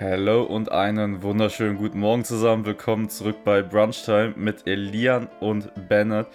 Hallo 0.00 0.44
und 0.44 0.70
einen 0.70 1.24
wunderschönen 1.24 1.76
guten 1.76 1.98
Morgen 1.98 2.24
zusammen. 2.24 2.64
Willkommen 2.64 3.08
zurück 3.08 3.38
bei 3.44 3.62
Brunchtime 3.62 4.32
mit 4.36 4.64
Elian 4.68 5.26
und 5.40 5.72
Bennett. 5.88 6.28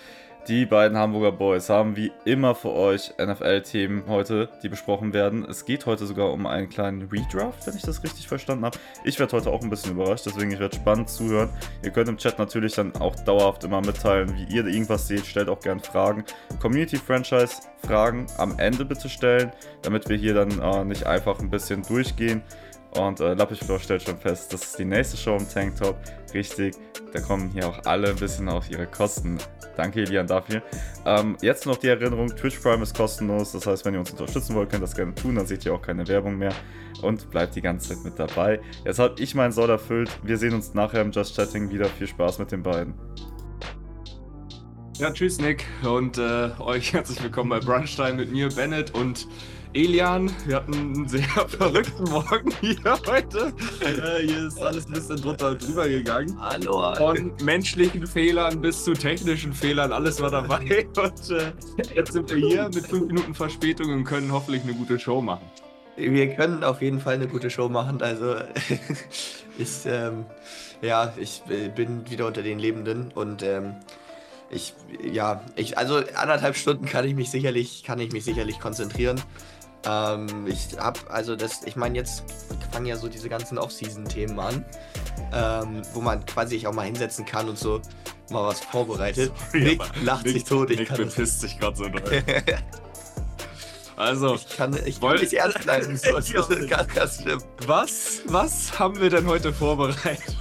Die 0.50 0.66
beiden 0.66 0.97
Hamburger 0.97 1.32
Boys 1.32 1.69
haben 1.69 1.95
wie 1.95 2.11
immer 2.25 2.55
für 2.55 2.73
euch 2.73 3.13
NFL-Themen 3.17 4.03
heute, 4.09 4.49
die 4.61 4.67
besprochen 4.67 5.13
werden. 5.13 5.45
Es 5.49 5.63
geht 5.63 5.85
heute 5.85 6.05
sogar 6.05 6.33
um 6.33 6.45
einen 6.45 6.67
kleinen 6.67 7.03
Redraft, 7.03 7.65
wenn 7.65 7.77
ich 7.77 7.83
das 7.83 8.04
richtig 8.04 8.27
verstanden 8.27 8.65
habe. 8.65 8.77
Ich 9.05 9.18
werde 9.18 9.38
heute 9.38 9.50
auch 9.50 9.62
ein 9.62 9.70
bisschen 9.70 9.93
überrascht, 9.93 10.25
deswegen 10.25 10.52
ich 10.52 10.59
werde 10.59 10.75
spannend 10.75 11.09
zuhören. 11.09 11.50
Ihr 11.84 11.91
könnt 11.91 12.09
im 12.09 12.18
Chat 12.18 12.39
natürlich 12.39 12.73
dann 12.73 12.93
auch 12.98 13.16
dauerhaft 13.16 13.64
immer 13.64 13.80
mitteilen, 13.80 14.36
wie 14.36 14.54
ihr 14.54 14.68
irgendwas 14.68 15.07
seht. 15.07 15.25
Stellt 15.25 15.48
auch 15.48 15.61
gerne 15.61 15.80
Fragen. 15.80 16.25
Community-Franchise-Fragen 16.61 18.27
am 18.38 18.59
Ende 18.59 18.84
bitte 18.84 19.07
stellen, 19.07 19.54
damit 19.84 20.09
wir 20.09 20.18
hier 20.18 20.34
dann 20.34 20.59
äh, 20.59 20.84
nicht 20.84 21.05
einfach 21.05 21.39
ein 21.39 21.50
bisschen 21.50 21.84
durchgehen. 21.84 22.43
Und 22.98 23.20
äh, 23.20 23.34
Lappichflow 23.34 23.80
stellt 23.80 24.04
schon 24.04 24.18
fest, 24.18 24.54
das 24.54 24.64
ist 24.64 24.80
die 24.80 24.86
nächste 24.86 25.18
Show 25.18 25.36
im 25.36 25.50
Tanktop. 25.50 25.97
Richtig, 26.33 26.75
da 27.11 27.19
kommen 27.21 27.50
hier 27.52 27.68
auch 27.68 27.79
alle 27.86 28.10
ein 28.10 28.16
bisschen 28.16 28.47
auf 28.50 28.69
ihre 28.69 28.86
Kosten. 28.86 29.38
Danke, 29.75 30.02
Elian, 30.02 30.28
dafür. 30.28 30.61
Ähm, 31.06 31.36
jetzt 31.42 31.66
noch 31.66 31.78
die 31.78 31.88
Erinnerung: 31.88 32.27
Twitch 32.27 32.59
Prime 32.59 32.83
ist 32.83 32.95
kostenlos. 32.95 33.53
Das 33.53 33.66
heißt, 33.66 33.85
wenn 33.85 33.95
ihr 33.95 33.99
uns 33.99 34.11
unterstützen 34.11 34.55
wollt, 34.55 34.69
könnt 34.69 34.81
ihr 34.81 34.88
das 34.88 34.95
gerne 34.95 35.16
tun. 35.16 35.35
Dann 35.35 35.47
seht 35.47 35.66
ihr 35.66 35.73
auch 35.73 35.81
keine 35.81 36.07
Werbung 36.07 36.38
mehr 36.38 36.53
und 37.02 37.29
bleibt 37.31 37.55
die 37.55 37.61
ganze 37.61 37.89
Zeit 37.89 38.03
mit 38.03 38.19
dabei. 38.19 38.59
Jetzt 38.85 38.99
habe 38.99 39.16
ich 39.19 39.33
meinen 39.33 39.52
Soll 39.52 39.69
erfüllt. 39.69 40.11
Wir 40.23 40.38
sehen 40.38 40.53
uns 40.53 40.73
nachher 40.73 41.02
im 41.02 41.11
Just 41.11 41.35
Chatting 41.35 41.69
wieder. 41.71 41.85
Viel 41.85 42.07
Spaß 42.07 42.38
mit 42.39 42.52
den 42.52 42.61
beiden. 42.61 42.94
Ja, 44.99 45.11
tschüss, 45.11 45.39
Nick. 45.39 45.66
Und 45.83 46.19
äh, 46.19 46.52
euch 46.59 46.94
herzlich 46.94 47.21
willkommen 47.23 47.49
bei 47.49 47.59
Brunchtime 47.59 48.13
mit 48.13 48.31
mir, 48.31 48.49
Bennett 48.49 48.94
und 48.94 49.27
Elian, 49.75 50.31
wir 50.45 50.57
hatten 50.57 50.73
einen 50.73 51.07
sehr 51.07 51.23
verrückten 51.47 52.03
Morgen 52.03 52.51
hier 52.61 52.99
heute. 53.07 53.53
Äh, 53.81 54.27
hier 54.27 54.47
ist 54.47 54.61
alles 54.61 54.85
ein 54.85 54.93
bisschen 54.93 55.17
drunter 55.17 55.49
und 55.51 55.67
drüber 55.67 55.89
gegangen. 55.89 56.37
Hallo. 56.39 56.93
Von 56.95 57.33
menschlichen 57.41 58.05
Fehlern 58.05 58.61
bis 58.61 58.83
zu 58.83 58.93
technischen 58.93 59.52
Fehlern, 59.52 59.91
alles 59.91 60.21
war 60.21 60.30
dabei. 60.30 60.85
Und 60.95 61.30
äh, 61.31 61.52
jetzt 61.95 62.13
sind 62.13 62.30
wir 62.30 62.38
hier 62.38 62.69
mit 62.71 62.85
fünf 62.85 63.07
Minuten 63.07 63.33
Verspätung 63.33 63.91
und 63.91 64.03
können 64.03 64.31
hoffentlich 64.31 64.61
eine 64.63 64.73
gute 64.73 64.99
Show 64.99 65.21
machen. 65.21 65.45
Wir 65.95 66.35
können 66.35 66.63
auf 66.63 66.81
jeden 66.81 66.99
Fall 66.99 67.15
eine 67.15 67.27
gute 67.27 67.49
Show 67.49 67.67
machen. 67.67 68.02
Also 68.02 68.35
ist, 69.58 69.87
ähm, 69.87 70.25
ja, 70.81 71.13
ich 71.17 71.41
äh, 71.49 71.69
bin 71.69 72.09
wieder 72.09 72.27
unter 72.27 72.43
den 72.43 72.59
Lebenden 72.59 73.11
und 73.13 73.41
ähm, 73.41 73.75
ich, 74.52 74.73
ja, 75.02 75.43
ich, 75.55 75.77
also 75.80 75.97
anderthalb 76.15 76.55
Stunden 76.55 76.85
kann 76.85 77.05
ich 77.05 77.15
mich 77.15 77.31
sicherlich, 77.31 77.83
kann 77.83 77.99
ich 77.99 78.11
mich 78.11 78.23
sicherlich 78.23 78.59
konzentrieren. 78.59 79.19
Ähm, 79.86 80.48
ich 80.48 80.78
hab, 80.78 81.00
also 81.12 81.36
das, 81.36 81.64
ich 81.64 81.76
meine, 81.76 81.98
jetzt 81.98 82.23
fangen 82.72 82.86
ja 82.86 82.95
so 82.95 83.08
diese 83.08 83.30
ganzen 83.30 83.58
Off-Season-Themen 83.58 84.39
an, 84.39 84.66
ähm, 85.34 85.81
wo 85.94 86.02
man 86.02 86.26
quasi 86.26 86.56
sich 86.56 86.67
auch 86.67 86.73
mal 86.73 86.86
hinsetzen 86.86 87.26
kann 87.26 87.50
und 87.50 87.58
so 87.58 87.81
mal 88.31 88.45
was 88.48 88.61
vorbereitet. 88.61 89.31
Sorry, 89.52 89.64
Nick 89.64 89.81
lacht 90.04 90.26
Nick, 90.26 90.34
sich 90.34 90.44
tot. 90.44 90.70
Ich 90.72 90.80
Nick 90.80 90.88
kann 90.89 90.98
bepisst 90.98 91.42
sich 91.42 91.59
gerade 91.59 91.76
so 91.76 91.88
doll. 91.88 92.23
Also, 93.95 94.34
ich 94.36 94.50
kann, 94.50 94.76
ich 94.86 95.00
kann 95.00 95.16
nicht 95.17 95.34
ernst 95.34 95.61
bleiben. 95.61 95.95
So, 95.95 96.14
das 96.14 96.30
ist 96.30 96.70
ganz, 96.70 96.94
ganz 96.94 97.22
schlimm. 97.22 97.39
was, 97.67 98.22
was 98.26 98.80
haben 98.80 99.00
wir 99.00 99.09
denn 99.09 99.28
heute 99.28 99.54
vorbereitet? 99.54 100.36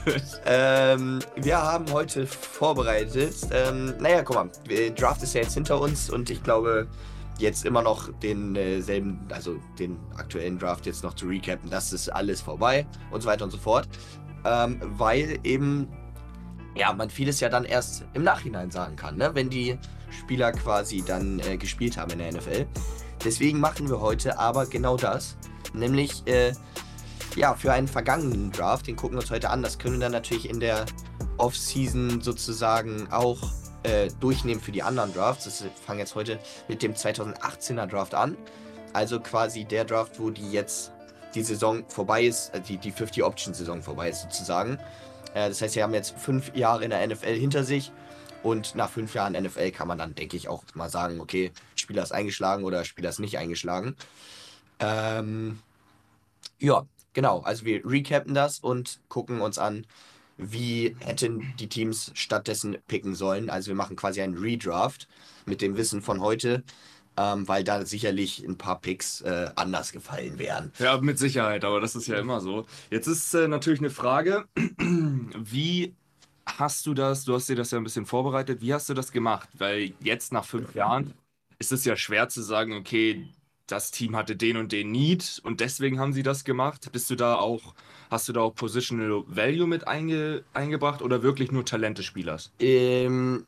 Ähm, 0.46 1.18
wir 1.36 1.58
haben 1.58 1.84
heute 1.92 2.26
vorbereitet, 2.26 3.34
ähm, 3.52 3.94
naja, 3.98 4.22
guck 4.22 4.36
mal, 4.36 4.50
Draft 4.96 5.22
ist 5.22 5.34
ja 5.34 5.42
jetzt 5.42 5.54
hinter 5.54 5.80
uns 5.80 6.08
und 6.08 6.30
ich 6.30 6.42
glaube, 6.42 6.86
jetzt 7.38 7.64
immer 7.64 7.82
noch 7.82 8.12
den 8.20 8.56
äh, 8.56 8.82
also 9.30 9.56
den 9.78 9.98
aktuellen 10.16 10.58
Draft 10.58 10.86
jetzt 10.86 11.02
noch 11.02 11.14
zu 11.14 11.26
recappen, 11.26 11.70
das 11.70 11.92
ist 11.92 12.08
alles 12.08 12.40
vorbei 12.40 12.86
und 13.10 13.22
so 13.22 13.28
weiter 13.28 13.44
und 13.44 13.50
so 13.50 13.58
fort. 13.58 13.88
Ähm, 14.44 14.80
weil 14.82 15.38
eben, 15.44 15.88
ja, 16.74 16.92
man 16.92 17.10
vieles 17.10 17.40
ja 17.40 17.48
dann 17.48 17.64
erst 17.64 18.04
im 18.14 18.24
Nachhinein 18.24 18.70
sagen 18.70 18.96
kann, 18.96 19.16
ne? 19.16 19.30
wenn 19.34 19.50
die 19.50 19.78
Spieler 20.10 20.52
quasi 20.52 21.02
dann 21.02 21.38
äh, 21.40 21.56
gespielt 21.56 21.96
haben 21.96 22.10
in 22.12 22.18
der 22.18 22.32
NFL. 22.32 22.66
Deswegen 23.24 23.60
machen 23.60 23.88
wir 23.88 24.00
heute 24.00 24.38
aber 24.38 24.66
genau 24.66 24.96
das, 24.96 25.36
nämlich 25.74 26.26
äh, 26.26 26.52
ja, 27.36 27.54
für 27.54 27.72
einen 27.72 27.88
vergangenen 27.88 28.50
Draft, 28.50 28.86
den 28.86 28.96
gucken 28.96 29.16
wir 29.16 29.22
uns 29.22 29.30
heute 29.30 29.50
an. 29.50 29.62
Das 29.62 29.78
können 29.78 29.94
wir 29.94 30.00
dann 30.00 30.12
natürlich 30.12 30.48
in 30.48 30.60
der 30.60 30.84
Off-Season 31.38 32.20
sozusagen 32.20 33.10
auch 33.10 33.38
äh, 33.82 34.08
durchnehmen 34.20 34.60
für 34.60 34.72
die 34.72 34.82
anderen 34.82 35.12
Drafts. 35.12 35.62
Wir 35.62 35.70
fangen 35.70 35.98
jetzt 35.98 36.14
heute 36.14 36.38
mit 36.68 36.82
dem 36.82 36.94
2018er 36.94 37.86
Draft 37.86 38.14
an. 38.14 38.36
Also 38.92 39.20
quasi 39.20 39.64
der 39.64 39.84
Draft, 39.84 40.20
wo 40.20 40.30
die 40.30 40.50
jetzt 40.52 40.92
die 41.34 41.42
Saison 41.42 41.84
vorbei 41.88 42.24
ist, 42.24 42.54
äh, 42.54 42.60
die, 42.60 42.76
die 42.76 42.92
50-Option-Saison 42.92 43.82
vorbei 43.82 44.10
ist 44.10 44.22
sozusagen. 44.22 44.78
Äh, 45.34 45.48
das 45.48 45.62
heißt, 45.62 45.74
sie 45.74 45.82
haben 45.82 45.94
jetzt 45.94 46.16
fünf 46.18 46.54
Jahre 46.54 46.84
in 46.84 46.90
der 46.90 47.06
NFL 47.06 47.34
hinter 47.34 47.64
sich. 47.64 47.92
Und 48.42 48.74
nach 48.74 48.90
fünf 48.90 49.14
Jahren 49.14 49.34
NFL 49.34 49.70
kann 49.70 49.86
man 49.86 49.98
dann, 49.98 50.14
denke 50.14 50.36
ich, 50.36 50.48
auch 50.48 50.64
mal 50.74 50.90
sagen, 50.90 51.20
okay, 51.20 51.52
Spieler 51.76 52.02
ist 52.02 52.12
eingeschlagen 52.12 52.64
oder 52.64 52.84
Spieler 52.84 53.08
ist 53.08 53.20
nicht 53.20 53.38
eingeschlagen. 53.38 53.94
Ähm, 54.80 55.60
ja, 56.58 56.84
genau. 57.12 57.40
Also 57.42 57.64
wir 57.64 57.82
recappen 57.84 58.34
das 58.34 58.58
und 58.58 58.98
gucken 59.08 59.40
uns 59.40 59.58
an, 59.58 59.86
wie 60.36 60.96
hätten 61.00 61.54
die 61.58 61.68
Teams 61.68 62.10
stattdessen 62.14 62.78
picken 62.88 63.14
sollen. 63.14 63.50
Also 63.50 63.68
wir 63.68 63.74
machen 63.74 63.96
quasi 63.96 64.22
einen 64.22 64.36
Redraft 64.36 65.08
mit 65.46 65.60
dem 65.60 65.76
Wissen 65.76 66.02
von 66.02 66.20
heute, 66.20 66.62
ähm, 67.16 67.46
weil 67.46 67.64
da 67.64 67.84
sicherlich 67.84 68.44
ein 68.44 68.56
paar 68.56 68.80
Picks 68.80 69.20
äh, 69.20 69.50
anders 69.56 69.92
gefallen 69.92 70.38
wären. 70.38 70.72
Ja, 70.78 70.98
mit 71.00 71.18
Sicherheit, 71.18 71.64
aber 71.64 71.80
das 71.80 71.94
ist 71.94 72.06
ja 72.06 72.18
immer 72.18 72.40
so. 72.40 72.66
Jetzt 72.90 73.06
ist 73.06 73.34
äh, 73.34 73.48
natürlich 73.48 73.80
eine 73.80 73.90
Frage, 73.90 74.46
wie 74.56 75.94
hast 76.46 76.86
du 76.86 76.94
das, 76.94 77.24
du 77.24 77.34
hast 77.34 77.48
dir 77.48 77.56
das 77.56 77.70
ja 77.70 77.78
ein 77.78 77.84
bisschen 77.84 78.06
vorbereitet, 78.06 78.60
wie 78.60 78.72
hast 78.74 78.88
du 78.88 78.94
das 78.94 79.12
gemacht? 79.12 79.48
Weil 79.58 79.92
jetzt 80.00 80.32
nach 80.32 80.44
fünf 80.44 80.74
Jahren 80.74 81.12
ist 81.58 81.72
es 81.72 81.84
ja 81.84 81.96
schwer 81.96 82.28
zu 82.28 82.42
sagen, 82.42 82.72
okay, 82.72 83.28
das 83.66 83.90
Team 83.90 84.16
hatte 84.16 84.36
den 84.36 84.56
und 84.56 84.72
den 84.72 84.90
Need 84.90 85.40
und 85.44 85.60
deswegen 85.60 85.98
haben 85.98 86.12
sie 86.12 86.22
das 86.22 86.44
gemacht. 86.44 86.90
Bist 86.92 87.10
du 87.10 87.14
da 87.14 87.36
auch, 87.36 87.74
hast 88.10 88.28
du 88.28 88.32
da 88.32 88.40
auch 88.40 88.54
Positional 88.54 89.24
Value 89.26 89.66
mit 89.66 89.86
einge, 89.86 90.44
eingebracht 90.52 91.02
oder 91.02 91.22
wirklich 91.22 91.52
nur 91.52 91.64
Talent 91.64 91.98
des 91.98 92.04
Spielers? 92.04 92.52
Ähm, 92.58 93.46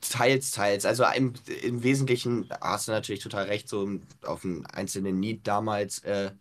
teils, 0.00 0.50
teils. 0.50 0.84
Also 0.84 1.04
im, 1.16 1.32
im 1.62 1.82
Wesentlichen 1.82 2.48
hast 2.60 2.88
du 2.88 2.92
natürlich 2.92 3.22
total 3.22 3.44
recht, 3.44 3.68
so 3.68 3.88
auf 4.24 4.44
einen 4.44 4.66
einzelnen 4.66 5.20
Need 5.20 5.46
damals 5.46 6.00
äh, 6.00 6.32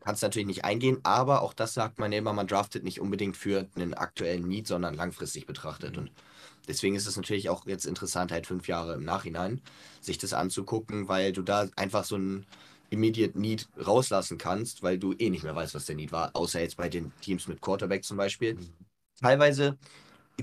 kannst 0.00 0.22
du 0.22 0.26
natürlich 0.26 0.46
nicht 0.46 0.64
eingehen, 0.64 0.98
aber 1.02 1.42
auch 1.42 1.52
das 1.52 1.74
sagt 1.74 1.98
man 1.98 2.12
ja 2.12 2.18
immer, 2.18 2.32
man 2.32 2.46
draftet 2.46 2.82
nicht 2.82 3.00
unbedingt 3.00 3.36
für 3.36 3.66
einen 3.76 3.92
aktuellen 3.92 4.48
Need, 4.48 4.66
sondern 4.66 4.94
langfristig 4.94 5.46
betrachtet. 5.46 5.98
Und 5.98 6.10
deswegen 6.68 6.94
ist 6.94 7.06
es 7.06 7.16
natürlich 7.16 7.48
auch 7.48 7.66
jetzt 7.66 7.86
interessant, 7.86 8.30
halt 8.30 8.46
fünf 8.46 8.68
Jahre 8.68 8.94
im 8.94 9.04
Nachhinein 9.04 9.60
sich 10.00 10.18
das 10.18 10.32
anzugucken, 10.32 11.08
weil 11.08 11.32
du 11.32 11.42
da 11.42 11.68
einfach 11.76 12.04
so 12.04 12.16
ein 12.16 12.46
Immediate 12.90 13.38
Need 13.38 13.68
rauslassen 13.84 14.38
kannst, 14.38 14.82
weil 14.82 14.98
du 14.98 15.12
eh 15.18 15.30
nicht 15.30 15.42
mehr 15.44 15.54
weißt, 15.54 15.74
was 15.74 15.84
der 15.86 15.96
Need 15.96 16.12
war, 16.12 16.30
außer 16.34 16.60
jetzt 16.60 16.76
bei 16.76 16.88
den 16.88 17.12
Teams 17.20 17.48
mit 17.48 17.60
Quarterback 17.60 18.04
zum 18.04 18.16
Beispiel. 18.16 18.58
Teilweise 19.20 19.76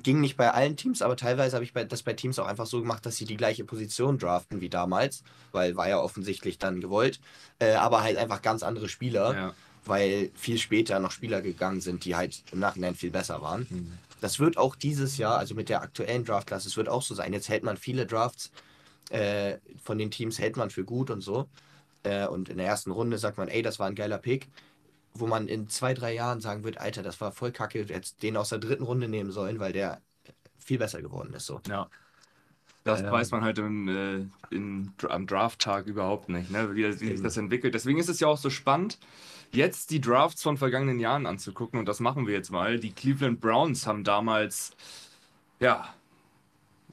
ging 0.03 0.19
nicht 0.19 0.36
bei 0.36 0.52
allen 0.52 0.75
Teams, 0.75 1.02
aber 1.02 1.16
teilweise 1.16 1.56
habe 1.56 1.63
ich 1.63 1.74
bei, 1.74 1.86
das 1.86 2.03
bei 2.03 2.13
Teams 2.13 2.38
auch 2.38 2.47
einfach 2.47 2.66
so 2.66 2.81
gemacht, 2.81 3.06
dass 3.06 3.16
sie 3.16 3.25
die 3.25 3.38
gleiche 3.38 3.63
Position 3.63 4.18
draften 4.18 4.59
wie 4.62 4.69
damals, 4.69 5.24
weil 5.53 5.75
war 5.78 5.88
ja 5.88 6.00
offensichtlich 6.00 6.57
dann 6.59 6.81
gewollt, 6.81 7.19
äh, 7.59 7.74
aber 7.75 8.03
halt 8.03 8.18
einfach 8.18 8.42
ganz 8.42 8.62
andere 8.62 8.90
Spieler, 8.90 9.34
Ja. 9.34 9.53
weil 9.86 10.31
viel 10.36 10.57
später 10.57 11.00
noch 11.00 11.12
Spieler 11.12 11.42
gegangen 11.42 11.80
sind, 11.80 12.03
die 12.03 12.16
halt 12.16 12.44
im 12.52 12.59
Nachhinein 12.59 12.96
viel 12.96 13.12
besser 13.12 13.42
waren. 13.42 13.68
Mhm. 13.69 13.94
Das 14.22 14.40
wird 14.40 14.58
auch 14.58 14.76
dieses 14.76 15.18
Jahr, 15.18 15.38
also 15.38 15.56
mit 15.56 15.70
der 15.70 15.81
aktuellen 15.81 16.26
Draftklasse, 16.26 16.68
es 16.68 16.78
wird 16.78 16.90
auch 16.90 17.02
so 17.02 17.14
sein. 17.16 17.34
Jetzt 17.34 17.50
hält 17.50 17.64
man 17.64 17.78
viele 17.78 18.06
Drafts 18.06 18.52
äh, 19.09 19.58
von 19.84 19.98
den 19.98 20.12
Teams 20.12 20.40
hält 20.40 20.58
man 20.58 20.70
für 20.70 20.84
gut 20.84 21.09
und 21.09 21.22
so. 21.22 21.48
Äh, 22.03 22.28
und 22.28 22.50
in 22.50 22.58
der 22.58 22.68
ersten 22.68 22.92
Runde 22.92 23.18
sagt 23.18 23.38
man, 23.38 23.48
ey, 23.48 23.62
das 23.62 23.80
war 23.80 23.88
ein 23.88 23.96
geiler 23.96 24.18
Pick. 24.18 24.50
Wo 25.14 25.28
man 25.28 25.48
in 25.48 25.70
zwei, 25.70 25.94
drei 25.94 26.14
Jahren 26.14 26.42
sagen 26.42 26.64
wird, 26.64 26.78
Alter, 26.78 27.02
das 27.02 27.22
war 27.22 27.31
voll 27.31 27.51
kacke, 27.51 27.84
jetzt 27.84 28.22
den 28.22 28.36
aus 28.36 28.50
der 28.50 28.60
dritten 28.60 28.84
Runde 28.84 29.07
nehmen 29.07 29.31
sollen, 29.31 29.60
weil 29.60 29.72
der 29.72 30.01
viel 30.57 30.78
besser 30.78 31.01
geworden 31.01 31.34
ist. 31.34 31.45
So. 31.45 31.62
Ja. 31.69 31.89
Das 32.84 33.01
Ja. 33.01 33.12
weiß 33.12 33.31
man 33.31 33.44
halt 33.44 33.57
im, 33.57 33.88
äh, 33.88 34.56
in, 34.56 34.92
am 35.10 35.25
Draft-Tag 35.25 35.88
überhaupt 35.88 36.30
nicht, 36.30 36.51
ne? 36.51 36.75
wie, 36.75 36.84
wie 36.84 36.92
sich 36.92 37.22
das 37.22 37.38
entwickelt. 37.38 37.74
Deswegen 37.74 37.98
ist 37.98 38.10
es 38.10 38.19
ja 38.19 38.28
auch 38.28 38.38
so 38.38 38.50
spannend, 38.50 39.00
jetzt 39.56 39.92
die 39.92 40.02
Drafts 40.02 40.44
von 40.44 40.57
vergangenen 40.57 41.00
Jahren 41.00 41.25
anzugucken. 41.25 41.80
Und 41.80 41.88
das 41.88 42.00
machen 42.00 42.28
wir 42.28 42.34
jetzt 42.34 42.52
mal. 42.52 42.80
Die 42.80 42.92
Cleveland 42.92 43.42
Browns 43.42 43.88
haben 43.88 44.04
damals, 44.04 44.75
ja, 45.60 45.94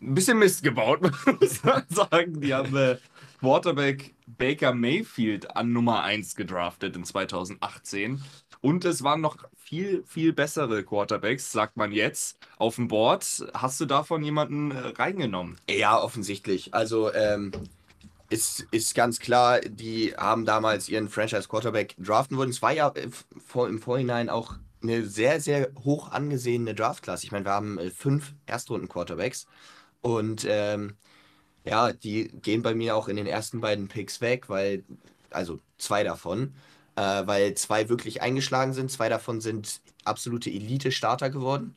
ein 0.00 0.14
bisschen 0.14 0.38
Mist 0.38 0.62
gebaut, 0.62 1.00
muss 1.40 1.62
man 1.64 1.84
sagen. 1.88 2.40
Die 2.40 2.54
haben 2.54 2.74
äh, 2.76 2.98
Quarterback 3.40 4.14
Baker 4.26 4.72
Mayfield 4.74 5.56
an 5.56 5.72
Nummer 5.72 6.02
1 6.02 6.36
gedraftet 6.36 6.96
in 6.96 7.04
2018. 7.04 8.22
Und 8.60 8.84
es 8.84 9.02
waren 9.02 9.20
noch 9.20 9.36
viel, 9.56 10.04
viel 10.06 10.32
bessere 10.32 10.84
Quarterbacks, 10.84 11.50
sagt 11.50 11.76
man 11.76 11.92
jetzt, 11.92 12.38
auf 12.58 12.76
dem 12.76 12.88
Board. 12.88 13.44
Hast 13.54 13.80
du 13.80 13.86
davon 13.86 14.22
jemanden 14.22 14.70
äh, 14.70 14.78
reingenommen? 14.96 15.56
Ja, 15.68 16.00
offensichtlich. 16.00 16.72
Also 16.72 17.12
ähm, 17.12 17.52
ist, 18.32 18.66
ist 18.70 18.94
ganz 18.94 19.18
klar, 19.20 19.60
die 19.60 20.14
haben 20.16 20.44
damals 20.44 20.88
ihren 20.88 21.08
Franchise 21.08 21.48
Quarterback 21.48 21.94
draften 21.98 22.36
wollen. 22.36 22.50
Es 22.50 22.62
war 22.62 22.72
ja 22.72 22.88
äh, 22.88 23.08
im 23.54 23.78
Vorhinein 23.78 24.30
auch 24.30 24.54
eine 24.82 25.06
sehr, 25.06 25.40
sehr 25.40 25.70
hoch 25.84 26.10
angesehene 26.10 26.74
Draftklasse. 26.74 27.24
Ich 27.24 27.32
meine, 27.32 27.44
wir 27.44 27.52
haben 27.52 27.78
äh, 27.78 27.90
fünf 27.90 28.34
Erstrunden-Quarterbacks 28.46 29.46
und 30.00 30.46
ähm, 30.48 30.96
ja, 31.64 31.92
die 31.92 32.28
gehen 32.28 32.62
bei 32.62 32.74
mir 32.74 32.96
auch 32.96 33.08
in 33.08 33.16
den 33.16 33.26
ersten 33.26 33.60
beiden 33.60 33.88
Picks 33.88 34.20
weg, 34.20 34.48
weil, 34.48 34.84
also 35.30 35.60
zwei 35.78 36.02
davon, 36.02 36.54
äh, 36.96 37.26
weil 37.26 37.54
zwei 37.54 37.88
wirklich 37.88 38.22
eingeschlagen 38.22 38.72
sind, 38.72 38.90
zwei 38.90 39.08
davon 39.08 39.40
sind 39.40 39.80
absolute 40.04 40.50
Elite-Starter 40.50 41.30
geworden. 41.30 41.76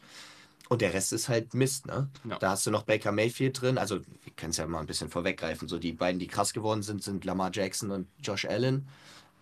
Und 0.69 0.81
der 0.81 0.93
Rest 0.93 1.13
ist 1.13 1.29
halt 1.29 1.53
Mist, 1.53 1.85
ne? 1.85 2.09
Ja. 2.27 2.39
Da 2.39 2.51
hast 2.51 2.65
du 2.65 2.71
noch 2.71 2.83
Baker 2.83 3.11
Mayfield 3.11 3.61
drin. 3.61 3.77
Also, 3.77 3.99
wir 3.99 4.33
können 4.35 4.49
es 4.49 4.57
ja 4.57 4.65
mal 4.65 4.79
ein 4.79 4.87
bisschen 4.87 5.09
vorweggreifen. 5.09 5.67
So, 5.67 5.77
die 5.77 5.93
beiden, 5.93 6.19
die 6.19 6.27
krass 6.27 6.53
geworden 6.53 6.81
sind, 6.81 7.03
sind 7.03 7.23
Lamar 7.25 7.51
Jackson 7.53 7.91
und 7.91 8.07
Josh 8.19 8.45
Allen. 8.45 8.87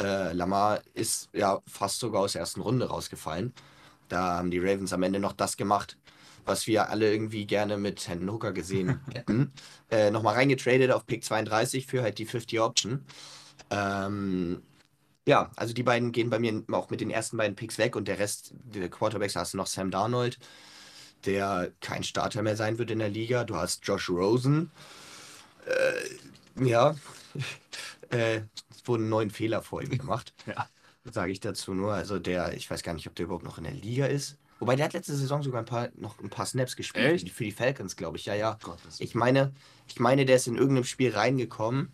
Äh, 0.02 0.34
Lamar 0.34 0.82
ist 0.94 1.30
ja 1.34 1.62
fast 1.68 2.00
sogar 2.00 2.22
aus 2.22 2.34
der 2.34 2.42
ersten 2.42 2.62
Runde 2.62 2.88
rausgefallen. 2.88 3.54
Da 4.10 4.38
haben 4.38 4.52
die 4.52 4.60
Ravens 4.60 4.92
am 4.94 5.04
Ende 5.04 5.20
noch 5.20 5.34
das 5.34 5.56
gemacht, 5.56 5.98
was 6.46 6.68
wir 6.68 6.90
alle 6.90 7.12
irgendwie 7.12 7.46
gerne 7.46 7.78
mit 7.78 8.08
Hendon 8.08 8.32
Hooker 8.32 8.52
gesehen 8.52 9.00
hätten. 9.14 9.54
Äh, 9.90 10.12
Nochmal 10.12 10.36
reingetradet 10.36 10.92
auf 10.92 11.06
Pick 11.06 11.24
32 11.24 11.88
für 11.88 12.02
halt 12.02 12.18
die 12.18 12.26
50 12.26 12.60
Option. 12.60 13.06
Ähm, 13.70 14.62
ja, 15.26 15.52
also 15.56 15.74
die 15.74 15.84
beiden 15.84 16.12
gehen 16.12 16.30
bei 16.30 16.40
mir 16.40 16.64
auch 16.72 16.90
mit 16.90 17.02
den 17.02 17.10
ersten 17.10 17.38
beiden 17.38 17.56
Picks 17.56 17.78
weg 17.78 17.96
und 17.96 18.08
der 18.08 18.20
Rest 18.20 18.54
der 18.54 18.90
Quarterbacks 18.90 19.36
hast 19.36 19.54
du 19.54 19.58
noch 19.58 19.68
Sam 19.68 19.90
Darnold, 19.90 20.38
der 21.26 21.72
kein 21.82 22.04
Starter 22.04 22.42
mehr 22.42 22.56
sein 22.56 22.78
wird 22.78 22.92
in 22.92 23.00
der 23.00 23.10
Liga. 23.10 23.44
Du 23.44 23.56
hast 23.56 23.86
Josh 23.88 24.10
Rosen. 24.10 24.72
Äh, 25.66 26.64
ja, 26.66 26.96
äh, 28.10 28.42
es 28.70 28.86
wurden 28.88 29.10
neun 29.10 29.30
Fehler 29.30 29.62
vor 29.62 29.82
ihm 29.82 29.98
gemacht. 29.98 30.34
Ja. 30.46 30.68
Sage 31.12 31.34
ich 31.34 31.42
dazu 31.42 31.74
nur. 31.74 31.94
Also 31.94 32.18
der, 32.18 32.54
ich 32.54 32.72
weiß 32.72 32.82
gar 32.82 32.94
nicht, 32.94 33.08
ob 33.08 33.16
der 33.16 33.26
überhaupt 33.26 33.44
noch 33.44 33.58
in 33.58 33.66
der 33.66 33.74
Liga 33.74 34.06
ist. 34.06 34.38
Wobei 34.60 34.78
der 34.78 34.86
hat 34.86 34.94
letzte 34.94 35.14
Saison 35.14 35.44
sogar 35.44 35.62
ein 35.62 35.66
paar, 35.66 35.90
noch 35.98 36.18
ein 36.22 36.30
paar 36.30 36.46
Snaps 36.46 36.78
gespielt. 36.78 37.06
Echt? 37.24 37.30
Für 37.30 37.44
die- 37.44 37.52
Falcons, 37.52 37.98
glaube 37.98 38.16
ich. 38.18 38.26
Ja, 38.26 38.36
ja. 38.36 38.58
Gottes 38.64 39.02
Ich 39.02 39.14
meine, 39.14 39.52
ich 39.90 40.00
meine, 40.00 40.26
der 40.26 40.38
ist 40.38 40.48
in 40.48 40.56
irgendeinem 40.56 40.86
Spiel 40.86 41.14
reingekommen, 41.14 41.92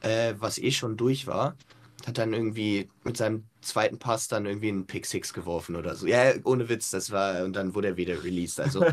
äh, 0.00 0.32
was 0.38 0.56
eh 0.56 0.70
schon 0.70 0.96
durch 0.96 1.26
war. 1.26 1.54
Hat 2.04 2.18
dann 2.18 2.32
irgendwie 2.34 2.90
mit 3.04 3.16
seinem 3.16 3.46
zweiten 3.62 3.98
Pass 3.98 4.28
dann 4.28 4.46
irgendwie 4.46 4.68
einen 4.68 4.86
Pick 4.86 5.06
Six 5.06 5.32
geworfen 5.32 5.76
oder 5.76 5.94
so. 5.94 6.06
Ja, 6.06 6.34
ohne 6.44 6.68
Witz, 6.68 6.90
das 6.90 7.10
war, 7.10 7.44
und 7.44 7.54
dann 7.54 7.74
wurde 7.74 7.88
er 7.88 7.96
wieder 7.96 8.22
released. 8.22 8.60
Also, 8.60 8.84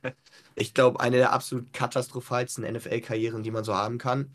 ich 0.54 0.72
glaube, 0.72 1.00
eine 1.00 1.16
der 1.16 1.32
absolut 1.32 1.72
katastrophalsten 1.72 2.64
NFL-Karrieren, 2.64 3.42
die 3.42 3.50
man 3.50 3.64
so 3.64 3.74
haben 3.74 3.98
kann. 3.98 4.30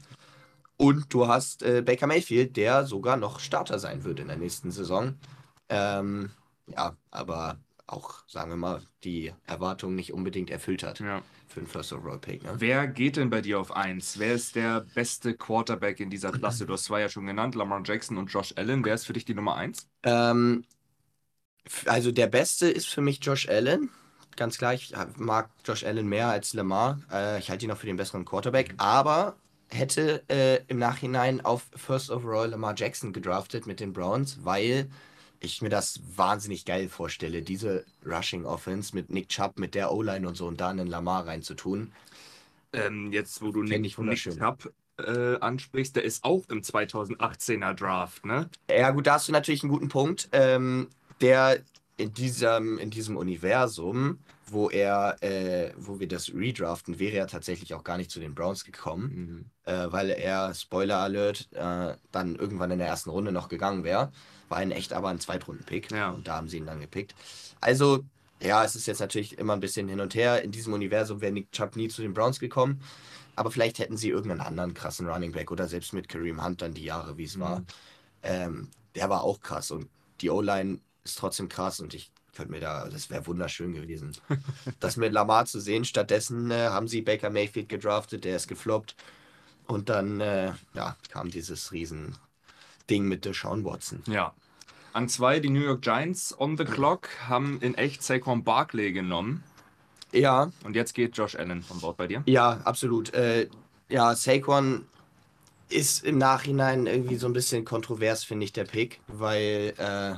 Und 0.77 1.13
du 1.13 1.27
hast 1.27 1.63
äh, 1.63 1.81
Baker 1.81 2.07
Mayfield, 2.07 2.55
der 2.55 2.85
sogar 2.85 3.17
noch 3.17 3.39
Starter 3.39 3.79
sein 3.79 4.03
wird 4.03 4.19
in 4.19 4.27
der 4.27 4.37
nächsten 4.37 4.71
Saison. 4.71 5.15
Ähm, 5.69 6.31
ja, 6.67 6.95
aber 7.11 7.59
auch, 7.91 8.23
sagen 8.27 8.51
wir 8.51 8.57
mal, 8.57 8.81
die 9.03 9.33
Erwartungen 9.45 9.95
nicht 9.95 10.13
unbedingt 10.13 10.49
erfüllt 10.49 10.83
hat 10.83 10.99
Ja. 10.99 11.21
für 11.47 11.61
den 11.61 11.67
First 11.67 11.91
Overall 11.93 12.19
Pick. 12.19 12.43
Ne? 12.43 12.53
Wer 12.57 12.87
geht 12.87 13.17
denn 13.17 13.29
bei 13.29 13.41
dir 13.41 13.59
auf 13.59 13.75
1? 13.75 14.19
Wer 14.19 14.33
ist 14.33 14.55
der 14.55 14.81
beste 14.93 15.33
Quarterback 15.33 15.99
in 15.99 16.09
dieser 16.09 16.31
Klasse? 16.31 16.65
Du 16.65 16.73
hast 16.73 16.85
zwei 16.85 17.01
ja 17.01 17.09
schon 17.09 17.25
genannt, 17.25 17.55
Lamar 17.55 17.81
Jackson 17.83 18.17
und 18.17 18.27
Josh 18.27 18.53
Allen. 18.57 18.85
Wer 18.85 18.93
ist 18.95 19.05
für 19.05 19.13
dich 19.13 19.25
die 19.25 19.33
Nummer 19.33 19.55
1? 19.55 19.87
Ähm, 20.03 20.63
also 21.85 22.11
der 22.11 22.27
Beste 22.27 22.69
ist 22.69 22.87
für 22.87 23.01
mich 23.01 23.19
Josh 23.23 23.47
Allen. 23.49 23.89
Ganz 24.35 24.57
klar, 24.57 24.73
ich 24.73 24.93
äh, 24.93 25.05
mag 25.17 25.49
Josh 25.65 25.83
Allen 25.83 26.07
mehr 26.07 26.27
als 26.27 26.53
Lamar. 26.53 26.99
Äh, 27.11 27.39
ich 27.39 27.49
halte 27.49 27.65
ihn 27.65 27.69
noch 27.69 27.77
für 27.77 27.87
den 27.87 27.97
besseren 27.97 28.25
Quarterback. 28.25 28.73
Aber 28.77 29.35
hätte 29.69 30.23
äh, 30.29 30.63
im 30.67 30.79
Nachhinein 30.79 31.41
auf 31.45 31.67
First 31.75 32.09
Overall 32.09 32.49
Lamar 32.49 32.73
Jackson 32.75 33.13
gedraftet 33.13 33.67
mit 33.67 33.79
den 33.79 33.93
Browns, 33.93 34.39
weil 34.43 34.89
ich 35.39 35.61
mir 35.61 35.69
das 35.69 36.01
wahnsinnig 36.15 36.65
geil 36.65 36.89
vorstelle, 36.89 37.41
diese 37.41 37.85
Rushing 38.05 38.45
Offense 38.45 38.95
mit 38.95 39.09
Nick 39.09 39.29
Chubb, 39.29 39.57
mit 39.57 39.75
der 39.75 39.91
O-Line 39.91 40.27
und 40.27 40.35
so 40.35 40.47
und 40.47 40.59
da 40.59 40.69
einen 40.69 40.87
Lamar 40.87 41.27
reinzutun. 41.27 41.91
Ähm, 42.73 43.11
jetzt, 43.11 43.41
wo 43.41 43.51
du 43.51 43.63
Nick, 43.63 43.85
ich. 43.85 43.97
Nick 43.97 44.19
Chubb 44.19 44.71
äh, 44.99 45.37
ansprichst, 45.39 45.95
der 45.95 46.03
ist 46.03 46.23
auch 46.23 46.43
im 46.49 46.61
2018er 46.61 47.73
Draft, 47.73 48.25
ne? 48.25 48.49
Ja, 48.69 48.91
gut, 48.91 49.07
da 49.07 49.13
hast 49.13 49.27
du 49.27 49.31
natürlich 49.31 49.63
einen 49.63 49.71
guten 49.71 49.89
Punkt. 49.89 50.29
Ähm, 50.31 50.89
der 51.21 51.59
in 51.97 52.13
diesem, 52.13 52.77
in 52.77 52.89
diesem 52.89 53.17
Universum, 53.17 54.19
wo 54.47 54.69
er, 54.69 55.17
äh, 55.21 55.73
wo 55.77 55.99
wir 55.99 56.07
das 56.07 56.33
redraften, 56.33 56.97
wäre 56.97 57.17
er 57.17 57.27
tatsächlich 57.27 57.73
auch 57.73 57.83
gar 57.83 57.97
nicht 57.97 58.09
zu 58.09 58.19
den 58.19 58.33
Browns 58.33 58.63
gekommen, 58.63 59.51
äh, 59.65 59.87
weil 59.89 60.09
er, 60.09 60.53
Spoiler 60.53 60.97
Alert, 60.97 61.49
äh, 61.51 61.93
dann 62.11 62.35
irgendwann 62.35 62.71
in 62.71 62.79
der 62.79 62.87
ersten 62.87 63.09
Runde 63.09 63.31
noch 63.31 63.49
gegangen 63.49 63.83
wäre. 63.83 64.11
War 64.49 64.57
ein 64.57 64.71
echt 64.71 64.93
aber 64.93 65.09
ein 65.09 65.19
Zweitrunden-Pick. 65.19 65.91
Ja. 65.91 66.09
Und 66.11 66.27
da 66.27 66.35
haben 66.35 66.49
sie 66.49 66.57
ihn 66.57 66.65
dann 66.65 66.81
gepickt. 66.81 67.15
Also, 67.61 68.03
ja, 68.41 68.63
es 68.63 68.75
ist 68.75 68.87
jetzt 68.87 68.99
natürlich 68.99 69.37
immer 69.37 69.53
ein 69.53 69.59
bisschen 69.59 69.87
hin 69.87 69.99
und 69.99 70.15
her. 70.15 70.41
In 70.43 70.51
diesem 70.51 70.73
Universum 70.73 71.21
wäre 71.21 71.31
Nick 71.31 71.51
Chubb 71.51 71.75
nie 71.75 71.87
zu 71.87 72.01
den 72.01 72.13
Browns 72.13 72.39
gekommen. 72.39 72.81
Aber 73.35 73.51
vielleicht 73.51 73.79
hätten 73.79 73.95
sie 73.95 74.09
irgendeinen 74.09 74.41
anderen 74.41 74.73
krassen 74.73 75.07
Running 75.07 75.31
Back 75.31 75.51
oder 75.51 75.67
selbst 75.67 75.93
mit 75.93 76.09
Kareem 76.09 76.43
Hunt 76.43 76.61
dann 76.61 76.73
die 76.73 76.83
Jahre, 76.83 77.17
wie 77.17 77.23
es 77.23 77.39
war. 77.39 77.63
Ähm, 78.21 78.69
der 78.95 79.09
war 79.09 79.23
auch 79.23 79.39
krass 79.39 79.71
und 79.71 79.87
die 80.19 80.29
O-Line 80.29 80.79
ist 81.05 81.17
trotzdem 81.17 81.47
krass 81.47 81.79
und 81.79 81.93
ich 81.93 82.11
könnte 82.35 82.51
mir 82.51 82.59
da, 82.59 82.89
das 82.89 83.09
wäre 83.09 83.25
wunderschön 83.27 83.73
gewesen, 83.73 84.15
das 84.79 84.97
mit 84.97 85.13
Lamar 85.13 85.45
zu 85.45 85.59
sehen. 85.59 85.85
Stattdessen 85.85 86.51
äh, 86.51 86.67
haben 86.67 86.87
sie 86.87 87.01
Baker 87.01 87.29
Mayfield 87.29 87.69
gedraftet, 87.69 88.25
der 88.25 88.35
ist 88.35 88.47
gefloppt 88.47 88.95
und 89.67 89.89
dann 89.89 90.19
äh, 90.19 90.53
ja, 90.73 90.97
kam 91.09 91.31
dieses 91.31 91.71
riesen 91.71 92.17
Ding 92.89 93.05
mit 93.07 93.25
Deshaun 93.25 93.63
Watson. 93.65 94.01
Ja. 94.07 94.33
An 94.93 95.07
zwei, 95.07 95.39
die 95.39 95.49
New 95.49 95.61
York 95.61 95.81
Giants 95.81 96.35
on 96.39 96.57
the 96.57 96.65
clock, 96.65 97.09
haben 97.27 97.59
in 97.61 97.75
echt 97.75 98.01
Saquon 98.03 98.43
Barkley 98.43 98.91
genommen. 98.91 99.43
Ja, 100.11 100.51
Und 100.63 100.75
jetzt 100.75 100.93
geht 100.95 101.15
Josh 101.15 101.35
Allen 101.35 101.61
von 101.61 101.79
Bord 101.79 101.97
bei 101.97 102.07
dir. 102.07 102.23
ja, 102.25 102.59
absolut. 102.63 103.13
Äh, 103.13 103.47
ja, 103.89 104.15
Saquon 104.15 104.85
ist 105.69 106.03
im 106.03 106.17
Nachhinein 106.17 106.87
irgendwie 106.87 107.17
so 107.17 107.27
ein 107.27 107.33
bisschen 107.33 107.63
kontrovers, 107.63 108.23
finde 108.23 108.45
ich, 108.45 108.53
der 108.53 108.63
Pick, 108.65 108.99
weil 109.07 109.73
äh, 109.77 110.15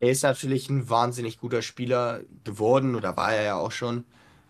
er 0.00 0.10
ist 0.10 0.22
natürlich 0.22 0.70
ein 0.70 0.88
wahnsinnig 0.88 1.40
guter 1.40 1.60
Spieler 1.60 2.20
geworden 2.44 2.94
oder 2.94 3.16
war 3.16 3.32
er 3.34 3.42
ja 3.42 3.56
auch 3.56 3.72
schon. 3.72 4.04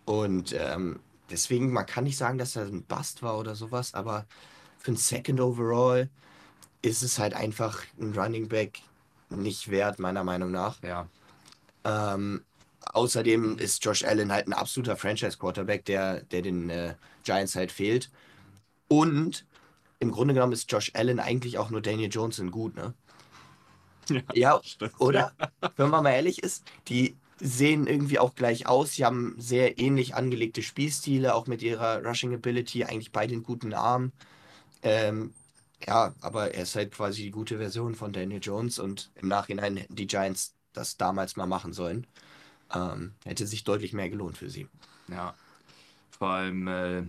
Und 0.04 0.54
ähm, 0.58 1.00
deswegen, 1.30 1.72
man 1.72 1.86
kann 1.86 2.04
nicht 2.04 2.18
sagen, 2.18 2.36
dass 2.36 2.54
er 2.56 2.64
ein 2.66 2.82
Bust 2.82 3.22
war 3.22 3.38
oder 3.38 3.54
sowas, 3.54 3.94
aber 3.94 4.26
für 4.78 4.92
ein 4.92 4.96
Second 4.96 5.40
Overall 5.40 6.10
ist 6.82 7.02
es 7.02 7.18
halt 7.18 7.34
einfach 7.34 7.82
ein 8.00 8.12
Running 8.12 8.48
Back 8.48 8.80
nicht 9.30 9.70
wert, 9.70 9.98
meiner 9.98 10.24
Meinung 10.24 10.50
nach. 10.50 10.82
Ja. 10.82 11.08
Ähm, 11.84 12.44
außerdem 12.92 13.58
ist 13.58 13.84
Josh 13.84 14.04
Allen 14.04 14.32
halt 14.32 14.46
ein 14.46 14.52
absoluter 14.52 14.96
Franchise-Quarterback, 14.96 15.84
der, 15.84 16.22
der 16.22 16.42
den 16.42 16.70
äh, 16.70 16.94
Giants 17.24 17.54
halt 17.54 17.72
fehlt. 17.72 18.10
Und 18.88 19.46
im 20.00 20.12
Grunde 20.12 20.34
genommen 20.34 20.52
ist 20.52 20.70
Josh 20.70 20.92
Allen 20.94 21.20
eigentlich 21.20 21.58
auch 21.58 21.70
nur 21.70 21.82
Daniel 21.82 22.10
Jones 22.10 22.38
in 22.38 22.50
gut, 22.50 22.76
ne? 22.76 22.94
Ja, 24.34 24.60
stimmt. 24.64 24.94
oder? 24.98 25.32
Wenn 25.76 25.90
man 25.90 26.02
mal 26.02 26.12
ehrlich 26.12 26.42
ist, 26.42 26.64
die 26.88 27.16
sehen 27.40 27.86
irgendwie 27.86 28.18
auch 28.18 28.34
gleich 28.34 28.66
aus. 28.66 28.92
Sie 28.94 29.04
haben 29.04 29.34
sehr 29.38 29.78
ähnlich 29.78 30.14
angelegte 30.14 30.62
Spielstile, 30.62 31.34
auch 31.34 31.46
mit 31.46 31.62
ihrer 31.62 32.04
Rushing 32.04 32.34
Ability, 32.34 32.84
eigentlich 32.84 33.12
beide 33.12 33.34
einen 33.34 33.42
guten 33.42 33.74
Arm. 33.74 34.12
Ähm, 34.82 35.34
ja, 35.86 36.14
aber 36.20 36.54
er 36.54 36.62
ist 36.62 36.74
halt 36.74 36.92
quasi 36.92 37.24
die 37.24 37.30
gute 37.30 37.58
Version 37.58 37.94
von 37.94 38.12
Daniel 38.12 38.40
Jones 38.42 38.78
und 38.78 39.10
im 39.14 39.28
Nachhinein 39.28 39.76
hätten 39.76 39.94
die 39.94 40.06
Giants 40.06 40.54
das 40.72 40.96
damals 40.96 41.36
mal 41.36 41.46
machen 41.46 41.72
sollen. 41.72 42.06
Ähm, 42.74 43.14
hätte 43.24 43.46
sich 43.46 43.64
deutlich 43.64 43.92
mehr 43.92 44.10
gelohnt 44.10 44.36
für 44.36 44.50
sie. 44.50 44.68
Ja. 45.08 45.34
Vor 46.10 46.28
allem 46.30 46.68
äh, 46.68 47.02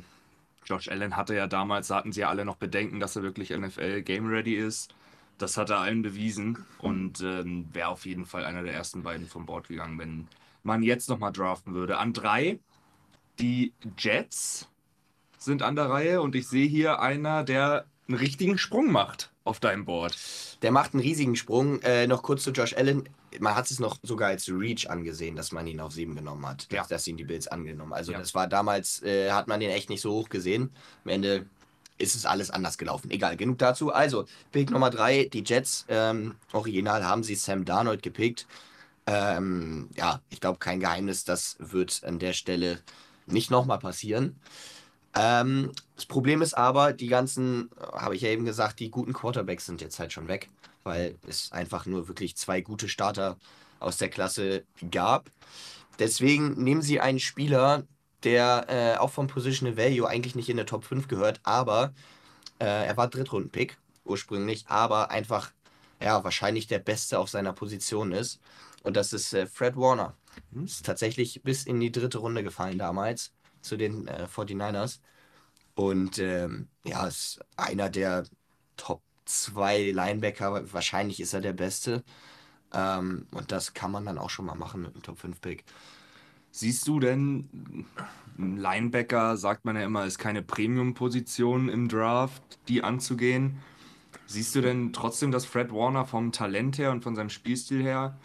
Josh 0.65 0.87
Allen 0.87 1.15
hatte 1.15 1.35
ja 1.35 1.47
damals, 1.47 1.87
da 1.87 1.95
hatten 1.95 2.13
sie 2.13 2.21
ja 2.21 2.29
alle 2.29 2.45
noch 2.45 2.55
Bedenken, 2.55 2.99
dass 2.99 3.15
er 3.15 3.23
wirklich 3.23 3.49
NFL 3.49 4.03
Game 4.03 4.27
Ready 4.27 4.55
ist. 4.55 4.93
Das 5.37 5.57
hat 5.57 5.69
er 5.69 5.79
allen 5.79 6.01
bewiesen 6.01 6.65
und 6.79 7.21
ähm, 7.21 7.67
wäre 7.73 7.87
auf 7.87 8.05
jeden 8.05 8.25
Fall 8.25 8.45
einer 8.45 8.61
der 8.61 8.73
ersten 8.73 9.03
beiden 9.03 9.27
vom 9.27 9.45
Board 9.45 9.69
gegangen, 9.69 9.97
wenn 9.97 10.27
man 10.63 10.83
jetzt 10.83 11.09
nochmal 11.09 11.31
draften 11.31 11.73
würde. 11.73 11.97
An 11.97 12.13
drei, 12.13 12.59
die 13.39 13.73
Jets 13.97 14.69
sind 15.37 15.63
an 15.63 15.75
der 15.75 15.89
Reihe 15.89 16.21
und 16.21 16.35
ich 16.35 16.47
sehe 16.47 16.67
hier 16.67 16.99
einer, 16.99 17.43
der 17.43 17.85
einen 18.09 18.17
richtigen 18.17 18.57
Sprung 18.57 18.91
macht 18.91 19.31
auf 19.45 19.59
deinem 19.59 19.85
Board. 19.85 20.17
Der 20.61 20.71
macht 20.71 20.93
einen 20.93 21.01
riesigen 21.01 21.35
Sprung. 21.35 21.81
Äh, 21.83 22.07
noch 22.07 22.23
kurz 22.23 22.43
zu 22.43 22.51
Josh 22.51 22.75
Allen. 22.75 23.07
Man 23.39 23.55
hat 23.55 23.69
es 23.71 23.79
noch 23.79 23.97
sogar 24.03 24.29
als 24.29 24.49
Reach 24.49 24.89
angesehen, 24.89 25.35
dass 25.35 25.51
man 25.51 25.65
ihn 25.67 25.79
auf 25.79 25.93
sieben 25.93 26.15
genommen 26.15 26.45
hat. 26.45 26.67
Ja. 26.71 26.79
Dass, 26.79 26.89
dass 26.89 27.07
ihn 27.07 27.17
die 27.17 27.23
Bills 27.23 27.47
angenommen. 27.47 27.93
Also 27.93 28.11
Ja. 28.11 28.17
das 28.19 28.33
war 28.33 28.47
damals, 28.47 29.01
äh, 29.03 29.31
hat 29.31 29.47
man 29.47 29.59
den 29.59 29.69
echt 29.69 29.89
nicht 29.89 30.01
so 30.01 30.11
hoch 30.11 30.29
gesehen. 30.29 30.71
Am 31.05 31.11
Ende 31.11 31.45
ist 31.99 32.15
es 32.15 32.25
alles 32.25 32.49
anders 32.49 32.77
gelaufen. 32.77 33.11
Egal, 33.11 33.37
genug 33.37 33.59
dazu. 33.59 33.91
Also, 33.93 34.25
Pick 34.51 34.71
Nummer 34.71 34.89
drei, 34.89 35.25
die 35.31 35.43
Jets. 35.45 35.85
Ähm, 35.89 36.35
original 36.53 37.05
haben 37.05 37.23
sie 37.23 37.35
Sam 37.35 37.65
Darnold 37.65 38.01
gepickt. 38.01 38.47
Ähm, 39.05 39.89
ja, 39.95 40.21
ich 40.29 40.39
glaube, 40.39 40.59
kein 40.59 40.79
Geheimnis, 40.79 41.23
das 41.25 41.57
wird 41.59 42.03
an 42.05 42.19
der 42.19 42.33
Stelle 42.33 42.79
nicht 43.25 43.51
nochmal 43.51 43.79
passieren. 43.79 44.39
Ähm, 45.15 45.71
das 45.95 46.05
Problem 46.05 46.41
ist 46.41 46.53
aber, 46.53 46.93
die 46.93 47.07
ganzen, 47.07 47.69
äh, 47.77 47.97
habe 47.97 48.15
ich 48.15 48.21
ja 48.21 48.29
eben 48.29 48.45
gesagt, 48.45 48.79
die 48.79 48.91
guten 48.91 49.13
Quarterbacks 49.13 49.65
sind 49.65 49.81
jetzt 49.81 49.99
halt 49.99 50.13
schon 50.13 50.27
weg, 50.27 50.49
weil 50.83 51.17
es 51.27 51.51
einfach 51.51 51.85
nur 51.85 52.07
wirklich 52.07 52.37
zwei 52.37 52.61
gute 52.61 52.89
Starter 52.89 53.37
aus 53.79 53.97
der 53.97 54.09
Klasse 54.09 54.63
gab. 54.91 55.31
Deswegen 55.97 56.63
nehmen 56.63 56.81
sie 56.81 56.99
einen 56.99 57.19
Spieler, 57.19 57.83
der 58.23 58.65
äh, 58.69 58.97
auch 58.97 59.09
vom 59.09 59.27
Positional 59.27 59.77
Value 59.77 60.07
eigentlich 60.07 60.35
nicht 60.35 60.49
in 60.49 60.57
der 60.57 60.65
Top 60.65 60.83
5 60.83 61.07
gehört, 61.07 61.39
aber 61.43 61.93
äh, 62.59 62.87
er 62.87 62.97
war 62.97 63.07
Drittrunden-Pick 63.07 63.77
ursprünglich, 64.05 64.65
aber 64.67 65.11
einfach 65.11 65.51
ja, 66.01 66.23
wahrscheinlich 66.23 66.67
der 66.67 66.79
Beste 66.79 67.19
auf 67.19 67.29
seiner 67.29 67.53
Position 67.53 68.11
ist. 68.11 68.39
Und 68.83 68.95
das 68.95 69.13
ist 69.13 69.33
äh, 69.33 69.47
Fred 69.47 69.75
Warner. 69.75 70.15
Mhm. 70.51 70.65
Ist 70.65 70.85
tatsächlich 70.85 71.41
bis 71.43 71.65
in 71.65 71.79
die 71.79 71.91
dritte 71.91 72.19
Runde 72.19 72.43
gefallen 72.43 72.77
damals 72.77 73.33
zu 73.61 73.77
den 73.77 74.07
äh, 74.07 74.25
49ers. 74.25 74.99
Und 75.75 76.19
ähm, 76.19 76.67
ja, 76.83 77.07
ist 77.07 77.39
einer 77.55 77.89
der 77.89 78.25
Top 78.77 79.01
2 79.25 79.91
Linebacker. 79.91 80.73
Wahrscheinlich 80.73 81.19
ist 81.19 81.33
er 81.33 81.41
der 81.41 81.53
Beste. 81.53 82.03
Ähm, 82.73 83.27
und 83.31 83.51
das 83.51 83.73
kann 83.73 83.91
man 83.91 84.05
dann 84.05 84.17
auch 84.17 84.29
schon 84.29 84.45
mal 84.45 84.55
machen 84.55 84.81
mit 84.81 84.93
einem 84.93 85.03
Top 85.03 85.19
5 85.19 85.41
Pick. 85.41 85.63
Siehst 86.51 86.87
du 86.87 86.99
denn, 86.99 87.85
Linebacker, 88.37 89.37
sagt 89.37 89.65
man 89.65 89.75
ja 89.75 89.83
immer, 89.83 90.05
ist 90.05 90.17
keine 90.17 90.41
Premium-Position 90.41 91.69
im 91.69 91.87
Draft, 91.87 92.41
die 92.67 92.83
anzugehen. 92.83 93.59
Siehst 94.25 94.55
du 94.55 94.61
denn 94.61 94.93
trotzdem, 94.93 95.31
dass 95.31 95.45
Fred 95.45 95.71
Warner 95.71 96.05
vom 96.05 96.31
Talent 96.31 96.77
her 96.77 96.91
und 96.91 97.03
von 97.03 97.15
seinem 97.15 97.29
Spielstil 97.29 97.83
her 97.83 98.17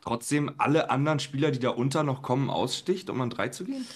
trotzdem 0.00 0.52
alle 0.58 0.90
anderen 0.90 1.18
Spieler, 1.20 1.50
die 1.50 1.58
da 1.60 1.70
unter 1.70 2.02
noch 2.02 2.22
kommen, 2.22 2.50
aussticht, 2.50 3.08
um 3.10 3.20
an 3.20 3.30
3 3.30 3.48
zu 3.48 3.64
gehen? 3.64 3.86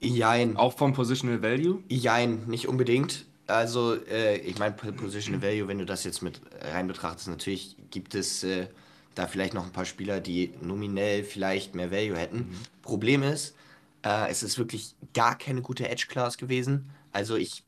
Jein. 0.00 0.56
Auch 0.56 0.76
vom 0.76 0.92
Positional 0.92 1.42
Value? 1.42 1.82
Jein, 1.88 2.44
nicht 2.46 2.68
unbedingt. 2.68 3.26
Also, 3.46 3.94
äh, 3.94 4.36
ich 4.38 4.58
meine, 4.58 4.74
Positional 4.74 5.42
Value, 5.42 5.68
wenn 5.68 5.78
du 5.78 5.86
das 5.86 6.04
jetzt 6.04 6.22
mit 6.22 6.40
rein 6.60 6.86
betrachtest, 6.86 7.28
natürlich 7.28 7.76
gibt 7.90 8.14
es 8.14 8.44
äh, 8.44 8.68
da 9.14 9.26
vielleicht 9.26 9.54
noch 9.54 9.64
ein 9.64 9.72
paar 9.72 9.86
Spieler, 9.86 10.20
die 10.20 10.52
nominell 10.60 11.24
vielleicht 11.24 11.74
mehr 11.74 11.90
Value 11.90 12.16
hätten. 12.16 12.54
Problem 12.82 13.22
ist, 13.22 13.56
äh, 14.04 14.30
es 14.30 14.42
ist 14.42 14.58
wirklich 14.58 14.94
gar 15.14 15.36
keine 15.36 15.62
gute 15.62 15.88
Edge-Class 15.88 16.36
gewesen. 16.36 16.90
Also, 17.12 17.36
ich, 17.36 17.64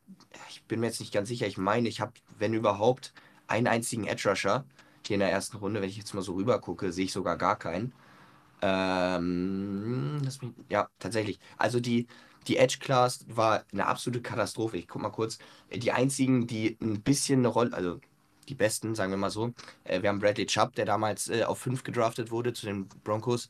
ich 0.51 0.63
bin 0.65 0.81
mir 0.81 0.87
jetzt 0.87 1.01
nicht 1.01 1.13
ganz 1.13 1.29
sicher. 1.29 1.47
Ich 1.47 1.59
meine, 1.59 1.89
ich 1.89 2.01
habe, 2.01 2.13
wenn 2.39 2.55
überhaupt, 2.55 3.13
einen 3.47 3.67
einzigen 3.67 4.07
Edge-Rusher 4.07 4.65
hier 5.07 5.15
in 5.15 5.21
der 5.21 5.33
ersten 5.33 5.57
Runde. 5.57 5.81
Wenn 5.83 5.89
ich 5.89 5.97
jetzt 5.97 6.15
mal 6.15 6.23
so 6.23 6.35
rüber 6.35 6.61
gucke, 6.61 6.93
sehe 6.93 7.07
ich 7.07 7.13
sogar 7.13 7.37
gar 7.37 7.59
keinen. 7.59 7.93
Ähm, 8.63 10.19
mich, 10.21 10.39
ja, 10.69 10.89
tatsächlich. 10.99 11.39
Also 11.57 11.81
die, 11.81 12.07
die 12.47 12.57
Edge 12.57 12.79
Class 12.81 13.25
war 13.29 13.65
eine 13.73 13.87
absolute 13.87 14.23
Katastrophe. 14.23 14.79
Ich 14.79 14.89
guck 14.89 15.03
mal 15.03 15.11
kurz. 15.11 15.39
Die 15.73 15.93
einzigen, 15.93 16.47
die 16.47 16.77
ein 16.81 17.03
bisschen 17.03 17.41
eine 17.41 17.49
Rolle, 17.49 17.73
also 17.75 18.01
die 18.49 18.55
besten, 18.55 18.95
sagen 18.95 19.13
wir 19.13 19.17
mal 19.19 19.31
so. 19.31 19.53
Äh, 19.85 20.03
wir 20.03 20.09
haben 20.09 20.19
Bradley 20.21 20.47
Chubb, 20.47 20.75
der 20.75 20.85
damals 20.85 21.29
äh, 21.29 21.45
auf 21.45 21.59
5 21.61 21.85
gedraftet 21.85 22.31
wurde 22.31 22.53
zu 22.53 22.67
den 22.67 22.89
Broncos. 23.05 23.49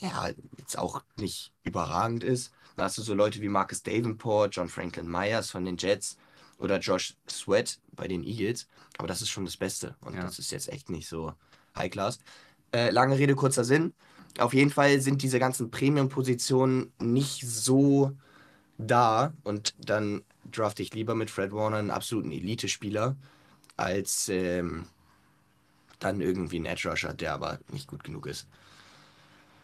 Ja, 0.00 0.30
jetzt 0.58 0.78
auch 0.78 1.02
nicht 1.16 1.52
überragend 1.64 2.24
ist. 2.24 2.52
Dann 2.76 2.84
hast 2.86 2.96
du 2.98 3.02
so 3.02 3.14
Leute 3.14 3.40
wie 3.40 3.48
Marcus 3.48 3.82
Davenport, 3.82 4.54
John 4.54 4.68
Franklin 4.68 5.08
Myers 5.10 5.50
von 5.50 5.64
den 5.64 5.76
Jets 5.76 6.16
oder 6.58 6.78
Josh 6.78 7.16
Sweat 7.28 7.78
bei 7.92 8.08
den 8.08 8.22
Eagles. 8.24 8.68
Aber 8.98 9.08
das 9.08 9.20
ist 9.20 9.28
schon 9.28 9.44
das 9.44 9.56
Beste. 9.56 9.96
Und 10.00 10.14
Ja. 10.14 10.22
das 10.22 10.38
ist 10.38 10.52
jetzt 10.52 10.68
echt 10.70 10.88
nicht 10.90 11.08
so 11.08 11.34
High 11.76 11.90
Class. 11.90 12.18
Äh, 12.72 12.90
lange 12.90 13.18
Rede, 13.18 13.34
kurzer 13.34 13.64
Sinn. 13.64 13.92
Auf 14.38 14.54
jeden 14.54 14.70
Fall 14.70 15.00
sind 15.00 15.22
diese 15.22 15.38
ganzen 15.38 15.70
Premium-Positionen 15.70 16.92
nicht 17.00 17.46
so 17.46 18.12
da. 18.78 19.32
Und 19.42 19.74
dann 19.78 20.22
drafte 20.50 20.82
ich 20.82 20.94
lieber 20.94 21.14
mit 21.14 21.30
Fred 21.30 21.52
Warner 21.52 21.78
einen 21.78 21.90
absoluten 21.90 22.30
Elite-Spieler, 22.30 23.16
als 23.76 24.28
ähm, 24.28 24.86
dann 25.98 26.20
irgendwie 26.20 26.56
einen 26.56 26.66
Edge 26.66 26.88
Rusher, 26.88 27.12
der 27.12 27.34
aber 27.34 27.58
nicht 27.72 27.88
gut 27.88 28.04
genug 28.04 28.26
ist. 28.26 28.46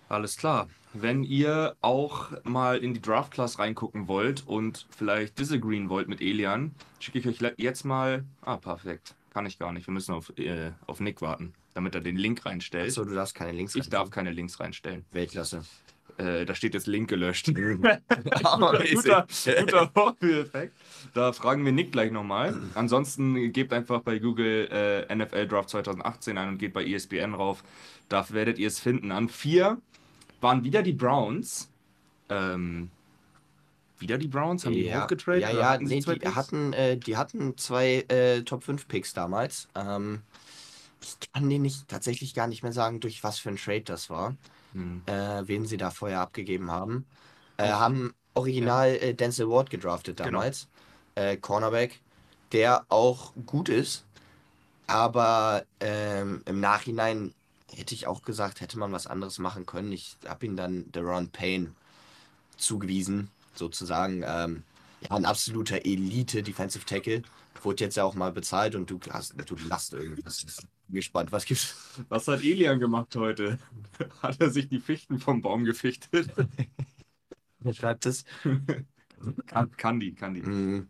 Alles 0.09 0.37
klar. 0.37 0.69
Wenn 0.93 1.25
ihr 1.25 1.77
auch 1.81 2.31
mal 2.45 2.79
in 2.79 2.95
die 2.95 3.03
Draft 3.03 3.33
Class 3.33 3.59
reingucken 3.59 4.09
wollt 4.09 4.47
und 4.47 4.87
vielleicht 4.91 5.39
disagreeen 5.39 5.89
wollt 5.89 6.09
mit 6.09 6.21
Elian, 6.21 6.75
schicke 7.01 7.19
ich 7.19 7.27
euch 7.27 7.55
jetzt 7.59 7.85
mal. 7.85 8.25
Ah, 8.43 8.57
perfekt. 8.57 9.15
Kann 9.31 9.47
ich 9.47 9.59
gar 9.59 9.73
nicht. 9.73 9.87
Wir 9.87 9.93
müssen 9.93 10.15
auf, 10.15 10.33
äh, 10.39 10.73
auf 10.87 11.01
Nick 11.01 11.21
warten, 11.21 11.53
damit 11.77 11.95
er 11.95 12.01
den 12.01 12.17
Link 12.17 12.47
reinstellt. 12.47 12.89
Achso, 12.89 13.05
du 13.05 13.15
darfst 13.15 13.35
keine 13.35 13.53
Links 13.53 13.75
ich 13.75 13.91
darf 13.91 14.11
keine 14.11 14.33
Links 14.33 14.59
reinstellen. 14.59 15.05
Weltklasse. 15.13 15.63
Äh, 16.17 16.47
da 16.47 16.55
steht 16.55 16.73
jetzt 16.73 16.87
Link 16.87 17.11
gelöscht. 17.11 17.51
Aber 17.51 18.79
guter, 18.95 19.27
guter 19.61 19.91
Vorführeffekt. 19.93 20.73
Da 21.13 21.35
fragen 21.35 21.67
wir 21.67 21.73
Nick 21.73 21.93
gleich 21.93 22.11
nochmal. 22.11 22.59
Ansonsten 22.75 23.53
gebt 23.53 23.75
einfach 23.75 24.01
bei 24.01 24.19
Google 24.19 24.69
äh, 24.71 25.15
NFL 25.15 25.49
Draft 25.49 25.69
2018 25.69 26.39
ein 26.39 26.49
und 26.49 26.59
geht 26.59 26.73
bei 26.73 26.83
ESPN 26.83 27.35
rauf. 27.35 27.63
Da 28.09 28.25
werdet 28.31 28.59
ihr 28.59 28.69
es 28.69 28.81
finden. 28.81 29.13
An 29.13 29.29
vier 29.29 29.77
waren 30.41 30.65
wieder 30.65 30.83
die 30.83 30.95
Browns. 30.95 31.71
Ähm, 32.31 32.89
wieder 33.99 34.17
die 34.17 34.29
Browns? 34.29 34.65
Haben 34.65 34.73
die 34.73 34.87
ja, 34.87 35.03
hochgetradet? 35.03 35.43
ja, 35.43 35.51
oder 35.51 35.61
ja, 35.61 35.79
nee, 35.79 36.01
zwei 36.01 36.15
die 36.15 36.29
hatten, 36.29 36.73
äh, 36.73 36.97
die 36.97 37.19
hatten 37.19 37.59
zwei 37.59 38.07
äh, 38.09 38.41
Top 38.45 38.65
5 38.65 38.89
Picks 38.89 39.13
damals. 39.13 39.69
Ähm, 39.75 40.23
ich 41.07 41.33
kann 41.33 41.49
dir 41.49 41.59
nicht 41.59 41.89
tatsächlich 41.89 42.35
gar 42.35 42.47
nicht 42.47 42.63
mehr 42.63 42.73
sagen, 42.73 43.01
durch 43.01 43.23
was 43.25 43.39
für 43.39 43.51
ein 43.51 43.57
Trade 43.57 43.83
das 43.83 44.11
war, 44.11 44.37
Hm. 44.73 45.03
äh, 45.07 45.43
wen 45.47 45.67
sie 45.67 45.77
da 45.77 45.91
vorher 45.91 46.21
abgegeben 46.21 46.71
haben. 46.71 47.07
Äh, 47.57 47.69
haben 47.71 48.13
original 48.35 48.89
äh, 48.97 49.15
Denzel 49.15 49.49
Ward 49.49 49.71
gedraftet 49.71 50.19
Genau. 50.19 50.31
damals. 50.31 50.69
Äh, 51.15 51.37
Cornerback, 51.39 52.01
der 52.53 52.85
auch 52.89 53.33
gut 53.47 53.69
ist, 53.69 54.05
aber 54.87 55.65
ähm, 55.81 56.43
im 56.45 56.61
Nachhinein 56.61 57.33
hätte 57.75 57.95
ich 57.95 58.07
auch 58.07 58.23
gesagt, 58.23 58.61
hätte 58.61 58.79
man 58.79 58.93
was 58.93 59.07
anderes 59.07 59.39
machen 59.39 59.67
können. 59.67 59.93
Ich 59.93 60.17
habe 60.27 60.47
ihn 60.47 60.57
dann 60.57 60.91
Deron 60.93 61.29
Payne 61.31 61.73
zugewiesen, 62.57 63.31
sozusagen. 63.55 64.23
Ähm, 64.27 64.63
ja, 65.01 65.11
ein 65.17 65.25
absoluter 65.27 65.85
Elite-Defensive 65.85 66.85
Tackle. 66.85 67.23
Wurde 67.65 67.85
jetzt 67.85 67.97
ja 67.97 68.05
auch 68.05 68.15
mal 68.15 68.33
bezahlt 68.33 68.75
und 68.75 68.91
du 68.91 68.99
hast, 69.11 69.35
du 69.49 69.57
lachst 69.69 69.95
irgendwas. 69.95 70.45
Gespannt. 70.89 71.33
Was 71.33 71.45
gibt's? 71.45 71.75
Was 72.09 72.29
hat 72.29 72.41
Elian 72.41 72.79
gemacht 72.79 73.15
heute? 73.17 73.59
Hat 74.23 74.41
er 74.41 74.51
sich 74.51 74.69
die 74.69 74.81
Fichten 74.81 75.19
vom 75.19 75.43
Baum 75.43 75.65
gefichtet? 75.65 76.31
Wer 77.59 77.75
schreibt 77.75 78.07
es? 78.07 78.25
Kann 79.49 80.01
die. 80.01 80.15
Mhm. 80.43 80.89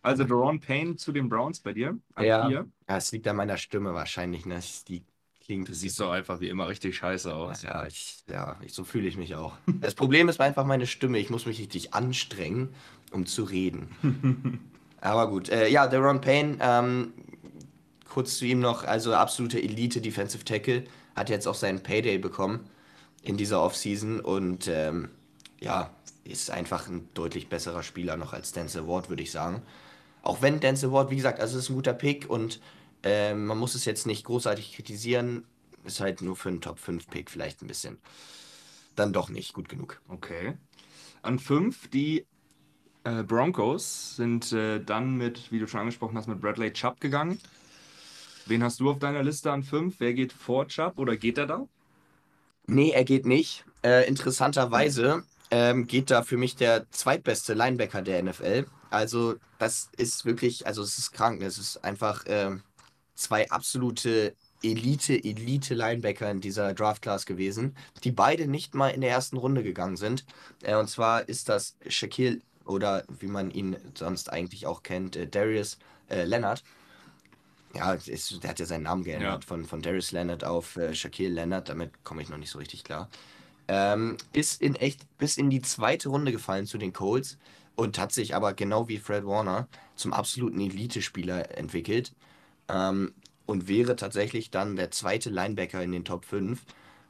Also 0.00 0.24
Deron 0.24 0.58
Payne 0.58 0.96
zu 0.96 1.12
den 1.12 1.28
Browns 1.28 1.60
bei 1.60 1.72
dir. 1.72 1.98
Ja. 2.18 2.48
Ja, 2.48 2.66
es 2.88 3.12
liegt 3.12 3.28
an 3.28 3.36
meiner 3.36 3.56
Stimme 3.56 3.94
wahrscheinlich, 3.94 4.46
ne? 4.46 4.58
Die 4.88 5.04
klingt. 5.40 5.68
Du 5.68 5.74
siehst 5.74 6.00
doch 6.00 6.10
einfach 6.10 6.40
wie 6.40 6.48
immer 6.48 6.68
richtig 6.68 6.96
scheiße 6.96 7.34
aus. 7.34 7.62
Ja, 7.62 7.86
ich, 7.86 8.24
ja 8.28 8.58
ich, 8.62 8.72
so 8.72 8.84
fühle 8.84 9.06
ich 9.06 9.16
mich 9.16 9.34
auch. 9.34 9.56
Das 9.66 9.94
Problem 9.94 10.28
ist 10.28 10.40
einfach 10.40 10.64
meine 10.64 10.86
Stimme. 10.86 11.18
Ich 11.18 11.30
muss 11.30 11.46
mich 11.46 11.60
richtig 11.60 11.94
anstrengen, 11.94 12.74
um 13.12 13.26
zu 13.26 13.44
reden. 13.44 14.58
Aber 15.02 15.28
gut. 15.28 15.50
Äh, 15.50 15.68
ja, 15.68 15.88
Deron 15.88 16.20
Payne, 16.20 16.56
ähm, 16.60 17.12
kurz 18.08 18.38
zu 18.38 18.46
ihm 18.46 18.60
noch, 18.60 18.84
also 18.84 19.14
absolute 19.14 19.60
Elite 19.60 20.00
Defensive 20.00 20.44
Tackle, 20.44 20.84
hat 21.14 21.28
jetzt 21.28 21.46
auch 21.46 21.56
seinen 21.56 21.82
Payday 21.82 22.18
bekommen 22.18 22.70
in 23.22 23.36
dieser 23.36 23.60
Offseason 23.62 24.20
und 24.20 24.68
ähm, 24.68 25.10
ja, 25.60 25.90
ist 26.24 26.50
einfach 26.50 26.88
ein 26.88 27.08
deutlich 27.14 27.48
besserer 27.48 27.82
Spieler 27.82 28.16
noch 28.16 28.32
als 28.32 28.52
Denzel 28.52 28.86
Ward, 28.86 29.10
würde 29.10 29.22
ich 29.22 29.32
sagen. 29.32 29.62
Auch 30.22 30.40
wenn 30.40 30.60
Denzel 30.60 30.92
Ward, 30.92 31.10
wie 31.10 31.16
gesagt, 31.16 31.40
also 31.40 31.58
ist 31.58 31.68
ein 31.68 31.74
guter 31.74 31.94
Pick 31.94 32.30
und 32.30 32.60
ähm, 33.02 33.46
man 33.46 33.58
muss 33.58 33.74
es 33.74 33.84
jetzt 33.84 34.06
nicht 34.06 34.24
großartig 34.24 34.72
kritisieren, 34.74 35.44
ist 35.84 36.00
halt 36.00 36.22
nur 36.22 36.36
für 36.36 36.48
einen 36.48 36.60
Top 36.60 36.78
5 36.78 37.08
Pick 37.08 37.28
vielleicht 37.28 37.60
ein 37.60 37.66
bisschen 37.66 37.98
dann 38.94 39.12
doch 39.12 39.30
nicht 39.30 39.52
gut 39.52 39.68
genug. 39.68 40.00
Okay. 40.06 40.54
An 41.22 41.40
fünf, 41.40 41.88
die 41.88 42.26
äh, 43.04 43.22
Broncos 43.22 44.16
sind 44.16 44.52
äh, 44.52 44.80
dann 44.80 45.16
mit, 45.16 45.50
wie 45.50 45.58
du 45.58 45.66
schon 45.66 45.80
angesprochen 45.80 46.16
hast, 46.16 46.28
mit 46.28 46.40
Bradley 46.40 46.72
Chubb 46.72 47.00
gegangen. 47.00 47.38
Wen 48.46 48.62
hast 48.62 48.80
du 48.80 48.90
auf 48.90 48.98
deiner 48.98 49.22
Liste 49.22 49.50
an 49.52 49.62
fünf? 49.62 49.96
Wer 49.98 50.14
geht 50.14 50.32
vor 50.32 50.66
Chubb 50.68 50.98
oder 50.98 51.16
geht 51.16 51.38
er 51.38 51.46
da? 51.46 51.66
Nee, 52.66 52.90
er 52.90 53.04
geht 53.04 53.26
nicht. 53.26 53.64
Äh, 53.84 54.08
interessanterweise 54.08 55.24
ähm, 55.50 55.86
geht 55.86 56.10
da 56.10 56.22
für 56.22 56.36
mich 56.36 56.56
der 56.56 56.90
zweitbeste 56.90 57.54
Linebacker 57.54 58.02
der 58.02 58.22
NFL. 58.22 58.66
Also, 58.90 59.36
das 59.58 59.90
ist 59.96 60.24
wirklich, 60.24 60.66
also 60.66 60.82
es 60.82 60.98
ist 60.98 61.12
krank. 61.12 61.42
Es 61.42 61.58
ist 61.58 61.84
einfach 61.84 62.24
ähm, 62.26 62.62
zwei 63.14 63.50
absolute 63.50 64.34
Elite, 64.62 65.14
Elite-Linebacker 65.14 66.30
in 66.30 66.40
dieser 66.40 66.72
Draft-Class 66.74 67.26
gewesen, 67.26 67.76
die 68.04 68.12
beide 68.12 68.46
nicht 68.46 68.74
mal 68.74 68.88
in 68.88 69.00
der 69.00 69.10
ersten 69.10 69.36
Runde 69.36 69.62
gegangen 69.62 69.96
sind. 69.96 70.24
Äh, 70.62 70.76
und 70.76 70.88
zwar 70.88 71.28
ist 71.28 71.48
das 71.48 71.76
Shaquille 71.88 72.40
oder 72.66 73.04
wie 73.20 73.26
man 73.26 73.50
ihn 73.50 73.76
sonst 73.94 74.32
eigentlich 74.32 74.66
auch 74.66 74.82
kennt, 74.82 75.16
äh, 75.16 75.26
Darius 75.26 75.78
äh, 76.08 76.24
Leonard. 76.24 76.62
Ja, 77.74 77.94
ist, 77.94 78.42
der 78.42 78.50
hat 78.50 78.60
ja 78.60 78.66
seinen 78.66 78.82
Namen 78.82 79.02
geändert 79.04 79.44
Ja. 79.44 79.48
von, 79.48 79.64
von 79.64 79.80
Darius 79.80 80.12
Leonard 80.12 80.44
auf 80.44 80.76
äh, 80.76 80.94
Shaquille 80.94 81.30
Leonard. 81.34 81.68
Damit 81.68 82.04
komme 82.04 82.20
ich 82.22 82.28
noch 82.28 82.36
nicht 82.36 82.50
so 82.50 82.58
richtig 82.58 82.84
klar. 82.84 83.08
Ähm, 83.68 84.16
ist 84.32 84.60
in 84.60 84.74
echt 84.76 85.00
bis 85.18 85.36
in 85.38 85.48
die 85.48 85.62
zweite 85.62 86.10
Runde 86.10 86.32
gefallen 86.32 86.66
zu 86.66 86.76
den 86.76 86.92
Colts 86.92 87.38
und 87.74 87.98
hat 87.98 88.12
sich 88.12 88.34
aber 88.34 88.52
genau 88.52 88.88
wie 88.88 88.98
Fred 88.98 89.24
Warner 89.24 89.68
zum 89.96 90.12
absoluten 90.12 90.60
Elite-Spieler 90.60 91.56
entwickelt. 91.56 92.12
Ähm, 92.68 93.14
und 93.46 93.68
wäre 93.68 93.96
tatsächlich 93.96 94.50
dann 94.50 94.76
der 94.76 94.90
zweite 94.90 95.30
Linebacker 95.30 95.82
in 95.82 95.92
den 95.92 96.04
Top 96.04 96.24
5. 96.26 96.62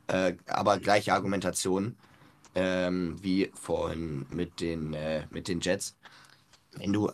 Äh, 0.07 0.35
aber 0.47 0.79
gleiche 0.79 1.13
Argumentation 1.13 1.97
ähm, 2.55 3.17
wie 3.23 3.51
vorhin 3.55 4.27
mit 4.31 4.61
den, 4.61 4.95
äh, 4.95 5.27
mit 5.31 5.49
den 5.49 5.61
Jets. 5.61 5.97
Wenn 6.73 6.93
du 6.93 7.11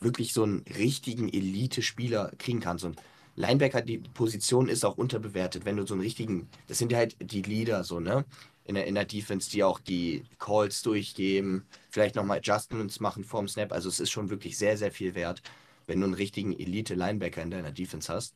wirklich 0.00 0.32
so 0.32 0.42
einen 0.42 0.64
richtigen 0.76 1.28
Elite-Spieler 1.28 2.32
kriegen 2.38 2.60
kannst 2.60 2.84
und 2.84 3.00
Linebacker, 3.36 3.82
die 3.82 3.98
Position 3.98 4.68
ist 4.68 4.84
auch 4.84 4.98
unterbewertet, 4.98 5.64
wenn 5.64 5.76
du 5.76 5.86
so 5.86 5.94
einen 5.94 6.02
richtigen, 6.02 6.48
das 6.66 6.78
sind 6.78 6.90
ja 6.92 6.98
halt 6.98 7.16
die 7.20 7.42
Leader 7.42 7.84
so, 7.84 8.00
ne? 8.00 8.24
In 8.64 8.74
der, 8.74 8.86
in 8.86 8.96
der 8.96 9.06
Defense, 9.06 9.50
die 9.50 9.64
auch 9.64 9.80
die 9.80 10.24
Calls 10.38 10.82
durchgeben, 10.82 11.64
vielleicht 11.88 12.16
nochmal 12.16 12.38
Adjustments 12.38 13.00
machen 13.00 13.24
vorm 13.24 13.48
Snap. 13.48 13.72
Also 13.72 13.88
es 13.88 13.98
ist 13.98 14.10
schon 14.10 14.28
wirklich 14.28 14.58
sehr, 14.58 14.76
sehr 14.76 14.92
viel 14.92 15.14
wert, 15.14 15.40
wenn 15.86 16.00
du 16.00 16.04
einen 16.04 16.14
richtigen 16.14 16.52
Elite-Linebacker 16.52 17.40
in 17.42 17.50
deiner 17.50 17.72
Defense 17.72 18.12
hast. 18.12 18.34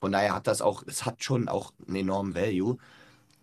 Von 0.00 0.12
daher 0.12 0.34
hat 0.34 0.46
das 0.46 0.62
auch, 0.62 0.84
es 0.86 1.04
hat 1.04 1.24
schon 1.24 1.48
auch 1.48 1.72
einen 1.88 1.96
enormen 1.96 2.36
Value. 2.36 2.76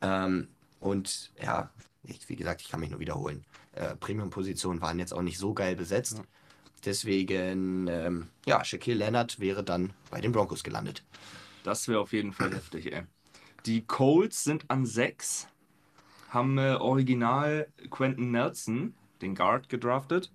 Ähm, 0.01 0.47
und 0.79 1.31
ja, 1.41 1.69
ich, 2.03 2.27
wie 2.29 2.35
gesagt, 2.35 2.61
ich 2.61 2.69
kann 2.69 2.79
mich 2.79 2.89
nur 2.89 2.99
wiederholen. 2.99 3.45
Äh, 3.73 3.95
Premium-Positionen 3.95 4.81
waren 4.81 4.99
jetzt 4.99 5.13
auch 5.13 5.21
nicht 5.21 5.37
so 5.37 5.53
geil 5.53 5.75
besetzt. 5.75 6.17
Ja. 6.17 6.23
Deswegen, 6.85 7.87
ähm, 7.87 8.27
ja, 8.45 8.63
Shaquille 8.65 8.97
Leonard 8.97 9.39
wäre 9.39 9.63
dann 9.63 9.93
bei 10.09 10.19
den 10.19 10.31
Broncos 10.31 10.63
gelandet. 10.63 11.03
Das 11.63 11.87
wäre 11.87 11.99
auf 11.99 12.13
jeden 12.13 12.33
Fall 12.33 12.51
heftig, 12.55 12.91
ey. 12.91 13.03
Die 13.65 13.85
Colts 13.85 14.43
sind 14.43 14.69
an 14.69 14.85
6, 14.87 15.47
haben 16.29 16.57
äh, 16.57 16.73
original 16.79 17.67
Quentin 17.91 18.31
Nelson, 18.31 18.95
den 19.21 19.35
Guard, 19.35 19.69
gedraftet. 19.69 20.31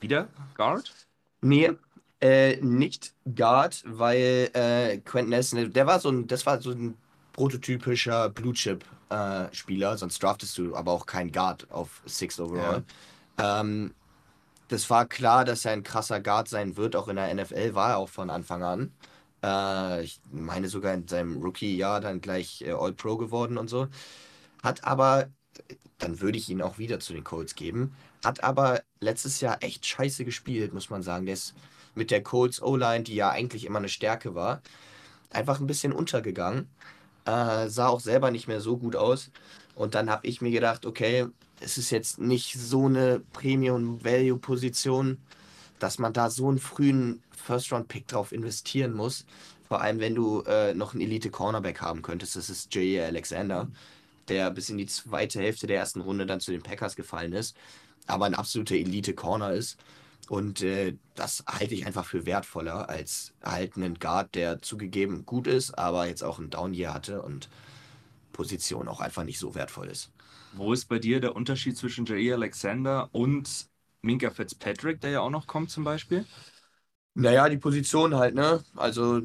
Wieder 0.00 0.28
Guard? 0.54 0.90
Nee, 1.42 1.72
äh, 2.22 2.56
nicht 2.62 3.14
Guard, 3.26 3.82
weil 3.86 4.50
äh, 4.54 4.98
Quentin 5.04 5.30
Nelson, 5.30 5.72
der 5.72 5.86
war 5.86 6.00
so 6.00 6.08
ein, 6.08 6.26
das 6.26 6.46
war 6.46 6.62
so 6.62 6.70
ein 6.70 6.96
prototypischer 7.34 8.30
Blue 8.30 8.54
Chip 8.54 8.82
äh, 9.14 9.54
Spieler, 9.54 9.96
sonst 9.96 10.22
draftest 10.22 10.58
du 10.58 10.74
aber 10.74 10.92
auch 10.92 11.06
keinen 11.06 11.32
Guard 11.32 11.70
auf 11.70 12.02
Sixth 12.06 12.40
Overall. 12.40 12.84
Ja. 13.38 13.60
Ähm, 13.60 13.94
das 14.68 14.88
war 14.90 15.06
klar, 15.06 15.44
dass 15.44 15.64
er 15.64 15.72
ein 15.72 15.82
krasser 15.82 16.20
Guard 16.20 16.48
sein 16.48 16.76
wird, 16.76 16.96
auch 16.96 17.08
in 17.08 17.16
der 17.16 17.32
NFL 17.32 17.74
war 17.74 17.90
er 17.90 17.98
auch 17.98 18.08
von 18.08 18.30
Anfang 18.30 18.62
an. 18.62 18.92
Äh, 19.42 20.02
ich 20.02 20.20
meine 20.30 20.68
sogar 20.68 20.94
in 20.94 21.06
seinem 21.06 21.40
Rookie-Jahr 21.42 22.00
dann 22.00 22.20
gleich 22.20 22.62
äh, 22.62 22.72
All-Pro 22.72 23.16
geworden 23.16 23.58
und 23.58 23.68
so. 23.68 23.88
Hat 24.62 24.84
aber, 24.84 25.28
dann 25.98 26.20
würde 26.20 26.38
ich 26.38 26.48
ihn 26.48 26.62
auch 26.62 26.78
wieder 26.78 26.98
zu 26.98 27.12
den 27.12 27.24
Colts 27.24 27.54
geben, 27.54 27.94
hat 28.24 28.42
aber 28.42 28.82
letztes 29.00 29.40
Jahr 29.40 29.62
echt 29.62 29.86
scheiße 29.86 30.24
gespielt, 30.24 30.72
muss 30.72 30.90
man 30.90 31.02
sagen. 31.02 31.26
Der 31.26 31.34
ist 31.34 31.54
mit 31.94 32.10
der 32.10 32.22
Colts 32.22 32.60
O-Line, 32.60 33.04
die 33.04 33.14
ja 33.14 33.30
eigentlich 33.30 33.66
immer 33.66 33.78
eine 33.78 33.88
Stärke 33.88 34.34
war, 34.34 34.62
einfach 35.30 35.60
ein 35.60 35.66
bisschen 35.66 35.92
untergegangen. 35.92 36.68
Äh, 37.24 37.68
sah 37.68 37.88
auch 37.88 38.00
selber 38.00 38.30
nicht 38.30 38.48
mehr 38.48 38.60
so 38.60 38.76
gut 38.76 38.96
aus. 38.96 39.30
Und 39.74 39.94
dann 39.94 40.10
habe 40.10 40.26
ich 40.26 40.40
mir 40.40 40.50
gedacht, 40.50 40.86
okay, 40.86 41.26
es 41.60 41.78
ist 41.78 41.90
jetzt 41.90 42.18
nicht 42.18 42.54
so 42.54 42.86
eine 42.86 43.20
Premium-Value-Position, 43.32 45.18
dass 45.78 45.98
man 45.98 46.12
da 46.12 46.30
so 46.30 46.48
einen 46.48 46.58
frühen 46.58 47.22
First-Round-Pick 47.44 48.08
drauf 48.08 48.32
investieren 48.32 48.92
muss. 48.92 49.24
Vor 49.68 49.80
allem, 49.80 49.98
wenn 50.00 50.14
du 50.14 50.42
äh, 50.42 50.74
noch 50.74 50.92
einen 50.92 51.02
Elite-Cornerback 51.02 51.80
haben 51.80 52.02
könntest. 52.02 52.36
Das 52.36 52.50
ist 52.50 52.74
J.E. 52.74 53.00
Alexander, 53.00 53.68
der 54.28 54.50
bis 54.50 54.68
in 54.68 54.78
die 54.78 54.86
zweite 54.86 55.40
Hälfte 55.40 55.66
der 55.66 55.78
ersten 55.78 56.00
Runde 56.00 56.26
dann 56.26 56.40
zu 56.40 56.52
den 56.52 56.62
Packers 56.62 56.96
gefallen 56.96 57.32
ist, 57.32 57.56
aber 58.06 58.26
ein 58.26 58.34
absoluter 58.34 58.74
Elite-Corner 58.74 59.52
ist. 59.52 59.78
Und 60.30 60.62
äh, 60.62 60.96
das 61.14 61.44
halte 61.46 61.74
ich 61.74 61.86
einfach 61.86 62.04
für 62.04 62.26
wertvoller 62.26 62.88
als 62.88 63.34
halt 63.42 63.76
einen 63.76 63.98
Guard, 63.98 64.34
der 64.34 64.62
zugegeben 64.62 65.26
gut 65.26 65.46
ist, 65.46 65.78
aber 65.78 66.06
jetzt 66.06 66.22
auch 66.22 66.38
ein 66.38 66.50
Down-Year 66.50 66.94
hatte 66.94 67.22
und 67.22 67.48
Position 68.32 68.88
auch 68.88 69.00
einfach 69.00 69.24
nicht 69.24 69.38
so 69.38 69.54
wertvoll 69.54 69.88
ist. 69.88 70.10
Wo 70.54 70.72
ist 70.72 70.86
bei 70.86 70.98
dir 70.98 71.20
der 71.20 71.34
Unterschied 71.34 71.76
zwischen 71.76 72.06
Jair 72.06 72.34
Alexander 72.34 73.08
und 73.12 73.68
Minka 74.02 74.30
Fitzpatrick, 74.30 75.00
der 75.00 75.10
ja 75.10 75.20
auch 75.20 75.30
noch 75.30 75.46
kommt 75.46 75.70
zum 75.70 75.84
Beispiel? 75.84 76.26
Naja, 77.14 77.48
die 77.48 77.58
Position 77.58 78.14
halt, 78.14 78.34
ne? 78.34 78.62
Also 78.76 79.22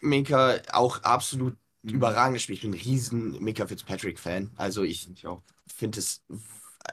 Minka 0.00 0.58
auch 0.72 1.02
absolut 1.02 1.56
mhm. 1.82 1.94
überragendes 1.94 2.42
Spiel. 2.42 2.56
Ich 2.56 2.62
bin 2.62 2.72
ein 2.72 2.80
riesen 2.80 3.42
Minka 3.42 3.66
Fitzpatrick-Fan. 3.66 4.50
Also 4.56 4.82
ich, 4.82 5.08
ich 5.10 5.24
finde 5.66 5.98
es 6.00 6.22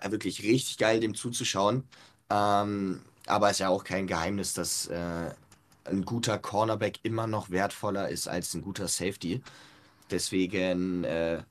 wirklich 0.09 0.43
richtig 0.43 0.77
geil, 0.77 0.99
dem 0.99 1.15
zuzuschauen. 1.15 1.83
Ähm, 2.29 3.01
aber 3.27 3.47
es 3.47 3.53
ist 3.53 3.59
ja 3.59 3.69
auch 3.69 3.83
kein 3.83 4.07
Geheimnis, 4.07 4.53
dass 4.53 4.87
äh, 4.87 5.31
ein 5.85 6.05
guter 6.05 6.37
Cornerback 6.37 6.99
immer 7.03 7.27
noch 7.27 7.49
wertvoller 7.49 8.09
ist 8.09 8.27
als 8.27 8.53
ein 8.53 8.61
guter 8.61 8.87
Safety. 8.87 9.41
Deswegen, 10.09 11.03
äh, 11.03 11.43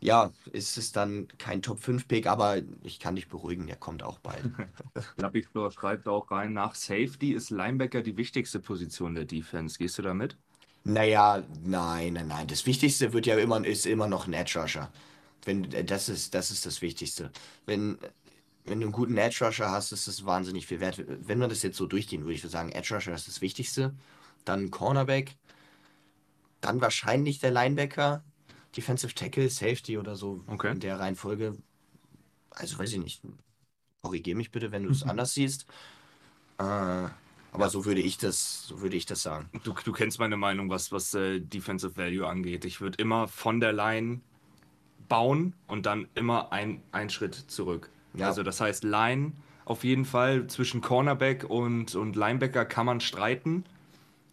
ja, 0.00 0.32
ist 0.52 0.76
es 0.78 0.92
dann 0.92 1.28
kein 1.38 1.62
Top-5-Pick, 1.62 2.26
aber 2.26 2.58
ich 2.82 2.98
kann 2.98 3.14
dich 3.14 3.28
beruhigen, 3.28 3.66
der 3.66 3.76
kommt 3.76 4.02
auch 4.02 4.18
bald. 4.18 4.50
Lappiflor 5.16 5.70
schreibt 5.70 6.08
auch 6.08 6.30
rein, 6.30 6.52
nach 6.52 6.74
Safety 6.74 7.32
ist 7.32 7.50
Linebacker 7.50 8.02
die 8.02 8.16
wichtigste 8.16 8.58
Position 8.58 9.14
der 9.14 9.24
Defense. 9.24 9.78
Gehst 9.78 9.98
du 9.98 10.02
damit? 10.02 10.36
Naja, 10.84 11.44
nein, 11.64 12.14
nein, 12.14 12.26
nein. 12.28 12.46
Das 12.48 12.66
Wichtigste 12.66 13.12
wird 13.12 13.26
ja 13.26 13.38
immer, 13.38 13.64
ist 13.64 13.86
immer 13.86 14.08
noch 14.08 14.26
ein 14.26 14.32
Edge 14.32 14.58
Rusher. 14.60 14.90
Wenn, 15.44 15.70
äh, 15.72 15.84
das, 15.84 16.08
ist, 16.08 16.34
das 16.34 16.50
ist 16.50 16.66
das 16.66 16.82
Wichtigste. 16.82 17.30
Wenn 17.66 17.98
wenn 18.64 18.80
du 18.80 18.86
einen 18.86 18.92
guten 18.92 19.16
Edge 19.16 19.44
Rusher 19.44 19.70
hast, 19.70 19.92
ist 19.92 20.06
das 20.06 20.24
wahnsinnig 20.24 20.66
viel 20.66 20.80
wert. 20.80 21.02
Wenn 21.06 21.38
wir 21.38 21.48
das 21.48 21.62
jetzt 21.62 21.76
so 21.76 21.86
durchgehen, 21.86 22.22
würde 22.22 22.34
ich 22.34 22.42
sagen, 22.42 22.70
Edge 22.70 22.94
Rusher 22.94 23.14
ist 23.14 23.26
das 23.26 23.40
Wichtigste. 23.40 23.94
Dann 24.44 24.70
Cornerback. 24.70 25.36
Dann 26.60 26.80
wahrscheinlich 26.80 27.40
der 27.40 27.50
Linebacker. 27.50 28.22
Defensive 28.76 29.14
Tackle, 29.14 29.50
Safety 29.50 29.98
oder 29.98 30.16
so 30.16 30.42
okay. 30.46 30.70
in 30.70 30.80
der 30.80 30.98
Reihenfolge. 30.98 31.58
Also 32.50 32.78
weiß 32.78 32.92
ich 32.92 32.98
nicht. 32.98 33.22
Korrigier 34.00 34.36
mich 34.36 34.50
bitte, 34.50 34.72
wenn 34.72 34.84
du 34.84 34.90
es 34.90 35.02
anders 35.02 35.34
siehst. 35.34 35.66
Äh, 36.58 36.62
aber 36.62 37.64
ja. 37.64 37.68
so 37.68 37.84
würde 37.84 38.00
ich 38.00 38.16
das, 38.16 38.66
so 38.66 38.80
würde 38.80 38.96
ich 38.96 39.06
das 39.06 39.22
sagen. 39.22 39.50
Du, 39.64 39.74
du 39.84 39.92
kennst 39.92 40.18
meine 40.18 40.36
Meinung, 40.36 40.70
was, 40.70 40.90
was 40.90 41.12
äh, 41.14 41.40
Defensive 41.40 41.96
Value 41.96 42.26
angeht. 42.26 42.64
Ich 42.64 42.80
würde 42.80 42.96
immer 42.98 43.28
von 43.28 43.60
der 43.60 43.72
Line 43.72 44.20
bauen 45.08 45.54
und 45.66 45.84
dann 45.84 46.08
immer 46.14 46.52
ein, 46.52 46.82
einen 46.92 47.10
Schritt 47.10 47.34
zurück. 47.34 47.90
Ja. 48.14 48.26
Also 48.26 48.42
das 48.42 48.60
heißt, 48.60 48.84
Line 48.84 49.32
auf 49.64 49.84
jeden 49.84 50.04
Fall 50.04 50.46
zwischen 50.48 50.80
Cornerback 50.80 51.44
und, 51.48 51.94
und 51.94 52.16
Linebacker 52.16 52.64
kann 52.64 52.86
man 52.86 53.00
streiten, 53.00 53.64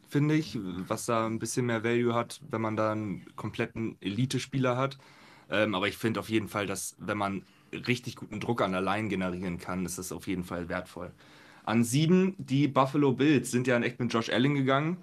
finde 0.08 0.36
ich, 0.36 0.58
was 0.88 1.06
da 1.06 1.28
ein 1.28 1.39
bisschen 1.39 1.68
mehr 1.68 1.84
Value 1.84 2.13
hat, 2.13 2.42
wenn 2.50 2.62
man 2.62 2.76
da 2.76 2.92
einen 2.92 3.26
kompletten 3.36 3.96
Elite-Spieler 4.02 4.76
hat. 4.76 4.98
Ähm, 5.52 5.76
aber 5.76 5.88
ich 5.88 5.98
finde 5.98 6.20
auf 6.20 6.30
jeden 6.30 6.48
Fall, 6.48 6.65
dass 6.65 6.96
wenn 7.00 7.18
man 7.18 7.44
richtig 7.72 8.15
guten 8.15 8.39
Druck 8.39 8.62
an 8.62 8.72
der 8.72 8.82
Line 8.82 9.08
generieren 9.08 9.60
kann, 9.60 9.86
ist 9.86 9.98
das 9.98 10.12
auf 10.12 10.28
jeden 10.28 10.44
Fall 10.44 10.70
wertvoll. 10.70 11.12
An 11.63 11.84
sieben, 11.84 12.36
die 12.39 12.68
Buffalo 12.68 13.13
Bills 13.13 13.52
sind 13.52 13.68
ja 13.68 13.78
in 13.78 13.84
echt 13.84 14.00
mit 14.00 14.12
Josh 14.12 14.30
Allen 14.30 14.56
gegangen, 14.56 14.98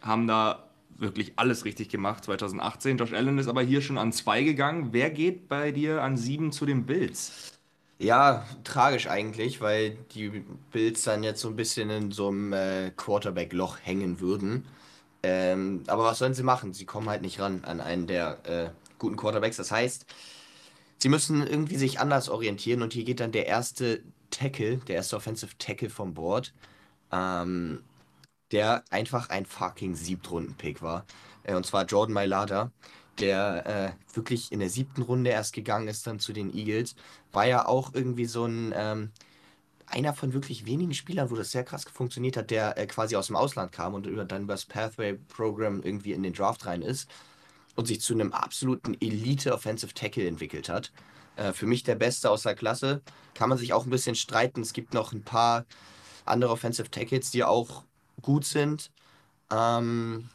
haben 0.00 0.26
da 0.26 0.68
wirklich 0.96 1.34
alles 1.36 1.64
richtig 1.64 1.88
gemacht 1.88 2.24
2018. 2.24 2.98
Josh 2.98 3.12
Allen 3.12 3.38
ist 3.38 3.46
aber 3.46 3.62
hier 3.62 3.80
schon 3.80 3.98
an 3.98 4.12
zwei 4.12 4.42
gegangen. 4.42 4.88
Wer 4.92 5.10
geht 5.10 5.48
bei 5.48 5.70
dir 5.70 6.02
an 6.02 6.16
sieben 6.16 6.50
zu 6.50 6.66
den 6.66 6.86
Bills? 6.86 7.57
Ja, 8.00 8.46
tragisch 8.62 9.08
eigentlich, 9.08 9.60
weil 9.60 9.96
die 10.12 10.28
Bills 10.70 11.02
dann 11.02 11.24
jetzt 11.24 11.40
so 11.40 11.48
ein 11.48 11.56
bisschen 11.56 11.90
in 11.90 12.12
so 12.12 12.28
einem 12.28 12.52
äh, 12.52 12.90
Quarterback-Loch 12.96 13.78
hängen 13.82 14.20
würden. 14.20 14.68
Ähm, 15.22 15.82
aber 15.88 16.04
was 16.04 16.18
sollen 16.18 16.34
sie 16.34 16.44
machen? 16.44 16.72
Sie 16.74 16.86
kommen 16.86 17.08
halt 17.08 17.22
nicht 17.22 17.40
ran 17.40 17.64
an 17.64 17.80
einen 17.80 18.06
der 18.06 18.38
äh, 18.46 18.70
guten 18.98 19.16
Quarterbacks. 19.16 19.56
Das 19.56 19.72
heißt, 19.72 20.06
sie 20.98 21.08
müssen 21.10 21.46
irgendwie 21.46 21.76
sich 21.76 22.00
anders 22.00 22.28
orientieren 22.28 22.82
und 22.82 22.92
hier 22.94 23.04
geht 23.04 23.20
dann 23.20 23.32
der 23.32 23.46
erste 23.46 24.02
Tackle, 24.30 24.78
der 24.78 24.96
erste 24.96 25.16
Offensive 25.16 25.58
Tackle 25.58 25.90
vom 25.90 26.14
Board, 26.14 26.54
ähm, 27.12 27.84
der 28.52 28.84
einfach 28.90 29.30
ein 29.30 29.46
fucking 29.46 29.94
Siebtrunden-Pick 29.94 30.82
war. 30.82 31.06
Äh, 31.44 31.54
und 31.54 31.66
zwar 31.66 31.84
Jordan 31.86 32.14
Mailata 32.14 32.72
der 33.20 33.66
äh, 33.66 34.14
wirklich 34.14 34.52
in 34.52 34.60
der 34.60 34.70
siebten 34.70 35.02
Runde 35.02 35.30
erst 35.30 35.52
gegangen 35.52 35.88
ist, 35.88 36.06
dann 36.06 36.20
zu 36.20 36.32
den 36.32 36.54
Eagles, 36.54 36.94
war 37.32 37.46
ja 37.46 37.66
auch 37.66 37.94
irgendwie 37.94 38.26
so 38.26 38.44
ein, 38.44 38.72
ähm, 38.76 39.10
einer 39.86 40.14
von 40.14 40.32
wirklich 40.32 40.66
wenigen 40.66 40.94
Spielern, 40.94 41.30
wo 41.30 41.36
das 41.36 41.50
sehr 41.50 41.64
krass 41.64 41.84
funktioniert 41.84 42.36
hat, 42.36 42.50
der 42.50 42.76
äh, 42.78 42.86
quasi 42.86 43.16
aus 43.16 43.28
dem 43.28 43.36
Ausland 43.36 43.72
kam 43.72 43.94
und 43.94 44.06
über, 44.06 44.24
dann 44.24 44.42
über 44.42 44.54
das 44.54 44.66
Pathway-Programm 44.66 45.82
irgendwie 45.82 46.12
in 46.12 46.22
den 46.22 46.32
Draft 46.32 46.66
rein 46.66 46.82
ist 46.82 47.08
und 47.74 47.86
sich 47.86 48.00
zu 48.00 48.14
einem 48.14 48.32
absoluten 48.32 48.94
Elite-Offensive 49.00 49.94
Tackle 49.94 50.26
entwickelt 50.26 50.68
hat. 50.68 50.92
Äh, 51.36 51.52
für 51.52 51.66
mich 51.66 51.84
der 51.84 51.94
Beste 51.94 52.30
aus 52.30 52.42
der 52.42 52.54
Klasse. 52.54 53.00
Kann 53.34 53.48
man 53.48 53.58
sich 53.58 53.72
auch 53.72 53.84
ein 53.84 53.90
bisschen 53.90 54.16
streiten. 54.16 54.60
Es 54.60 54.72
gibt 54.72 54.94
noch 54.94 55.12
ein 55.12 55.22
paar 55.22 55.64
andere 56.24 56.50
Offensive 56.50 56.90
Tackles, 56.90 57.30
die 57.30 57.44
auch 57.44 57.84
gut 58.20 58.44
sind. 58.44 58.90
Ähm, 59.50 60.28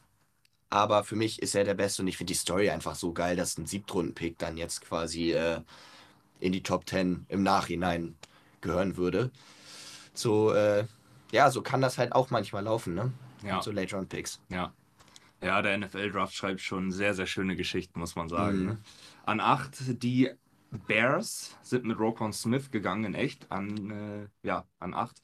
aber 0.74 1.04
für 1.04 1.16
mich 1.16 1.40
ist 1.40 1.54
er 1.54 1.64
der 1.64 1.76
Beste 1.76 2.02
und 2.02 2.08
ich 2.08 2.18
finde 2.18 2.34
die 2.34 2.40
Story 2.40 2.72
einfach 2.72 2.96
so 2.96 3.14
geil, 3.14 3.36
dass 3.36 3.60
ein 3.60 3.68
Siebtrunden-Pick 3.68 4.40
dann 4.40 4.58
jetzt 4.58 4.82
quasi 4.82 5.32
äh, 5.32 5.62
in 6.40 6.52
die 6.52 6.64
Top 6.64 6.90
10 6.90 7.28
im 7.30 7.44
Nachhinein 7.44 8.16
gehören 8.60 8.98
würde. 8.98 9.30
So, 10.16 10.52
äh, 10.52 10.86
ja, 11.32 11.52
so 11.52 11.62
kann 11.62 11.82
das 11.82 12.00
halt 12.00 12.14
auch 12.14 12.32
manchmal 12.32 12.64
laufen, 12.64 12.96
ne? 12.96 13.14
Ja. 13.44 13.62
so 13.62 13.70
Late-Round-Picks. 13.70 14.42
Ja. 14.50 14.74
Ja, 15.44 15.62
der 15.62 15.78
NFL-Draft 15.78 16.34
schreibt 16.34 16.62
schon 16.62 16.92
sehr, 16.92 17.14
sehr 17.14 17.28
schöne 17.28 17.56
Geschichten, 17.56 18.00
muss 18.00 18.16
man 18.16 18.28
sagen. 18.28 18.60
Mhm. 18.60 18.66
ne? 18.66 18.78
An 19.26 19.42
8 19.42 20.02
die 20.02 20.32
Bears 20.88 21.56
sind 21.62 21.86
mit 21.86 22.00
Roquan 22.00 22.34
Smith 22.34 22.72
gegangen, 22.72 23.04
in 23.04 23.14
echt, 23.14 23.52
an, 23.52 23.92
äh, 23.92 24.48
ja, 24.48 24.66
an 24.80 24.96
8. 24.96 25.22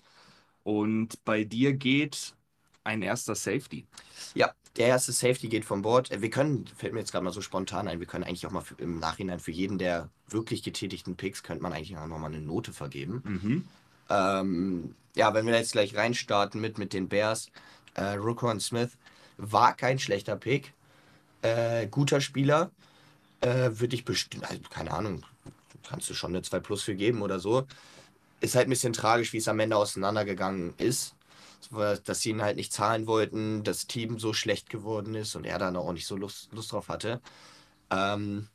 Und 0.62 1.24
bei 1.26 1.44
dir 1.44 1.74
geht 1.74 2.36
ein 2.84 3.02
erster 3.02 3.36
Safety. 3.36 3.86
Ja, 4.34 4.54
der 4.78 4.88
erste 4.88 5.12
Safety 5.12 5.50
geht 5.50 5.66
vom 5.66 5.82
Board. 5.82 6.12
Äh, 6.12 6.22
Wir 6.22 6.30
können, 6.30 6.66
fällt 6.76 6.94
mir 6.94 7.00
jetzt 7.00 7.12
gerade 7.12 7.26
mal 7.26 7.32
so 7.32 7.42
spontan 7.42 7.88
ein, 7.88 8.00
wir 8.00 8.08
können 8.08 8.24
eigentlich 8.24 8.46
auch 8.46 8.52
mal 8.52 8.62
für, 8.62 8.76
im 8.76 9.00
Nachhinein 9.00 9.40
für 9.40 9.52
jeden 9.52 9.78
der 9.78 10.10
wirklich 10.28 10.64
getätigten 10.64 11.16
Picks, 11.16 11.44
könnte 11.44 11.64
man 11.64 11.74
eigentlich 11.74 11.98
auch 11.98 12.08
nochmal 12.08 12.32
eine 12.32 12.42
Note 12.42 12.74
vergeben. 12.74 13.22
Mhm. 13.26 13.68
Ähm, 14.10 14.96
ja, 15.16 15.34
wenn 15.34 15.46
wir 15.46 15.56
jetzt 15.56 15.74
gleich 15.74 15.96
reinstarten 15.96 16.62
mit, 16.62 16.78
mit 16.78 16.94
den 16.94 17.10
Bears, 17.10 17.52
äh, 17.96 18.14
Roquan 18.14 18.60
Smith 18.60 18.92
war 19.38 19.76
kein 19.76 20.00
schlechter 20.00 20.36
Pick. 20.36 20.74
Äh, 21.42 21.88
guter 21.88 22.22
Spieler. 22.22 22.72
Äh, 23.42 23.72
Würde 23.74 23.96
ich 23.96 24.04
bestimmt, 24.06 24.50
also, 24.50 24.62
keine 24.70 24.92
Ahnung, 24.92 25.26
kannst 25.88 26.10
du 26.10 26.14
schon 26.14 26.32
eine 26.32 26.42
2 26.42 26.60
Plus 26.60 26.84
für 26.84 26.96
geben 26.96 27.22
oder 27.22 27.40
so. 27.40 27.66
Ist 28.42 28.56
halt 28.56 28.68
ein 28.68 28.72
bisschen 28.72 28.94
tragisch, 28.94 29.34
wie 29.34 29.38
es 29.38 29.48
am 29.48 29.60
Ende 29.60 29.78
auseinandergegangen 29.78 30.74
ist. 30.78 31.16
Dass 32.06 32.22
sie 32.22 32.32
ihn 32.32 32.42
halt 32.42 32.56
nicht 32.58 32.74
zahlen 32.74 33.06
wollten, 33.08 33.64
das 33.64 33.88
Team 33.88 34.20
so 34.20 34.34
schlecht 34.34 34.70
geworden 34.70 35.16
ist 35.16 35.36
und 35.36 35.46
er 35.46 35.60
dann 35.60 35.76
auch 35.76 35.94
nicht 35.94 36.08
so 36.08 36.16
Lust, 36.16 36.50
Lust 36.54 36.72
drauf 36.72 36.90
hatte. 36.90 37.22
Ähm, 37.92 38.48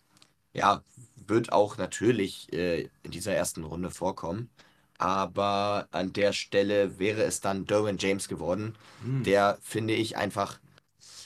ja, 0.54 0.82
wird 1.26 1.52
auch 1.52 1.76
natürlich 1.78 2.52
äh, 2.52 2.90
in 3.02 3.10
dieser 3.10 3.34
ersten 3.34 3.64
Runde 3.64 3.90
vorkommen. 3.90 4.50
Aber 4.98 5.88
an 5.92 6.12
der 6.12 6.32
Stelle 6.32 6.98
wäre 6.98 7.22
es 7.24 7.40
dann 7.40 7.66
Derwin 7.66 7.98
James 7.98 8.28
geworden, 8.28 8.76
Hm. 9.02 9.22
der, 9.24 9.58
finde 9.62 9.94
ich, 9.94 10.16
einfach 10.16 10.60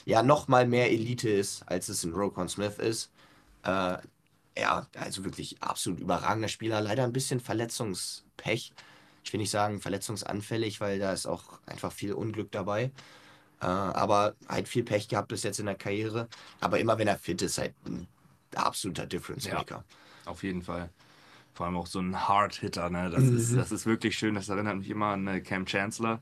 ja 0.05 0.23
nochmal 0.23 0.67
mehr 0.67 0.91
Elite 0.91 1.29
ist, 1.29 1.63
als 1.67 1.89
es 1.89 2.03
in 2.03 2.13
Rokon 2.13 2.49
Smith 2.49 2.77
ist. 2.79 3.11
Äh, 3.63 3.97
ja, 4.57 4.87
also 4.97 5.23
wirklich 5.25 5.61
absolut 5.61 5.99
überragender 5.99 6.49
Spieler. 6.49 6.81
Leider 6.81 7.03
ein 7.03 7.13
bisschen 7.13 7.39
Verletzungspech. 7.39 8.73
Ich 9.29 9.33
will 9.33 9.41
nicht 9.41 9.51
sagen 9.51 9.79
verletzungsanfällig, 9.79 10.81
weil 10.81 10.97
da 10.97 11.13
ist 11.13 11.27
auch 11.27 11.59
einfach 11.67 11.91
viel 11.91 12.13
Unglück 12.13 12.51
dabei. 12.51 12.85
Äh, 13.61 13.65
aber 13.67 14.33
halt 14.47 14.67
viel 14.67 14.83
Pech 14.83 15.07
gehabt 15.07 15.27
bis 15.27 15.43
jetzt 15.43 15.59
in 15.59 15.67
der 15.67 15.75
Karriere. 15.75 16.27
Aber 16.61 16.79
immer 16.79 16.97
wenn 16.97 17.07
er 17.07 17.19
fit 17.19 17.39
ist, 17.43 17.59
halt 17.59 17.75
ein 17.85 18.07
absoluter 18.55 19.05
Difference 19.05 19.45
Ja. 19.45 19.53
Maker. 19.53 19.83
Auf 20.25 20.41
jeden 20.41 20.63
Fall. 20.63 20.89
Vor 21.53 21.67
allem 21.67 21.77
auch 21.77 21.85
so 21.85 21.99
ein 21.99 22.27
Hard-Hitter, 22.27 22.89
ne? 22.89 23.11
Das, 23.11 23.21
ist, 23.23 23.51
Mhm. 23.51 23.57
das 23.57 23.71
ist 23.71 23.85
wirklich 23.85 24.17
schön. 24.17 24.33
Das 24.33 24.49
erinnert 24.49 24.77
mich 24.77 24.89
immer 24.89 25.09
an 25.09 25.27
äh, 25.27 25.41
Cam 25.41 25.67
Chancellor. 25.67 26.19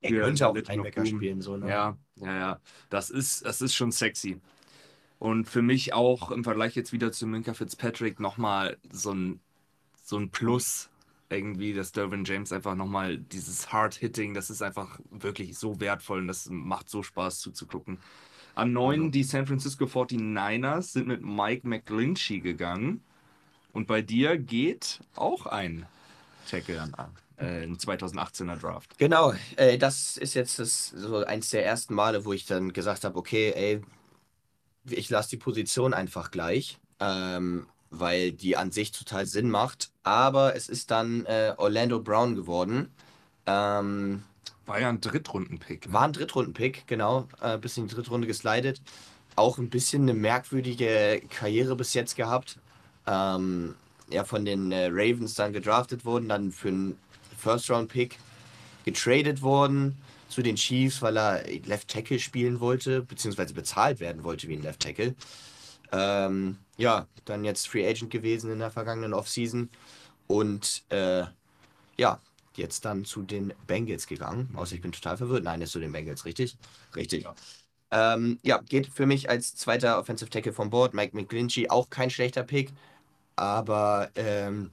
Er 0.00 0.10
könnte 0.10 0.48
auch 0.48 0.56
Linebacker 0.56 1.04
spielen, 1.04 1.42
so, 1.42 1.58
ne? 1.58 1.68
Ja, 1.68 1.98
ja, 2.16 2.34
ja. 2.38 2.60
Das 2.88 3.10
ist, 3.10 3.44
das 3.44 3.60
ist 3.60 3.74
schon 3.74 3.92
sexy. 3.92 4.40
Und 5.18 5.44
für 5.44 5.60
mich 5.60 5.92
auch 5.92 6.30
im 6.30 6.42
Vergleich 6.42 6.74
jetzt 6.74 6.94
wieder 6.94 7.12
zu 7.12 7.26
Minka 7.26 7.52
Fitzpatrick 7.52 8.18
nochmal 8.18 8.78
so 8.90 9.12
ein, 9.12 9.40
so 10.02 10.16
ein 10.16 10.30
Plus 10.30 10.88
irgendwie, 11.34 11.74
dass 11.74 11.92
Derwin 11.92 12.24
James 12.24 12.52
einfach 12.52 12.74
nochmal 12.74 13.18
dieses 13.18 13.72
Hard-Hitting, 13.72 14.34
das 14.34 14.50
ist 14.50 14.62
einfach 14.62 14.98
wirklich 15.10 15.58
so 15.58 15.80
wertvoll 15.80 16.20
und 16.20 16.28
das 16.28 16.48
macht 16.50 16.88
so 16.88 17.02
Spaß 17.02 17.40
zuzugucken. 17.40 17.98
An 18.54 18.72
neun 18.72 19.10
die 19.10 19.24
San 19.24 19.46
Francisco 19.46 19.84
49ers 19.84 20.92
sind 20.92 21.08
mit 21.08 21.22
Mike 21.22 21.66
McGlinchey 21.66 22.40
gegangen. 22.40 23.02
Und 23.72 23.88
bei 23.88 24.00
dir 24.00 24.38
geht 24.38 25.00
auch 25.16 25.46
ein 25.46 25.86
Tackle 26.48 26.80
an, 26.80 26.94
äh, 27.36 27.64
ein 27.64 27.76
2018er 27.76 28.56
Draft. 28.56 28.96
Genau, 28.98 29.34
äh, 29.56 29.76
das 29.78 30.16
ist 30.16 30.34
jetzt 30.34 30.60
das, 30.60 30.90
so 30.90 31.24
eins 31.24 31.50
der 31.50 31.66
ersten 31.66 31.94
Male, 31.94 32.24
wo 32.24 32.32
ich 32.32 32.46
dann 32.46 32.72
gesagt 32.72 33.02
habe, 33.02 33.18
okay, 33.18 33.52
ey, 33.56 33.82
ich 34.88 35.10
lasse 35.10 35.30
die 35.30 35.36
Position 35.38 35.92
einfach 35.92 36.30
gleich, 36.30 36.78
ähm, 37.00 37.66
weil 37.98 38.32
die 38.32 38.56
an 38.56 38.70
sich 38.70 38.92
total 38.92 39.26
Sinn 39.26 39.50
macht. 39.50 39.90
Aber 40.02 40.54
es 40.56 40.68
ist 40.68 40.90
dann 40.90 41.24
äh, 41.26 41.54
Orlando 41.56 42.00
Brown 42.00 42.34
geworden. 42.34 42.90
Ähm, 43.46 44.22
War 44.66 44.80
ja 44.80 44.88
ein 44.88 45.00
Drittrunden-Pick. 45.00 45.86
ne? 45.86 45.92
war 45.92 46.02
ein 46.02 46.12
Drittrunden-Pick, 46.12 46.86
genau, 46.86 47.28
äh, 47.40 47.58
bis 47.58 47.76
in 47.76 47.88
die 47.88 47.94
Drittrunden 47.94 48.26
geslidet. 48.26 48.80
Auch 49.36 49.58
ein 49.58 49.70
bisschen 49.70 50.02
eine 50.02 50.14
merkwürdige 50.14 51.22
Karriere 51.30 51.76
bis 51.76 51.94
jetzt 51.94 52.16
gehabt. 52.16 52.58
Ähm, 53.06 53.74
ja, 54.10 54.24
von 54.24 54.44
den 54.44 54.70
äh, 54.72 54.88
Ravens 54.90 55.34
dann 55.34 55.52
gedraftet 55.52 56.04
worden, 56.04 56.28
dann 56.28 56.52
für 56.52 56.68
einen 56.68 56.98
First-Round-Pick 57.38 58.18
getradet 58.84 59.42
worden 59.42 59.96
zu 60.28 60.42
den 60.42 60.56
Chiefs, 60.56 61.00
weil 61.00 61.16
er 61.16 61.44
Left 61.64 61.88
Tackle 61.88 62.18
spielen 62.18 62.60
wollte, 62.60 63.02
beziehungsweise 63.02 63.54
bezahlt 63.54 64.00
werden 64.00 64.24
wollte 64.24 64.48
wie 64.48 64.54
ein 64.56 64.62
Left 64.62 64.80
Tackle. 64.80 65.14
Ähm, 65.92 66.58
ja, 66.76 67.06
dann 67.24 67.44
jetzt 67.44 67.68
Free 67.68 67.86
Agent 67.86 68.10
gewesen 68.10 68.50
in 68.50 68.58
der 68.58 68.70
vergangenen 68.70 69.14
Offseason 69.14 69.70
und 70.26 70.84
äh, 70.90 71.24
ja, 71.96 72.20
jetzt 72.56 72.84
dann 72.84 73.04
zu 73.04 73.22
den 73.22 73.52
Bengals 73.66 74.06
gegangen. 74.06 74.50
Außer 74.54 74.74
ich 74.74 74.80
bin 74.80 74.92
total 74.92 75.16
verwirrt. 75.16 75.44
Nein, 75.44 75.62
ist 75.62 75.72
zu 75.72 75.80
den 75.80 75.92
Bengals, 75.92 76.24
richtig? 76.24 76.56
Richtig. 76.94 77.24
Ja. 77.24 77.34
Ähm, 77.90 78.38
ja, 78.42 78.58
geht 78.58 78.88
für 78.88 79.06
mich 79.06 79.28
als 79.28 79.54
zweiter 79.54 79.98
Offensive 79.98 80.30
Tackle 80.30 80.52
vom 80.52 80.70
Board. 80.70 80.94
Mike 80.94 81.16
McGlinchey, 81.16 81.68
auch 81.68 81.90
kein 81.90 82.10
schlechter 82.10 82.42
Pick, 82.42 82.72
aber 83.36 84.10
ähm, 84.16 84.72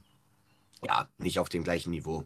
ja, 0.84 1.08
nicht 1.18 1.38
auf 1.38 1.48
dem 1.48 1.62
gleichen 1.62 1.90
Niveau. 1.90 2.24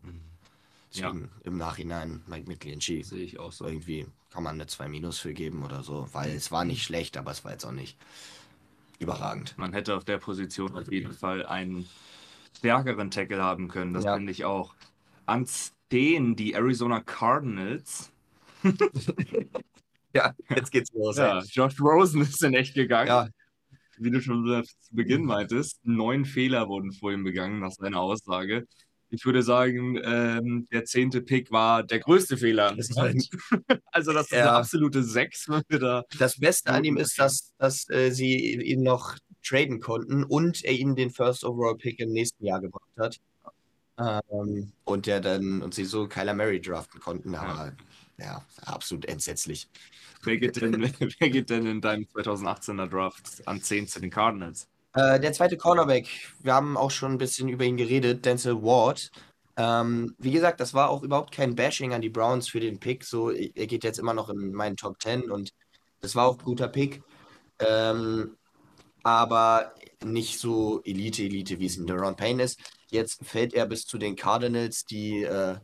Deswegen 0.95 1.31
im 1.45 1.59
Nachhinein 1.59 2.23
Mike 2.27 2.49
McGlinchey. 2.49 3.03
Sehe 3.03 3.23
ich 3.23 3.39
auch 3.39 3.53
so. 3.53 3.67
Irgendwie 3.67 4.07
kann 4.31 4.43
man 4.43 4.55
eine 4.55 4.67
2 4.67 4.89
Minus 4.89 5.19
für 5.19 5.35
geben 5.35 5.65
oder 5.65 5.83
so, 5.83 6.09
weil 6.13 6.31
es 6.31 6.51
war 6.51 6.65
nicht 6.65 6.83
schlecht, 6.83 7.17
aber 7.17 7.33
es 7.33 7.45
war 7.45 7.53
jetzt 7.53 7.67
auch 7.67 7.73
nicht 7.73 7.99
überragend. 8.99 9.57
Man 9.59 9.73
hätte 9.73 9.97
auf 9.97 10.05
der 10.05 10.19
Position 10.19 10.77
auf 10.77 10.91
jeden 10.91 11.13
Fall 11.13 11.45
einen 11.47 11.87
stärkeren 12.57 13.11
Tackle 13.11 13.43
haben 13.43 13.69
können. 13.69 13.93
Das 13.95 14.05
Ja. 14.05 14.15
finde 14.17 14.33
ich 14.33 14.45
auch. 14.45 14.75
An 15.27 15.47
10 15.91 16.37
die 16.37 16.55
Arizona 16.55 17.01
Cardinals. 17.01 18.11
Ja, 20.15 20.33
jetzt 20.49 20.71
geht's 20.73 20.91
los. 20.95 21.19
Ja, 21.19 21.43
Josh 21.43 21.79
Rosen 21.79 22.23
ist 22.23 22.43
in 22.43 22.55
echt 22.55 22.75
gegangen. 22.75 23.09
Ja. 23.09 23.29
Wie 23.99 24.11
du 24.11 24.23
schon 24.23 24.47
zu 24.47 24.95
Beginn 24.95 25.27
meintest, 25.27 25.79
neun 25.85 26.25
Fehler 26.25 26.69
wurden 26.69 26.91
vor 26.93 27.13
ihm 27.13 27.23
begangen, 27.23 27.61
nach 27.61 27.73
seiner 27.73 28.01
Aussage. 28.01 28.67
Ich 29.17 29.25
würde 29.25 29.43
sagen, 29.43 29.99
ähm, 30.05 30.69
der 30.71 30.85
zehnte 30.85 31.23
Pick 31.23 31.51
war 31.51 31.83
der 31.83 31.99
größte 32.01 32.37
Fehler. 32.37 32.75
Das 32.77 32.91
halt- 32.97 33.29
Also 33.93 34.13
das 34.13 34.27
ist 34.27 34.33
Ja. 34.33 34.43
eine 34.43 34.53
absolute 34.53 35.03
Sechs, 35.03 35.47
da 35.69 36.03
Das 36.19 36.39
Beste 36.39 36.71
an 36.71 36.85
ihm 36.85 36.97
ist, 36.97 37.19
dass, 37.19 37.55
dass 37.59 37.89
äh, 37.91 38.11
sie 38.11 38.55
ihn 38.61 38.83
noch 38.83 39.17
traden 39.45 39.81
konnten 39.81 40.25
und 40.25 40.65
er 40.65 40.73
ihnen 40.73 40.97
den 40.97 41.11
First 41.11 41.45
Overall 41.45 41.77
Pick 41.77 41.99
im 42.01 42.11
nächsten 42.13 42.45
Jahr 42.45 42.61
gebracht 42.61 42.91
hat. 42.99 43.19
Ähm, 43.99 44.73
und 44.85 45.07
der 45.07 45.21
dann 45.21 45.63
und 45.63 45.75
sie 45.75 45.85
so 45.85 46.07
Kyler 46.07 46.35
Murray 46.35 46.61
draften 46.61 47.01
konnten, 47.01 47.35
aber 47.35 47.73
ja, 48.19 48.45
absolut 48.63 49.07
entsetzlich. 49.07 49.69
Wer 50.23 50.37
geht, 50.39 50.61
denn, 50.61 50.73
wer 51.21 51.31
geht 51.31 51.49
denn 51.51 51.67
in 51.67 51.81
deinem 51.81 52.05
2018er 52.05 52.87
Draft 52.89 53.47
an 53.47 53.63
10 53.63 53.87
zu 53.89 54.01
den 54.01 54.11
Cardinals? 54.11 54.69
Äh, 54.97 55.21
der 55.21 55.35
zweite 55.35 55.59
Cornerback, 55.59 56.09
wir 56.41 56.55
haben 56.55 56.79
auch 56.79 56.91
schon 56.91 57.13
ein 57.13 57.19
bisschen 57.19 57.51
über 57.51 57.65
ihn 57.65 57.77
geredet, 57.77 58.25
Denzel 58.25 58.63
Ward. 58.63 59.11
Ähm, 59.59 60.15
wie 60.19 60.31
gesagt, 60.31 60.59
das 60.59 60.73
war 60.73 60.89
auch 60.89 61.03
überhaupt 61.03 61.35
kein 61.35 61.55
Bashing 61.55 61.93
an 61.93 62.01
die 62.01 62.09
Browns 62.09 62.49
für 62.49 62.61
den 62.61 62.81
Pick. 62.81 63.05
So, 63.05 63.31
er 63.31 63.67
geht 63.67 63.85
jetzt 63.85 63.99
immer 63.99 64.15
noch 64.15 64.31
in 64.31 64.53
meinen 64.53 64.77
Top 64.77 65.01
10 65.03 65.31
und 65.31 65.51
das 66.01 66.15
war 66.17 66.27
auch 66.27 66.39
ein 66.39 66.45
guter 66.45 66.69
Pick. 66.69 67.03
Ähm, 67.59 68.37
aber 69.03 69.75
nicht 70.03 70.39
so 70.41 70.83
Elite, 70.85 71.25
Elite, 71.25 71.59
wie 71.59 71.67
es 71.67 71.77
in 71.77 71.87
Deron 71.87 72.17
Payne 72.17 72.43
ist. 72.43 72.59
Jetzt 72.91 73.23
fällt 73.23 73.53
er 73.53 73.67
bis 73.67 73.85
zu 73.85 73.99
den 73.99 74.17
Cardinals, 74.17 74.85
die, 74.87 75.25
äh, 75.25 75.57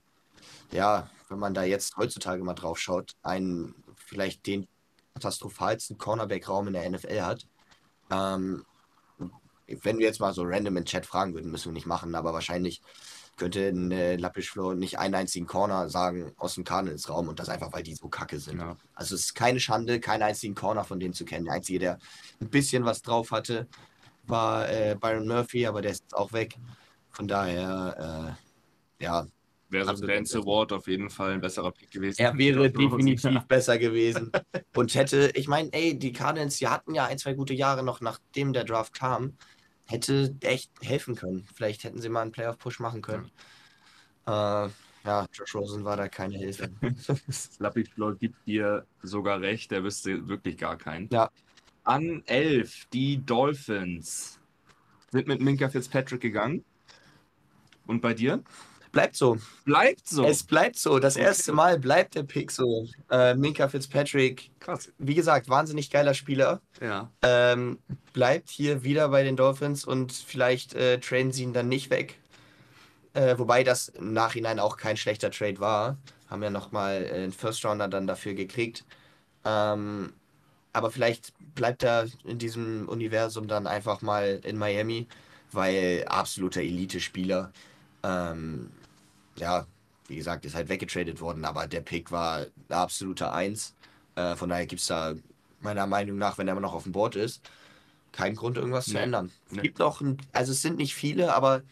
ja, 0.72 1.10
wenn 1.30 1.38
man 1.38 1.54
da 1.54 1.64
jetzt 1.64 1.96
heutzutage 1.96 2.44
mal 2.44 2.54
drauf 2.54 2.78
schaut, 2.78 3.12
einen 3.22 3.74
vielleicht 3.96 4.46
den 4.46 4.68
katastrophalsten 5.14 5.96
Cornerback-Raum 5.96 6.66
in 6.66 6.74
der 6.74 6.90
NFL 6.90 7.22
hat. 7.22 7.46
Ähm, 8.10 8.64
wenn 9.66 9.98
wir 9.98 10.06
jetzt 10.06 10.20
mal 10.20 10.34
so 10.34 10.42
random 10.44 10.76
im 10.78 10.84
Chat 10.84 11.06
fragen 11.06 11.34
würden, 11.34 11.50
müssen 11.50 11.66
wir 11.66 11.72
nicht 11.72 11.86
machen, 11.86 12.14
aber 12.14 12.32
wahrscheinlich 12.32 12.82
könnte 13.36 13.68
ein 13.68 13.90
äh, 13.90 14.16
Lappischflow 14.16 14.74
nicht 14.74 14.98
einen 14.98 15.14
einzigen 15.14 15.46
Corner 15.46 15.88
sagen 15.88 16.32
aus 16.36 16.54
dem 16.54 16.64
Cardinals-Raum 16.64 17.28
und 17.28 17.38
das 17.38 17.48
einfach, 17.48 17.72
weil 17.72 17.82
die 17.82 17.94
so 17.94 18.08
kacke 18.08 18.38
sind. 18.38 18.60
Ja. 18.60 18.76
Also 18.94 19.14
es 19.14 19.22
ist 19.22 19.34
keine 19.34 19.58
Schande, 19.58 20.00
keinen 20.00 20.22
einzigen 20.22 20.54
Corner 20.54 20.84
von 20.84 21.00
denen 21.00 21.14
zu 21.14 21.24
kennen. 21.24 21.46
Der 21.46 21.54
einzige, 21.54 21.78
der 21.78 21.98
ein 22.40 22.50
bisschen 22.50 22.84
was 22.84 23.02
drauf 23.02 23.30
hatte, 23.30 23.66
war 24.24 24.68
äh, 24.68 24.96
Byron 25.00 25.26
Murphy, 25.26 25.66
aber 25.66 25.82
der 25.82 25.92
ist 25.92 26.02
jetzt 26.02 26.14
auch 26.14 26.32
weg. 26.32 26.56
Von 27.10 27.26
daher, 27.26 28.36
äh, 29.00 29.04
ja, 29.04 29.26
Wäre 29.72 29.86
so 29.86 29.90
Absolut 29.92 30.10
Denzel 30.10 30.44
Ward 30.44 30.70
auf 30.72 30.86
jeden 30.86 31.08
Fall 31.08 31.32
ein 31.32 31.40
besserer 31.40 31.70
Pick 31.72 31.90
gewesen. 31.90 32.20
er 32.20 32.36
wäre 32.36 32.70
definitiv 32.70 33.40
besser 33.48 33.78
gewesen. 33.78 34.30
Und 34.74 34.94
hätte, 34.94 35.30
ich 35.34 35.48
meine, 35.48 35.72
ey, 35.72 35.98
die 35.98 36.12
Cardinals, 36.12 36.58
die 36.58 36.68
hatten 36.68 36.94
ja 36.94 37.06
ein, 37.06 37.16
zwei 37.16 37.32
gute 37.32 37.54
Jahre 37.54 37.82
noch, 37.82 38.02
nachdem 38.02 38.52
der 38.52 38.64
Draft 38.64 38.92
kam, 38.92 39.38
hätte 39.86 40.34
echt 40.40 40.70
helfen 40.80 41.14
können. 41.16 41.46
Vielleicht 41.54 41.84
hätten 41.84 42.00
sie 42.00 42.08
mal 42.08 42.22
einen 42.22 42.32
Playoff-Push 42.32 42.80
machen 42.80 43.02
können. 43.02 43.30
Äh, 44.26 44.68
Ja, 45.04 45.26
Josh 45.32 45.54
Rosen 45.56 45.84
war 45.84 45.96
da 45.96 46.08
keine 46.08 46.38
Hilfe. 46.38 46.70
Slappy 47.30 47.84
Floyd 47.84 48.20
gibt 48.20 48.46
dir 48.46 48.86
sogar 49.02 49.40
recht, 49.40 49.72
der 49.72 49.82
wüsste 49.82 50.28
wirklich 50.28 50.56
gar 50.56 50.76
keinen. 50.76 51.08
Ja. 51.10 51.30
An 51.82 52.22
11, 52.26 52.86
die 52.92 53.24
Dolphins 53.24 54.38
sind 55.10 55.26
mit 55.26 55.40
Minka 55.40 55.68
Fitzpatrick 55.68 56.20
gegangen. 56.20 56.64
Und 57.86 58.00
bei 58.00 58.14
dir? 58.14 58.44
Bleibt 58.92 59.16
so. 59.16 59.38
Bleibt 59.64 60.06
so. 60.06 60.24
Es 60.24 60.42
bleibt 60.44 60.78
so. 60.78 60.98
Das 60.98 61.16
Okay. 61.16 61.24
erste 61.24 61.52
Mal 61.52 61.78
bleibt 61.78 62.14
der 62.14 62.22
Pick 62.24 62.50
so. 62.50 62.86
Äh, 63.10 63.34
Minka 63.34 63.66
Fitzpatrick, 63.68 64.50
Krass. 64.60 64.92
wie 64.98 65.14
gesagt, 65.14 65.48
wahnsinnig 65.48 65.90
geiler 65.90 66.12
Spieler. 66.12 66.60
Ja. 66.80 67.10
Ähm, 67.22 67.78
bleibt 68.12 68.50
hier 68.50 68.84
wieder 68.84 69.08
bei 69.08 69.22
den 69.24 69.36
Dolphins 69.36 69.84
und 69.86 70.12
vielleicht 70.12 70.74
äh, 70.74 70.98
traden 71.00 71.32
sie 71.32 71.42
ihn 71.44 71.54
dann 71.54 71.68
nicht 71.68 71.88
weg. 71.90 72.18
Äh, 73.14 73.38
wobei 73.38 73.64
das 73.64 73.88
im 73.88 74.12
Nachhinein 74.12 74.58
auch 74.58 74.76
kein 74.76 74.96
schlechter 74.98 75.30
Trade 75.30 75.58
war. 75.58 75.96
Haben 76.28 76.42
ja 76.42 76.50
nochmal 76.50 77.02
äh, 77.04 77.14
einen 77.14 77.32
First 77.32 77.64
Rounder 77.64 77.88
dann 77.88 78.06
dafür 78.06 78.34
gekriegt. 78.34 78.84
Ähm, 79.44 80.12
aber 80.74 80.90
vielleicht 80.90 81.32
bleibt 81.54 81.82
er 81.82 82.06
in 82.24 82.38
diesem 82.38 82.88
Universum 82.88 83.48
dann 83.48 83.66
einfach 83.66 84.02
mal 84.02 84.40
in 84.44 84.56
Miami, 84.58 85.06
weil 85.50 86.04
absoluter 86.08 86.60
Elite-Spieler. 86.60 87.52
Ähm, 88.02 88.70
ja, 89.36 89.66
wie 90.08 90.16
gesagt, 90.16 90.44
ist 90.44 90.54
halt 90.54 90.68
weggetradet 90.68 91.20
worden, 91.20 91.44
aber 91.44 91.66
der 91.66 91.80
Pick 91.80 92.10
war 92.12 92.46
eine 92.68 92.78
absolute 92.78 93.32
Eins. 93.32 93.74
Äh, 94.16 94.36
von 94.36 94.48
daher 94.50 94.66
gibt 94.66 94.80
es 94.80 94.86
da 94.88 95.14
meiner 95.60 95.86
Meinung 95.86 96.18
nach, 96.18 96.38
wenn 96.38 96.48
er 96.48 96.52
immer 96.52 96.60
noch 96.60 96.74
auf 96.74 96.84
dem 96.84 96.92
Board 96.92 97.16
ist, 97.16 97.42
keinen 98.12 98.36
Grund, 98.36 98.56
irgendwas 98.58 98.88
zu 98.88 98.98
Nee, 98.98 99.00
ändern. 99.00 99.32
Es 99.50 99.56
nee. 99.56 99.62
gibt 99.62 99.78
noch, 99.78 100.00
ein, 100.00 100.18
also 100.32 100.52
es 100.52 100.62
sind 100.62 100.76
nicht 100.78 100.94
viele, 100.94 101.34
aber 101.34 101.62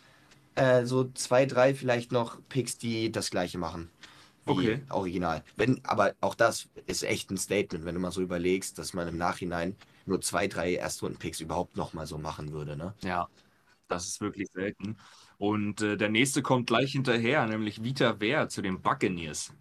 äh, 0.56 0.84
so 0.86 1.04
zwei, 1.12 1.46
drei 1.46 1.74
vielleicht 1.74 2.12
noch 2.12 2.38
Picks, 2.48 2.78
die 2.78 3.12
das 3.12 3.30
gleiche 3.30 3.58
machen. 3.58 3.90
Wie 4.44 4.74
Okay. 4.74 4.82
Original. 4.90 5.44
Wenn, 5.56 5.80
aber 5.84 6.14
auch 6.20 6.34
das 6.34 6.68
ist 6.86 7.02
echt 7.04 7.30
ein 7.30 7.38
Statement, 7.38 7.84
wenn 7.84 7.94
du 7.94 8.00
mal 8.00 8.12
so 8.12 8.22
überlegst, 8.22 8.78
dass 8.78 8.94
man 8.94 9.08
im 9.08 9.18
Nachhinein 9.18 9.76
nur 10.06 10.20
zwei, 10.22 10.48
drei 10.48 10.74
Erstrunden-Picks 10.76 11.40
überhaupt 11.40 11.76
nochmal 11.76 12.06
so 12.06 12.18
machen 12.18 12.52
würde, 12.52 12.76
ne? 12.76 12.94
Ja. 13.02 13.28
Das 13.88 14.06
ist 14.06 14.20
wirklich 14.20 14.48
selten. 14.52 14.98
Und 15.40 15.82
äh, 15.82 15.96
der 15.98 16.10
nächste 16.10 16.42
kommt 16.42 16.68
gleich 16.68 16.92
hinterher, 16.92 17.46
nämlich 17.46 17.82
Vita 17.84 18.20
Wehr 18.20 18.48
zu 18.50 18.62
den 18.62 18.82
Buccaneers. 18.82 19.52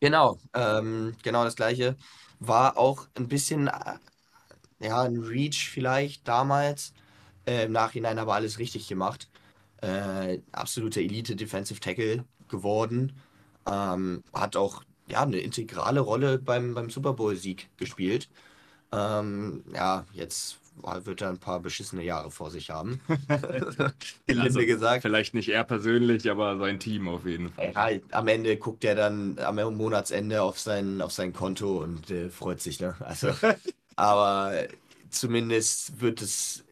Genau, 0.00 0.38
ähm, 0.54 1.16
genau 1.22 1.44
das 1.44 1.56
gleiche. 1.56 1.96
War 2.40 2.78
auch 2.78 3.08
ein 3.16 3.28
bisschen, 3.28 3.68
äh, 3.68 3.98
ja, 4.80 5.02
ein 5.02 5.18
Reach 5.18 5.68
vielleicht 5.70 6.28
damals. 6.28 6.92
Äh, 7.46 7.64
Im 7.66 7.72
Nachhinein 7.72 8.18
aber 8.18 8.34
alles 8.34 8.58
richtig 8.58 8.88
gemacht. 8.88 9.30
Äh, 9.82 10.40
absolute 10.52 11.00
Elite 11.02 11.36
Defensive 11.36 11.80
Tackle 11.80 12.24
geworden. 12.48 13.14
Ähm, 13.66 14.22
hat 14.34 14.56
auch 14.56 14.84
ja, 15.08 15.22
eine 15.22 15.38
integrale 15.40 16.00
Rolle 16.00 16.38
beim, 16.38 16.74
beim 16.74 16.90
Super 16.90 17.14
Bowl-Sieg 17.14 17.70
gespielt. 17.78 18.30
Ähm, 18.92 19.64
ja, 19.74 20.06
jetzt 20.12 20.58
wird 20.82 21.22
er 21.22 21.30
ein 21.30 21.38
paar 21.38 21.60
beschissene 21.60 22.02
Jahre 22.04 22.30
vor 22.30 22.50
sich 22.50 22.70
haben. 22.70 23.00
Also, 23.28 24.60
gesagt. 24.60 25.02
Vielleicht 25.02 25.34
nicht 25.34 25.48
er 25.48 25.64
persönlich, 25.64 26.30
aber 26.30 26.58
sein 26.58 26.78
Team 26.78 27.08
auf 27.08 27.26
jeden 27.26 27.50
Fall. 27.52 27.72
Ja, 27.74 28.16
am 28.16 28.28
Ende 28.28 28.56
guckt 28.56 28.84
er 28.84 28.94
dann 28.94 29.38
am 29.38 29.56
Monatsende 29.76 30.42
auf 30.42 30.58
sein, 30.58 31.00
auf 31.00 31.12
sein 31.12 31.32
Konto 31.32 31.78
und 31.82 32.10
äh, 32.10 32.28
freut 32.30 32.60
sich, 32.60 32.80
ne? 32.80 32.94
Also, 33.00 33.30
aber 33.96 34.66
zumindest 35.10 36.00
wird 36.00 36.22
es 36.22 36.64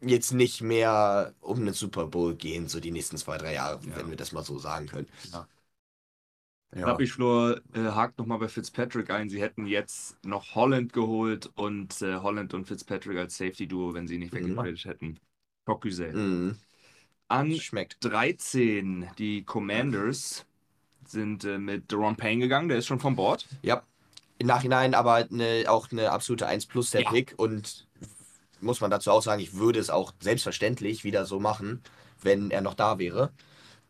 jetzt 0.00 0.32
nicht 0.32 0.60
mehr 0.60 1.32
um 1.40 1.58
einen 1.60 1.72
Super 1.72 2.06
Bowl 2.06 2.34
gehen, 2.34 2.68
so 2.68 2.80
die 2.80 2.90
nächsten 2.90 3.16
zwei, 3.16 3.38
drei 3.38 3.54
Jahre, 3.54 3.80
Ja. 3.86 3.96
wenn 3.96 4.10
wir 4.10 4.16
das 4.16 4.32
mal 4.32 4.44
so 4.44 4.58
sagen 4.58 4.86
können. 4.86 5.08
Ja. 5.32 5.46
Ja. 6.74 6.86
Lappischlor 6.88 7.60
äh, 7.74 7.80
hakt 7.80 8.18
nochmal 8.18 8.38
bei 8.38 8.48
Fitzpatrick 8.48 9.10
ein. 9.10 9.28
Sie 9.30 9.40
hätten 9.40 9.66
jetzt 9.66 10.16
noch 10.24 10.54
Holland 10.54 10.92
geholt 10.92 11.50
und 11.54 12.02
äh, 12.02 12.16
Holland 12.16 12.52
und 12.54 12.66
Fitzpatrick 12.66 13.16
als 13.18 13.36
Safety-Duo, 13.36 13.94
wenn 13.94 14.08
sie 14.08 14.18
nicht 14.18 14.32
Mhm. 14.32 14.38
weggetradet 14.38 14.84
hätten. 14.84 15.20
Cocküsel. 15.66 16.12
Mhm. 16.12 16.56
An 17.28 17.54
Schmeckt. 17.54 17.96
13, 18.04 19.08
die 19.18 19.44
Commanders 19.44 20.44
sind 21.06 21.44
äh, 21.44 21.58
mit 21.58 21.90
Deron 21.92 22.16
Payne 22.16 22.40
gegangen, 22.42 22.68
der 22.68 22.78
ist 22.78 22.86
schon 22.86 23.00
vom 23.00 23.16
Bord. 23.16 23.46
Ja. 23.62 23.82
Im 24.38 24.46
Nachhinein 24.48 24.94
aber 24.94 25.14
eine, 25.14 25.64
auch 25.68 25.90
eine 25.92 26.10
absolute 26.10 26.46
1 26.46 26.66
plus 26.66 26.90
der 26.90 27.02
Ja. 27.02 27.10
Pick 27.10 27.34
und 27.36 27.86
muss 28.60 28.80
man 28.80 28.90
dazu 28.90 29.10
auch 29.10 29.22
sagen, 29.22 29.40
ich 29.40 29.54
würde 29.54 29.78
es 29.78 29.90
auch 29.90 30.12
selbstverständlich 30.20 31.04
wieder 31.04 31.24
so 31.24 31.38
machen, 31.38 31.82
wenn 32.22 32.50
er 32.50 32.62
noch 32.62 32.74
da 32.74 32.98
wäre. 32.98 33.32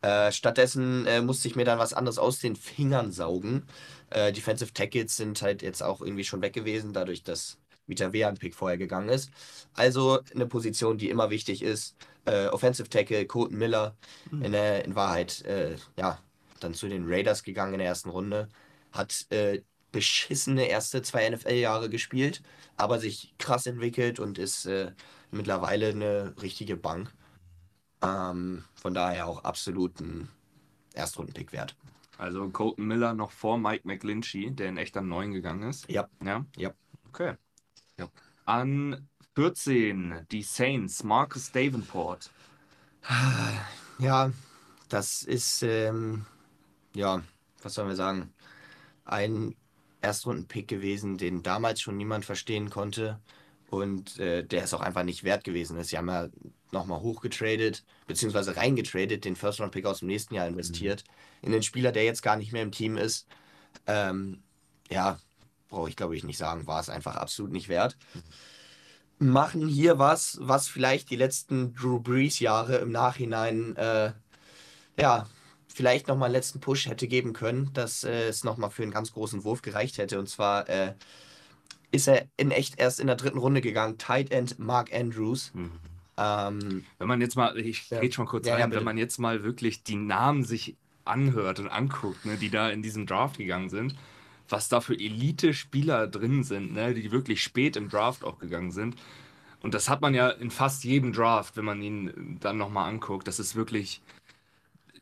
Äh, 0.05 0.33
stattdessen 0.33 1.07
äh, 1.07 1.23
musste 1.23 1.49
ich 1.49 1.57
mir 1.57 1.64
dann 1.64 1.79
was 1.79 1.95
anderes 1.95 2.19
aus 2.19 2.38
den 2.38 2.57
Fingern 2.57 3.11
saugen. 3.11 3.62
Äh, 4.11 4.33
Defensive 4.33 4.75
Tackles 4.75 5.17
sind 5.17 5.40
halt 5.40 5.62
jetzt 5.62 5.83
auch 5.83 6.03
irgendwie 6.03 6.25
schon 6.25 6.43
weg 6.43 6.53
gewesen, 6.53 6.93
dadurch, 6.93 7.23
dass 7.23 7.57
Vita 7.87 8.12
Wea 8.12 8.29
ein 8.29 8.37
Pick 8.37 8.55
vorher 8.55 8.77
gegangen 8.77 9.09
ist. 9.09 9.31
Also 9.73 10.21
eine 10.35 10.45
Position, 10.45 10.99
die 10.99 11.09
immer 11.09 11.31
wichtig 11.31 11.62
ist. 11.62 11.97
Äh, 12.27 12.49
Offensive 12.49 12.90
Tackle, 12.90 13.25
Colton 13.27 13.57
Miller, 13.57 13.97
in, 14.31 14.53
der, 14.53 14.85
in 14.85 14.95
Wahrheit, 14.95 15.43
äh, 15.47 15.77
ja, 15.99 16.19
dann 16.61 16.75
zu 16.75 16.87
den 16.88 17.07
Raiders 17.07 17.43
gegangen 17.43 17.73
in 17.73 17.79
der 17.79 17.88
ersten 17.88 18.11
Runde. 18.11 18.51
Hat 18.93 19.25
äh, 19.31 19.62
beschissene 19.90 20.67
erste 20.67 21.01
zwei 21.01 21.31
NFL-Jahre 21.31 21.88
gespielt, 21.88 22.43
aber 22.77 22.99
sich 23.01 23.33
krass 23.38 23.64
entwickelt 23.67 24.21
und 24.21 24.37
ist 24.37 24.69
mittlerweile 25.31 25.88
eine 25.88 26.35
richtige 26.43 26.77
Bank. 26.77 27.11
Ähm, 28.05 28.64
von 28.75 28.95
daher 28.95 29.27
auch 29.27 29.45
absolut 29.45 30.01
ein 30.01 30.29
Erstrunden-Pick 30.95 31.53
wert. 31.53 31.77
Also 32.19 32.49
Colton 32.51 32.87
Miller 32.87 33.14
noch 33.14 33.33
vor 33.33 33.59
Mike 33.59 33.87
McGlinchey, 33.87 34.51
der 34.53 34.69
in 34.69 34.77
echt 34.77 34.97
an 34.97 35.09
9 35.09 35.33
gegangen 35.33 35.69
ist. 35.69 35.88
Ja. 35.90 36.09
Ja? 36.23 36.45
Ja. 36.57 36.73
Okay. 37.09 37.35
Ja. 37.99 38.09
An 38.45 39.09
14, 39.35 40.27
die 40.31 40.43
Saints, 40.43 41.03
Marcus 41.03 41.51
Davenport. 41.51 42.31
Ja, 43.99 44.33
das 44.88 45.23
ist, 45.23 45.62
ähm, 45.62 46.25
ja, 46.95 47.23
was 47.62 47.75
sollen 47.75 47.88
wir 47.88 47.97
sagen? 47.97 48.33
Ein 49.05 49.57
Erstrunden-Pick 50.01 50.69
gewesen, 50.69 51.19
den 51.19 51.43
damals 51.43 51.81
schon 51.81 51.97
niemand 51.97 52.25
verstehen 52.25 52.71
konnte. 52.71 53.21
Und 53.76 54.18
äh, 54.18 54.44
der 54.44 54.64
ist 54.64 54.74
auch 54.74 54.80
einfach 54.80 55.04
nicht 55.04 55.24
wert 55.24 55.44
gewesen. 55.44 55.82
Sie 55.82 55.96
haben 55.96 56.08
ja 56.08 56.28
nochmal 56.72 57.00
hochgetradet, 57.00 57.84
beziehungsweise 58.06 58.56
reingetradet, 58.56 59.24
den 59.24 59.37
First-Round-Pick 59.37 59.87
aus 59.87 60.00
dem 60.00 60.08
nächsten 60.08 60.34
Jahr 60.34 60.46
investiert. 60.46 61.04
In 61.42 61.52
den 61.52 61.62
Spieler, 61.62 61.92
der 61.92 62.04
jetzt 62.04 62.22
gar 62.22 62.37
nicht 62.37 62.52
mehr 62.52 62.62
im 62.62 62.72
Team 62.72 62.96
ist. 62.96 63.26
Ähm, 63.87 64.42
ja, 64.90 65.18
brauche 65.68 65.88
ich 65.88 65.96
glaube 65.96 66.16
ich 66.16 66.24
nicht 66.24 66.38
sagen, 66.38 66.66
war 66.66 66.80
es 66.80 66.88
einfach 66.88 67.16
absolut 67.16 67.52
nicht 67.52 67.68
wert. 67.68 67.96
Machen 69.18 69.68
hier 69.68 69.98
was, 69.98 70.38
was 70.40 70.68
vielleicht 70.68 71.10
die 71.10 71.16
letzten 71.16 71.74
Drew 71.74 72.00
Brees-Jahre 72.00 72.76
im 72.76 72.90
Nachhinein, 72.92 73.76
äh, 73.76 74.12
ja, 74.98 75.26
vielleicht 75.68 76.08
nochmal 76.08 76.26
einen 76.26 76.34
letzten 76.34 76.60
Push 76.60 76.87
hätte 76.87 77.08
geben 77.08 77.32
können, 77.32 77.72
dass 77.72 78.04
äh, 78.04 78.28
es 78.28 78.44
nochmal 78.44 78.70
für 78.70 78.82
einen 78.82 78.92
ganz 78.92 79.12
großen 79.12 79.44
Wurf 79.44 79.62
gereicht 79.62 79.98
hätte. 79.98 80.18
Und 80.18 80.28
zwar 80.28 80.68
äh, 80.68 80.94
ist 81.94 82.09
er 82.09 82.26
in 82.37 82.50
echt 82.50 82.78
erst 82.78 82.98
in 83.00 83.07
der 83.07 83.16
dritten 83.16 83.38
Runde 83.38 83.61
gegangen. 83.61 83.96
Tight 83.98 84.30
End 84.33 84.59
Mark 84.59 84.92
Andrews. 84.92 85.52
Ähm, 86.16 86.85
Wenn 86.98 87.09
man 87.09 87.20
jetzt 87.20 87.37
mal, 87.37 87.57
ich 87.59 87.88
Ja. 87.90 87.98
rede 88.00 88.14
schon 88.14 88.26
kurz 88.26 88.46
Ja, 88.46 88.54
ja, 88.54 88.61
rein, 88.62 88.70
bitte. 88.70 88.80
wenn 88.80 88.85
man 88.85 88.98
jetzt 88.98 89.18
mal 89.18 89.42
wirklich 89.42 89.83
die 89.83 89.96
Namen 89.96 90.44
sich 90.44 90.76
anhört 91.04 91.61
und 91.61 91.68
anguckt, 91.68 92.24
ne, 92.24 92.37
die 92.37 92.50
da 92.50 92.70
in 92.70 92.83
diesem 92.83 93.07
Draft 93.07 93.38
gegangen 93.38 93.68
sind, 93.68 93.94
was 94.48 94.68
da 94.68 94.80
für 94.80 94.94
Elite-Spieler 94.94 96.07
drin 96.07 96.44
sind, 96.44 96.72
ne, 96.72 96.94
die 96.94 97.11
wirklich 97.12 97.42
spät 97.42 97.76
im 97.76 97.88
Draft 97.88 98.24
auch 98.24 98.38
gegangen 98.38 98.70
sind. 98.72 98.96
Und 99.61 99.74
das 99.74 99.88
hat 99.88 100.00
man 100.02 100.14
ja 100.14 100.28
in 100.30 100.50
fast 100.50 100.85
jedem 100.85 101.12
Draft, 101.12 101.57
wenn 101.57 101.64
man 101.64 101.80
ihn 101.83 102.37
dann 102.40 102.59
nochmal 102.59 102.88
anguckt. 102.88 103.26
Das 103.26 103.38
ist 103.38 103.54
wirklich. 103.57 104.02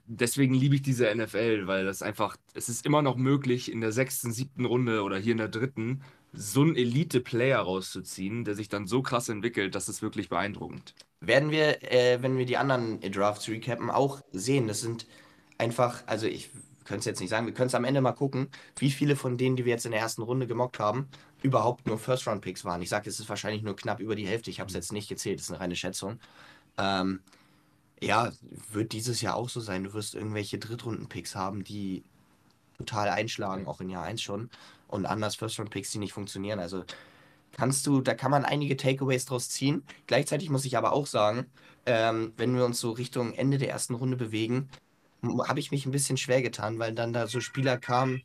Deswegen 0.07 0.55
liebe 0.55 0.75
ich 0.75 0.83
diese 0.83 1.09
NFL, 1.15 1.67
weil 1.67 1.85
das 1.85 2.03
einfach, 2.03 2.37
es 2.55 2.69
ist 2.69 2.85
immer 2.85 3.03
noch 3.03 3.17
möglich, 3.17 3.71
in 3.71 3.81
der 3.81 3.93
sechsten, 3.93 4.33
siebten 4.33 4.65
Runde 4.65 5.03
oder 5.03 5.17
hier 5.19 5.33
in 5.33 5.39
der 5.39 5.49
dritten 5.49 6.03
so 6.33 6.63
einen 6.63 6.77
Elite-Player 6.77 7.59
rauszuziehen, 7.61 8.45
der 8.45 8.55
sich 8.55 8.69
dann 8.69 8.87
so 8.87 9.03
krass 9.03 9.29
entwickelt, 9.29 9.75
das 9.75 9.89
ist 9.89 10.03
wirklich 10.03 10.29
beeindruckend. 10.29 10.95
werden 11.21 11.51
wir, 11.51 11.83
äh, 11.93 12.23
wenn 12.23 12.37
wir 12.39 12.47
die 12.47 12.57
anderen 12.57 13.01
Drafts 13.01 13.49
recappen, 13.49 13.91
auch 13.91 14.23
sehen. 14.33 14.67
Das 14.67 14.81
sind 14.81 15.07
einfach, 15.59 16.03
also 16.07 16.27
ich 16.27 16.51
könnte 16.85 17.01
es 17.01 17.05
jetzt 17.05 17.21
nicht 17.21 17.31
sagen, 17.31 17.47
wir 17.47 17.55
können 17.55 17.69
es 17.69 17.75
am 17.75 17.85
Ende 17.85 18.01
mal 18.01 18.13
gucken, 18.13 18.49
wie 18.77 18.91
viele 18.91 19.15
von 19.15 19.39
denen, 19.39 19.57
die 19.57 19.65
wir 19.65 19.73
jetzt 19.73 19.87
in 19.87 19.93
der 19.93 20.01
ersten 20.01 20.23
Runde 20.23 20.47
gemockt 20.47 20.79
haben, 20.81 21.09
überhaupt 21.43 21.87
nur 21.87 21.99
First-Round-Picks 21.99 22.65
waren. 22.65 22.83
Ich 22.83 22.89
sage, 22.89 23.09
es 23.09 23.21
ist 23.21 23.29
wahrscheinlich 23.29 23.63
nur 23.63 23.77
knapp 23.77 24.01
über 24.01 24.17
die 24.17 24.27
Hälfte. 24.27 24.51
Ich 24.51 24.61
habe 24.61 24.69
es 24.69 24.75
jetzt 24.75 24.93
nicht 24.93 25.09
gezählt, 25.09 25.39
das 25.39 25.47
ist 25.47 25.53
eine 25.53 25.61
reine 25.61 25.77
Schätzung. 25.77 26.19
Ähm, 26.79 27.21
ja, 28.01 28.33
wird 28.73 28.93
dieses 28.93 29.21
Jahr 29.21 29.37
auch 29.37 29.49
so 29.49 29.61
sein. 29.61 29.85
Du 29.85 29.95
wirst 29.95 30.15
irgendwelche 30.15 30.59
Drittrunden-Picks 30.59 31.37
haben, 31.37 31.63
die 31.63 32.03
total 32.79 33.09
einschlagen, 33.11 33.67
auch 33.67 33.81
in 33.81 33.91
Jahr 33.91 34.05
1 34.05 34.21
schon. 34.21 34.51
Und 34.93 35.07
anders 35.07 35.37
First-Round-Picks, 35.37 35.91
die 35.91 35.99
nicht 35.99 36.13
funktionieren. 36.13 36.61
Also 36.61 36.85
kannst 37.53 37.87
du, 37.87 38.01
da 38.03 38.15
kann 38.15 38.31
man 38.31 38.45
einige 38.45 38.77
Takeaways 38.77 39.25
draus 39.25 39.49
ziehen. 39.49 39.83
Gleichzeitig 40.07 40.51
muss 40.51 40.67
ich 40.67 40.77
aber 40.77 40.93
auch 40.93 41.07
sagen, 41.07 41.47
ähm, 41.87 42.33
wenn 42.37 42.55
wir 42.55 42.65
uns 42.65 42.79
so 42.79 42.91
Richtung 42.91 43.33
Ende 43.33 43.59
der 43.59 43.71
ersten 43.71 43.95
Runde 43.95 44.17
bewegen, 44.17 44.69
habe 45.23 45.61
ich 45.61 45.71
mich 45.71 45.87
ein 45.87 45.93
bisschen 45.93 46.17
schwer 46.17 46.43
getan, 46.43 46.79
weil 46.79 46.95
dann 46.95 47.13
da 47.13 47.27
so 47.27 47.41
Spieler 47.41 47.79
kamen 47.79 48.23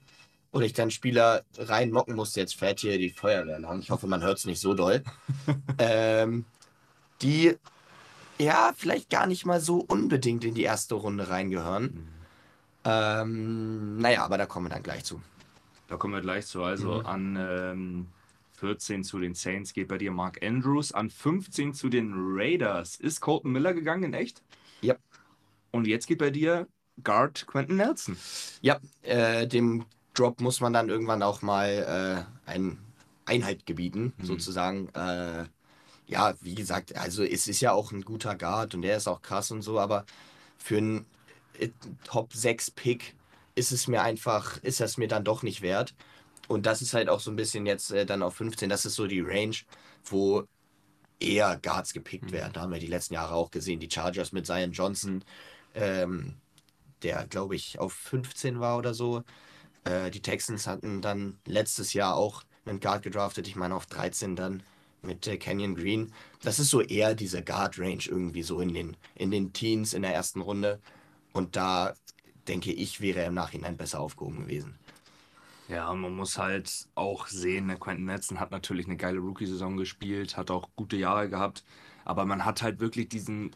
oder 0.51 0.65
ich 0.65 0.73
dann 0.73 0.91
Spieler 0.91 1.43
reinmocken 1.57 2.15
musste. 2.15 2.39
Jetzt 2.39 2.55
fährt 2.55 2.79
hier 2.79 2.97
die 2.97 3.11
Feuerwehr 3.11 3.59
lang. 3.59 3.79
Ich 3.79 3.91
hoffe, 3.91 4.07
man 4.07 4.23
hört 4.23 4.39
es 4.39 4.45
nicht 4.45 4.59
so 4.59 4.73
doll. 4.73 5.03
ähm, 5.77 6.45
die 7.21 7.55
ja 8.39 8.73
vielleicht 8.75 9.09
gar 9.09 9.25
nicht 9.25 9.45
mal 9.45 9.61
so 9.61 9.77
unbedingt 9.79 10.43
in 10.43 10.53
die 10.53 10.63
erste 10.63 10.95
Runde 10.95 11.29
reingehören. 11.29 11.83
Mhm. 11.83 12.07
Ähm, 12.85 13.97
naja, 13.97 14.23
aber 14.23 14.37
da 14.37 14.45
kommen 14.45 14.67
wir 14.67 14.73
dann 14.73 14.83
gleich 14.83 15.03
zu. 15.03 15.21
Da 15.87 15.97
kommen 15.97 16.13
wir 16.13 16.21
gleich 16.21 16.45
zu. 16.47 16.63
Also 16.63 16.99
Mhm. 16.99 17.05
an 17.05 17.37
ähm, 17.39 18.07
14 18.53 19.03
zu 19.03 19.19
den 19.19 19.33
Saints 19.35 19.73
geht 19.73 19.87
bei 19.87 19.97
dir 19.97 20.11
Mark 20.11 20.43
Andrews. 20.43 20.91
An 20.91 21.09
15 21.09 21.73
zu 21.73 21.89
den 21.89 22.13
Raiders 22.15 22.95
ist 22.97 23.21
Colton 23.21 23.51
Miller 23.51 23.73
gegangen 23.73 24.03
in 24.03 24.13
echt. 24.13 24.41
Ja. 24.81 24.95
Und 25.71 25.87
jetzt 25.87 26.07
geht 26.07 26.17
bei 26.19 26.29
dir 26.31 26.67
Guard 27.03 27.45
Quentin 27.47 27.77
Nelson. 27.77 28.17
Ja, 28.61 28.79
äh, 29.03 29.47
dem 29.47 29.85
Drop 30.13 30.41
muss 30.41 30.59
man 30.61 30.73
dann 30.73 30.89
irgendwann 30.89 31.21
auch 31.21 31.41
mal 31.43 32.25
äh, 32.47 32.49
ein 32.49 32.79
Einheit 33.25 33.65
gebieten, 33.65 34.13
Mhm. 34.17 34.25
sozusagen. 34.25 34.89
Äh, 34.95 35.45
ja, 36.07 36.33
wie 36.41 36.55
gesagt, 36.55 36.95
also 36.95 37.23
es 37.23 37.47
ist 37.47 37.59
ja 37.59 37.73
auch 37.73 37.91
ein 37.91 38.01
guter 38.01 38.35
Guard 38.35 38.73
und 38.73 38.81
der 38.81 38.97
ist 38.97 39.07
auch 39.07 39.21
krass 39.21 39.51
und 39.51 39.61
so, 39.61 39.77
aber 39.79 40.05
für 40.57 40.77
einen 40.77 41.05
äh, 41.59 41.69
Top 42.05 42.33
6 42.33 42.71
Pick 42.71 43.13
ist 43.57 43.71
es 43.73 43.87
mir 43.87 44.01
einfach, 44.03 44.57
ist 44.63 44.79
das 44.81 44.97
mir 44.97 45.07
dann 45.09 45.25
doch 45.25 45.43
nicht 45.43 45.61
wert. 45.63 45.95
Und 46.47 46.65
das 46.65 46.81
ist 46.81 46.93
halt 46.95 47.09
auch 47.09 47.19
so 47.21 47.31
ein 47.31 47.37
bisschen 47.37 47.65
jetzt 47.67 47.91
äh, 47.91 48.05
dann 48.05 48.23
auf 48.23 48.35
15, 48.35 48.69
das 48.69 48.85
ist 48.85 48.95
so 48.95 49.07
die 49.07 49.21
Range, 49.21 49.55
wo 50.05 50.45
eher 51.19 51.57
Guards 51.61 51.93
gepickt 51.93 52.31
Mhm. 52.31 52.33
werden. 52.33 52.53
Da 52.53 52.61
haben 52.61 52.71
wir 52.73 52.79
die 52.79 52.87
letzten 52.87 53.15
Jahre 53.15 53.33
auch 53.35 53.51
gesehen, 53.51 53.79
die 53.79 53.89
Chargers 53.91 54.31
mit 54.31 54.45
Zion 54.45 54.71
Johnson, 54.71 55.23
ähm, 55.75 56.35
der 57.03 57.27
glaube 57.27 57.55
ich 57.55 57.79
auf 57.79 57.93
15 57.93 58.59
war 58.59 58.77
oder 58.77 58.93
so. 58.93 59.23
Äh, 59.85 60.11
die 60.11 60.21
Texans 60.21 60.67
hatten 60.67 61.01
dann 61.01 61.39
letztes 61.45 61.93
Jahr 61.93 62.15
auch 62.15 62.43
einen 62.65 62.79
Guard 62.79 63.03
gedraftet, 63.03 63.47
ich 63.47 63.55
meine 63.55 63.75
auf 63.75 63.85
13 63.87 64.35
dann 64.35 64.63
mit 65.01 65.27
äh, 65.27 65.37
Canyon 65.37 65.75
Green. 65.75 66.13
Das 66.43 66.59
ist 66.59 66.69
so 66.69 66.81
eher 66.81 67.15
diese 67.15 67.43
Guard-Range 67.43 68.03
irgendwie 68.07 68.43
so 68.43 68.59
in 68.61 68.73
den, 68.73 68.97
in 69.15 69.31
den 69.31 69.53
Teens 69.53 69.93
in 69.93 70.01
der 70.01 70.13
ersten 70.13 70.41
Runde. 70.41 70.81
Und 71.33 71.55
da 71.55 71.95
denke 72.47 72.71
ich, 72.71 73.01
wäre 73.01 73.19
er 73.19 73.27
im 73.27 73.33
Nachhinein 73.33 73.77
besser 73.77 73.99
aufgehoben 73.99 74.41
gewesen. 74.41 74.75
Ja, 75.69 75.93
man 75.93 76.15
muss 76.15 76.37
halt 76.37 76.87
auch 76.95 77.27
sehen, 77.27 77.67
ne, 77.67 77.77
Quentin 77.77 78.05
Nelson 78.05 78.39
hat 78.39 78.51
natürlich 78.51 78.85
eine 78.85 78.95
geile 78.95 79.19
Rookie-Saison 79.19 79.75
gespielt, 79.75 80.37
hat 80.37 80.49
auch 80.49 80.69
gute 80.77 80.95
Jahre 80.95 81.29
gehabt, 81.29 81.63
aber 82.05 82.25
man 82.25 82.45
hat 82.45 82.61
halt 82.61 82.79
wirklich 82.79 83.09
diesen, 83.09 83.51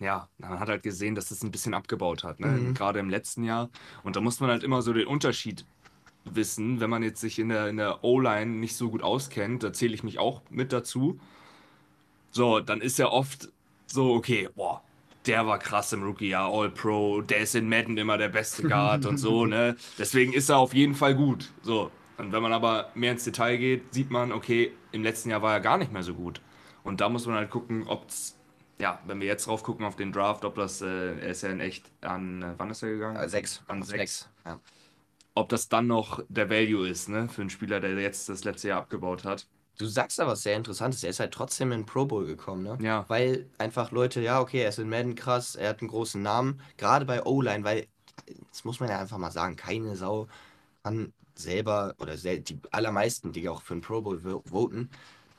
ja, 0.00 0.28
man 0.38 0.58
hat 0.58 0.68
halt 0.68 0.82
gesehen, 0.82 1.14
dass 1.14 1.30
es 1.30 1.44
ein 1.44 1.52
bisschen 1.52 1.72
abgebaut 1.72 2.24
hat, 2.24 2.40
ne? 2.40 2.48
Mhm. 2.48 2.74
gerade 2.74 2.98
im 2.98 3.10
letzten 3.10 3.44
Jahr. 3.44 3.70
Und 4.02 4.16
da 4.16 4.20
muss 4.20 4.40
man 4.40 4.50
halt 4.50 4.64
immer 4.64 4.82
so 4.82 4.92
den 4.92 5.06
Unterschied 5.06 5.64
wissen, 6.24 6.80
wenn 6.80 6.90
man 6.90 7.02
jetzt 7.02 7.20
sich 7.20 7.38
in 7.38 7.48
der, 7.48 7.68
in 7.68 7.76
der 7.76 8.02
O-Line 8.02 8.50
nicht 8.50 8.76
so 8.76 8.90
gut 8.90 9.02
auskennt, 9.02 9.62
da 9.62 9.72
zähle 9.72 9.94
ich 9.94 10.02
mich 10.02 10.18
auch 10.18 10.42
mit 10.50 10.72
dazu. 10.72 11.20
So, 12.32 12.58
dann 12.58 12.80
ist 12.80 12.98
ja 12.98 13.08
oft 13.08 13.50
so, 13.86 14.14
okay, 14.14 14.48
boah, 14.56 14.82
der 15.26 15.46
war 15.46 15.58
krass 15.58 15.92
im 15.92 16.02
Rookie-Jahr, 16.02 16.52
All-Pro, 16.52 17.22
der 17.22 17.38
ist 17.38 17.54
in 17.54 17.68
Madden 17.68 17.96
immer 17.96 18.18
der 18.18 18.28
beste 18.28 18.62
Guard 18.68 19.06
und 19.06 19.18
so, 19.18 19.46
ne? 19.46 19.76
Deswegen 19.98 20.32
ist 20.32 20.48
er 20.48 20.58
auf 20.58 20.74
jeden 20.74 20.94
Fall 20.94 21.14
gut. 21.14 21.50
So. 21.62 21.90
Und 22.16 22.32
wenn 22.32 22.42
man 22.42 22.52
aber 22.52 22.90
mehr 22.94 23.12
ins 23.12 23.24
Detail 23.24 23.56
geht, 23.56 23.92
sieht 23.92 24.10
man, 24.10 24.32
okay, 24.32 24.72
im 24.92 25.02
letzten 25.02 25.30
Jahr 25.30 25.42
war 25.42 25.54
er 25.54 25.60
gar 25.60 25.78
nicht 25.78 25.92
mehr 25.92 26.02
so 26.02 26.14
gut. 26.14 26.40
Und 26.84 27.00
da 27.00 27.08
muss 27.08 27.26
man 27.26 27.36
halt 27.36 27.50
gucken, 27.50 27.86
ob 27.88 28.08
es, 28.08 28.38
ja, 28.78 29.00
wenn 29.06 29.20
wir 29.20 29.26
jetzt 29.26 29.46
drauf 29.46 29.62
gucken 29.62 29.84
auf 29.84 29.96
den 29.96 30.12
Draft, 30.12 30.44
ob 30.44 30.54
das, 30.54 30.82
äh, 30.82 31.18
er 31.18 31.28
ist 31.28 31.42
ja 31.42 31.48
in 31.48 31.60
echt 31.60 31.90
an, 32.02 32.42
äh, 32.42 32.54
wann 32.56 32.70
ist 32.70 32.82
er 32.82 32.90
gegangen? 32.90 33.16
Äh, 33.16 33.28
sechs. 33.28 33.62
An 33.66 33.80
Auf 33.80 33.88
sechs. 33.88 34.28
Ja. 34.44 34.60
Ob 35.34 35.48
das 35.48 35.68
dann 35.68 35.88
noch 35.88 36.22
der 36.28 36.50
Value 36.50 36.88
ist, 36.88 37.08
ne? 37.08 37.28
Für 37.28 37.40
einen 37.40 37.50
Spieler, 37.50 37.80
der 37.80 37.98
jetzt 37.98 38.28
das 38.28 38.44
letzte 38.44 38.68
Jahr 38.68 38.78
abgebaut 38.82 39.24
hat. 39.24 39.48
Du 39.78 39.86
sagst 39.86 40.18
da 40.18 40.26
was 40.26 40.42
sehr 40.42 40.56
Interessantes. 40.56 41.02
Er 41.02 41.10
ist 41.10 41.20
halt 41.20 41.32
trotzdem 41.32 41.72
in 41.72 41.80
den 41.80 41.86
Pro 41.86 42.04
Bowl 42.04 42.26
gekommen, 42.26 42.62
ne? 42.62 42.78
Ja. 42.80 43.04
Weil 43.08 43.46
einfach 43.58 43.90
Leute, 43.90 44.20
ja, 44.20 44.40
okay, 44.40 44.62
er 44.62 44.68
ist 44.68 44.78
in 44.78 44.88
Madden 44.88 45.14
krass, 45.14 45.56
er 45.56 45.70
hat 45.70 45.80
einen 45.80 45.90
großen 45.90 46.22
Namen. 46.22 46.60
Gerade 46.76 47.04
bei 47.04 47.24
O-Line, 47.24 47.64
weil, 47.64 47.86
das 48.50 48.64
muss 48.64 48.80
man 48.80 48.88
ja 48.88 49.00
einfach 49.00 49.18
mal 49.18 49.32
sagen, 49.32 49.56
keine 49.56 49.96
Sau 49.96 50.28
kann 50.84 51.12
selber, 51.34 51.94
oder 51.98 52.16
sel 52.16 52.40
die 52.40 52.60
allermeisten, 52.70 53.32
die 53.32 53.48
auch 53.48 53.62
für 53.62 53.74
einen 53.74 53.80
Pro 53.80 54.00
Bowl 54.00 54.18
vo- 54.18 54.48
voten, 54.48 54.90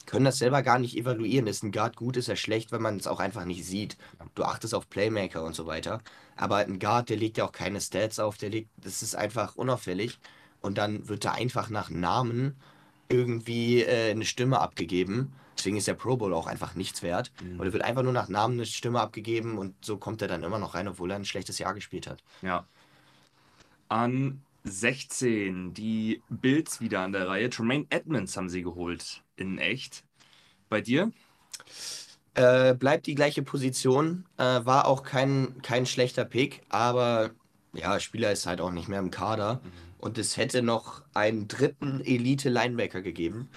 können 0.05 0.25
das 0.25 0.37
selber 0.37 0.61
gar 0.61 0.77
nicht 0.79 0.97
evaluieren. 0.97 1.47
Ist 1.47 1.63
ein 1.63 1.71
Guard 1.71 1.95
gut, 1.95 2.17
ist 2.17 2.27
er 2.27 2.35
schlecht, 2.35 2.71
wenn 2.71 2.81
man 2.81 2.97
es 2.97 3.07
auch 3.07 3.19
einfach 3.19 3.45
nicht 3.45 3.65
sieht. 3.65 3.97
Du 4.35 4.43
achtest 4.43 4.75
auf 4.75 4.89
Playmaker 4.89 5.43
und 5.43 5.55
so 5.55 5.65
weiter. 5.65 6.01
Aber 6.35 6.57
ein 6.57 6.79
Guard, 6.79 7.09
der 7.09 7.17
legt 7.17 7.37
ja 7.37 7.45
auch 7.45 7.51
keine 7.51 7.79
Stats 7.79 8.19
auf, 8.19 8.37
der 8.37 8.49
legt, 8.49 8.69
das 8.77 9.01
ist 9.01 9.15
einfach 9.15 9.55
unauffällig. 9.55 10.19
Und 10.61 10.77
dann 10.77 11.07
wird 11.07 11.25
da 11.25 11.31
einfach 11.31 11.69
nach 11.69 11.89
Namen 11.89 12.55
irgendwie 13.09 13.83
äh, 13.83 14.11
eine 14.11 14.25
Stimme 14.25 14.59
abgegeben. 14.59 15.33
Deswegen 15.57 15.77
ist 15.77 15.87
der 15.87 15.93
Pro 15.93 16.17
Bowl 16.17 16.33
auch 16.33 16.47
einfach 16.47 16.75
nichts 16.75 17.01
wert. 17.01 17.31
Mhm. 17.41 17.59
Oder 17.59 17.73
wird 17.73 17.83
einfach 17.83 18.03
nur 18.03 18.11
nach 18.11 18.29
Namen 18.29 18.55
eine 18.55 18.65
Stimme 18.65 18.99
abgegeben 18.99 19.57
und 19.57 19.73
so 19.83 19.97
kommt 19.97 20.21
er 20.21 20.27
dann 20.27 20.43
immer 20.43 20.59
noch 20.59 20.75
rein, 20.75 20.87
obwohl 20.87 21.11
er 21.11 21.17
ein 21.17 21.25
schlechtes 21.25 21.59
Jahr 21.59 21.73
gespielt 21.73 22.07
hat. 22.07 22.23
Ja. 22.41 22.65
An 23.87 24.41
16 24.63 25.73
die 25.73 26.21
Bills 26.29 26.81
wieder 26.81 27.01
an 27.01 27.13
der 27.13 27.27
Reihe. 27.27 27.49
Tremaine 27.49 27.85
Edmonds 27.89 28.35
haben 28.35 28.49
sie 28.49 28.63
geholt 28.63 29.21
in 29.37 29.57
echt. 29.57 30.03
Bei 30.67 30.81
dir? 30.81 31.11
Äh, 32.33 32.73
bleibt 32.73 33.05
die 33.05 33.15
gleiche 33.15 33.43
Position. 33.43 34.25
Äh, 34.37 34.65
war 34.65 34.87
auch 34.87 35.03
kein, 35.03 35.61
kein 35.61 35.85
schlechter 35.85 36.25
Pick, 36.25 36.63
aber 36.69 37.31
ja, 37.73 37.99
Spieler 37.99 38.31
ist 38.31 38.45
halt 38.45 38.59
auch 38.59 38.71
nicht 38.71 38.87
mehr 38.87 38.99
im 38.99 39.11
Kader. 39.11 39.61
Und 40.05 40.19
es 40.19 40.37
hätte 40.37 40.61
noch 40.61 41.01
einen 41.15 41.47
dritten 41.47 41.99
Elite-Linebacker 41.99 43.01
gegeben. 43.01 43.49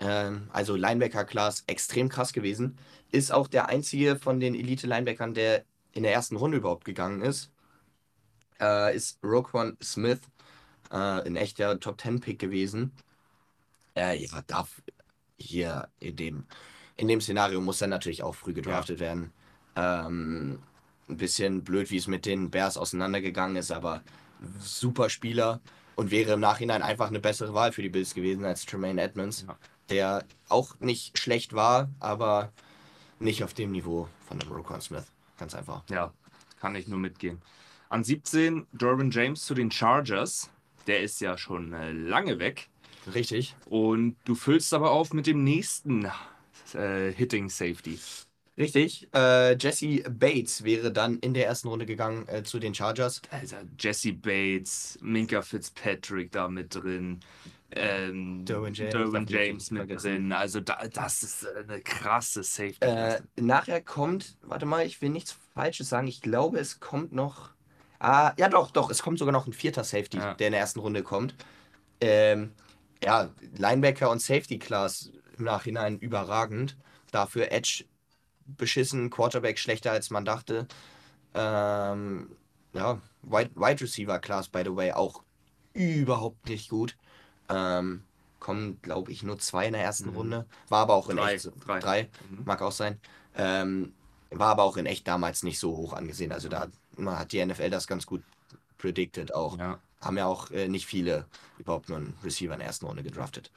Ähm, 0.00 0.48
also 0.50 0.76
Linebacker-Class 0.76 1.64
extrem 1.66 2.08
krass 2.08 2.32
gewesen. 2.32 2.78
Ist 3.12 3.30
auch 3.30 3.48
der 3.48 3.68
einzige 3.68 4.16
von 4.16 4.40
den 4.40 4.54
Elite-Linebackern, 4.54 5.34
der 5.34 5.66
in 5.92 6.04
der 6.04 6.14
ersten 6.14 6.36
Runde 6.36 6.56
überhaupt 6.56 6.86
gegangen 6.86 7.20
ist. 7.20 7.52
Äh, 8.58 8.96
ist 8.96 9.18
Roquan 9.22 9.76
Smith. 9.82 10.20
Äh, 10.90 11.26
in 11.26 11.36
echt 11.36 11.58
der 11.58 11.78
Top-10-Pick 11.78 12.38
gewesen. 12.38 12.92
Äh, 13.94 14.24
ja, 14.24 14.40
darf 14.46 14.80
hier 15.36 15.90
in 16.00 16.16
dem, 16.16 16.44
in 16.96 17.08
dem 17.08 17.20
Szenario 17.20 17.60
muss 17.60 17.82
er 17.82 17.88
natürlich 17.88 18.22
auch 18.22 18.34
früh 18.34 18.54
gedraftet 18.54 19.00
werden. 19.00 19.34
Ähm, 19.76 20.62
ein 21.10 21.16
bisschen 21.18 21.62
blöd, 21.62 21.90
wie 21.90 21.98
es 21.98 22.06
mit 22.06 22.24
den 22.24 22.50
Bears 22.50 22.78
auseinandergegangen 22.78 23.56
ist, 23.56 23.70
aber 23.70 24.02
super 24.60 25.10
Spieler 25.10 25.60
und 25.96 26.10
wäre 26.10 26.32
im 26.32 26.40
Nachhinein 26.40 26.82
einfach 26.82 27.08
eine 27.08 27.20
bessere 27.20 27.54
Wahl 27.54 27.72
für 27.72 27.82
die 27.82 27.88
Bills 27.88 28.14
gewesen 28.14 28.44
als 28.44 28.66
Tremaine 28.66 29.00
Edmonds, 29.00 29.44
Ja. 29.46 29.56
der 29.90 30.24
auch 30.48 30.78
nicht 30.80 31.18
schlecht 31.18 31.52
war, 31.52 31.88
aber 32.00 32.52
nicht 33.18 33.44
auf 33.44 33.54
dem 33.54 33.70
Niveau 33.72 34.08
von 34.26 34.38
dem 34.38 34.50
Roquan 34.50 34.80
Smith. 34.80 35.04
Ganz 35.38 35.54
einfach. 35.54 35.82
Ja, 35.90 36.12
kann 36.60 36.74
ich 36.74 36.88
nur 36.88 36.98
mitgehen. 36.98 37.40
An 37.88 38.02
17 38.04 38.66
Derwin 38.72 39.10
James 39.10 39.44
zu 39.44 39.54
den 39.54 39.70
Chargers. 39.70 40.50
Der 40.86 41.00
ist 41.02 41.20
ja 41.20 41.38
schon 41.38 41.72
äh, 41.72 41.92
lange 41.92 42.38
weg. 42.38 42.68
Richtig. 43.14 43.54
Und 43.66 44.16
du 44.24 44.34
füllst 44.34 44.72
aber 44.74 44.90
auf 44.90 45.12
mit 45.12 45.26
dem 45.26 45.44
nächsten 45.44 46.10
äh, 46.74 47.12
Hitting 47.12 47.48
Safety. 47.48 47.98
Richtig. 48.56 49.08
Äh, 49.12 49.56
Jesse 49.56 50.02
Bates 50.08 50.62
wäre 50.62 50.92
dann 50.92 51.18
in 51.18 51.34
der 51.34 51.46
ersten 51.46 51.68
Runde 51.68 51.86
gegangen 51.86 52.28
äh, 52.28 52.44
zu 52.44 52.60
den 52.60 52.74
Chargers. 52.74 53.20
Also 53.30 53.56
Jesse 53.78 54.12
Bates, 54.12 54.98
Minka 55.02 55.42
Fitzpatrick 55.42 56.30
da 56.30 56.48
mit 56.48 56.74
drin. 56.74 57.20
Ähm, 57.72 58.44
Derwin 58.44 58.72
James, 58.72 58.92
Derwin 58.92 59.26
James 59.26 59.70
mit 59.72 59.90
drin. 60.02 60.32
Also 60.32 60.60
da, 60.60 60.78
das 60.92 61.24
ist 61.24 61.42
äh, 61.42 61.64
eine 61.68 61.80
krasse 61.80 62.44
Safety. 62.44 62.76
Äh, 62.82 63.20
nachher 63.40 63.80
kommt, 63.80 64.36
warte 64.42 64.66
mal, 64.66 64.86
ich 64.86 65.02
will 65.02 65.10
nichts 65.10 65.36
Falsches 65.54 65.88
sagen. 65.88 66.06
Ich 66.06 66.20
glaube, 66.20 66.58
es 66.60 66.78
kommt 66.78 67.12
noch. 67.12 67.50
Ah, 67.98 68.32
ja, 68.38 68.48
doch, 68.48 68.70
doch, 68.70 68.90
es 68.90 69.02
kommt 69.02 69.18
sogar 69.18 69.32
noch 69.32 69.46
ein 69.48 69.52
vierter 69.52 69.82
Safety, 69.82 70.18
Ja. 70.18 70.34
der 70.34 70.48
in 70.48 70.52
der 70.52 70.60
ersten 70.60 70.78
Runde 70.78 71.02
kommt. 71.02 71.34
Ähm, 72.00 72.52
ja, 73.02 73.30
Linebacker 73.56 74.10
und 74.10 74.20
Safety 74.20 74.58
Class 74.60 75.10
im 75.38 75.44
Nachhinein 75.44 75.98
überragend. 75.98 76.76
Dafür 77.10 77.50
Edge 77.50 77.84
beschissen, 78.46 79.10
Quarterback 79.10 79.58
schlechter 79.58 79.92
als 79.92 80.10
man 80.10 80.24
dachte. 80.24 80.66
Ähm, 81.34 82.30
ja, 82.72 83.00
Wide, 83.22 83.50
Wide 83.54 83.80
Receiver 83.80 84.18
Class, 84.18 84.48
by 84.48 84.62
the 84.64 84.74
way, 84.74 84.92
auch 84.92 85.22
überhaupt 85.72 86.48
nicht 86.48 86.68
gut. 86.68 86.96
Ähm, 87.48 88.02
kommen, 88.40 88.78
glaube 88.82 89.10
ich, 89.10 89.22
nur 89.22 89.38
zwei 89.38 89.66
in 89.66 89.72
der 89.72 89.82
ersten 89.82 90.10
Mhm. 90.10 90.16
Runde. 90.16 90.46
War 90.68 90.82
aber 90.82 90.94
auch 90.94 91.08
in 91.08 91.16
Drei, 91.16 91.34
echt. 91.34 91.50
drei. 91.66 91.80
drei 91.80 92.02
Mhm. 92.30 92.42
mag 92.44 92.60
auch 92.62 92.72
sein. 92.72 93.00
Ähm, 93.36 93.92
war 94.30 94.48
aber 94.48 94.64
auch 94.64 94.76
in 94.76 94.86
echt 94.86 95.06
damals 95.08 95.42
nicht 95.42 95.58
so 95.58 95.76
hoch 95.76 95.92
angesehen. 95.92 96.32
Also 96.32 96.48
da 96.48 96.68
man 96.96 97.18
hat 97.18 97.32
die 97.32 97.44
NFL 97.44 97.70
das 97.70 97.86
ganz 97.86 98.06
gut 98.06 98.22
predicted 98.78 99.34
auch. 99.34 99.58
Ja. 99.58 99.78
Haben 100.00 100.18
ja 100.18 100.26
auch 100.26 100.50
äh, 100.50 100.68
nicht 100.68 100.86
viele 100.86 101.26
überhaupt 101.58 101.88
nur 101.88 101.98
einen 101.98 102.14
Receiver 102.22 102.52
in 102.52 102.58
der 102.60 102.68
ersten 102.68 102.86
Runde 102.86 103.02
gedraftet. 103.02 103.50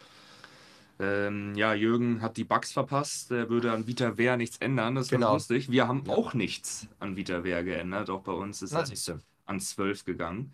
Ähm, 1.00 1.54
ja, 1.56 1.74
Jürgen 1.74 2.22
hat 2.22 2.38
die 2.38 2.44
Bugs 2.44 2.72
verpasst. 2.72 3.32
Der 3.32 3.50
würde 3.50 3.72
an 3.72 3.88
Vita 3.88 4.18
Wehr 4.18 4.38
nichts 4.38 4.58
ändern. 4.58 4.96
Das 4.96 5.06
ist 5.06 5.12
genau. 5.12 5.34
lustig. 5.34 5.72
Wir 5.72 5.88
haben 5.88 6.04
ja. 6.06 6.14
auch 6.14 6.34
nichts 6.34 6.88
an 7.00 7.16
Vita 7.16 7.44
Wehr 7.44 7.64
geändert. 7.64 8.10
Auch 8.10 8.22
bei 8.22 8.32
uns 8.32 8.62
ist 8.62 8.74
es 8.74 9.14
an 9.46 9.60
12 9.60 10.06
gegangen 10.06 10.52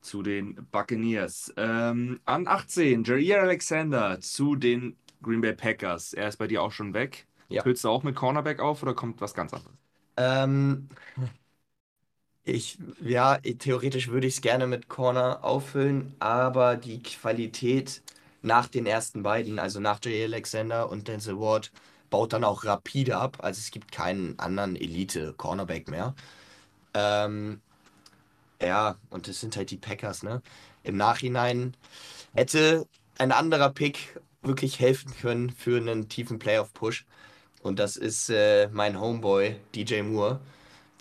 zu 0.00 0.22
den 0.22 0.54
Buccaneers. 0.70 1.52
Ähm, 1.56 2.20
an 2.24 2.46
18, 2.46 3.04
Jair 3.04 3.42
Alexander 3.42 4.20
zu 4.20 4.54
den 4.54 4.96
Green 5.22 5.40
Bay 5.40 5.54
Packers. 5.54 6.12
Er 6.12 6.28
ist 6.28 6.36
bei 6.36 6.46
dir 6.46 6.62
auch 6.62 6.72
schon 6.72 6.94
weg. 6.94 7.26
Ja. 7.48 7.62
Füllst 7.62 7.84
du 7.84 7.88
auch 7.88 8.02
mit 8.02 8.14
Cornerback 8.14 8.60
auf 8.60 8.82
oder 8.82 8.94
kommt 8.94 9.20
was 9.20 9.34
ganz 9.34 9.54
anderes? 9.54 9.76
Ähm, 10.16 10.88
ich, 12.44 12.78
ja, 13.00 13.38
theoretisch 13.38 14.08
würde 14.08 14.26
ich 14.26 14.34
es 14.34 14.40
gerne 14.40 14.66
mit 14.66 14.88
Corner 14.88 15.42
auffüllen, 15.42 16.14
aber 16.18 16.76
die 16.76 17.02
Qualität 17.02 18.02
nach 18.44 18.68
den 18.68 18.86
ersten 18.86 19.22
beiden, 19.22 19.58
also 19.58 19.80
nach 19.80 20.00
Jay 20.04 20.24
Alexander 20.24 20.90
und 20.90 21.08
Denzel 21.08 21.40
Ward, 21.40 21.72
baut 22.10 22.32
dann 22.32 22.44
auch 22.44 22.64
rapide 22.64 23.16
ab. 23.16 23.38
Also 23.40 23.58
es 23.58 23.70
gibt 23.70 23.90
keinen 23.90 24.38
anderen 24.38 24.76
Elite-Cornerback 24.76 25.88
mehr. 25.88 26.14
Ähm, 26.94 27.60
ja, 28.62 28.96
und 29.10 29.28
das 29.28 29.40
sind 29.40 29.56
halt 29.56 29.70
die 29.70 29.78
Packers, 29.78 30.22
ne? 30.22 30.42
Im 30.82 30.96
Nachhinein 30.96 31.76
hätte 32.34 32.86
ein 33.18 33.32
anderer 33.32 33.70
Pick 33.70 34.20
wirklich 34.42 34.78
helfen 34.78 35.12
können 35.20 35.50
für 35.50 35.78
einen 35.78 36.08
tiefen 36.08 36.38
Playoff-Push. 36.38 37.06
Und 37.62 37.78
das 37.78 37.96
ist 37.96 38.28
äh, 38.28 38.68
mein 38.68 39.00
Homeboy, 39.00 39.56
DJ 39.74 40.02
Moore, 40.02 40.40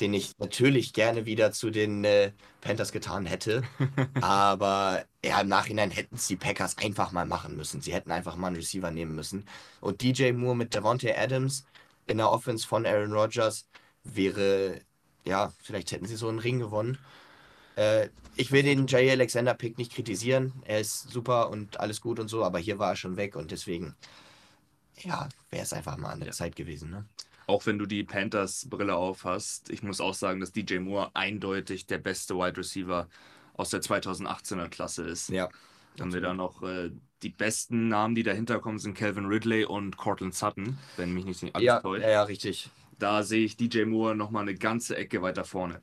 den 0.04 0.14
ich 0.14 0.38
natürlich 0.38 0.92
gerne 0.92 1.26
wieder 1.26 1.54
zu 1.54 1.70
den 1.70 2.04
äh, 2.04 2.34
Panthers 2.60 2.92
getan 2.92 3.26
hätte. 3.26 3.64
Aber 4.22 5.06
ja, 5.24 5.40
im 5.40 5.48
Nachhinein 5.48 5.92
hätten 5.92 6.16
es 6.16 6.28
die 6.28 6.36
Packers 6.36 6.78
einfach 6.78 7.14
mal 7.14 7.26
machen 7.26 7.56
müssen. 7.56 7.80
Sie 7.80 7.94
hätten 7.94 8.12
einfach 8.12 8.36
mal 8.36 8.48
einen 8.48 8.58
Receiver 8.58 8.92
nehmen 8.92 9.16
müssen. 9.16 9.46
Und 9.80 10.02
DJ 10.02 10.34
Moore 10.34 10.58
mit 10.58 10.74
Devontae 10.74 11.16
Adams 11.16 11.66
in 12.06 12.18
der 12.18 12.30
Offense 12.30 12.68
von 12.68 12.86
Aaron 12.86 13.14
Rodgers 13.14 13.66
wäre, 14.04 14.82
ja, 15.24 15.54
vielleicht 15.62 15.94
hätten 15.94 16.06
sie 16.06 16.18
so 16.18 16.28
einen 16.28 16.40
Ring 16.40 16.60
gewonnen. 16.60 16.98
Äh, 17.78 18.10
ich 18.36 18.52
will 18.52 18.64
den 18.64 18.88
Jay 18.88 19.10
Alexander 19.10 19.54
Pick 19.54 19.78
nicht 19.78 19.94
kritisieren. 19.94 20.52
Er 20.66 20.82
ist 20.82 21.12
super 21.12 21.50
und 21.50 21.80
alles 21.80 22.02
gut 22.02 22.20
und 22.20 22.28
so, 22.28 22.44
aber 22.44 22.60
hier 22.60 22.78
war 22.78 22.90
er 22.90 22.96
schon 22.98 23.16
weg 23.16 23.38
und 23.38 23.52
deswegen, 23.52 23.96
ja, 24.98 25.30
wäre 25.50 25.64
es 25.64 25.72
einfach 25.72 25.96
mal 25.96 26.12
an 26.12 26.20
der 26.20 26.28
ja. 26.28 26.34
Zeit 26.34 26.58
gewesen. 26.58 26.90
Ne? 26.90 27.06
Auch 27.48 27.66
wenn 27.66 27.78
du 27.78 27.86
die 27.86 28.04
Panthers-Brille 28.04 28.96
auf 28.96 29.26
hast, 29.26 29.70
ich 29.70 29.84
muss 29.84 30.00
auch 30.00 30.14
sagen, 30.14 30.40
dass 30.40 30.52
DJ 30.52 30.80
Moore 30.80 31.12
eindeutig 31.14 31.88
der 31.88 31.98
beste 31.98 32.36
Wide 32.36 32.58
Receiver 32.58 33.08
aus 33.56 33.70
der 33.70 33.82
2018er 33.82 34.70
Klasse 34.70 35.04
ist. 35.04 35.30
Ja. 35.30 35.50
Dann 35.96 36.08
haben 36.08 36.14
wir 36.14 36.22
da 36.22 36.34
noch 36.34 36.64
äh, 36.64 36.92
die 37.22 37.30
besten 37.30 37.88
Namen, 37.88 38.16
die 38.16 38.24
dahinter 38.24 38.60
kommen, 38.60 38.80
sind 38.80 38.96
Calvin 38.96 39.26
Ridley 39.26 39.66
und 39.66 39.98
Cortland 39.98 40.34
Sutton, 40.34 40.78
wenn 40.98 41.14
mich 41.14 41.26
nicht 41.26 41.56
alles 41.56 41.66
ja, 41.66 41.80
täuscht. 41.80 42.04
Ja, 42.04 42.10
ja, 42.10 42.24
richtig. 42.24 42.70
Da 42.98 43.24
sehe 43.24 43.46
ich 43.46 43.58
DJ 43.58 43.86
Moore 43.86 44.16
nochmal 44.16 44.44
eine 44.44 44.56
ganze 44.56 44.96
Ecke 44.96 45.22
weiter 45.22 45.44
vorne. 45.44 45.82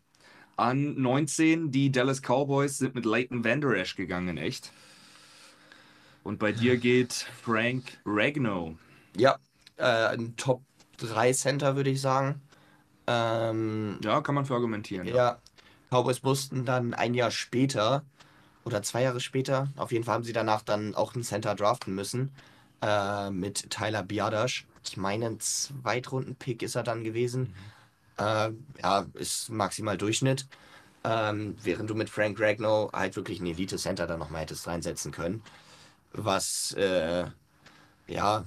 An 0.57 1.01
19, 1.01 1.71
die 1.71 1.91
Dallas 1.91 2.21
Cowboys 2.21 2.79
sind 2.79 2.95
mit 2.95 3.05
Leighton 3.05 3.45
Vander 3.45 3.75
Esch 3.77 3.97
gegangen, 3.97 4.37
echt. 4.37 4.73
Und 6.23 6.39
bei 6.39 6.53
dir 6.53 6.77
geht 6.79 7.13
Frank 7.13 7.99
Ragnow. 8.05 8.77
Ja, 9.17 9.39
äh, 9.77 9.85
ein 9.85 10.37
Top 10.37 10.63
3 11.01 11.33
Center, 11.33 11.77
würde 11.77 11.91
ich 11.91 12.01
sagen. 12.01 12.41
Ähm, 13.07 13.99
ja, 14.03 14.21
kann 14.21 14.35
man 14.35 14.47
für 14.47 14.55
argumentieren. 14.55 15.07
Ja. 15.07 15.15
ja. 15.15 15.39
Cowboys 15.91 16.23
mussten 16.23 16.65
dann 16.65 16.95
ein 16.95 17.15
Jahr 17.15 17.31
später 17.33 18.05
oder 18.65 18.83
zwei 18.83 19.03
Jahre 19.03 19.21
später, 19.21 19.69
auf 19.77 19.91
jeden 19.91 20.05
Fall 20.05 20.15
haben 20.15 20.25
sie 20.25 20.33
danach 20.33 20.63
dann 20.63 20.95
auch 20.95 21.15
einen 21.15 21.25
Center 21.25 21.55
draften 21.55 21.95
müssen. 21.95 22.31
Äh, 22.83 23.31
mit 23.31 23.71
Tyler 23.71 24.03
Biadasch. 24.03 24.67
Ich 24.85 24.97
meine, 24.97 25.27
ein 25.27 25.41
Zweitrunden-Pick 25.41 26.63
ist 26.63 26.77
er 26.77 26.83
dann 26.83 27.05
gewesen. 27.05 27.55
Mhm. 28.19 28.25
Äh, 28.25 28.51
ja, 28.83 29.07
ist 29.15 29.51
maximal 29.51 29.99
Durchschnitt. 29.99 30.47
Ähm, 31.05 31.57
während 31.63 31.91
du 31.91 31.95
mit 31.95 32.11
Frank 32.11 32.39
Ragnow 32.41 32.91
halt 32.93 33.17
wirklich 33.17 33.41
einen 33.41 33.51
Elite-Center 33.51 34.07
da 34.07 34.17
nochmal 34.17 34.43
hättest 34.43 34.67
reinsetzen 34.67 35.13
können. 35.13 35.43
Was, 36.13 36.73
äh, 36.73 37.27
ja, 38.07 38.45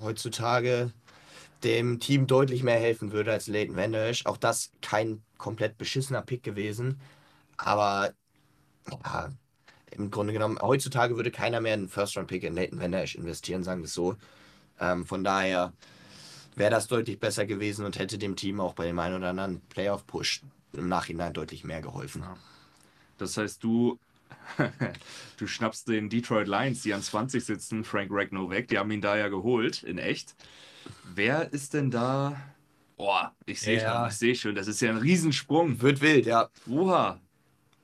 heutzutage 0.00 0.92
dem 1.66 1.98
Team 1.98 2.26
deutlich 2.26 2.62
mehr 2.62 2.78
helfen 2.78 3.12
würde 3.12 3.32
als 3.32 3.48
Leighton 3.48 3.76
Vander 3.76 4.10
Auch 4.24 4.36
das 4.36 4.70
kein 4.80 5.22
komplett 5.36 5.76
beschissener 5.76 6.22
Pick 6.22 6.42
gewesen. 6.42 7.00
Aber 7.56 8.12
ja, 9.04 9.30
im 9.90 10.10
Grunde 10.10 10.32
genommen, 10.32 10.58
heutzutage 10.60 11.16
würde 11.16 11.30
keiner 11.30 11.60
mehr 11.60 11.74
einen 11.74 11.88
First-Round-Pick 11.88 12.44
in 12.44 12.54
Leighton 12.54 12.80
Vander 12.80 13.02
investieren, 13.02 13.64
sagen 13.64 13.80
wir 13.80 13.86
es 13.86 13.94
so. 13.94 14.16
Ähm, 14.78 15.04
von 15.04 15.24
daher 15.24 15.72
wäre 16.54 16.70
das 16.70 16.86
deutlich 16.86 17.18
besser 17.18 17.46
gewesen 17.46 17.84
und 17.84 17.98
hätte 17.98 18.16
dem 18.16 18.36
Team 18.36 18.60
auch 18.60 18.74
bei 18.74 18.86
dem 18.86 18.98
einen 18.98 19.16
oder 19.16 19.30
anderen 19.30 19.60
Playoff-Push 19.68 20.42
im 20.74 20.88
Nachhinein 20.88 21.32
deutlich 21.32 21.64
mehr 21.64 21.80
geholfen. 21.80 22.24
Das 23.18 23.36
heißt, 23.36 23.64
du, 23.64 23.98
du 25.36 25.46
schnappst 25.46 25.88
den 25.88 26.08
Detroit 26.08 26.46
Lions, 26.46 26.82
die 26.82 26.94
an 26.94 27.02
20 27.02 27.44
sitzen, 27.44 27.84
Frank 27.84 28.10
Ragnow 28.12 28.50
weg. 28.50 28.68
Die 28.68 28.78
haben 28.78 28.90
ihn 28.90 29.00
da 29.00 29.16
ja 29.16 29.28
geholt, 29.28 29.82
in 29.82 29.98
echt. 29.98 30.36
Wer 31.14 31.52
ist 31.52 31.74
denn 31.74 31.90
da? 31.90 32.36
Boah, 32.96 33.34
ich 33.44 33.60
sehe 33.60 33.80
ja. 33.80 34.00
schon, 34.00 34.08
ich 34.08 34.14
sehe 34.16 34.34
schon, 34.34 34.54
das 34.54 34.66
ist 34.68 34.80
ja 34.80 34.90
ein 34.90 34.96
Riesensprung. 34.96 35.80
Wird 35.82 36.00
wild, 36.00 36.26
ja. 36.26 36.48
Oha. 36.68 37.20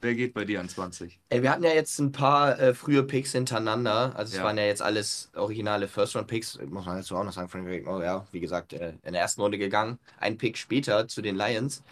Wer 0.00 0.16
geht 0.16 0.34
bei 0.34 0.44
dir 0.44 0.58
an 0.58 0.68
20? 0.68 1.20
Ey, 1.28 1.42
wir 1.44 1.50
hatten 1.50 1.62
ja 1.62 1.70
jetzt 1.70 2.00
ein 2.00 2.10
paar 2.10 2.58
äh, 2.58 2.74
frühe 2.74 3.04
Picks 3.04 3.30
hintereinander. 3.32 4.12
Also 4.16 4.32
es 4.32 4.38
ja. 4.38 4.44
waren 4.44 4.58
ja 4.58 4.64
jetzt 4.64 4.82
alles 4.82 5.30
originale 5.36 5.86
First-Round-Picks. 5.86 6.58
Muss 6.68 6.86
man 6.86 6.96
dazu 6.96 7.16
auch 7.16 7.22
noch 7.22 7.32
sagen, 7.32 7.48
Frank 7.48 7.68
Rigno, 7.68 8.02
ja, 8.02 8.26
wie 8.32 8.40
gesagt, 8.40 8.72
äh, 8.72 8.94
in 9.04 9.12
der 9.12 9.22
ersten 9.22 9.40
Runde 9.40 9.58
gegangen. 9.58 10.00
Ein 10.18 10.38
Pick 10.38 10.58
später 10.58 11.06
zu 11.06 11.22
den 11.22 11.36
Lions, 11.36 11.84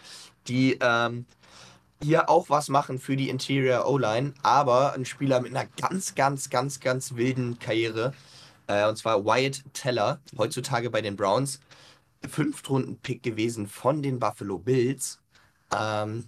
die 0.49 0.77
ähm, 0.81 1.25
hier 2.03 2.29
auch 2.29 2.49
was 2.49 2.67
machen 2.67 2.99
für 2.99 3.15
die 3.15 3.29
Interior 3.29 3.87
O-Line, 3.87 4.33
aber 4.43 4.93
ein 4.93 5.05
Spieler 5.05 5.39
mit 5.39 5.55
einer 5.55 5.69
ganz, 5.79 6.13
ganz, 6.13 6.49
ganz, 6.49 6.81
ganz 6.81 7.15
wilden 7.15 7.59
Karriere. 7.59 8.13
Äh, 8.71 8.87
und 8.87 8.95
zwar 8.97 9.25
Wyatt 9.25 9.63
Teller, 9.73 10.21
heutzutage 10.37 10.89
bei 10.89 11.01
den 11.01 11.17
Browns. 11.17 11.59
Fünftrunden-Pick 12.25 13.23
gewesen 13.23 13.67
von 13.67 14.01
den 14.01 14.19
Buffalo 14.19 14.59
Bills. 14.59 15.19
Ähm, 15.75 16.27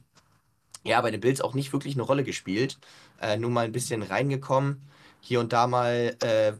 ja, 0.83 0.99
bei 1.01 1.11
den 1.11 1.21
Bills 1.21 1.39
auch 1.39 1.53
nicht 1.53 1.71
wirklich 1.71 1.93
eine 1.93 2.03
Rolle 2.03 2.23
gespielt. 2.23 2.79
Äh, 3.21 3.37
nur 3.37 3.51
mal 3.51 3.65
ein 3.65 3.71
bisschen 3.71 4.01
reingekommen. 4.01 4.81
Hier 5.21 5.39
und 5.39 5.53
da 5.53 5.67
mal 5.67 6.17
äh, 6.21 6.53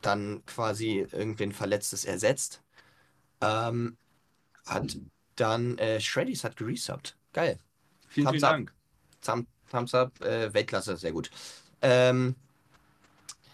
dann 0.00 0.42
quasi 0.46 1.06
irgendwen 1.10 1.52
Verletztes 1.52 2.04
ersetzt. 2.04 2.62
Ähm, 3.40 3.98
hat 4.64 4.96
dann 5.34 5.76
äh, 5.78 6.00
Shreddies 6.00 6.44
hat 6.44 6.56
geresubbt. 6.56 7.16
Geil. 7.32 7.58
Vielen, 8.08 8.26
Thumbs 8.28 8.40
vielen 8.40 8.50
Dank. 8.52 8.74
Thumb, 9.20 9.46
Thumbs 9.70 9.94
up, 9.94 10.18
äh, 10.24 10.54
Weltklasse, 10.54 10.96
sehr 10.96 11.12
gut. 11.12 11.30
Ähm, 11.82 12.36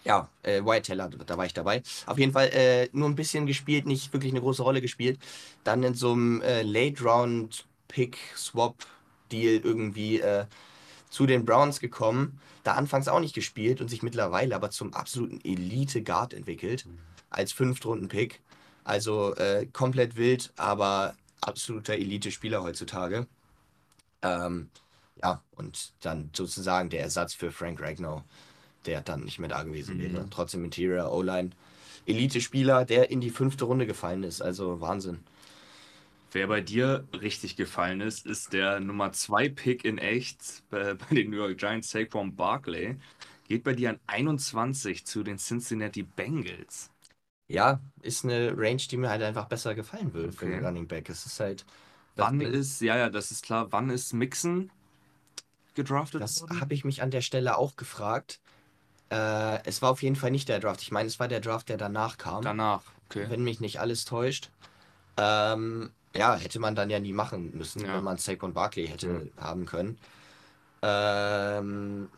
ja, 0.03 0.29
äh, 0.43 0.63
White 0.63 0.83
Teller, 0.83 1.09
da 1.09 1.37
war 1.37 1.45
ich 1.45 1.53
dabei. 1.53 1.81
Auf 2.05 2.17
jeden 2.17 2.33
Fall 2.33 2.49
äh, 2.49 2.89
nur 2.91 3.07
ein 3.07 3.15
bisschen 3.15 3.45
gespielt, 3.45 3.85
nicht 3.85 4.11
wirklich 4.13 4.31
eine 4.31 4.41
große 4.41 4.61
Rolle 4.61 4.81
gespielt. 4.81 5.19
Dann 5.63 5.83
in 5.83 5.93
so 5.93 6.11
einem 6.11 6.41
äh, 6.41 6.61
Late 6.63 7.03
Round 7.03 7.65
Pick 7.87 8.17
Swap 8.35 8.75
Deal 9.31 9.61
irgendwie 9.63 10.19
äh, 10.19 10.45
zu 11.09 11.25
den 11.25 11.45
Browns 11.45 11.79
gekommen. 11.79 12.39
Da 12.63 12.73
anfangs 12.73 13.07
auch 13.07 13.19
nicht 13.19 13.35
gespielt 13.35 13.81
und 13.81 13.89
sich 13.89 14.03
mittlerweile 14.03 14.55
aber 14.55 14.69
zum 14.69 14.93
absoluten 14.93 15.39
Elite-Guard 15.43 16.33
entwickelt. 16.33 16.85
Mhm. 16.85 16.99
Als 17.29 17.51
Fünftrunden-Pick. 17.51 18.41
Also 18.83 19.35
äh, 19.35 19.65
komplett 19.71 20.17
wild, 20.17 20.51
aber 20.57 21.15
absoluter 21.41 21.93
Elite-Spieler 21.93 22.63
heutzutage. 22.63 23.27
Ähm, 24.21 24.69
ja, 25.21 25.41
und 25.55 25.93
dann 26.01 26.29
sozusagen 26.33 26.89
der 26.89 27.01
Ersatz 27.01 27.33
für 27.33 27.51
Frank 27.51 27.81
Ragnow, 27.81 28.23
der 28.85 29.01
dann 29.01 29.23
nicht 29.23 29.39
mehr 29.39 29.49
da 29.49 29.63
gewesen 29.63 29.99
wäre. 29.99 30.23
Mhm. 30.23 30.29
Trotzdem 30.29 30.63
Interior 30.63 31.11
O-Line. 31.11 31.51
Elite-Spieler, 32.05 32.85
der 32.85 33.11
in 33.11 33.21
die 33.21 33.29
fünfte 33.29 33.65
Runde 33.65 33.85
gefallen 33.85 34.23
ist. 34.23 34.41
Also 34.41 34.81
Wahnsinn. 34.81 35.19
Wer 36.31 36.47
bei 36.47 36.61
dir 36.61 37.07
richtig 37.13 37.55
gefallen 37.55 38.01
ist, 38.01 38.25
ist 38.25 38.53
der 38.53 38.79
Nummer 38.79 39.11
2 39.11 39.49
Pick 39.49 39.85
in 39.85 39.99
echt 39.99 40.63
bei, 40.69 40.93
bei, 41.09 41.15
den 41.15 41.29
New 41.29 41.37
York 41.37 41.57
Giants, 41.57 41.91
Saquon 41.91 42.35
Barkley. 42.35 42.97
Geht 43.47 43.63
bei 43.63 43.73
dir 43.73 43.91
an 43.91 43.99
21 44.07 45.05
zu 45.05 45.23
den 45.23 45.37
Cincinnati 45.37 46.03
Bengals. 46.03 46.89
Ja, 47.47 47.81
ist 48.01 48.23
eine 48.23 48.53
Range, 48.57 48.81
die 48.89 48.97
mir 48.97 49.09
halt 49.09 49.21
einfach 49.21 49.45
besser 49.45 49.75
gefallen 49.75 50.13
würde 50.13 50.29
okay. 50.29 50.37
für 50.37 50.45
den 50.47 50.65
Running 50.65 50.87
Back. 50.87 51.09
Es 51.09 51.25
ist 51.25 51.39
halt. 51.39 51.65
Wann 52.15 52.41
ist, 52.41 52.81
ja, 52.81 52.97
ja, 52.97 53.09
das 53.09 53.31
ist 53.31 53.43
klar. 53.43 53.71
Wann 53.71 53.89
ist 53.89 54.13
Mixon 54.13 54.71
gedraftet 55.75 56.21
Das 56.21 56.45
habe 56.59 56.73
ich 56.73 56.85
mich 56.85 57.01
an 57.01 57.11
der 57.11 57.21
Stelle 57.21 57.57
auch 57.57 57.75
gefragt. 57.75 58.39
Äh, 59.13 59.59
es 59.65 59.81
war 59.81 59.91
auf 59.91 60.01
jeden 60.01 60.15
Fall 60.15 60.31
nicht 60.31 60.49
der 60.49 60.59
Draft. 60.59 60.81
Ich 60.81 60.91
meine, 60.91 61.07
es 61.07 61.19
war 61.19 61.27
der 61.27 61.39
Draft, 61.39 61.69
der 61.69 61.77
danach 61.77 62.17
kam. 62.17 62.41
Danach, 62.41 62.81
okay. 63.09 63.25
Wenn 63.29 63.43
mich 63.43 63.59
nicht 63.59 63.79
alles 63.79 64.05
täuscht. 64.05 64.49
Ähm, 65.17 65.91
ja, 66.15 66.35
hätte 66.35 66.59
man 66.59 66.73
dann 66.73 66.89
ja 66.89 66.99
nie 66.99 67.13
machen 67.13 67.55
müssen, 67.55 67.85
ja. 67.85 67.95
wenn 67.95 68.03
man 68.03 68.17
Saquon 68.17 68.53
Barkley 68.53 68.87
hätte 68.87 69.07
mhm. 69.07 69.31
haben 69.39 69.65
können. 69.65 69.99
Ähm, 70.81 72.09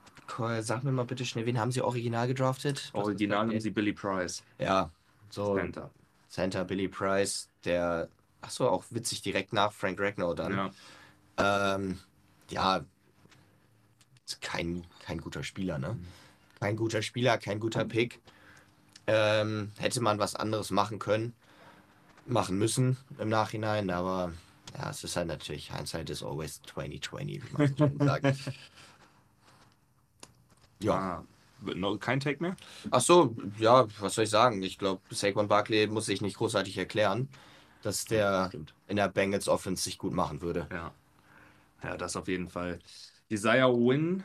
sag 0.61 0.83
mir 0.83 0.91
mal 0.91 1.05
bitte 1.05 1.25
schnell, 1.25 1.45
wen 1.45 1.59
haben 1.59 1.71
sie 1.71 1.81
original 1.81 2.27
gedraftet? 2.27 2.91
Original 2.93 3.39
haben 3.39 3.59
sie 3.59 3.71
Billy 3.71 3.93
Price. 3.93 4.43
Ja, 4.57 4.89
So 5.29 5.55
Center. 5.55 5.91
Center 6.29 6.63
Billy 6.63 6.87
Price, 6.87 7.49
der, 7.65 8.07
ach 8.41 8.49
so, 8.49 8.69
auch 8.69 8.85
witzig 8.89 9.21
direkt 9.21 9.51
nach 9.51 9.73
Frank 9.73 9.99
Ragnow 9.99 10.33
dann. 10.33 10.71
Ja. 11.37 11.75
Ähm, 11.75 11.99
ja, 12.49 12.85
kein, 14.41 14.85
kein 14.99 15.19
guter 15.19 15.43
Spieler, 15.43 15.77
ne? 15.77 15.97
Kein 16.65 16.77
guter 16.77 17.03
Spieler, 17.03 17.37
kein 17.37 17.59
guter 17.59 17.85
Pick. 17.85 18.19
Ähm, 19.05 19.71
hätte 19.77 20.01
man 20.01 20.17
was 20.17 20.33
anderes 20.33 20.71
machen 20.71 20.97
können, 20.97 21.35
machen 22.25 22.57
müssen 22.57 22.97
im 23.19 23.29
Nachhinein, 23.29 23.91
aber 23.91 24.33
ja, 24.75 24.89
es 24.89 25.03
ist 25.03 25.15
halt 25.15 25.27
natürlich, 25.27 25.71
Hindsight 25.71 26.09
is 26.09 26.23
always 26.23 26.59
2020, 26.63 27.43
wie 27.43 27.53
man 27.53 27.67
so 27.77 27.91
sagt. 28.03 28.25
Ja. 30.79 30.93
Ah, 30.93 31.23
no, 31.75 31.97
kein 31.99 32.19
Take 32.19 32.41
mehr? 32.41 32.55
Ach 32.89 33.01
so, 33.01 33.35
ja, 33.59 33.85
was 33.99 34.15
soll 34.15 34.23
ich 34.23 34.31
sagen? 34.31 34.63
Ich 34.63 34.79
glaube, 34.79 35.01
Saquon 35.11 35.47
Barkley 35.47 35.85
muss 35.85 36.07
sich 36.07 36.21
nicht 36.21 36.37
großartig 36.37 36.77
erklären, 36.79 37.29
dass 37.83 38.05
der 38.05 38.47
Stimmt. 38.47 38.73
in 38.87 38.95
der 38.95 39.09
Bengals 39.09 39.47
Offense 39.47 39.83
sich 39.83 39.99
gut 39.99 40.13
machen 40.13 40.41
würde. 40.41 40.67
Ja. 40.71 40.91
Ja, 41.83 41.95
das 41.97 42.15
auf 42.15 42.27
jeden 42.27 42.49
Fall. 42.49 42.79
Isaiah 43.29 43.71
Wynn. 43.71 44.23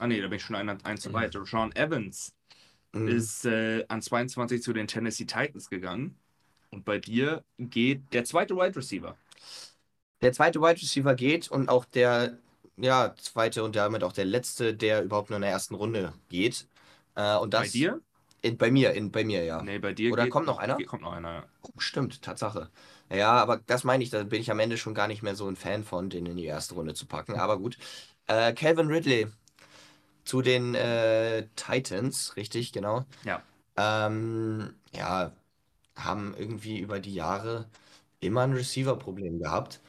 Ah, 0.00 0.06
nee, 0.06 0.20
da 0.20 0.28
bin 0.28 0.36
ich 0.36 0.42
schon 0.44 0.56
ein, 0.56 0.68
ein 0.84 0.96
zu 0.98 1.12
weit. 1.12 1.32
Sean 1.44 1.72
Evans 1.74 2.34
Mhm. 2.94 3.28
ist 3.32 3.44
äh, 3.46 3.84
an 3.88 4.02
22 4.02 4.62
zu 4.62 4.72
den 4.72 4.88
Tennessee 4.88 5.26
Titans 5.26 5.70
gegangen. 5.70 6.18
Und 6.70 6.84
bei 6.84 6.98
dir 6.98 7.44
geht 7.58 8.12
der 8.14 8.24
zweite 8.24 8.56
Wide 8.56 8.76
Receiver. 8.76 9.16
Der 10.22 10.32
zweite 10.32 10.60
Wide 10.60 10.80
Receiver 10.80 11.14
geht 11.14 11.48
und 11.50 11.68
auch 11.68 11.84
der 11.84 12.38
ja, 12.76 13.14
zweite 13.16 13.64
und 13.64 13.76
damit 13.76 14.02
auch 14.04 14.12
der 14.12 14.24
letzte, 14.24 14.74
der 14.74 15.02
überhaupt 15.02 15.30
nur 15.30 15.36
in 15.36 15.42
der 15.42 15.50
ersten 15.50 15.74
Runde 15.74 16.12
geht. 16.28 16.68
Äh, 17.14 17.36
und 17.36 17.54
das 17.54 17.68
bei 17.68 17.68
dir? 17.68 18.00
In, 18.42 18.56
bei 18.58 18.70
mir, 18.70 18.92
in, 18.94 19.10
bei 19.12 19.24
mir, 19.24 19.44
ja. 19.44 19.66
Nee, 19.66 19.78
bei 19.78 19.92
dir 19.92 20.12
Oder 20.12 20.26
geht, 20.26 20.28
kommt 20.28 20.46
noch 20.46 20.58
einer? 20.58 20.76
Geht, 20.76 20.86
kommt 20.88 21.02
noch 21.02 21.12
einer, 21.12 21.32
ja. 21.32 21.48
Oh, 21.62 21.80
stimmt, 21.80 22.22
Tatsache. 22.22 22.70
Ja, 23.10 23.32
aber 23.32 23.58
das 23.58 23.84
meine 23.84 24.04
ich, 24.04 24.10
da 24.10 24.22
bin 24.24 24.40
ich 24.42 24.50
am 24.50 24.60
Ende 24.60 24.78
schon 24.78 24.94
gar 24.94 25.08
nicht 25.08 25.22
mehr 25.22 25.34
so 25.36 25.48
ein 25.48 25.56
Fan 25.56 25.84
von, 25.84 26.10
den 26.10 26.26
in 26.26 26.36
die 26.36 26.44
erste 26.46 26.74
Runde 26.74 26.94
zu 26.94 27.06
packen. 27.06 27.36
Aber 27.36 27.58
gut. 27.58 27.78
Äh, 28.28 28.52
Calvin 28.54 28.88
Ridley 28.88 29.28
zu 30.28 30.42
den 30.42 30.74
äh, 30.74 31.46
Titans, 31.56 32.36
richtig, 32.36 32.72
genau. 32.74 33.06
Ja. 33.24 33.42
Ähm, 33.78 34.74
ja, 34.92 35.32
haben 35.96 36.34
irgendwie 36.36 36.80
über 36.80 37.00
die 37.00 37.14
Jahre 37.14 37.66
immer 38.20 38.42
ein 38.42 38.52
Receiver-Problem 38.52 39.38
gehabt. 39.38 39.80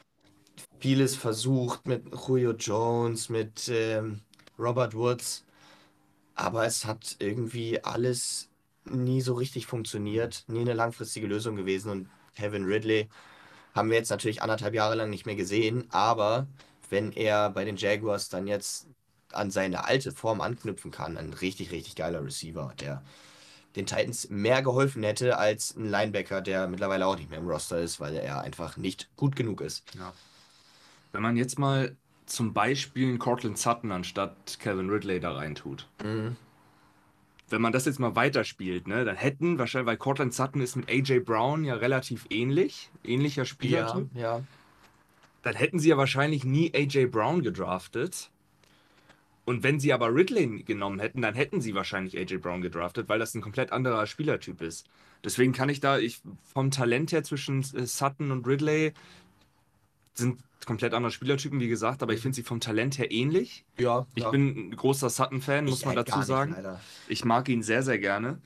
Vieles 0.79 1.17
versucht 1.17 1.85
mit 1.87 2.05
Julio 2.25 2.53
Jones, 2.53 3.27
mit 3.27 3.67
ähm, 3.67 4.21
Robert 4.57 4.95
Woods, 4.95 5.43
aber 6.35 6.65
es 6.65 6.85
hat 6.85 7.17
irgendwie 7.19 7.83
alles 7.83 8.47
nie 8.85 9.19
so 9.19 9.33
richtig 9.33 9.65
funktioniert, 9.65 10.45
nie 10.47 10.61
eine 10.61 10.73
langfristige 10.73 11.27
Lösung 11.27 11.57
gewesen. 11.57 11.91
Und 11.91 12.09
Kevin 12.37 12.63
Ridley 12.63 13.09
haben 13.75 13.89
wir 13.89 13.97
jetzt 13.97 14.09
natürlich 14.09 14.41
anderthalb 14.41 14.73
Jahre 14.73 14.95
lang 14.95 15.09
nicht 15.09 15.25
mehr 15.25 15.35
gesehen, 15.35 15.85
aber 15.89 16.47
wenn 16.89 17.11
er 17.11 17.49
bei 17.49 17.65
den 17.65 17.75
Jaguars 17.75 18.29
dann 18.29 18.47
jetzt 18.47 18.87
an 19.33 19.51
seine 19.51 19.85
alte 19.85 20.11
Form 20.11 20.41
anknüpfen 20.41 20.91
kann, 20.91 21.17
ein 21.17 21.33
richtig, 21.33 21.71
richtig 21.71 21.95
geiler 21.95 22.23
Receiver, 22.23 22.73
der 22.79 23.03
den 23.75 23.85
Titans 23.85 24.29
mehr 24.29 24.61
geholfen 24.61 25.03
hätte 25.03 25.37
als 25.37 25.75
ein 25.75 25.89
Linebacker, 25.89 26.41
der 26.41 26.67
mittlerweile 26.67 27.05
auch 27.05 27.17
nicht 27.17 27.29
mehr 27.29 27.39
im 27.39 27.47
Roster 27.47 27.79
ist, 27.79 27.99
weil 27.99 28.15
er 28.15 28.41
einfach 28.41 28.77
nicht 28.77 29.09
gut 29.15 29.35
genug 29.35 29.61
ist. 29.61 29.83
ja. 29.95 30.13
Wenn 31.11 31.23
man 31.23 31.37
jetzt 31.37 31.57
mal 31.57 31.95
zum 32.27 32.53
Beispiel 32.53 33.07
einen 33.09 33.19
Cortland 33.19 33.57
Sutton 33.57 33.91
anstatt 33.91 34.59
Calvin 34.59 34.89
Ridley 34.89 35.19
da 35.19 35.33
reintut. 35.33 35.87
Mhm. 36.03 36.35
Wenn 37.49 37.61
man 37.61 37.73
das 37.73 37.85
jetzt 37.85 37.99
mal 37.99 38.15
weiterspielt, 38.15 38.87
ne, 38.87 39.05
dann 39.05 39.15
hätten 39.15 39.57
wahrscheinlich, 39.57 39.87
weil 39.87 39.97
Cortland 39.97 40.33
Sutton 40.33 40.61
ist 40.61 40.75
mit 40.75 40.87
AJ 40.87 41.21
Brown 41.21 41.65
ja 41.65 41.73
relativ 41.73 42.27
ähnlich, 42.29 42.91
ähnlicher 43.03 43.41
Ja, 43.41 43.45
Spielertyp, 43.45 44.09
ja. 44.13 44.43
dann 45.41 45.55
hätten 45.55 45.79
sie 45.79 45.89
ja 45.89 45.97
wahrscheinlich 45.97 46.43
nie 46.43 46.71
AJ 46.75 47.07
Brown 47.07 47.41
gedraftet. 47.41 48.29
Und 49.49 49.63
wenn 49.63 49.79
sie 49.79 49.93
aber 49.93 50.13
Ridley 50.13 50.61
genommen 50.61 50.99
hätten, 50.99 51.23
dann 51.23 51.33
hätten 51.33 51.59
sie 51.59 51.73
wahrscheinlich 51.73 52.15
AJ 52.15 52.37
Brown 52.37 52.61
gedraftet, 52.61 53.09
weil 53.09 53.17
das 53.17 53.33
ein 53.33 53.41
komplett 53.41 53.71
anderer 53.71 54.05
Spielertyp 54.05 54.61
ist. 54.61 54.87
Deswegen 55.23 55.53
kann 55.53 55.69
ich 55.69 55.79
da, 55.79 55.97
ich 55.97 56.21
vom 56.43 56.69
Talent 56.69 57.11
her 57.11 57.23
zwischen 57.23 57.61
äh, 57.61 57.87
Sutton 57.87 58.29
und 58.29 58.45
Ridley 58.45 58.93
sind 60.13 60.43
komplett 60.67 60.93
andere 60.93 61.11
Spielertypen, 61.11 61.59
wie 61.59 61.67
gesagt, 61.67 62.03
aber 62.03 62.13
ich 62.13 62.21
finde 62.21 62.35
sie 62.35 62.43
vom 62.43 62.59
Talent 62.59 62.99
her 62.99 63.09
ähnlich. 63.09 63.65
Ja, 63.79 64.05
Ich 64.13 64.21
ja. 64.21 64.29
bin 64.29 64.69
ein 64.69 64.75
großer 64.75 65.09
Sutton-Fan, 65.09 65.65
muss 65.65 65.83
man 65.83 65.95
dazu 65.95 66.19
nicht, 66.19 66.27
sagen. 66.27 66.51
leider. 66.51 66.79
Ich 67.07 67.25
mag 67.25 67.49
ihn 67.49 67.63
sehr, 67.63 67.81
sehr 67.81 67.97
gerne. 67.97 68.37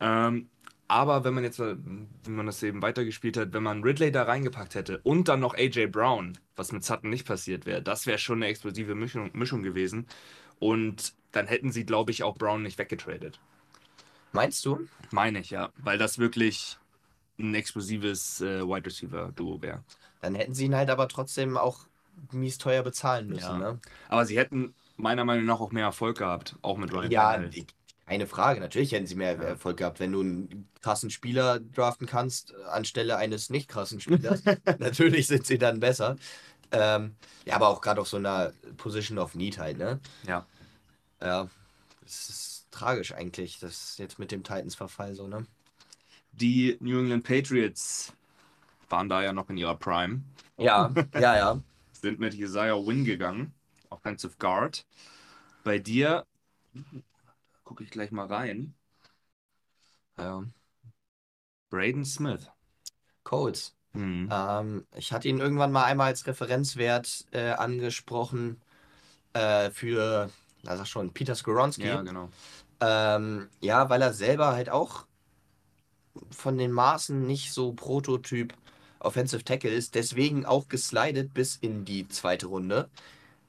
Ähm, 0.00 0.48
aber 0.88 1.22
wenn 1.22 1.34
man 1.34 1.44
jetzt, 1.44 1.60
wie 1.60 2.30
man 2.30 2.46
das 2.46 2.60
eben 2.64 2.82
weitergespielt 2.82 3.36
hat, 3.36 3.52
wenn 3.52 3.62
man 3.62 3.84
Ridley 3.84 4.10
da 4.10 4.24
reingepackt 4.24 4.74
hätte 4.74 4.98
und 5.04 5.28
dann 5.28 5.38
noch 5.38 5.54
AJ 5.54 5.86
Brown, 5.86 6.36
was 6.56 6.72
mit 6.72 6.82
Sutton 6.82 7.10
nicht 7.10 7.28
passiert 7.28 7.64
wäre, 7.64 7.80
das 7.80 8.06
wäre 8.06 8.18
schon 8.18 8.38
eine 8.38 8.46
explosive 8.46 8.96
Mischung, 8.96 9.30
Mischung 9.34 9.62
gewesen. 9.62 10.06
Und 10.60 11.14
dann 11.32 11.46
hätten 11.46 11.72
sie, 11.72 11.84
glaube 11.84 12.10
ich, 12.10 12.22
auch 12.22 12.36
Brown 12.36 12.62
nicht 12.62 12.78
weggetradet. 12.78 13.38
Meinst 14.32 14.64
du? 14.64 14.86
Meine 15.10 15.40
ich, 15.40 15.50
ja. 15.50 15.70
Weil 15.78 15.98
das 15.98 16.18
wirklich 16.18 16.78
ein 17.38 17.54
explosives 17.54 18.40
äh, 18.40 18.62
Wide 18.66 18.86
Receiver-Duo 18.86 19.62
wäre. 19.62 19.82
Dann 20.20 20.34
hätten 20.34 20.54
sie 20.54 20.64
ihn 20.66 20.74
halt 20.74 20.90
aber 20.90 21.08
trotzdem 21.08 21.56
auch 21.56 21.86
mies 22.32 22.58
teuer 22.58 22.82
bezahlen 22.82 23.28
müssen, 23.28 23.60
Ja. 23.60 23.72
ne? 23.72 23.80
Aber 24.08 24.26
sie 24.26 24.36
hätten 24.36 24.74
meiner 24.96 25.24
Meinung 25.24 25.44
nach 25.46 25.60
auch 25.60 25.70
mehr 25.70 25.84
Erfolg 25.84 26.18
gehabt, 26.18 26.56
auch 26.62 26.76
mit 26.76 26.92
Ryan 26.92 27.10
Ja, 27.12 27.40
keine 28.06 28.26
Frage. 28.26 28.58
Natürlich 28.60 28.92
hätten 28.92 29.06
sie 29.06 29.14
mehr 29.14 29.34
Ja. 29.34 29.42
Erfolg 29.42 29.76
gehabt, 29.76 30.00
wenn 30.00 30.12
du 30.12 30.20
einen 30.20 30.68
krassen 30.80 31.10
Spieler 31.10 31.60
draften 31.60 32.06
kannst, 32.06 32.54
anstelle 32.66 33.16
eines 33.16 33.50
nicht 33.50 33.68
krassen 33.68 34.00
Spielers. 34.00 34.42
Natürlich 34.78 35.26
sind 35.28 35.46
sie 35.46 35.58
dann 35.58 35.78
besser. 35.78 36.16
Ähm, 36.70 37.16
ja, 37.44 37.54
aber 37.56 37.68
auch 37.68 37.80
gerade 37.80 38.00
auf 38.00 38.08
so 38.08 38.16
einer 38.18 38.52
Position 38.76 39.18
of 39.18 39.34
Need 39.34 39.58
halt, 39.58 39.78
ne? 39.78 40.00
Ja. 40.26 40.46
Ja, 41.20 41.48
es 42.04 42.28
ist 42.28 42.66
tragisch 42.70 43.12
eigentlich, 43.12 43.58
das 43.58 43.98
jetzt 43.98 44.18
mit 44.18 44.30
dem 44.30 44.44
Titans-Verfall 44.44 45.14
so, 45.14 45.26
ne? 45.26 45.46
Die 46.32 46.76
New 46.80 46.98
England 47.00 47.24
Patriots 47.24 48.12
waren 48.88 49.08
da 49.08 49.22
ja 49.22 49.32
noch 49.32 49.50
in 49.50 49.56
ihrer 49.56 49.76
Prime. 49.76 50.22
Ja, 50.56 50.92
ja, 51.14 51.36
ja. 51.36 51.62
sind 51.92 52.20
mit 52.20 52.34
Isaiah 52.34 52.76
Wynn 52.76 53.04
gegangen, 53.04 53.52
Offensive 53.90 54.34
Guard. 54.38 54.86
Bei 55.64 55.78
dir 55.78 56.24
gucke 57.64 57.84
ich 57.84 57.90
gleich 57.90 58.10
mal 58.10 58.26
rein. 58.26 58.74
ja. 60.16 60.44
Braden 61.70 62.04
Smith. 62.04 62.50
Colts. 63.24 63.77
Hm. 63.98 64.28
Ähm, 64.30 64.86
ich 64.94 65.12
hatte 65.12 65.26
ihn 65.26 65.40
irgendwann 65.40 65.72
mal 65.72 65.82
einmal 65.82 66.06
als 66.06 66.24
Referenzwert 66.28 67.26
äh, 67.32 67.50
angesprochen 67.50 68.60
äh, 69.32 69.70
für, 69.70 70.30
na 70.62 70.76
sag 70.76 70.86
schon, 70.86 71.12
Peter 71.12 71.34
Skoronski. 71.34 71.88
Ja, 71.88 72.02
genau. 72.02 72.28
Ähm, 72.80 73.48
ja, 73.60 73.90
weil 73.90 74.00
er 74.00 74.12
selber 74.12 74.52
halt 74.52 74.70
auch 74.70 75.04
von 76.30 76.58
den 76.58 76.70
Maßen 76.70 77.26
nicht 77.26 77.52
so 77.52 77.72
Prototyp 77.72 78.54
Offensive 79.00 79.42
Tackle 79.42 79.70
ist, 79.70 79.96
deswegen 79.96 80.46
auch 80.46 80.68
geslidet 80.68 81.34
bis 81.34 81.56
in 81.56 81.84
die 81.84 82.06
zweite 82.06 82.46
Runde. 82.46 82.88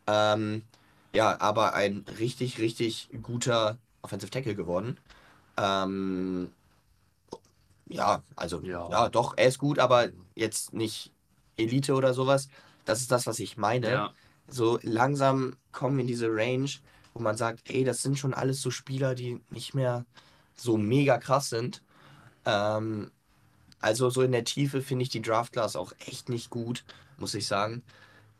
Ähm, 0.07 0.63
ja, 1.13 1.39
aber 1.39 1.73
ein 1.75 2.05
richtig, 2.17 2.57
richtig 2.57 3.09
guter 3.21 3.77
Offensive 4.01 4.31
Tackle 4.31 4.55
geworden. 4.55 4.97
Ähm, 5.57 6.51
ja, 7.89 8.23
also, 8.35 8.61
Ja. 8.61 8.89
ja. 8.89 9.09
doch, 9.09 9.33
er 9.35 9.47
ist 9.47 9.57
gut, 9.57 9.79
aber 9.79 10.09
jetzt 10.35 10.73
nicht 10.73 11.11
Elite 11.57 11.93
oder 11.93 12.13
sowas. 12.13 12.47
Das 12.85 13.01
ist 13.01 13.11
das, 13.11 13.27
was 13.27 13.39
ich 13.39 13.57
meine 13.57 13.91
Ja, 13.91 14.13
so 14.47 14.79
langsam 14.81 15.55
kommen 15.71 15.97
wir 15.97 16.01
in 16.01 16.07
diese 16.07 16.27
Range, 16.29 16.69
wo 17.13 17.21
man 17.21 17.37
sagt, 17.37 17.69
ey, 17.69 17.83
das 17.83 18.01
sind 18.01 18.17
schon 18.17 18.33
alles 18.33 18.61
so 18.61 18.71
Spieler, 18.71 19.15
die 19.15 19.41
nicht 19.49 19.73
mehr 19.73 20.05
so 20.55 20.77
mega 20.77 21.17
krass 21.17 21.49
sind. 21.49 21.81
Ähm, 22.45 23.11
also 23.79 24.09
so 24.09 24.21
in 24.21 24.31
der 24.31 24.43
Tiefe 24.43 24.81
finde 24.81 25.03
ich 25.03 25.09
die 25.09 25.21
Draft 25.21 25.53
Class 25.53 25.75
auch 25.75 25.93
echt 26.05 26.29
nicht 26.29 26.49
gut, 26.49 26.83
muss 27.17 27.33
ich 27.33 27.47
sagen. 27.47 27.83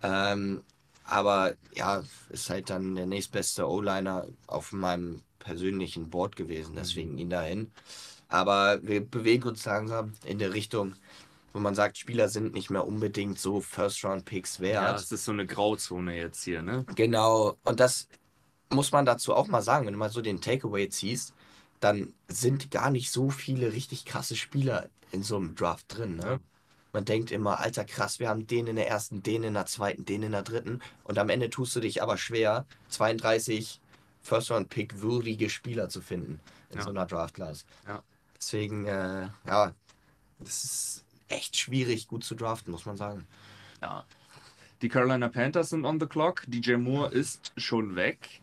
Ähm, 0.01 0.63
aber 1.03 1.55
ja, 1.73 2.03
ist 2.29 2.49
halt 2.49 2.69
dann 2.69 2.95
der 2.95 3.05
nächstbeste 3.05 3.67
O-Liner 3.67 4.27
auf 4.47 4.71
meinem 4.71 5.21
persönlichen 5.39 6.09
Board 6.09 6.35
gewesen, 6.35 6.75
deswegen 6.75 7.17
ihn 7.17 7.29
dahin. 7.29 7.71
Aber 8.29 8.79
wir 8.83 9.01
bewegen 9.05 9.47
uns 9.49 9.65
langsam 9.65 10.13
in 10.23 10.39
der 10.39 10.53
Richtung, 10.53 10.93
wo 11.51 11.59
man 11.59 11.73
sagt, 11.75 11.97
Spieler 11.97 12.29
sind 12.29 12.53
nicht 12.53 12.69
mehr 12.69 12.85
unbedingt 12.87 13.39
so 13.39 13.59
First-Round-Picks 13.59 14.59
wert. 14.59 14.83
ja, 14.83 14.95
es 14.95 15.11
ist 15.11 15.25
so 15.25 15.31
eine 15.31 15.47
Grauzone 15.47 16.15
jetzt 16.15 16.43
hier, 16.43 16.61
ne? 16.61 16.85
Genau, 16.95 17.57
und 17.63 17.79
das 17.79 18.07
muss 18.69 18.91
man 18.91 19.05
dazu 19.05 19.33
auch 19.33 19.47
mal 19.47 19.63
sagen, 19.63 19.87
wenn 19.87 19.93
du 19.93 19.99
mal 19.99 20.11
so 20.11 20.21
den 20.21 20.41
Takeaway 20.41 20.89
ziehst, 20.89 21.33
dann 21.79 22.13
sind 22.27 22.69
gar 22.69 22.91
nicht 22.91 23.11
so 23.11 23.31
viele 23.31 23.73
richtig 23.73 24.05
krasse 24.05 24.35
Spieler 24.35 24.89
in 25.11 25.23
so 25.23 25.37
einem 25.37 25.55
Draft 25.55 25.85
drin. 25.97 26.17
Ne? 26.17 26.23
Ja. 26.23 26.39
Man 26.93 27.05
denkt 27.05 27.31
immer, 27.31 27.59
alter 27.59 27.83
krass, 27.85 28.19
wir 28.19 28.29
haben 28.29 28.45
den 28.45 28.67
in 28.67 28.75
der 28.75 28.87
ersten, 28.87 29.23
den 29.23 29.43
in 29.43 29.55
der 29.55 29.65
zweiten, 29.65 30.05
den 30.05 30.21
in 30.21 30.33
der 30.33 30.43
dritten 30.43 30.81
und 31.03 31.17
am 31.17 31.29
Ende 31.29 31.49
tust 31.49 31.75
du 31.75 31.79
dich 31.79 32.03
aber 32.03 32.17
schwer, 32.17 32.65
32 32.89 33.79
First-Round-Pick 34.21 35.01
würdige 35.01 35.49
Spieler 35.49 35.89
zu 35.89 36.01
finden 36.01 36.39
in 36.69 36.77
Ja. 36.77 36.83
so 36.83 36.89
einer 36.89 37.05
Draft-Class. 37.05 37.65
Ja. 37.87 38.03
Deswegen, 38.39 38.85
äh, 38.85 39.29
ja, 39.45 39.73
das 40.39 40.63
ist 40.63 41.05
echt 41.27 41.57
schwierig, 41.57 42.07
gut 42.07 42.23
zu 42.23 42.35
draften, 42.35 42.71
muss 42.71 42.85
man 42.85 42.97
sagen. 42.97 43.27
Ja. 43.81 44.05
Die 44.81 44.89
Carolina 44.89 45.27
Panthers 45.27 45.69
sind 45.69 45.85
on 45.85 45.99
the 45.99 46.05
clock. 46.05 46.43
DJ 46.47 46.75
Moore 46.75 47.11
ist 47.11 47.51
schon 47.57 47.95
weg. 47.95 48.41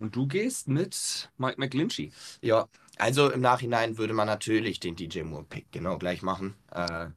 Und 0.00 0.16
du 0.16 0.26
gehst 0.26 0.66
mit 0.66 1.30
Mike 1.36 1.60
McGlinchey. 1.60 2.10
Ja, 2.40 2.68
also 2.96 3.30
im 3.30 3.40
Nachhinein 3.40 3.98
würde 3.98 4.14
man 4.14 4.26
natürlich 4.26 4.80
den 4.80 4.96
DJ 4.96 5.22
Moore-Pick 5.22 5.70
genau 5.72 5.98
gleich 5.98 6.22
machen. 6.22 6.54
Äh, 6.70 7.08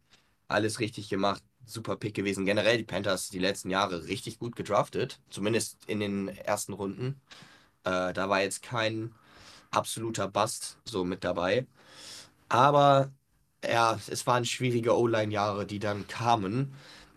alles 0.47 0.80
richtig 0.80 1.09
gemacht, 1.09 1.41
super 1.65 1.95
Pick 1.95 2.13
gewesen. 2.13 2.45
Generell 2.45 2.78
die 2.78 2.84
Panthers 2.84 3.30
die 3.30 3.39
letzten 3.39 3.69
Jahre 3.69 4.05
richtig 4.07 4.38
gut 4.38 4.55
gedraftet, 4.55 5.19
zumindest 5.30 5.78
in 5.88 5.99
den 5.99 6.28
ersten 6.28 6.73
Runden. 6.73 7.21
Äh, 7.84 8.13
da 8.13 8.30
war 8.30 8.41
jetzt 8.41 8.63
kein 8.63 9.13
absoluter 9.71 10.28
Bust 10.28 10.78
so 10.86 11.03
mit 11.03 11.23
dabei. 11.23 11.65
Aber 12.49 13.11
ja, 13.63 13.99
es 14.07 14.25
waren 14.27 14.45
schwierige 14.45 14.97
O-Line-Jahre, 14.97 15.65
die 15.65 15.79
dann 15.79 16.07
kamen. 16.07 16.73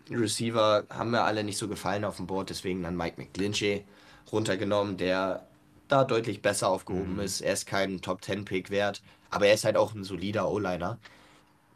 Receiver 0.09 0.85
haben 0.89 1.11
mir 1.11 1.23
alle 1.23 1.43
nicht 1.43 1.57
so 1.57 1.67
gefallen 1.67 2.03
auf 2.05 2.17
dem 2.17 2.27
Board, 2.27 2.49
deswegen 2.49 2.83
dann 2.83 2.97
Mike 2.97 3.21
McGlinchey 3.21 3.85
runtergenommen, 4.31 4.97
der 4.97 5.47
da 5.87 6.03
deutlich 6.03 6.41
besser 6.41 6.69
aufgehoben 6.69 7.17
Mhm. 7.17 7.25
ist. 7.25 7.41
Er 7.41 7.53
ist 7.53 7.65
kein 7.67 8.01
Top-10-Pick 8.01 8.69
wert, 8.71 9.01
aber 9.29 9.47
er 9.47 9.53
ist 9.53 9.65
halt 9.65 9.77
auch 9.77 9.93
ein 9.93 10.03
solider 10.03 10.49
O-Liner, 10.51 10.99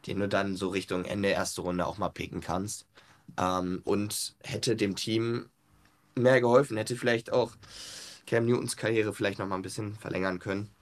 den 0.08 0.20
du 0.20 0.28
dann 0.30 0.56
so 0.56 0.70
Richtung 0.70 1.06
Ende 1.06 1.30
erste 1.30 1.62
Runde 1.62 1.86
auch 1.88 1.98
mal 1.98 2.10
picken 2.10 2.42
kannst. 2.42 2.88
Ähm, 3.40 3.82
und 3.86 4.36
hätte 4.44 4.76
dem 4.76 4.96
Team 4.96 5.50
mehr 6.16 6.42
geholfen, 6.42 6.78
hätte 6.78 6.96
vielleicht 6.98 7.32
auch 7.34 7.54
Cam 8.28 8.46
Newtons 8.48 8.78
Karriere 8.78 9.14
vielleicht 9.14 9.40
noch 9.40 9.48
mal 9.48 9.56
ein 9.58 9.64
bisschen 9.64 9.96
verlängern 9.98 10.40
können. 10.40 10.75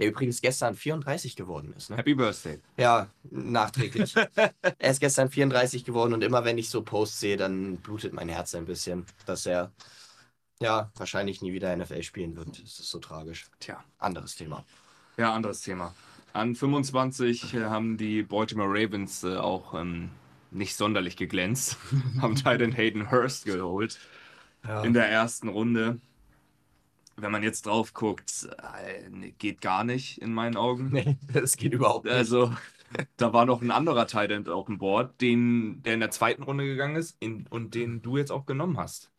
Der 0.00 0.08
übrigens 0.08 0.40
gestern 0.40 0.74
34 0.74 1.36
geworden 1.36 1.74
ist. 1.76 1.90
Ne? 1.90 1.96
Happy 1.98 2.14
Birthday. 2.14 2.58
Ja, 2.78 3.10
nachträglich. 3.30 4.14
er 4.36 4.90
ist 4.90 5.00
gestern 5.00 5.30
34 5.30 5.84
geworden 5.84 6.14
und 6.14 6.24
immer 6.24 6.44
wenn 6.44 6.56
ich 6.58 6.70
so 6.70 6.82
Posts 6.82 7.20
sehe, 7.20 7.36
dann 7.36 7.76
blutet 7.76 8.12
mein 8.14 8.28
Herz 8.30 8.54
ein 8.54 8.64
bisschen, 8.64 9.04
dass 9.26 9.44
er 9.44 9.72
ja 10.60 10.90
wahrscheinlich 10.96 11.42
nie 11.42 11.52
wieder 11.52 11.76
NFL 11.76 12.02
spielen 12.02 12.34
wird. 12.36 12.48
Das 12.48 12.80
ist 12.80 12.88
so 12.90 12.98
tragisch. 12.98 13.46
Tja. 13.60 13.84
Anderes 13.98 14.36
Thema. 14.36 14.64
Ja, 15.18 15.34
anderes 15.34 15.60
Thema. 15.60 15.94
An 16.32 16.54
25 16.54 17.54
äh, 17.54 17.64
haben 17.64 17.96
die 17.96 18.22
Baltimore 18.22 18.68
Ravens 18.70 19.24
äh, 19.24 19.36
auch 19.36 19.74
ähm, 19.74 20.10
nicht 20.50 20.76
sonderlich 20.76 21.16
geglänzt. 21.16 21.76
haben 22.20 22.36
Titan 22.36 22.72
Hayden 22.72 23.10
Hurst 23.10 23.44
geholt 23.44 23.98
Ja. 24.66 24.82
in 24.82 24.94
der 24.94 25.08
ersten 25.10 25.48
Runde. 25.48 26.00
Wenn 27.20 27.32
man 27.32 27.42
jetzt 27.42 27.66
drauf 27.66 27.94
guckt, 27.94 28.48
äh, 28.58 29.08
nee, 29.10 29.34
geht 29.38 29.60
gar 29.60 29.84
nicht 29.84 30.20
in 30.20 30.32
meinen 30.32 30.56
Augen. 30.56 30.90
nee, 30.92 31.18
das 31.32 31.56
geht 31.56 31.72
überhaupt 31.72 32.04
nicht. 32.04 32.14
Also, 32.14 32.52
da 33.16 33.32
war 33.32 33.46
noch 33.46 33.62
ein 33.62 33.70
anderer 33.70 34.06
Titan 34.06 34.46
auf 34.48 34.66
dem 34.66 34.78
Board, 34.78 35.20
den, 35.20 35.82
der 35.82 35.94
in 35.94 36.00
der 36.00 36.10
zweiten 36.10 36.42
Runde 36.42 36.64
gegangen 36.64 36.96
ist 36.96 37.16
in, 37.20 37.46
und 37.48 37.74
den 37.74 38.02
du 38.02 38.16
jetzt 38.16 38.32
auch 38.32 38.46
genommen 38.46 38.78
hast. 38.78 39.10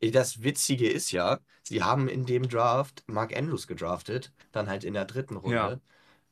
Das 0.00 0.42
Witzige 0.42 0.88
ist 0.88 1.12
ja, 1.12 1.38
sie 1.62 1.82
haben 1.82 2.08
in 2.08 2.26
dem 2.26 2.48
Draft 2.48 3.04
Mark 3.06 3.34
Andrews 3.34 3.66
gedraftet, 3.66 4.32
dann 4.52 4.68
halt 4.68 4.84
in 4.84 4.92
der 4.92 5.06
dritten 5.06 5.36
Runde, 5.36 5.80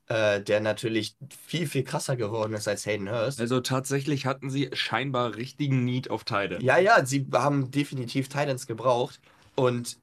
äh, 0.08 0.42
der 0.42 0.60
natürlich 0.60 1.16
viel, 1.46 1.66
viel 1.66 1.84
krasser 1.84 2.16
geworden 2.16 2.52
ist 2.52 2.68
als 2.68 2.84
Hayden 2.84 3.10
Hurst. 3.10 3.40
Also 3.40 3.60
tatsächlich 3.60 4.26
hatten 4.26 4.50
sie 4.50 4.68
scheinbar 4.74 5.36
richtigen 5.36 5.84
Need 5.84 6.10
auf 6.10 6.24
Titan. 6.24 6.60
Ja, 6.60 6.78
ja, 6.78 7.06
sie 7.06 7.26
haben 7.32 7.70
definitiv 7.70 8.28
Titans 8.28 8.66
gebraucht. 8.66 9.20
Und 9.54 9.98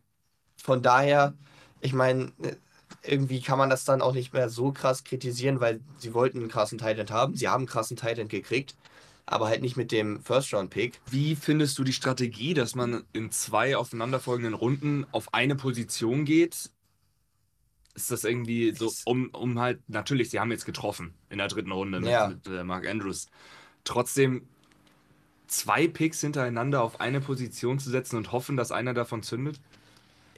von 0.62 0.82
daher, 0.82 1.34
ich 1.82 1.94
meine, 1.94 2.32
irgendwie 3.04 3.42
kann 3.42 3.58
man 3.58 3.70
das 3.70 3.86
dann 3.86 4.02
auch 4.02 4.14
nicht 4.14 4.34
mehr 4.34 4.50
so 4.50 4.72
krass 4.72 5.04
kritisieren, 5.04 5.60
weil 5.60 5.80
sie 5.98 6.14
wollten 6.14 6.40
einen 6.40 6.50
krassen 6.50 6.78
Titan 6.78 7.10
haben. 7.10 7.36
Sie 7.36 7.48
haben 7.48 7.62
einen 7.62 7.68
krassen 7.68 7.98
Titan 7.98 8.28
gekriegt, 8.28 8.76
aber 9.26 9.48
halt 9.48 9.62
nicht 9.62 9.78
mit 9.78 9.92
dem 9.92 10.22
First-Round-Pick. 10.22 11.00
Wie 11.10 11.36
findest 11.36 11.78
du 11.78 11.84
die 11.84 11.94
Strategie, 11.94 12.54
dass 12.54 12.76
man 12.76 13.04
in 13.14 13.32
zwei 13.32 13.78
aufeinanderfolgenden 13.78 14.54
Runden 14.54 15.06
auf 15.12 15.34
eine 15.34 15.56
Position 15.56 16.26
geht? 16.26 16.70
Ist 17.96 18.12
das 18.12 18.24
irgendwie 18.24 18.74
so, 18.74 18.92
um, 19.06 19.30
um 19.30 19.60
halt, 19.60 19.82
natürlich, 19.88 20.30
sie 20.30 20.40
haben 20.40 20.52
jetzt 20.52 20.66
getroffen 20.66 21.14
in 21.30 21.38
der 21.38 21.48
dritten 21.48 21.72
Runde 21.72 22.00
mit, 22.00 22.10
Ja. 22.10 22.28
mit 22.30 22.48
äh, 22.48 22.64
Mark 22.64 22.88
Andrews. 22.88 23.28
Trotzdem 23.84 24.48
zwei 25.48 25.88
Picks 25.88 26.22
hintereinander 26.22 26.82
auf 26.82 27.02
eine 27.02 27.22
Position 27.22 27.80
zu 27.80 27.90
setzen 27.90 28.18
und 28.18 28.32
hoffen, 28.32 28.56
dass 28.56 28.72
einer 28.72 28.94
davon 28.94 29.24
zündet? 29.24 29.60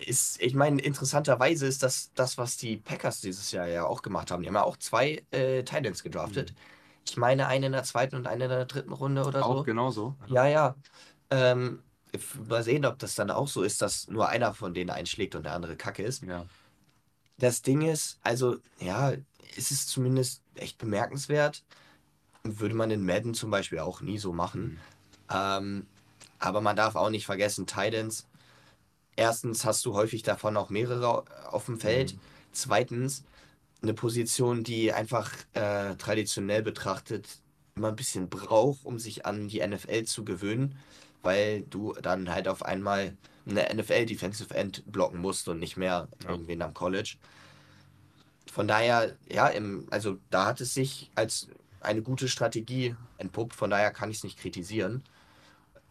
Ist, 0.05 0.41
ich 0.41 0.55
meine, 0.55 0.81
interessanterweise 0.81 1.67
ist 1.67 1.83
das 1.83 2.11
das, 2.15 2.37
was 2.37 2.57
die 2.57 2.77
Packers 2.77 3.21
dieses 3.21 3.51
Jahr 3.51 3.67
ja 3.67 3.85
auch 3.85 4.01
gemacht 4.01 4.31
haben. 4.31 4.41
Die 4.41 4.47
haben 4.47 4.55
ja 4.55 4.63
auch 4.63 4.77
zwei 4.77 5.23
äh, 5.31 5.63
Titans 5.63 6.03
gedraftet. 6.03 6.53
Ich 7.05 7.17
meine, 7.17 7.47
eine 7.47 7.67
in 7.67 7.71
der 7.71 7.83
zweiten 7.83 8.15
und 8.15 8.27
eine 8.27 8.45
in 8.45 8.49
der 8.49 8.65
dritten 8.65 8.93
Runde 8.93 9.25
oder 9.25 9.45
Auch 9.45 9.57
so. 9.57 9.63
genauso. 9.63 10.15
Ja, 10.27 10.47
ja. 10.47 10.75
Ähm, 11.29 11.81
mal 12.47 12.63
sehen, 12.63 12.85
ob 12.85 12.99
das 12.99 13.15
dann 13.15 13.31
auch 13.31 13.47
so 13.47 13.63
ist, 13.63 13.81
dass 13.81 14.07
nur 14.07 14.29
einer 14.29 14.53
von 14.53 14.73
denen 14.73 14.89
einschlägt 14.89 15.35
und 15.35 15.43
der 15.43 15.53
andere 15.53 15.75
kacke 15.75 16.03
ist. 16.03 16.23
Ja. 16.23 16.45
Das 17.37 17.61
Ding 17.61 17.81
ist, 17.81 18.19
also, 18.21 18.57
ja, 18.79 19.13
es 19.57 19.71
ist 19.71 19.89
zumindest 19.89 20.43
echt 20.55 20.77
bemerkenswert. 20.77 21.63
Würde 22.43 22.75
man 22.75 22.91
in 22.91 23.05
Madden 23.05 23.33
zum 23.33 23.51
Beispiel 23.51 23.79
auch 23.79 24.01
nie 24.01 24.17
so 24.17 24.33
machen. 24.33 24.79
Ähm, 25.31 25.87
aber 26.39 26.61
man 26.61 26.75
darf 26.75 26.95
auch 26.95 27.09
nicht 27.09 27.25
vergessen, 27.25 27.67
Titans. 27.67 28.27
Erstens 29.15 29.65
hast 29.65 29.85
du 29.85 29.93
häufig 29.93 30.23
davon 30.23 30.57
auch 30.57 30.69
mehrere 30.69 31.23
auf 31.51 31.65
dem 31.65 31.79
Feld. 31.79 32.15
Zweitens, 32.51 33.23
eine 33.81 33.93
Position, 33.93 34.63
die 34.63 34.93
einfach 34.93 35.31
äh, 35.53 35.95
traditionell 35.95 36.61
betrachtet 36.63 37.27
immer 37.75 37.89
ein 37.89 37.95
bisschen 37.95 38.29
braucht, 38.29 38.85
um 38.85 38.99
sich 38.99 39.25
an 39.25 39.47
die 39.47 39.65
NFL 39.65 40.03
zu 40.03 40.23
gewöhnen, 40.25 40.77
weil 41.23 41.61
du 41.63 41.93
dann 42.01 42.29
halt 42.29 42.47
auf 42.47 42.63
einmal 42.63 43.15
eine 43.47 43.67
NFL 43.73 44.05
Defensive 44.05 44.53
End 44.53 44.83
blocken 44.85 45.19
musst 45.19 45.47
und 45.47 45.59
nicht 45.59 45.77
mehr 45.77 46.07
Ja. 46.23 46.29
irgendwen 46.29 46.61
am 46.61 46.73
College. 46.73 47.15
Von 48.51 48.67
daher, 48.67 49.15
ja, 49.29 49.47
im, 49.47 49.87
also 49.91 50.17
da 50.29 50.45
hat 50.45 50.61
es 50.61 50.73
sich 50.73 51.09
als 51.15 51.47
eine 51.79 52.01
gute 52.01 52.27
Strategie 52.27 52.95
entpuppt, 53.17 53.55
von 53.55 53.69
daher 53.69 53.91
kann 53.91 54.11
ich 54.11 54.17
es 54.17 54.23
nicht 54.23 54.37
kritisieren. 54.39 55.03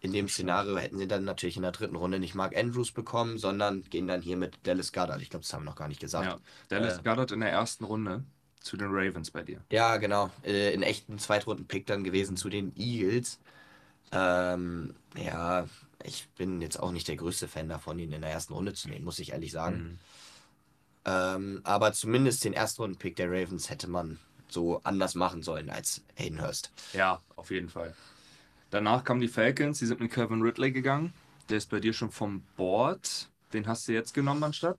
In 0.00 0.12
dem 0.12 0.28
Szenario 0.28 0.76
hätten 0.78 0.98
sie 0.98 1.06
dann 1.06 1.24
natürlich 1.24 1.56
in 1.56 1.62
der 1.62 1.72
dritten 1.72 1.96
Runde 1.96 2.18
nicht 2.18 2.34
Mark 2.34 2.56
Andrews 2.56 2.90
bekommen, 2.92 3.36
sondern 3.38 3.82
gehen 3.84 4.06
dann 4.06 4.22
hier 4.22 4.36
mit 4.36 4.58
Dallas 4.66 4.92
Goddard. 4.92 5.20
Ich 5.20 5.28
glaube, 5.30 5.42
das 5.44 5.52
haben 5.52 5.62
wir 5.62 5.70
noch 5.70 5.76
gar 5.76 5.88
nicht 5.88 6.00
gesagt. 6.00 6.26
ja. 6.26 6.38
Dallas 6.68 6.98
Äh. 6.98 7.02
Goddard 7.02 7.32
in 7.32 7.40
der 7.40 7.50
ersten 7.50 7.84
Runde 7.84 8.24
zu 8.60 8.76
den 8.76 8.88
Ravens 8.90 9.30
bei 9.30 9.42
dir. 9.42 9.60
Ja, 9.70 9.96
genau. 9.98 10.30
Äh, 10.42 10.72
in 10.72 10.82
echten 10.82 11.18
Zweitrunden-Pick 11.18 11.86
dann 11.86 12.04
gewesen 12.04 12.36
zu 12.36 12.48
den 12.48 12.72
Eagles. 12.76 13.38
Ähm, 14.12 14.94
ja, 15.16 15.66
ich 16.02 16.28
bin 16.36 16.60
jetzt 16.60 16.80
auch 16.80 16.92
nicht 16.92 17.06
der 17.08 17.16
größte 17.16 17.46
Fan 17.48 17.68
davon, 17.68 17.98
ihn 17.98 18.12
in 18.12 18.22
der 18.22 18.30
ersten 18.30 18.54
Runde 18.54 18.72
zu 18.74 18.88
nehmen, 18.88 19.04
muss 19.04 19.18
ich 19.18 19.32
ehrlich 19.32 19.52
sagen. 19.52 19.76
Mhm. 19.76 19.98
Ähm, 21.06 21.60
aber 21.64 21.92
zumindest 21.92 22.44
den 22.44 22.52
Erstrunden-Pick 22.52 23.16
der 23.16 23.30
Ravens 23.30 23.70
hätte 23.70 23.88
man 23.88 24.18
so 24.48 24.80
anders 24.82 25.14
machen 25.14 25.42
sollen 25.42 25.70
als 25.70 26.02
Hayden 26.16 26.42
Hurst. 26.42 26.70
Ja, 26.92 27.20
auf 27.36 27.50
jeden 27.50 27.68
Fall. 27.68 27.94
Danach 28.70 29.04
kamen 29.04 29.20
die 29.20 29.28
Falcons, 29.28 29.78
die 29.78 29.86
sind 29.86 30.00
mit 30.00 30.12
Kevin 30.12 30.42
Ridley 30.42 30.72
gegangen. 30.72 31.12
Der 31.48 31.58
ist 31.58 31.70
bei 31.70 31.80
dir 31.80 31.92
schon 31.92 32.10
vom 32.10 32.42
Board. 32.56 33.28
Den 33.52 33.66
hast 33.66 33.88
du 33.88 33.92
jetzt 33.92 34.14
genommen 34.14 34.44
anstatt? 34.44 34.78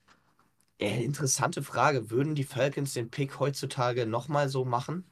Äh, 0.79 1.03
interessante 1.03 1.61
Frage. 1.61 2.09
Würden 2.09 2.33
die 2.35 2.43
Falcons 2.43 2.93
den 2.93 3.09
Pick 3.09 3.39
heutzutage 3.39 4.05
nochmal 4.05 4.49
so 4.49 4.65
machen? 4.65 5.03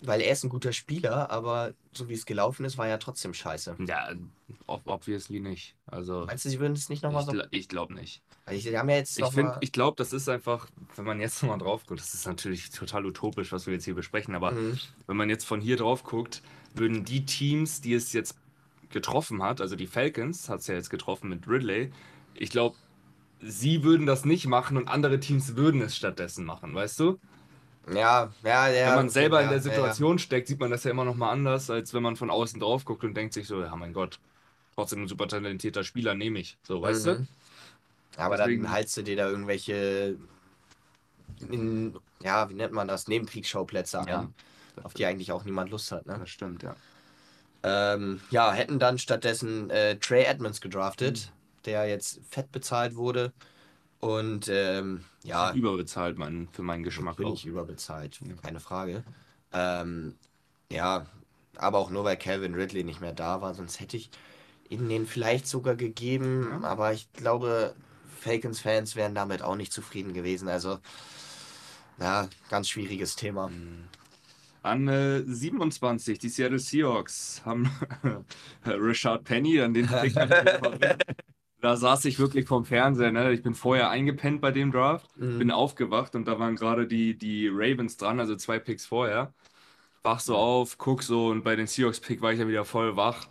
Weil 0.00 0.20
er 0.20 0.32
ist 0.32 0.44
ein 0.44 0.48
guter 0.48 0.72
Spieler, 0.72 1.30
aber 1.30 1.74
so 1.92 2.08
wie 2.08 2.14
es 2.14 2.24
gelaufen 2.24 2.64
ist, 2.64 2.78
war 2.78 2.86
er 2.86 3.00
trotzdem 3.00 3.34
scheiße. 3.34 3.76
Ja, 3.88 4.10
ob, 4.68 4.86
obviously 4.86 5.40
nicht. 5.40 5.74
Also, 5.86 6.26
Meinst 6.26 6.44
du, 6.44 6.50
sie 6.50 6.60
würden 6.60 6.74
es 6.74 6.88
nicht 6.88 7.02
nochmal 7.02 7.24
so? 7.24 7.32
gl 7.32 7.48
ich 7.50 7.68
glaube 7.68 7.94
nicht. 7.94 8.22
Ich, 8.48 8.64
ja 8.64 8.84
Ich 8.88 9.36
ich 9.60 9.72
glaube, 9.72 9.96
das 9.96 10.12
ist 10.12 10.28
einfach, 10.28 10.68
wenn 10.94 11.04
man 11.04 11.20
jetzt 11.20 11.42
nochmal 11.42 11.58
drauf 11.58 11.84
guckt, 11.86 12.00
das 12.00 12.14
ist 12.14 12.26
natürlich 12.26 12.70
total 12.70 13.06
utopisch, 13.06 13.50
was 13.50 13.66
wir 13.66 13.74
jetzt 13.74 13.84
hier 13.86 13.96
besprechen, 13.96 14.36
aber 14.36 14.52
Mhm. 14.52 14.78
wenn 15.08 15.16
man 15.16 15.28
jetzt 15.30 15.44
von 15.44 15.60
hier 15.60 15.76
drauf 15.76 16.04
guckt, 16.04 16.42
würden 16.74 17.04
die 17.04 17.24
Teams, 17.24 17.80
die 17.80 17.94
es 17.94 18.12
jetzt 18.12 18.36
getroffen 18.90 19.42
hat, 19.42 19.60
also 19.60 19.76
die 19.76 19.86
Falcons, 19.86 20.48
hat 20.48 20.60
es 20.60 20.66
ja 20.66 20.74
jetzt 20.74 20.90
getroffen 20.90 21.28
mit 21.28 21.46
Ridley, 21.48 21.90
ich 22.34 22.50
glaube, 22.50 22.76
sie 23.40 23.82
würden 23.84 24.06
das 24.06 24.24
nicht 24.24 24.46
machen 24.46 24.76
und 24.76 24.88
andere 24.88 25.20
Teams 25.20 25.56
würden 25.56 25.80
es 25.82 25.96
stattdessen 25.96 26.44
machen, 26.44 26.74
weißt 26.74 27.00
du? 27.00 27.18
Ja, 27.92 28.30
ja, 28.44 28.68
ja. 28.68 28.88
wenn 28.88 28.94
man 28.96 29.08
selber 29.08 29.40
in 29.40 29.46
ja, 29.46 29.52
der 29.52 29.58
ja, 29.60 29.64
ja. 29.64 29.70
Situation 29.74 30.18
steckt, 30.18 30.48
sieht 30.48 30.60
man 30.60 30.70
das 30.70 30.84
ja 30.84 30.90
immer 30.90 31.04
noch 31.04 31.14
mal 31.16 31.30
anders, 31.30 31.70
als 31.70 31.94
wenn 31.94 32.02
man 32.02 32.16
von 32.16 32.30
außen 32.30 32.60
drauf 32.60 32.84
guckt 32.84 33.04
und 33.04 33.14
denkt 33.16 33.34
sich 33.34 33.46
so, 33.46 33.62
ja 33.62 33.74
mein 33.76 33.92
Gott, 33.94 34.18
trotzdem 34.74 35.02
ein 35.02 35.08
super 35.08 35.26
talentierter 35.28 35.84
Spieler 35.84 36.14
nehme 36.14 36.38
ich. 36.38 36.58
So, 36.62 36.82
weißt 36.82 37.06
Mhm. 37.06 37.10
du? 38.16 38.22
Aber 38.22 38.36
Deswegen- 38.36 38.64
dann 38.64 38.72
haltst 38.72 38.96
du 38.96 39.02
dir 39.02 39.16
da 39.16 39.28
irgendwelche, 39.28 40.16
in, 41.50 41.96
ja, 42.22 42.48
wie 42.50 42.54
nennt 42.54 42.72
man 42.72 42.88
das, 42.88 43.08
Nebenkriegsschauplätze 43.08 44.02
Ja. 44.06 44.28
Auf 44.84 44.94
die 44.94 45.06
eigentlich 45.06 45.32
auch 45.32 45.44
niemand 45.44 45.70
Lust 45.70 45.92
hat. 45.92 46.06
Ne? 46.06 46.16
Das 46.18 46.30
stimmt, 46.30 46.62
ja. 46.62 46.76
Ähm, 47.62 48.20
ja, 48.30 48.52
hätten 48.52 48.78
dann 48.78 48.98
stattdessen 48.98 49.68
äh, 49.70 49.96
Trey 49.98 50.24
Edmonds 50.24 50.60
gedraftet, 50.60 51.30
Mhm. 51.32 51.62
der 51.64 51.86
jetzt 51.88 52.20
fett 52.30 52.52
bezahlt 52.52 52.94
wurde. 52.94 53.32
Und 54.00 54.48
ähm, 54.48 55.04
ja. 55.24 55.52
Überbezahlt 55.52 56.18
mein, 56.18 56.48
für 56.52 56.62
meinen 56.62 56.84
Geschmack 56.84 57.18
Natürlich 57.18 57.46
überbezahlt, 57.46 58.20
keine 58.42 58.60
Frage. 58.60 59.02
Ähm, 59.52 60.14
ja, 60.70 61.06
aber 61.56 61.78
auch 61.78 61.90
nur 61.90 62.04
weil 62.04 62.16
Calvin 62.16 62.54
Ridley 62.54 62.84
nicht 62.84 63.00
mehr 63.00 63.12
da 63.12 63.40
war, 63.40 63.54
sonst 63.54 63.80
hätte 63.80 63.96
ich 63.96 64.10
ihnen 64.68 64.88
den 64.88 65.06
vielleicht 65.06 65.48
sogar 65.48 65.74
gegeben. 65.74 66.64
Aber 66.64 66.92
ich 66.92 67.12
glaube, 67.12 67.74
Falcons-Fans 68.20 68.94
wären 68.94 69.14
damit 69.16 69.42
auch 69.42 69.56
nicht 69.56 69.72
zufrieden 69.72 70.12
gewesen. 70.12 70.48
Also, 70.48 70.78
ja, 71.98 72.28
ganz 72.48 72.68
schwieriges 72.68 73.16
Thema. 73.16 73.50
An 74.68 74.88
äh, 74.88 75.22
27, 75.26 76.18
die 76.18 76.28
Seattle 76.28 76.58
Seahawks 76.58 77.42
haben 77.44 77.70
Richard 78.66 79.24
Penny, 79.24 79.60
an 79.60 79.74
den 79.74 79.88
Da 81.60 81.76
saß 81.76 82.04
ich 82.04 82.18
wirklich 82.20 82.46
vorm 82.46 82.64
Fernseher. 82.64 83.10
Ne? 83.10 83.32
Ich 83.32 83.42
bin 83.42 83.54
vorher 83.54 83.90
eingepennt 83.90 84.40
bei 84.40 84.52
dem 84.52 84.70
Draft, 84.70 85.08
Mhm. 85.18 85.38
bin 85.38 85.50
aufgewacht 85.50 86.14
und 86.14 86.26
da 86.28 86.38
waren 86.38 86.54
gerade 86.56 86.86
die, 86.86 87.16
die 87.18 87.48
Ravens 87.48 87.96
dran, 87.96 88.20
also 88.20 88.36
zwei 88.36 88.58
Picks 88.60 88.86
vorher. 88.86 89.32
Wach 90.04 90.20
so 90.20 90.36
auf, 90.36 90.78
guck 90.78 91.02
so 91.02 91.28
und 91.28 91.42
bei 91.44 91.56
den 91.56 91.66
Seahawks-Pick 91.66 92.22
war 92.22 92.32
ich 92.32 92.38
dann 92.38 92.48
wieder 92.48 92.64
voll 92.64 92.96
wach. 92.96 93.26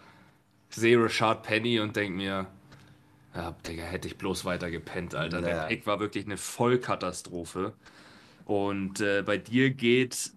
Sehe 0.70 1.02
Richard 1.04 1.44
Penny 1.44 1.80
und 1.80 1.96
denk 1.96 2.16
mir, 2.16 2.48
ja, 3.36 3.52
Digga, 3.68 3.84
hätte 3.84 4.08
ich 4.08 4.18
bloß 4.18 4.46
weiter 4.46 4.72
gepennt, 4.72 5.16
Alter. 5.16 5.42
Der 5.42 5.56
Ja. 5.56 5.66
Pick 5.68 5.88
war 5.88 6.00
wirklich 6.00 6.26
eine 6.26 6.38
Vollkatastrophe. 6.38 7.74
Und 8.46 9.02
äh, 9.02 9.24
bei 9.26 9.38
dir 9.38 9.70
geht 9.72 10.32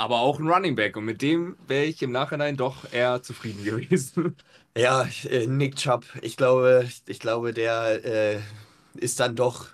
aber 0.00 0.20
auch 0.20 0.38
ein 0.38 0.48
Running 0.48 0.76
Back 0.76 0.96
und 0.96 1.04
mit 1.04 1.20
dem 1.20 1.58
wäre 1.66 1.84
ich 1.84 2.00
im 2.00 2.10
Nachhinein 2.10 2.56
doch 2.56 2.90
eher 2.90 3.22
zufrieden 3.22 3.62
gewesen. 3.64 4.34
Ja, 4.74 5.06
äh, 5.24 5.46
Nick 5.46 5.76
Chubb, 5.76 6.06
ich 6.22 6.38
glaube, 6.38 6.88
ich 7.04 7.18
glaube, 7.18 7.52
der 7.52 8.02
äh, 8.02 8.40
ist 8.94 9.20
dann 9.20 9.36
doch 9.36 9.68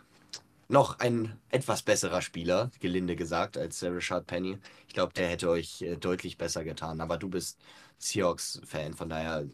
noch 0.66 0.98
ein 0.98 1.38
etwas 1.50 1.82
besserer 1.82 2.22
Spieler, 2.22 2.72
gelinde 2.80 3.14
gesagt, 3.14 3.56
als 3.56 3.80
Richard 3.84 4.26
Penny. 4.26 4.58
Ich 4.88 4.94
glaube, 4.94 5.12
der 5.12 5.28
hätte 5.28 5.48
euch 5.48 5.82
äh, 5.82 5.96
deutlich 5.96 6.38
besser 6.38 6.64
getan. 6.64 7.00
Aber 7.00 7.18
du 7.18 7.28
bist 7.28 7.60
Seahawks-Fan, 7.98 8.94
von 8.94 9.08
daher 9.08 9.44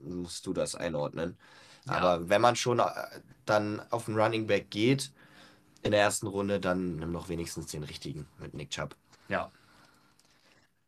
musst 0.00 0.44
du 0.44 0.52
das 0.52 0.74
einordnen. 0.74 1.36
Ja. 1.86 1.92
Aber 1.92 2.28
wenn 2.28 2.40
man 2.40 2.56
schon 2.56 2.80
äh, 2.80 2.84
dann 3.44 3.80
auf 3.90 4.06
den 4.06 4.18
Running 4.18 4.48
Back 4.48 4.70
geht 4.70 5.12
in 5.84 5.92
der 5.92 6.00
ersten 6.00 6.26
Runde, 6.26 6.58
dann 6.58 6.96
nimm 6.96 7.12
doch 7.12 7.28
wenigstens 7.28 7.68
den 7.68 7.84
richtigen 7.84 8.26
mit 8.40 8.54
Nick 8.54 8.70
Chubb. 8.70 8.96
Ja. 9.28 9.52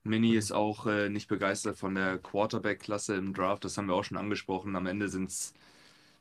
Mini 0.05 0.35
ist 0.35 0.53
auch 0.53 0.87
äh, 0.87 1.09
nicht 1.09 1.29
begeistert 1.29 1.77
von 1.77 1.95
der 1.95 2.19
Quarterback-Klasse 2.19 3.17
im 3.17 3.35
Draft. 3.35 3.65
Das 3.65 3.77
haben 3.77 3.87
wir 3.89 3.95
auch 3.95 4.05
schon 4.05 4.17
angesprochen. 4.17 4.75
Am 4.77 4.87
Ende 4.87 5.09
sind 5.09 5.29
es 5.29 5.53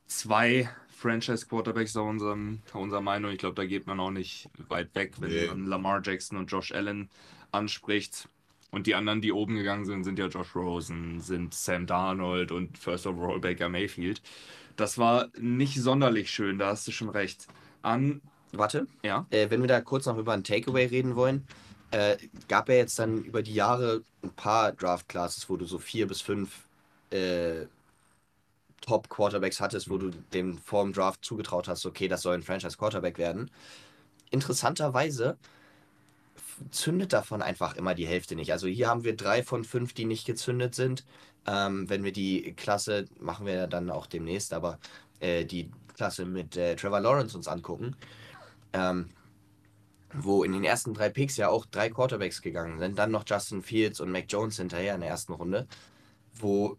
zwei 0.08 0.70
Franchise-Quarterbacks 0.98 1.94
nach, 1.96 2.04
unserem, 2.04 2.60
nach 2.68 2.80
unserer 2.82 3.02
Meinung. 3.02 3.32
Ich 3.32 3.38
glaube, 3.38 3.56
da 3.56 3.66
geht 3.66 3.88
man 3.88 4.00
auch 4.00 4.12
nicht 4.12 4.50
weit 4.68 4.94
weg, 4.96 5.14
wenn 5.20 5.30
Nee. 5.32 5.48
man 5.48 5.66
Lamar 5.68 6.02
Jackson 6.04 6.38
und 6.38 6.48
Josh 6.52 6.72
Allen 6.72 7.10
anspricht. 7.52 8.28
Und 8.72 8.88
die 8.88 8.96
anderen, 8.96 9.22
die 9.22 9.32
oben 9.32 9.56
gegangen 9.56 9.86
sind, 9.86 10.04
sind 10.04 10.20
ja 10.20 10.28
Josh 10.28 10.56
Rosen, 10.56 11.22
sind 11.22 11.54
Sam 11.54 11.86
Darnold 11.86 12.52
und 12.52 12.78
First 12.78 13.08
Overall 13.08 13.40
Baker 13.40 13.70
Mayfield. 13.70 14.22
Das 14.76 14.98
war 14.98 15.30
nicht 15.40 15.82
sonderlich 15.82 16.30
schön, 16.30 16.60
da 16.60 16.68
hast 16.68 16.88
du 16.88 16.92
schon 16.92 17.10
recht. 17.10 17.48
An, 17.82 18.22
Warte, 18.52 18.88
ja, 19.04 19.26
Äh, 19.30 19.50
wenn 19.50 19.62
wir 19.62 19.68
da 19.68 19.82
kurz 19.82 20.06
noch 20.06 20.18
über 20.18 20.34
ein 20.34 20.44
Takeaway 20.44 20.86
reden 20.86 21.16
wollen, 21.16 21.46
äh, 21.92 22.18
gab 22.48 22.70
ja 22.70 22.76
jetzt 22.76 23.00
dann 23.00 23.24
über 23.24 23.42
die 23.42 23.54
Jahre 23.54 24.04
ein 24.24 24.32
paar 24.32 24.72
Draft-Classes, 24.74 25.50
wo 25.50 25.58
du 25.58 25.66
so 25.66 25.80
vier 25.80 26.08
bis 26.08 26.22
fünf 26.22 26.68
äh, 27.12 27.66
Top-Quarterbacks 28.82 29.60
hattest, 29.60 29.90
wo 29.90 29.98
du 29.98 30.12
dem 30.34 30.58
vor 30.60 30.84
dem 30.84 30.94
Draft 30.94 31.24
zugetraut 31.24 31.68
hast, 31.68 31.86
okay, 31.86 32.08
das 32.08 32.22
soll 32.22 32.36
ein 32.36 32.44
Franchise-Quarterback 32.44 33.18
werden. 33.18 33.52
Interessanterweise 34.30 35.38
zündet 36.72 37.14
davon 37.14 37.42
einfach 37.42 37.76
immer 37.76 37.96
die 37.96 38.08
Hälfte 38.08 38.36
nicht. 38.36 38.52
Also 38.52 38.68
hier 38.68 38.88
haben 38.88 39.04
wir 39.04 39.16
drei 39.16 39.44
von 39.44 39.64
fünf, 39.64 39.94
die 39.94 40.06
nicht 40.06 40.26
gezündet 40.26 40.76
sind. 40.76 41.06
Ähm, 41.46 41.90
wenn 41.90 42.04
wir 42.04 42.12
die 42.12 42.54
Klasse, 42.54 43.06
machen 43.20 43.46
wir 43.46 43.68
dann 43.68 43.90
auch 43.90 44.08
demnächst, 44.08 44.54
aber 44.54 44.80
äh, 45.20 45.46
die 45.46 45.72
Klasse 45.96 46.26
mit 46.26 46.58
äh, 46.58 46.76
Trevor 46.76 47.00
Lawrence 47.00 47.36
uns 47.36 47.48
angucken, 47.48 47.96
ähm, 48.74 49.10
wo 50.14 50.43
in 50.43 50.53
den 50.53 50.64
ersten 50.64 50.93
drei 50.93 51.10
Picks 51.10 51.38
ja 51.38 51.49
auch 51.49 51.66
drei 51.66 51.89
Quarterbacks 51.89 52.41
gegangen 52.41 52.80
sind, 52.80 52.97
dann 52.97 53.12
noch 53.12 53.24
Justin 53.28 53.62
Fields 53.62 53.99
und 53.99 54.12
Mac 54.12 54.26
Jones 54.30 54.58
hinterher 54.58 54.95
in 54.95 55.01
der 55.01 55.10
ersten 55.10 55.34
Runde, 55.34 55.68
wo 56.36 56.78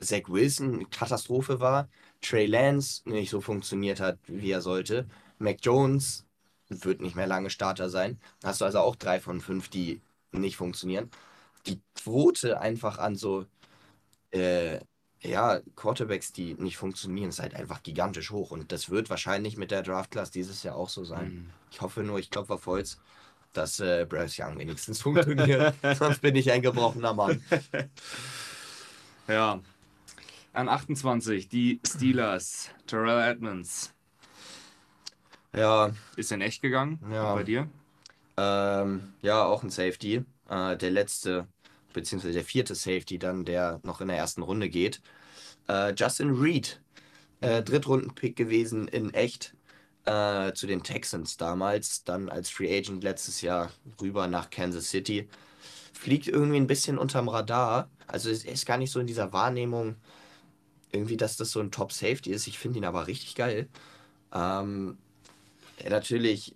Zach 0.00 0.28
Wilson 0.28 0.74
eine 0.74 0.84
Katastrophe 0.86 1.60
war, 1.60 1.88
Trey 2.20 2.46
Lance 2.46 3.02
nicht 3.08 3.30
so 3.30 3.40
funktioniert 3.40 4.00
hat, 4.00 4.18
wie 4.26 4.50
er 4.50 4.62
sollte, 4.62 5.06
Mac 5.38 5.58
Jones 5.62 6.26
wird 6.68 7.00
nicht 7.00 7.16
mehr 7.16 7.26
lange 7.26 7.50
Starter 7.50 7.90
sein. 7.90 8.18
Hast 8.42 8.60
du 8.60 8.64
also 8.64 8.78
auch 8.78 8.96
drei 8.96 9.20
von 9.20 9.40
fünf, 9.40 9.68
die 9.68 10.00
nicht 10.32 10.56
funktionieren. 10.56 11.10
Die 11.66 11.80
Quote 11.94 12.60
einfach 12.60 12.98
an 12.98 13.16
so 13.16 13.44
äh, 14.30 14.80
ja, 15.20 15.60
Quarterbacks, 15.76 16.32
die 16.32 16.54
nicht 16.54 16.76
funktionieren, 16.76 17.28
ist 17.28 17.40
halt 17.40 17.54
einfach 17.54 17.82
gigantisch 17.82 18.30
hoch. 18.30 18.50
Und 18.50 18.72
das 18.72 18.90
wird 18.90 19.10
wahrscheinlich 19.10 19.56
mit 19.56 19.70
der 19.70 19.82
Draft-Class 19.82 20.30
dieses 20.30 20.62
Jahr 20.62 20.76
auch 20.76 20.88
so 20.88 21.04
sein. 21.04 21.34
Mhm. 21.34 21.50
Ich 21.72 21.80
hoffe 21.80 22.02
nur, 22.02 22.18
ich 22.18 22.30
klopfe 22.30 22.54
auf 22.54 22.66
Holz, 22.66 23.00
dass 23.54 23.80
äh, 23.80 24.06
Bryce 24.08 24.38
Young 24.38 24.58
wenigstens 24.58 25.00
funktioniert. 25.00 25.74
Sonst 25.98 26.20
bin 26.20 26.36
ich 26.36 26.52
ein 26.52 26.60
gebrochener 26.62 27.14
Mann. 27.14 27.42
Ja. 29.26 29.60
An 30.52 30.68
28, 30.68 31.48
die 31.48 31.80
Steelers. 31.86 32.68
Terrell 32.86 33.30
Edmonds. 33.30 33.92
Ja, 35.54 35.90
Ist 36.16 36.30
in 36.32 36.40
echt 36.42 36.62
gegangen? 36.62 36.98
Ja. 37.10 37.34
Bei 37.34 37.42
dir? 37.42 37.68
ähm, 38.36 39.12
ja, 39.22 39.44
auch 39.44 39.62
ein 39.62 39.70
Safety. 39.70 40.24
Äh, 40.48 40.76
der 40.76 40.90
letzte, 40.90 41.46
beziehungsweise 41.92 42.34
der 42.34 42.44
vierte 42.44 42.74
Safety 42.74 43.18
dann, 43.18 43.44
der 43.44 43.80
noch 43.82 44.00
in 44.00 44.08
der 44.08 44.16
ersten 44.16 44.42
Runde 44.42 44.68
geht. 44.68 45.00
Äh, 45.68 45.92
Justin 45.94 46.30
Reed, 46.30 46.80
äh, 47.40 47.62
Drittrunden-Pick 47.62 48.36
gewesen 48.36 48.88
in 48.88 49.12
echt. 49.14 49.54
Äh, 50.04 50.52
zu 50.54 50.66
den 50.66 50.82
Texans 50.82 51.36
damals, 51.36 52.02
dann 52.02 52.28
als 52.28 52.50
Free 52.50 52.76
Agent 52.76 53.04
letztes 53.04 53.40
Jahr 53.40 53.70
rüber 54.00 54.26
nach 54.26 54.50
Kansas 54.50 54.90
City. 54.90 55.28
Fliegt 55.92 56.26
irgendwie 56.26 56.56
ein 56.56 56.66
bisschen 56.66 56.98
unterm 56.98 57.28
Radar. 57.28 57.88
Also 58.08 58.28
es 58.28 58.44
ist 58.44 58.66
gar 58.66 58.78
nicht 58.78 58.90
so 58.90 58.98
in 58.98 59.06
dieser 59.06 59.32
Wahrnehmung, 59.32 59.94
irgendwie, 60.90 61.16
dass 61.16 61.36
das 61.36 61.52
so 61.52 61.60
ein 61.60 61.70
Top-Safety 61.70 62.30
ist. 62.30 62.48
Ich 62.48 62.58
finde 62.58 62.78
ihn 62.78 62.84
aber 62.84 63.06
richtig 63.06 63.36
geil. 63.36 63.68
Ähm, 64.34 64.98
ja, 65.82 65.90
natürlich, 65.90 66.54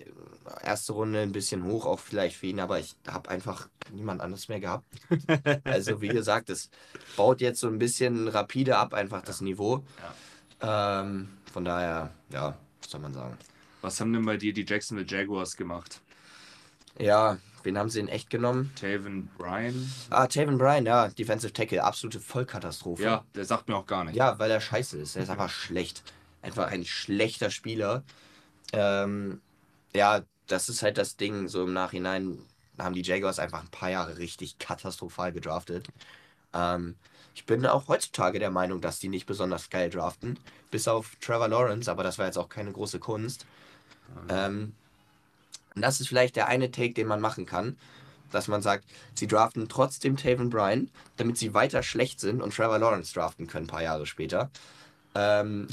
erste 0.63 0.93
Runde 0.93 1.21
ein 1.21 1.33
bisschen 1.33 1.65
hoch, 1.65 1.87
auch 1.87 2.01
vielleicht 2.01 2.37
für 2.37 2.47
ihn, 2.47 2.61
aber 2.61 2.79
ich 2.81 2.97
habe 3.07 3.31
einfach 3.31 3.69
niemand 3.93 4.21
anderes 4.21 4.49
mehr 4.49 4.61
gehabt. 4.61 4.87
Also, 5.65 6.01
wie 6.01 6.09
gesagt, 6.09 6.51
es 6.51 6.71
baut 7.17 7.41
jetzt 7.41 7.61
so 7.61 7.69
ein 7.69 7.79
bisschen 7.79 8.29
rapide 8.29 8.77
ab, 8.77 8.95
einfach 8.95 9.23
das 9.23 9.41
Niveau. 9.41 9.85
Ähm, 10.61 11.29
von 11.53 11.65
daher, 11.65 12.13
ja, 12.33 12.57
soll 12.91 13.01
man 13.01 13.15
sagen. 13.15 13.37
Was 13.83 14.01
haben 14.01 14.13
denn 14.13 14.25
bei 14.25 14.37
dir 14.37 14.53
die 14.53 14.65
Jacksonville 14.67 15.07
Jaguars 15.09 15.57
gemacht? 15.57 16.01
Ja, 16.99 17.39
wen 17.63 17.79
haben 17.79 17.91
sie 17.91 18.01
in 18.01 18.09
echt 18.09 18.31
genommen? 18.31 18.73
Taven 18.75 19.29
Bryan? 19.37 19.93
Ah, 20.11 20.27
Taven 20.27 20.59
Bryan, 20.59 20.87
ja, 20.87 21.09
Defensive 21.09 21.53
Tackle, 21.53 21.85
absolute 21.85 22.21
Vollkatastrophe. 22.21 23.03
Ja, 23.03 23.25
der 23.35 23.45
sagt 23.45 23.69
mir 23.69 23.77
auch 23.77 23.87
gar 23.87 24.05
nicht. 24.05 24.17
Ja, 24.17 24.39
weil 24.39 24.51
er 24.51 24.61
scheiße 24.61 24.97
ist. 24.99 25.17
Er 25.17 25.25
ist 25.25 25.31
einfach 25.31 25.51
schlecht. 25.51 26.03
Einfach 26.43 26.69
ein 26.69 26.85
schlechter 26.85 27.51
Spieler. 27.51 28.03
Ähm, 28.73 29.41
ja, 29.95 30.23
das 30.47 30.69
ist 30.69 30.83
halt 30.83 30.97
das 30.97 31.17
Ding. 31.17 31.49
So 31.49 31.65
im 31.65 31.73
Nachhinein 31.73 32.39
haben 32.79 32.95
die 32.95 33.03
Jaguars 33.03 33.39
einfach 33.39 33.61
ein 33.61 33.71
paar 33.71 33.91
Jahre 33.91 34.19
richtig 34.19 34.59
katastrophal 34.59 35.33
gedraftet. 35.33 35.89
Ähm, 36.53 36.97
ich 37.37 37.45
bin 37.45 37.65
auch 37.67 37.87
heutzutage 37.87 38.39
der 38.39 38.51
Meinung, 38.51 38.81
dass 38.81 38.99
die 38.99 39.09
nicht 39.09 39.27
besonders 39.27 39.69
geil 39.71 39.91
draften. 39.91 40.39
Bis 40.71 40.89
auf 40.89 41.13
Trevor 41.21 41.49
Lawrence, 41.49 41.89
aber 41.91 42.03
das 42.03 42.19
war 42.19 42.25
jetzt 42.27 42.39
auch 42.39 42.49
keine 42.49 42.73
große 42.73 42.99
Kunst. 42.99 43.45
Ähm, 44.31 44.73
und 45.75 45.83
das 45.83 46.01
ist 46.01 46.09
vielleicht 46.09 46.37
der 46.37 46.49
eine 46.49 46.71
Take, 46.71 46.95
den 46.95 47.07
man 47.07 47.21
machen 47.21 47.45
kann. 47.45 47.77
Dass 48.33 48.49
man 48.49 48.63
sagt, 48.63 48.85
sie 49.15 49.27
draften 49.27 49.69
trotzdem 49.69 50.17
Taven 50.17 50.49
Bryan, 50.51 50.91
damit 51.19 51.37
sie 51.37 51.53
weiter 51.55 51.83
schlecht 51.83 52.21
sind 52.21 52.41
und 52.43 52.55
Trevor 52.57 52.79
Lawrence 52.79 53.13
draften 53.15 53.47
können, 53.47 53.67
ein 53.67 53.69
paar 53.71 53.83
Jahre 53.83 54.07
später. 54.07 54.51
Ähm, 55.15 55.69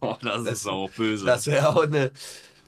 oh, 0.00 0.16
das, 0.22 0.44
Das- 0.44 0.52
ist 0.52 0.66
auch 0.68 0.90
böse. 0.90 1.26
das 1.26 1.46
wäre 1.48 1.68
auch 1.68 1.82
eine 1.82 2.12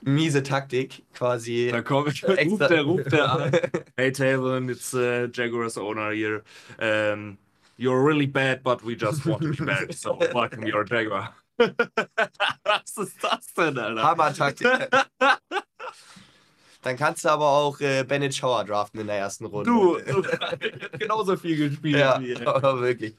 miese 0.03 0.43
Taktik, 0.43 1.03
quasi. 1.15 1.69
da 1.73 1.83
kommt, 1.83 2.23
ruft 2.29 2.61
der, 2.69 2.83
ruft 2.83 3.13
der 3.13 3.33
an. 3.33 3.53
Hey 3.97 4.11
Taven, 4.13 4.69
it's 4.69 4.93
uh, 4.93 5.29
Jaguars 5.33 5.79
owner 5.79 6.11
here. 6.11 6.43
Um, 6.79 7.39
you're 7.77 8.03
really 8.05 8.27
bad, 8.27 8.63
but 8.63 8.83
we 8.85 8.95
just 8.97 9.25
want 9.27 9.43
to 9.43 9.51
be 9.51 9.65
bad. 9.65 9.93
So 9.95 10.19
welcome 10.33 10.65
your 10.67 10.85
Jaguar. 10.85 11.35
Was 12.65 12.97
ist 12.97 13.23
das 13.23 13.53
denn, 13.57 13.79
Alter? 13.79 14.03
Hammer-Taktik. 14.03 14.67
Dann 16.83 16.97
kannst 16.99 17.25
du 17.25 17.31
aber 17.31 17.49
auch 17.49 17.81
äh, 17.81 18.05
Bennett 18.05 18.35
Schauer 18.35 18.65
draften 18.65 19.01
in 19.01 19.07
der 19.07 19.17
ersten 19.17 19.47
Runde. 19.47 19.71
Du, 19.71 19.99
du 20.07 20.23
genauso 20.99 21.37
viel 21.37 21.57
gespielt 21.69 21.97
Ja, 21.97 22.21
wie 22.21 22.33
er. 22.33 22.47
aber 22.57 22.81
wirklich. 22.83 23.15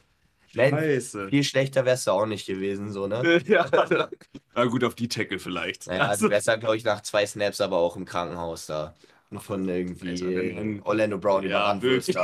Scheiße. 0.53 1.29
Viel 1.29 1.43
schlechter 1.43 1.83
wärst 1.83 2.07
du 2.07 2.11
auch 2.11 2.25
nicht 2.27 2.45
gewesen, 2.45 2.91
so, 2.91 3.07
ne? 3.07 3.41
ja. 3.45 3.65
Na 4.53 4.65
gut, 4.65 4.83
auf 4.85 4.95
die 4.95 5.07
Tackle 5.09 5.39
vielleicht. 5.39 5.87
Naja, 5.87 6.03
Also- 6.07 6.27
du 6.27 6.31
wärst 6.31 6.47
dann, 6.47 6.59
glaube 6.59 6.77
ich, 6.77 6.83
nach 6.85 7.01
zwei 7.01 7.25
Snaps 7.25 7.59
aber 7.59 7.77
auch 7.77 7.95
im 7.97 8.05
Krankenhaus 8.05 8.67
da. 8.67 8.93
Und 9.31 9.41
von 9.41 9.67
irgendwie 9.67 10.11
Also, 10.11 10.27
wenn- 10.27 10.77
äh, 10.77 10.81
Orlando 10.83 11.17
Brown 11.17 11.41
ja, 11.43 11.49
überrannt 11.49 11.81
wirst 11.81 12.15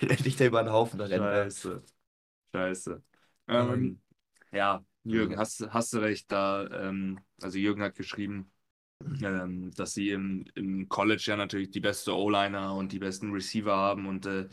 dich 0.24 0.36
da 0.36 0.46
über 0.46 0.62
den 0.62 0.72
Haufen 0.72 1.00
rennen. 1.00 1.28
Scheiße. 1.28 1.82
Scheiße. 2.54 3.02
Ähm, 3.48 3.92
Ähm, 3.92 4.00
ja, 4.52 4.84
Jürgen, 5.08 5.36
ja. 5.36 5.38
hast, 5.38 5.62
hast 5.72 5.92
du 5.94 5.98
recht, 5.98 6.30
da, 6.32 6.66
ähm, 6.68 7.20
also 7.42 7.58
Jürgen 7.58 7.82
hat 7.82 7.96
geschrieben, 7.96 8.52
ähm, 9.22 9.72
dass 9.76 9.94
sie 9.94 10.10
im, 10.10 10.46
im 10.54 10.88
College 10.88 11.24
ja 11.26 11.36
natürlich 11.36 11.70
die 11.70 11.80
beste 11.80 12.16
O-Liner 12.16 12.74
und 12.76 12.92
die 12.92 13.00
besten 13.00 13.32
Receiver 13.32 13.76
haben 13.76 14.06
und 14.08 14.26
äh, 14.26 14.48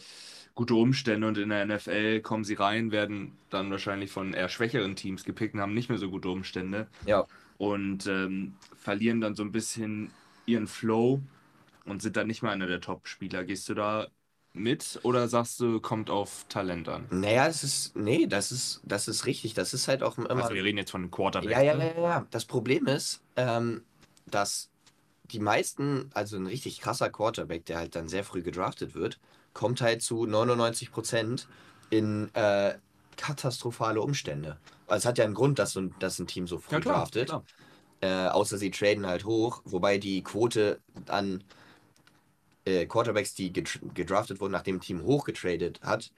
gute 0.55 0.75
Umstände 0.75 1.27
und 1.27 1.37
in 1.37 1.49
der 1.49 1.63
NFL 1.63 2.21
kommen 2.21 2.43
sie 2.45 2.55
rein, 2.55 2.91
werden 2.91 3.39
dann 3.49 3.71
wahrscheinlich 3.71 4.11
von 4.11 4.33
eher 4.33 4.49
schwächeren 4.49 4.95
Teams 4.95 5.23
gepickt 5.25 5.55
und 5.55 5.61
haben 5.61 5.73
nicht 5.75 5.89
mehr 5.89 5.99
so 5.99 6.09
gute 6.11 6.29
Umstände 6.29 6.89
Ja. 7.05 7.27
und 7.57 8.07
ähm, 8.07 8.59
verlieren 8.75 9.21
dann 9.21 9.35
so 9.35 9.43
ein 9.43 9.51
bisschen 9.51 10.11
ihren 10.45 10.67
Flow 10.67 11.23
und 11.85 12.01
sind 12.01 12.17
dann 12.17 12.27
nicht 12.27 12.43
mehr 12.43 12.51
einer 12.51 12.67
der 12.67 12.81
Top-Spieler. 12.81 13.43
Gehst 13.45 13.69
du 13.69 13.73
da 13.73 14.07
mit 14.53 14.99
oder 15.03 15.27
sagst 15.27 15.59
du, 15.59 15.79
kommt 15.79 16.09
auf 16.09 16.45
Talent 16.49 16.89
an? 16.89 17.05
Naja, 17.09 17.47
das 17.47 17.63
ist, 17.63 17.95
nee, 17.95 18.25
das 18.27 18.51
ist, 18.51 18.81
das 18.83 19.07
ist 19.07 19.25
richtig. 19.25 19.53
Das 19.53 19.73
ist 19.73 19.87
halt 19.87 20.03
auch 20.03 20.17
immer. 20.17 20.29
Also 20.31 20.53
wir 20.55 20.63
reden 20.63 20.77
jetzt 20.77 20.91
von 20.91 21.01
einem 21.01 21.11
Quarterback. 21.11 21.51
Ja, 21.51 21.61
ja, 21.61 21.75
ne? 21.75 21.93
ja, 21.95 22.01
ja. 22.01 22.27
Das 22.31 22.45
Problem 22.45 22.87
ist, 22.87 23.21
ähm, 23.35 23.83
dass 24.25 24.69
die 25.25 25.39
meisten, 25.39 26.09
also 26.13 26.37
ein 26.37 26.47
richtig 26.47 26.79
krasser 26.81 27.09
Quarterback, 27.09 27.65
der 27.65 27.77
halt 27.77 27.95
dann 27.95 28.07
sehr 28.09 28.23
früh 28.23 28.41
gedraftet 28.41 28.95
wird, 28.95 29.19
kommt 29.53 29.81
halt 29.81 30.01
zu 30.01 30.25
99 30.25 30.91
Prozent 30.91 31.47
in 31.89 32.33
äh, 32.33 32.75
katastrophale 33.17 34.01
Umstände. 34.01 34.57
Weil 34.87 34.97
es 34.99 35.05
hat 35.05 35.17
ja 35.17 35.25
einen 35.25 35.33
Grund, 35.33 35.59
dass, 35.59 35.73
so 35.73 35.81
ein- 35.81 35.95
dass 35.99 36.19
ein 36.19 36.27
Team 36.27 36.47
so 36.47 36.57
früh 36.59 36.75
Ja, 36.75 36.79
klar, 36.79 36.95
draftet. 36.99 37.27
klar. 37.27 37.43
Äh, 37.99 38.27
außer 38.27 38.57
sie 38.59 38.69
traden 38.69 39.07
halt 39.07 39.25
hoch, 39.25 39.61
wobei 39.65 39.97
die 39.97 40.23
Quote 40.23 40.79
an 41.07 41.43
äh, 42.67 42.85
Quarterbacks, 42.85 43.33
die 43.33 43.51
gedr- 43.53 43.93
gedraftet 43.93 44.39
wurden, 44.41 44.51
nachdem 44.51 44.77
ein 44.77 44.81
Team 44.81 45.03
hochgetradet 45.03 45.81
hat, 45.83 46.11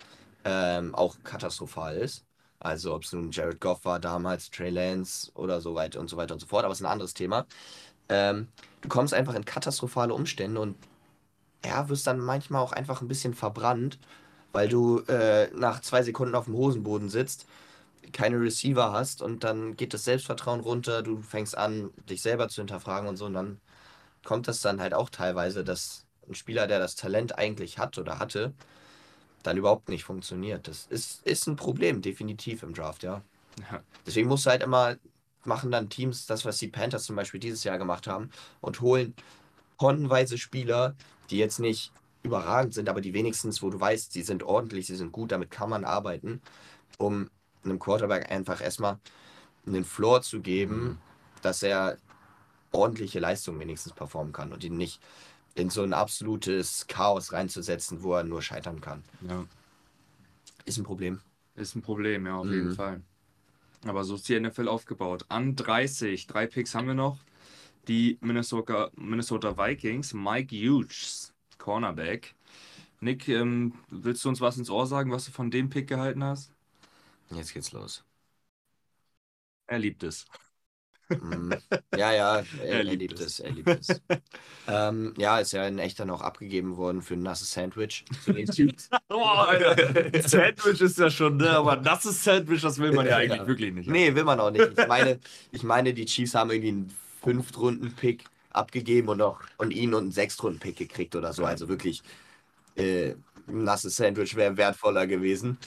ähm, 0.44 0.96
auch 0.96 1.18
katastrophal 1.24 1.98
ist. 1.98 2.26
Also 2.60 2.94
ob 2.96 3.04
es 3.04 3.14
nun 3.14 3.32
Jared 3.32 3.62
Goff 3.62 3.86
war 3.86 4.00
damals, 4.00 4.50
Trey 4.52 4.70
Lance 4.70 5.32
oder 5.36 5.62
so 5.62 5.76
weiter 5.76 6.00
und 6.00 6.10
so 6.10 6.18
weiter 6.18 6.34
und 6.34 6.40
so 6.42 6.48
fort, 6.48 6.66
aber 6.66 6.74
es 6.74 6.80
ist 6.82 6.86
ein 6.86 6.92
anderes 6.92 7.14
Thema. 7.14 7.46
Ähm, 8.10 8.50
du 8.82 8.90
kommst 8.90 9.14
einfach 9.14 9.36
in 9.36 9.46
katastrophale 9.46 10.14
Umstände 10.14 10.60
und 10.62 10.78
ja, 11.66 11.90
wirst 11.90 12.08
dann 12.08 12.20
manchmal 12.20 12.62
auch 12.62 12.72
einfach 12.74 13.02
ein 13.02 13.08
bisschen 13.08 13.34
verbrannt, 13.34 14.00
weil 14.54 14.70
du 14.70 15.00
äh, 15.08 15.50
nach 15.54 15.82
zwei 15.82 16.04
Sekunden 16.04 16.36
auf 16.36 16.46
dem 16.46 16.56
Hosenboden 16.56 17.10
sitzt, 17.10 17.48
keine 18.14 18.42
Receiver 18.42 18.92
hast 18.94 19.22
und 19.22 19.44
dann 19.44 19.76
geht 19.78 19.94
das 19.94 20.06
Selbstvertrauen 20.06 20.62
runter, 20.62 21.04
du 21.04 21.22
fängst 21.22 21.58
an, 21.58 21.92
dich 22.10 22.22
selber 22.22 22.50
zu 22.50 22.62
hinterfragen 22.62 23.10
und 23.10 23.18
so 23.18 23.26
und 23.26 23.34
dann 23.34 23.62
kommt 24.26 24.48
das 24.48 24.62
dann 24.62 24.82
halt 24.82 24.94
auch 24.94 25.10
teilweise, 25.10 25.64
dass 25.64 26.06
ein 26.30 26.36
Spieler, 26.36 26.68
der 26.68 26.80
das 26.80 26.96
Talent 26.96 27.38
eigentlich 27.38 27.78
hat 27.78 27.98
oder 27.98 28.20
hatte, 28.20 28.54
dann 29.44 29.58
überhaupt 29.58 29.90
nicht 29.90 30.04
funktioniert. 30.04 30.68
Das 30.68 30.88
ist, 30.90 31.26
ist 31.26 31.48
ein 31.48 31.56
Problem, 31.56 32.02
definitiv 32.02 32.64
im 32.64 32.74
Draft, 32.74 33.04
ja. 33.04 33.22
Ja. 33.72 33.82
Deswegen 34.06 34.28
musst 34.28 34.46
du 34.46 34.52
halt 34.52 34.64
immer, 34.64 34.96
machen 35.44 35.72
dann 35.72 35.90
Teams 35.90 36.26
das, 36.26 36.46
was 36.46 36.58
die 36.58 36.68
Panthers 36.68 37.04
zum 37.04 37.16
Beispiel 37.16 37.40
dieses 37.40 37.64
Jahr 37.64 37.78
gemacht 37.78 38.08
haben 38.08 38.30
und 38.62 38.82
holen 38.82 39.14
tonnenweise 39.78 40.38
Spieler, 40.38 40.96
die 41.30 41.38
jetzt 41.38 41.60
nicht 41.60 41.92
überragend 42.22 42.74
sind, 42.74 42.90
aber 42.90 43.02
die 43.02 43.14
wenigstens, 43.14 43.62
wo 43.62 43.70
du 43.70 43.80
weißt, 43.80 44.12
sie 44.12 44.24
sind 44.24 44.44
ordentlich, 44.44 44.88
sie 44.88 44.96
sind 44.96 45.12
gut, 45.12 45.32
damit 45.32 45.52
kann 45.52 45.70
man 45.70 45.86
arbeiten, 45.86 46.42
um 46.98 47.30
einem 47.64 47.80
Quarterback 47.80 48.30
einfach 48.30 48.62
erstmal 48.62 49.00
einen 49.66 49.86
Floor 49.86 50.22
zu 50.22 50.42
geben, 50.42 51.00
dass 51.42 51.64
er 51.64 51.98
ordentliche 52.72 53.20
Leistungen 53.20 53.60
wenigstens 53.60 53.94
performen 53.94 54.34
kann 54.34 54.52
und 54.54 54.64
ihn 54.64 54.78
nicht 54.78 55.02
in 55.56 55.70
so 55.70 55.84
ein 55.84 55.94
absolutes 55.94 56.88
Chaos 56.88 57.34
reinzusetzen, 57.34 58.04
wo 58.04 58.14
er 58.16 58.24
nur 58.24 58.42
scheitern 58.42 58.82
kann. 58.82 59.04
Ja. 59.22 59.46
Ist 60.66 60.78
ein 60.78 60.84
Problem. 60.84 61.20
Ist 61.56 61.76
ein 61.76 61.82
Problem, 61.82 62.26
ja, 62.26 62.38
auf 62.38 62.46
Mhm. 62.48 62.52
jeden 62.52 62.70
Fall. 62.70 63.02
Aber 63.86 64.04
so 64.04 64.16
ist 64.16 64.30
die 64.30 64.36
NFL 64.36 64.68
aufgebaut. 64.68 65.26
An 65.30 65.56
30, 65.56 66.28
drei 66.28 66.48
Picks 66.48 66.76
haben 66.76 66.88
wir 66.88 66.94
noch. 66.96 67.20
Die 67.88 68.18
Minnesota, 68.22 68.92
Minnesota 68.96 69.58
Vikings, 69.58 70.14
Mike 70.14 70.56
Hughes, 70.56 71.34
Cornerback. 71.58 72.36
Nick, 73.02 73.28
ähm, 73.30 73.74
willst 73.90 74.26
du 74.26 74.30
uns 74.30 74.42
was 74.42 74.58
ins 74.58 74.70
Ohr 74.72 74.88
sagen, 74.88 75.12
was 75.12 75.26
du 75.26 75.32
von 75.32 75.52
dem 75.52 75.70
Pick 75.70 75.88
gehalten 75.90 76.24
hast? 76.24 76.54
Jetzt 77.32 77.54
geht's 77.54 77.72
los. 77.72 78.04
Er 79.68 79.80
liebt 79.80 80.04
es. 80.04 80.26
Mm, 81.10 81.54
ja, 81.98 82.12
ja, 82.14 82.36
er, 82.38 82.46
Er 82.62 82.74
er 82.78 82.84
liebt 82.84 83.02
liebt, 83.02 83.20
es. 83.20 83.26
es, 83.26 83.40
er 83.40 83.52
liebt 83.52 83.68
es. 83.70 84.02
ähm, 84.68 85.14
ja, 85.18 85.40
ist 85.40 85.52
ja 85.54 85.66
in 85.68 85.80
echt 85.80 86.00
dann 86.00 86.10
auch 86.12 86.22
abgegeben 86.22 86.78
worden 86.78 87.02
für 87.02 87.16
ein 87.16 87.24
nasses 87.24 87.52
Sandwich. 87.52 88.06
Chiefs. 88.52 88.90
Sandwich 90.26 90.82
ist 90.82 91.00
ja 91.00 91.10
schon, 91.10 91.38
ne? 91.38 91.50
aber 91.50 91.78
ist 91.78 92.24
Sandwich, 92.24 92.62
das 92.62 92.78
will 92.78 92.92
man 92.92 93.08
ja 93.08 93.18
eigentlich 93.18 93.42
Ja. 93.42 93.48
wirklich 93.48 93.74
nicht. 93.74 93.90
nee, 93.90 94.14
will 94.14 94.24
man 94.24 94.40
auch 94.40 94.52
nicht. 94.52 94.70
Ich 94.78 94.88
meine, 94.88 95.20
ich 95.52 95.64
meine, 95.64 95.94
die 95.94 96.06
Chiefs 96.06 96.36
haben 96.36 96.52
irgendwie 96.52 96.70
einen 96.70 96.96
Fünftrunden-Pick 97.24 98.24
abgegeben 98.52 99.10
und, 99.10 99.22
auch, 99.22 99.42
und 99.58 99.72
ihn 99.72 99.94
und 99.94 100.04
einen 100.04 100.12
Sechstrunden-Pick 100.12 100.76
gekriegt 100.78 101.16
oder 101.16 101.34
so. 101.34 101.46
Also 101.46 101.68
wirklich, 101.70 102.04
äh, 102.76 103.16
ein 103.48 103.64
nasses 103.64 103.96
Sandwich 103.96 104.36
wäre 104.36 104.58
wertvoller 104.58 105.08
gewesen. 105.08 105.58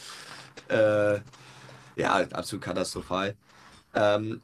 Äh, 0.68 1.20
ja, 1.97 2.14
absolut 2.32 2.64
katastrophal. 2.64 3.36
Ähm, 3.95 4.40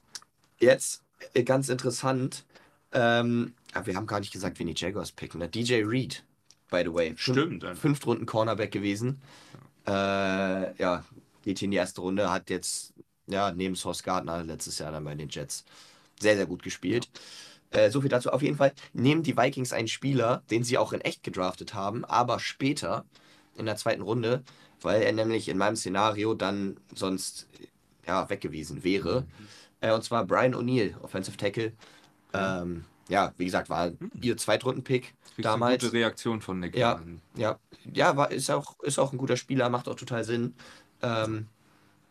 jetzt 0.61 1.03
äh, 1.35 1.43
ganz 1.43 1.69
interessant. 1.69 2.45
Ähm, 2.93 3.55
aber 3.75 3.87
wir 3.87 3.97
haben 3.97 4.07
gar 4.07 4.21
nicht 4.21 4.33
gesagt, 4.33 4.59
wen 4.59 4.67
die 4.67 4.75
Jaguars 4.77 5.13
picken. 5.13 5.41
Ne? 5.41 5.49
DJ 5.49 5.83
Reed, 5.85 6.25
by 6.71 6.83
the 6.85 6.93
way. 6.93 7.09
Fünf- 7.17 7.21
Stimmt. 7.39 7.63
dann. 7.63 7.77
Fünft 7.77 8.07
Runden 8.07 8.27
Cornerback 8.27 8.71
gewesen. 8.73 9.21
Äh, 9.87 9.91
ja, 10.81 11.05
geht 11.43 11.63
in 11.63 11.71
die 11.71 11.77
erste 11.77 12.01
Runde, 12.01 12.31
hat 12.31 12.51
jetzt, 12.51 12.93
ja, 13.27 13.53
neben 13.53 13.75
Sauce 13.75 14.03
Gardner 14.03 14.43
letztes 14.45 14.79
Jahr 14.79 14.93
dann 14.93 15.05
bei 15.05 15.15
den 15.15 15.29
Jets 15.29 15.65
sehr, 16.21 16.37
sehr 16.37 16.47
gut 16.47 16.63
gespielt. 16.63 17.09
Äh, 17.71 17.91
so 17.91 18.01
viel 18.01 18.11
dazu. 18.11 18.31
Auf 18.31 18.43
jeden 18.43 18.57
Fall 18.57 18.73
nehmen 18.93 19.23
die 19.23 19.37
Vikings 19.37 19.73
einen 19.73 19.89
Spieler, 19.89 20.43
den 20.51 20.65
sie 20.65 20.79
auch 20.79 20.93
in 20.93 21.01
echt 21.03 21.23
gedraftet 21.23 21.75
haben, 21.75 22.05
aber 22.05 22.41
später 22.41 23.05
in 23.57 23.67
der 23.67 23.77
zweiten 23.77 24.03
Runde, 24.03 24.43
weil 24.81 25.03
er 25.03 25.13
nämlich 25.13 25.49
in 25.49 25.59
meinem 25.59 25.77
Szenario 25.77 26.35
dann 26.35 26.79
sonst 26.95 27.47
ja, 28.07 28.29
weg 28.31 28.41
gewesen 28.41 28.85
wäre. 28.85 29.27
Äh, 29.81 29.93
und 29.93 30.03
zwar 30.05 30.25
Brian 30.25 30.55
O'Neill, 30.55 30.99
Offensive 31.03 31.37
Tackle. 31.37 31.73
Ähm, 32.33 32.85
ja, 33.09 33.33
wie 33.39 33.47
gesagt, 33.47 33.71
war 33.71 33.93
ihr 34.21 34.37
Zweitrunden-Pick 34.37 35.15
damals. 35.39 35.83
Eine 35.83 35.91
gute 35.91 35.93
Reaktion 35.93 36.41
von 36.41 36.61
Nick. 36.61 36.77
Ja. 36.77 37.01
Ja, 37.37 37.59
ja, 37.93 38.17
war, 38.17 38.31
ist, 38.31 38.51
auch, 38.51 38.79
ist 38.81 38.99
auch 38.99 39.13
ein 39.13 39.19
guter 39.19 39.37
Spieler, 39.37 39.71
macht 39.71 39.89
auch 39.89 39.95
total 39.95 40.25
Sinn. 40.25 40.55
Ähm, 41.03 41.49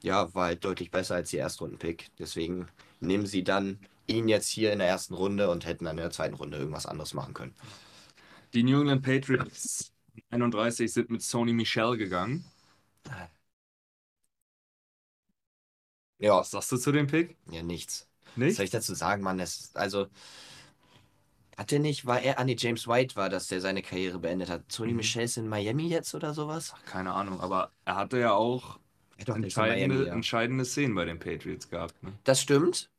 ja, 0.01 0.34
war 0.34 0.45
halt 0.45 0.65
deutlich 0.65 0.91
besser 0.91 1.15
als 1.15 1.30
die 1.30 1.38
Erstrunden-Pick. 1.38 2.07
Deswegen 2.18 2.68
nehmen 2.99 3.26
sie 3.26 3.43
dann 3.43 3.80
ihn 4.07 4.28
jetzt 4.28 4.47
hier 4.49 4.72
in 4.74 4.80
der 4.80 4.88
ersten 4.88 5.13
Runde 5.13 5.49
und 5.49 5.65
hätten 5.65 5.86
dann 5.86 5.97
in 5.97 6.03
der 6.03 6.11
zweiten 6.11 6.36
Runde 6.36 6.57
irgendwas 6.57 6.86
anderes 6.86 7.13
machen 7.13 7.34
können. 7.34 7.53
Die 8.53 8.63
New 8.63 8.80
England 8.82 9.03
Patriots 9.03 9.91
31 10.32 10.91
sind 10.91 11.09
mit 11.09 11.22
Sony 11.22 11.53
Michel 11.53 11.97
gegangen. 11.97 12.45
Ja, 16.20 16.38
Was 16.39 16.51
sagst 16.51 16.72
du 16.72 16.78
zu 16.78 16.91
dem 16.91 17.07
Pick? 17.07 17.36
ja, 17.51 17.61
nichts. 17.63 18.07
Was 18.26 18.38
Nicht? 18.38 18.55
soll 18.57 18.65
ich 18.65 18.72
dazu 18.72 18.93
sagen, 18.95 19.24
Mann? 19.24 19.38
Das, 19.38 19.72
also, 19.76 20.07
hat 21.57 21.72
der 21.72 21.80
nicht, 21.80 22.05
war 22.05 22.22
er, 22.22 22.39
ah 22.39 22.43
nee, 22.43 22.55
James 22.57 22.88
White 22.88 23.15
war, 23.15 23.30
dass 23.30 23.47
der 23.47 23.61
seine 23.61 23.82
Karriere 23.82 24.20
beendet 24.20 24.49
hat. 24.49 24.72
Sony 24.72 24.91
Mhm. 24.91 24.97
Michel 24.97 25.24
ist 25.24 25.38
in 25.38 25.47
Miami 25.47 25.88
jetzt 25.88 26.13
oder 26.13 26.34
sowas? 26.34 26.74
Keine 26.86 27.13
Ahnung, 27.13 27.39
aber 27.41 27.72
er 27.86 27.95
hatte 27.95 28.20
ja 28.20 28.34
auch 28.34 28.80
in 29.18 29.43
entscheidende, 29.43 29.88
Miami, 29.95 30.07
ja. 30.07 30.13
entscheidende 30.13 30.65
Szenen 30.65 30.93
bei 30.93 31.05
den 31.05 31.18
Patriots 31.20 31.70
gehabt. 31.70 32.01
Ne? 32.03 32.13
Das 32.26 32.41
stimmt. 32.41 32.89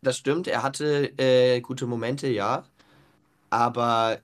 Das 0.00 0.16
stimmt. 0.16 0.48
Er 0.48 0.62
hatte 0.62 1.12
äh, 1.18 1.60
gute 1.60 1.86
Momente, 1.86 2.28
ja. 2.28 2.64
Aber 3.50 4.20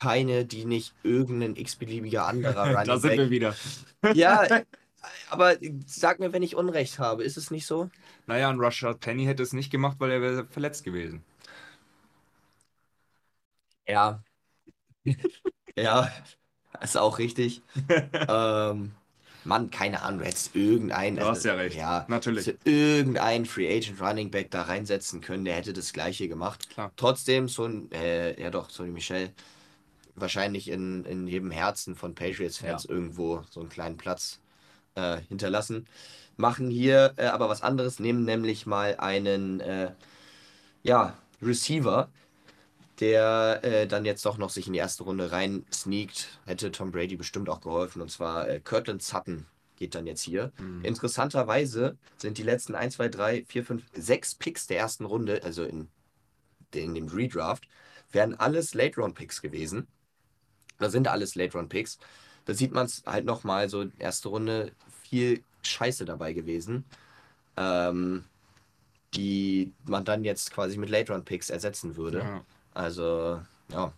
keine, 0.00 0.44
die 0.44 0.64
nicht 0.64 0.92
irgendein 1.04 1.54
x-beliebiger 1.54 2.26
anderer 2.26 2.70
Running 2.72 2.86
da 2.86 2.98
sind 2.98 3.10
Back- 3.10 3.18
wir 3.18 3.30
wieder. 3.30 3.54
Ja, 4.14 4.42
aber 5.28 5.56
sag 5.86 6.20
mir, 6.20 6.32
wenn 6.32 6.42
ich 6.42 6.56
Unrecht 6.56 6.98
habe. 6.98 7.24
Ist 7.24 7.36
es 7.36 7.50
nicht 7.50 7.66
so? 7.66 7.90
Naja, 8.26 8.50
ein 8.50 8.60
Rashad 8.60 9.00
Penny 9.00 9.24
hätte 9.24 9.42
es 9.42 9.52
nicht 9.52 9.70
gemacht, 9.70 9.96
weil 9.98 10.10
er 10.10 10.20
wäre 10.20 10.46
verletzt 10.46 10.84
gewesen. 10.84 11.24
Ja. 13.88 14.22
ja, 15.76 16.10
ist 16.80 16.96
auch 16.96 17.18
richtig. 17.18 17.62
ähm, 18.28 18.92
Mann, 19.44 19.70
keine 19.70 20.02
Ahnung, 20.02 20.20
du 20.20 20.26
hättest 20.26 20.54
irgendeinen. 20.54 21.16
Du 21.16 21.24
hast 21.24 21.44
ja 21.44 21.54
recht. 21.54 21.76
Ja, 21.76 22.04
Natürlich. 22.08 22.54
irgendeinen 22.64 23.46
Free 23.46 23.74
Agent 23.74 24.00
Running 24.00 24.30
Back 24.30 24.50
da 24.50 24.62
reinsetzen 24.62 25.20
können, 25.20 25.44
der 25.44 25.54
hätte 25.54 25.72
das 25.72 25.92
Gleiche 25.92 26.28
gemacht. 26.28 26.68
Klar. 26.70 26.92
Trotzdem, 26.96 27.48
so 27.48 27.64
ein, 27.64 27.90
äh, 27.92 28.40
ja 28.40 28.50
doch, 28.50 28.68
Sonny 28.68 28.90
Michel, 28.90 29.32
wahrscheinlich 30.14 30.68
in, 30.68 31.04
in 31.06 31.26
jedem 31.26 31.50
Herzen 31.50 31.96
von 31.96 32.14
Patriots-Fans 32.14 32.84
irgendwo 32.84 33.42
so 33.50 33.60
einen 33.60 33.70
kleinen 33.70 33.96
Platz 33.96 34.40
äh, 34.94 35.18
hinterlassen. 35.28 35.86
Machen 36.36 36.70
hier 36.70 37.14
äh, 37.16 37.26
aber 37.26 37.48
was 37.48 37.62
anderes, 37.62 38.00
nehmen 38.00 38.24
nämlich 38.24 38.66
mal 38.66 38.96
einen 38.98 39.60
äh, 39.60 39.92
ja, 40.82 41.16
Receiver, 41.42 42.08
der 43.00 43.60
äh, 43.62 43.86
dann 43.86 44.04
jetzt 44.04 44.24
doch 44.26 44.38
noch 44.38 44.50
sich 44.50 44.66
in 44.66 44.74
die 44.74 44.78
erste 44.78 45.04
Runde 45.04 45.32
rein 45.32 45.64
sneakt. 45.72 46.38
Hätte 46.44 46.70
Tom 46.70 46.92
Brady 46.92 47.16
bestimmt 47.16 47.48
auch 47.48 47.60
geholfen. 47.60 48.02
Und 48.02 48.10
zwar 48.10 48.48
äh, 48.48 48.60
Kirtland 48.60 49.02
Sutton 49.02 49.46
geht 49.76 49.94
dann 49.94 50.06
jetzt 50.06 50.22
hier. 50.22 50.52
Mhm. 50.58 50.84
Interessanterweise 50.84 51.96
sind 52.18 52.36
die 52.36 52.42
letzten 52.42 52.74
1, 52.74 52.94
2, 52.96 53.08
3, 53.08 53.44
4, 53.46 53.64
5, 53.64 53.82
6 53.94 54.34
Picks 54.34 54.66
der 54.66 54.78
ersten 54.78 55.06
Runde, 55.06 55.42
also 55.42 55.64
in, 55.64 55.88
in 56.74 56.94
dem 56.94 57.08
Redraft, 57.08 57.66
wären 58.12 58.34
alles 58.34 58.74
Late-Round-Picks 58.74 59.40
gewesen. 59.40 59.86
Da 60.78 60.90
sind 60.90 61.08
alles 61.08 61.34
Late-Round-Picks. 61.34 61.98
Da 62.50 62.54
sieht 62.54 62.72
man 62.72 62.86
es 62.86 63.04
halt 63.06 63.26
nochmal, 63.26 63.68
so 63.68 63.84
erste 64.00 64.28
Runde 64.28 64.72
viel 65.08 65.40
Scheiße 65.62 66.04
dabei 66.04 66.32
gewesen, 66.32 66.84
ähm, 67.56 68.24
die 69.14 69.72
man 69.86 70.04
dann 70.04 70.24
jetzt 70.24 70.50
quasi 70.50 70.76
mit 70.76 70.90
Late-Round-Picks 70.90 71.48
ersetzen 71.50 71.94
würde. 71.94 72.18
Ja. 72.18 72.44
Also, 72.74 73.40
ja. 73.68 73.92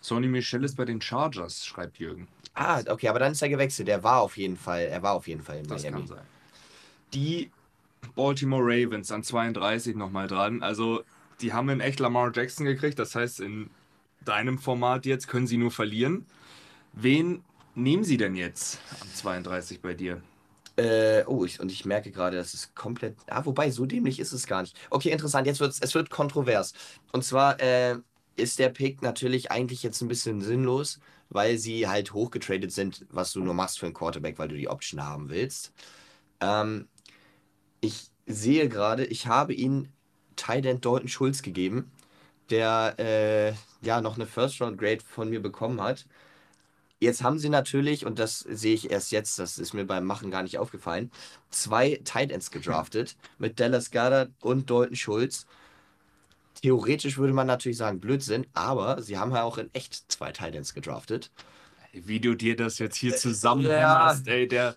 Sony 0.00 0.26
Michel 0.26 0.64
ist 0.64 0.76
bei 0.76 0.84
den 0.84 1.00
Chargers, 1.00 1.64
schreibt 1.64 2.00
Jürgen. 2.00 2.26
Ah, 2.54 2.82
okay, 2.88 3.06
aber 3.06 3.20
dann 3.20 3.30
ist 3.30 3.42
er 3.42 3.48
gewechselt. 3.48 3.88
Er 3.88 4.02
war 4.02 4.22
auf 4.22 4.36
jeden 4.36 4.56
Fall, 4.56 4.80
er 4.86 5.04
war 5.04 5.12
auf 5.12 5.28
jeden 5.28 5.42
Fall 5.44 5.58
in 5.58 5.68
Das 5.68 5.84
Miami. 5.84 5.98
kann 5.98 6.06
sein. 6.08 6.26
Die 7.14 7.52
Baltimore 8.16 8.64
Ravens 8.64 9.12
an 9.12 9.22
32 9.22 9.94
nochmal 9.94 10.26
dran. 10.26 10.64
Also, 10.64 11.04
die 11.40 11.52
haben 11.52 11.68
in 11.68 11.78
echt 11.78 12.00
Lamar 12.00 12.32
Jackson 12.34 12.66
gekriegt. 12.66 12.98
Das 12.98 13.14
heißt, 13.14 13.38
in 13.38 13.70
deinem 14.24 14.58
Format 14.58 15.06
jetzt 15.06 15.28
können 15.28 15.46
sie 15.46 15.58
nur 15.58 15.70
verlieren. 15.70 16.26
Wen 16.92 17.44
nehmen 17.74 18.04
sie 18.04 18.16
denn 18.16 18.34
jetzt 18.34 18.78
an 19.00 19.08
32 19.14 19.80
bei 19.80 19.94
dir? 19.94 20.22
Äh, 20.76 21.24
oh, 21.26 21.44
ich, 21.44 21.60
und 21.60 21.70
ich 21.70 21.84
merke 21.84 22.10
gerade, 22.10 22.36
das 22.36 22.54
ist 22.54 22.74
komplett. 22.74 23.16
Ah, 23.28 23.44
wobei, 23.44 23.70
so 23.70 23.84
dämlich 23.84 24.18
ist 24.18 24.32
es 24.32 24.46
gar 24.46 24.62
nicht. 24.62 24.76
Okay, 24.90 25.10
interessant, 25.10 25.46
jetzt 25.46 25.60
wird's, 25.60 25.78
es 25.80 25.94
wird 25.94 26.08
kontrovers. 26.10 26.72
Und 27.12 27.24
zwar 27.24 27.60
äh, 27.60 27.96
ist 28.36 28.58
der 28.58 28.70
Pick 28.70 29.02
natürlich 29.02 29.50
eigentlich 29.50 29.82
jetzt 29.82 30.00
ein 30.00 30.08
bisschen 30.08 30.40
sinnlos, 30.40 30.98
weil 31.28 31.58
sie 31.58 31.88
halt 31.88 32.14
hochgetradet 32.14 32.72
sind, 32.72 33.06
was 33.10 33.32
du 33.32 33.42
nur 33.44 33.54
machst 33.54 33.78
für 33.78 33.86
einen 33.86 33.94
Quarterback, 33.94 34.38
weil 34.38 34.48
du 34.48 34.56
die 34.56 34.68
Option 34.68 35.02
haben 35.04 35.28
willst. 35.28 35.72
Ähm, 36.40 36.88
ich 37.80 38.10
sehe 38.26 38.68
gerade, 38.68 39.04
ich 39.04 39.26
habe 39.26 39.54
ihnen 39.54 39.92
Tident 40.36 40.84
Dalton 40.84 41.08
Schulz 41.08 41.42
gegeben, 41.42 41.90
der 42.50 42.94
äh, 42.98 43.52
ja 43.86 44.00
noch 44.00 44.16
eine 44.16 44.26
First-Round-Grade 44.26 45.02
von 45.04 45.30
mir 45.30 45.42
bekommen 45.42 45.80
hat. 45.82 46.06
Jetzt 47.02 47.24
haben 47.24 47.40
sie 47.40 47.48
natürlich, 47.48 48.06
und 48.06 48.20
das 48.20 48.38
sehe 48.38 48.74
ich 48.74 48.92
erst 48.92 49.10
jetzt, 49.10 49.36
das 49.40 49.58
ist 49.58 49.74
mir 49.74 49.84
beim 49.84 50.04
Machen 50.04 50.30
gar 50.30 50.44
nicht 50.44 50.58
aufgefallen, 50.58 51.10
zwei 51.50 52.00
Tight 52.04 52.30
Ends 52.30 52.52
gedraftet 52.52 53.16
mit 53.38 53.58
Dallas 53.58 53.90
Goddard 53.90 54.30
und 54.40 54.70
Dalton 54.70 54.94
Schulz. 54.94 55.46
Theoretisch 56.62 57.18
würde 57.18 57.32
man 57.32 57.48
natürlich 57.48 57.78
sagen 57.78 57.98
Blödsinn, 57.98 58.46
aber 58.54 59.02
sie 59.02 59.18
haben 59.18 59.32
ja 59.32 59.42
auch 59.42 59.58
in 59.58 59.68
echt 59.74 60.12
zwei 60.12 60.30
Tight 60.30 60.54
Ends 60.54 60.74
gedraftet. 60.74 61.32
Wie 61.92 62.20
du 62.20 62.36
dir 62.36 62.54
das 62.54 62.78
jetzt 62.78 62.94
hier 62.94 63.10
ja. 63.10 63.16
zusammenhämmerst, 63.16 64.28
ey, 64.28 64.46
der, 64.46 64.76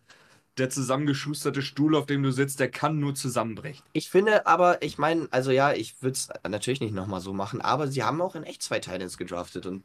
der 0.57 0.71
zusammengeschusterte 0.71 1.61
Stuhl, 1.61 1.95
auf 1.95 2.07
dem 2.07 2.23
du 2.23 2.31
sitzt, 2.31 2.59
der 2.59 2.71
kann 2.71 2.99
nur 2.99 3.13
zusammenbrechen. 3.13 3.85
Ich 3.93 4.09
finde 4.09 4.47
aber, 4.47 4.81
ich 4.81 4.97
meine, 4.97 5.27
also 5.29 5.51
ja, 5.51 5.73
ich 5.73 6.01
würde 6.01 6.13
es 6.13 6.29
natürlich 6.49 6.81
nicht 6.81 6.95
nochmal 6.95 7.21
so 7.21 7.33
machen, 7.33 7.61
aber 7.61 7.87
sie 7.87 8.01
haben 8.01 8.19
auch 8.19 8.33
in 8.33 8.41
echt 8.41 8.63
zwei 8.63 8.79
Tight 8.79 9.03
Ends 9.03 9.19
gedraftet 9.19 9.67
und 9.67 9.83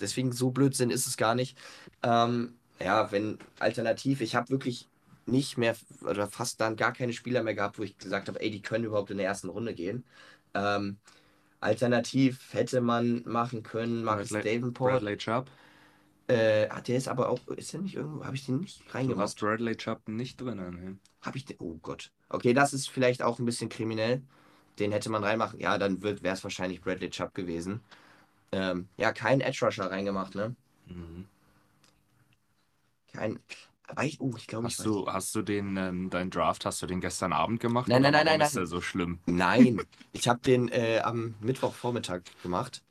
deswegen 0.00 0.32
so 0.32 0.50
Blödsinn 0.50 0.90
ist 0.90 1.06
es 1.06 1.16
gar 1.16 1.34
nicht. 1.34 1.56
Ähm, 2.02 2.54
ja, 2.80 3.10
wenn 3.12 3.38
alternativ, 3.58 4.20
ich 4.20 4.34
habe 4.34 4.50
wirklich 4.50 4.88
nicht 5.26 5.56
mehr 5.58 5.76
oder 6.02 6.26
fast 6.28 6.60
dann 6.60 6.76
gar 6.76 6.92
keine 6.92 7.12
Spieler 7.12 7.42
mehr 7.42 7.54
gehabt, 7.54 7.78
wo 7.78 7.82
ich 7.84 7.96
gesagt 7.98 8.28
habe, 8.28 8.40
ey, 8.40 8.50
die 8.50 8.62
können 8.62 8.84
überhaupt 8.84 9.10
in 9.10 9.18
der 9.18 9.26
ersten 9.26 9.48
Runde 9.50 9.74
gehen. 9.74 10.04
Ähm, 10.54 10.98
alternativ 11.60 12.52
hätte 12.52 12.80
man 12.80 13.22
machen 13.24 13.62
können, 13.62 14.02
Marcus 14.04 14.30
Bradley- 14.30 14.56
Davenport. 14.58 14.92
Bradley 14.92 15.16
Chubb. 15.16 15.48
Äh, 16.28 16.68
der 16.86 16.96
ist 16.96 17.08
aber 17.08 17.28
auch, 17.28 17.46
ist 17.48 17.72
der 17.72 17.80
nicht 17.80 17.94
irgendwo, 17.96 18.24
habe 18.24 18.36
ich 18.36 18.46
den 18.46 18.58
nicht 18.60 18.80
Du 18.88 18.92
reingemacht? 18.94 19.20
hast 19.24 19.40
Bradley 19.40 19.76
Chubb 19.76 20.08
nicht 20.08 20.40
drin. 20.40 20.56
Ne? 20.56 20.98
Habe 21.20 21.36
ich 21.36 21.44
den, 21.44 21.56
oh 21.60 21.78
Gott. 21.82 22.10
Okay, 22.28 22.54
das 22.54 22.72
ist 22.72 22.88
vielleicht 22.88 23.22
auch 23.22 23.38
ein 23.38 23.44
bisschen 23.44 23.68
kriminell. 23.68 24.22
Den 24.78 24.92
hätte 24.92 25.10
man 25.10 25.22
reinmachen. 25.22 25.60
Ja, 25.60 25.76
dann 25.78 26.02
wäre 26.02 26.18
es 26.22 26.42
wahrscheinlich 26.42 26.80
Bradley 26.80 27.10
Chubb 27.10 27.34
gewesen. 27.34 27.80
Ähm, 28.52 28.88
ja, 28.98 29.12
kein 29.12 29.40
Edge 29.40 29.64
Rusher 29.64 29.90
reingemacht, 29.90 30.34
ne? 30.34 30.54
Mhm. 30.86 31.26
Kein. 33.12 33.38
Ich, 34.02 34.20
oh, 34.20 34.32
ich 34.38 34.46
glaube, 34.46 34.68
ich 34.68 34.78
Hast 34.78 34.86
du, 34.86 35.06
hast 35.06 35.34
du 35.34 35.42
den, 35.42 35.76
ähm, 35.76 36.08
deinen 36.08 36.30
Draft, 36.30 36.64
hast 36.64 36.80
du 36.80 36.86
den 36.86 37.00
gestern 37.00 37.32
Abend 37.32 37.60
gemacht? 37.60 37.88
Nein, 37.88 38.00
nein, 38.02 38.12
nein, 38.12 38.24
nein, 38.24 38.40
Ist 38.40 38.54
nein. 38.54 38.60
der 38.60 38.66
so 38.66 38.80
schlimm? 38.80 39.18
Nein, 39.26 39.82
ich 40.12 40.28
habe 40.28 40.40
den 40.40 40.68
äh, 40.68 41.00
am 41.04 41.34
Mittwochvormittag 41.40 42.22
gemacht. 42.42 42.82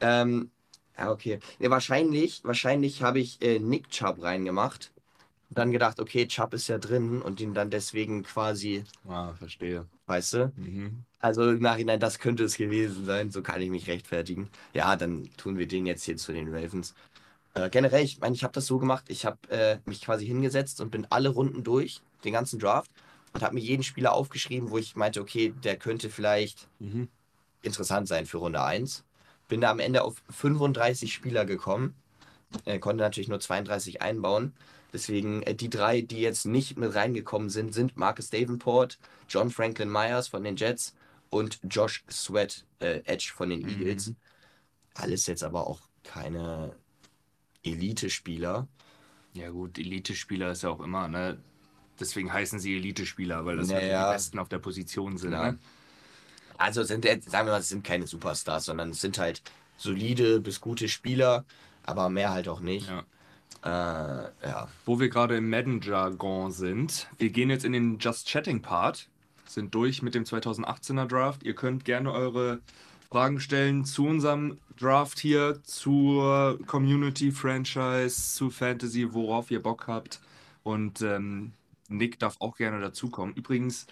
Ähm, 0.00 0.50
ja, 0.98 1.10
okay. 1.12 1.38
Nee, 1.60 1.70
wahrscheinlich, 1.70 2.42
wahrscheinlich 2.44 3.02
habe 3.02 3.20
ich 3.20 3.40
äh, 3.40 3.60
Nick 3.60 3.90
Chubb 3.90 4.20
reingemacht. 4.22 4.90
Dann 5.50 5.70
gedacht, 5.70 6.00
okay, 6.00 6.26
Chubb 6.26 6.54
ist 6.54 6.68
ja 6.68 6.78
drin 6.78 7.22
und 7.22 7.40
ihn 7.40 7.54
dann 7.54 7.70
deswegen 7.70 8.22
quasi, 8.24 8.84
Ah, 9.08 9.32
verstehe. 9.34 9.86
weißt 10.06 10.32
du? 10.34 10.52
Mhm. 10.56 11.04
Also 11.20 11.50
im 11.50 11.60
Nachhinein, 11.60 11.98
das 11.98 12.18
könnte 12.18 12.44
es 12.44 12.56
gewesen 12.56 13.04
sein, 13.04 13.30
so 13.30 13.42
kann 13.42 13.60
ich 13.60 13.70
mich 13.70 13.88
rechtfertigen. 13.88 14.48
Ja, 14.72 14.94
dann 14.96 15.28
tun 15.36 15.58
wir 15.58 15.66
den 15.66 15.86
jetzt 15.86 16.04
hier 16.04 16.16
zu 16.16 16.32
den 16.32 16.54
Ravens. 16.54 16.94
Äh, 17.54 17.70
generell, 17.70 18.04
ich 18.04 18.20
meine, 18.20 18.34
ich 18.36 18.44
habe 18.44 18.52
das 18.52 18.66
so 18.66 18.78
gemacht, 18.78 19.04
ich 19.08 19.26
habe 19.26 19.38
äh, 19.50 19.78
mich 19.84 20.00
quasi 20.00 20.26
hingesetzt 20.26 20.80
und 20.80 20.90
bin 20.90 21.06
alle 21.10 21.30
Runden 21.30 21.64
durch, 21.64 22.00
den 22.24 22.32
ganzen 22.32 22.58
Draft, 22.60 22.90
und 23.32 23.42
habe 23.42 23.54
mir 23.54 23.60
jeden 23.60 23.82
Spieler 23.82 24.12
aufgeschrieben, 24.12 24.70
wo 24.70 24.78
ich 24.78 24.96
meinte, 24.96 25.20
okay, 25.20 25.52
der 25.64 25.76
könnte 25.76 26.08
vielleicht 26.08 26.68
Mhm. 26.78 27.08
interessant 27.62 28.08
sein 28.08 28.26
für 28.26 28.38
Runde 28.38 28.62
1. 28.62 29.04
Bin 29.48 29.60
da 29.60 29.70
am 29.70 29.80
Ende 29.80 30.02
auf 30.02 30.22
35 30.30 31.12
Spieler 31.12 31.44
gekommen, 31.44 31.94
äh, 32.64 32.78
konnte 32.78 33.02
natürlich 33.02 33.28
nur 33.28 33.40
32 33.40 34.02
einbauen. 34.02 34.52
Deswegen 34.92 35.42
äh, 35.42 35.54
die 35.54 35.68
drei, 35.70 36.00
die 36.00 36.20
jetzt 36.20 36.46
nicht 36.46 36.78
mit 36.78 36.94
reingekommen 36.94 37.50
sind, 37.50 37.74
sind 37.74 37.96
Marcus 37.96 38.30
Davenport, 38.30 38.98
John 39.28 39.50
Franklin 39.50 39.90
Myers 39.90 40.28
von 40.28 40.44
den 40.44 40.56
Jets 40.56 40.94
und 41.30 41.58
Josh 41.64 42.04
Sweat, 42.10 42.64
äh, 42.80 43.00
Edge 43.04 43.32
von 43.34 43.50
den 43.50 43.60
Mhm. 43.60 43.68
Eagles. 43.68 44.12
Alles 44.94 45.26
jetzt 45.26 45.42
aber 45.44 45.66
auch 45.66 45.80
keine 46.04 46.74
Elite-Spieler. 47.62 48.66
Ja 49.34 49.50
gut, 49.50 49.78
Elite-Spieler 49.78 50.52
ist 50.52 50.62
ja 50.62 50.70
auch 50.70 50.80
immer, 50.80 51.08
ne? 51.08 51.38
Deswegen 52.00 52.32
heißen 52.32 52.58
sie 52.60 52.76
Elite-Spieler, 52.76 53.44
weil 53.44 53.56
das 53.56 53.68
Naja. 53.68 54.08
die 54.08 54.14
Besten 54.14 54.38
auf 54.38 54.48
der 54.48 54.58
Position 54.58 55.18
sind. 55.18 55.30
Ne? 55.30 55.58
Also 56.56 56.82
sind, 56.84 57.04
sagen 57.04 57.46
wir 57.46 57.52
mal, 57.52 57.58
es 57.60 57.68
sind 57.68 57.84
keine 57.84 58.06
Superstars, 58.06 58.66
sondern 58.66 58.90
es 58.90 59.00
sind 59.00 59.18
halt 59.18 59.42
solide 59.76 60.40
bis 60.40 60.60
gute 60.60 60.88
Spieler, 60.88 61.44
aber 61.84 62.08
mehr 62.08 62.30
halt 62.30 62.48
auch 62.48 62.60
nicht. 62.60 62.88
Ja. 62.88 63.04
Äh, 63.64 64.30
ja. 64.48 64.68
Wo 64.84 65.00
wir 65.00 65.08
gerade 65.08 65.36
im 65.36 65.50
Madden-Jargon 65.50 66.52
sind, 66.52 67.08
wir 67.18 67.30
gehen 67.30 67.50
jetzt 67.50 67.64
in 67.64 67.72
den 67.72 67.98
Just 67.98 68.28
Chatting-Part, 68.28 69.08
sind 69.50 69.74
durch 69.74 70.02
mit 70.02 70.14
dem 70.14 70.24
2018er 70.24 71.06
Draft. 71.06 71.42
Ihr 71.42 71.54
könnt 71.54 71.84
gerne 71.84 72.12
eure 72.12 72.60
Fragen 73.10 73.40
stellen 73.40 73.84
zu 73.84 74.06
unserem 74.06 74.58
Draft 74.78 75.18
hier, 75.18 75.60
zur 75.64 76.58
Community-Franchise, 76.66 78.34
zu 78.34 78.50
Fantasy, 78.50 79.12
worauf 79.12 79.50
ihr 79.50 79.62
Bock 79.62 79.86
habt. 79.86 80.20
Und 80.62 81.00
ähm, 81.02 81.52
Nick 81.88 82.18
darf 82.18 82.36
auch 82.40 82.56
gerne 82.56 82.80
dazukommen. 82.80 83.34
Übrigens, 83.34 83.86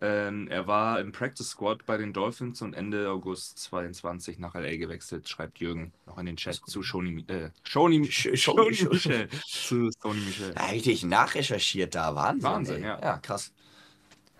ähm, 0.00 0.48
er 0.48 0.66
war 0.66 0.98
im 1.00 1.12
Practice 1.12 1.50
Squad 1.50 1.84
bei 1.86 1.96
den 1.96 2.12
Dolphins 2.12 2.62
und 2.62 2.74
Ende 2.74 3.10
August 3.10 3.58
22 3.58 4.38
nach 4.38 4.54
LA 4.54 4.76
gewechselt, 4.76 5.28
schreibt 5.28 5.58
Jürgen 5.58 5.92
noch 6.06 6.18
in 6.18 6.26
den 6.26 6.36
Chat 6.36 6.56
zu 6.66 6.82
Shoni, 6.82 7.24
äh, 7.28 7.50
Shoni, 7.62 8.00
Sch- 8.06 8.36
Shoni 8.36 8.74
Shoni- 8.74 8.88
Michel. 8.90 9.28
Zu 9.46 9.90
Sony 10.00 10.20
Michel. 10.20 10.54
Richtig 10.72 11.04
nachrecherchiert 11.04 11.94
da. 11.94 12.14
Wahnsinn. 12.16 12.42
Wahnsinn, 12.42 12.82
ja. 12.82 12.98
Ja, 13.00 13.18
krass. 13.18 13.52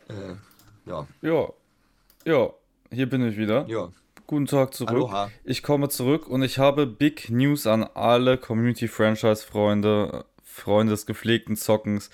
Äh, 0.09 0.35
ja. 0.87 1.07
Ja, 1.23 1.49
ja, 2.25 2.51
hier 2.91 3.09
bin 3.09 3.27
ich 3.27 3.37
wieder. 3.37 3.67
Ja. 3.69 3.91
Guten 4.27 4.47
Tag 4.47 4.73
zurück. 4.75 4.91
Aloha. 4.91 5.31
Ich 5.45 5.63
komme 5.63 5.89
zurück 5.89 6.29
und 6.29 6.43
ich 6.43 6.59
habe 6.59 6.87
Big 6.87 7.29
News 7.31 7.67
an 7.67 7.83
alle 7.83 8.39
Community-Franchise-Freunde, 8.39 10.25
Freunde 10.43 10.93
des 10.93 11.07
gepflegten 11.07 11.57
Zockens. 11.57 12.11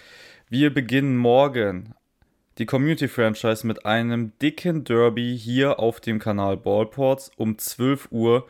Wir 0.49 0.73
beginnen 0.73 1.17
morgen 1.17 1.95
die 2.59 2.67
Community-Franchise 2.67 3.67
mit 3.67 3.87
einem 3.87 4.33
dicken 4.41 4.83
Derby 4.83 5.39
hier 5.39 5.79
auf 5.79 6.01
dem 6.01 6.19
Kanal 6.19 6.57
Ballports. 6.57 7.31
Um 7.37 7.59
12 7.59 8.09
Uhr 8.11 8.49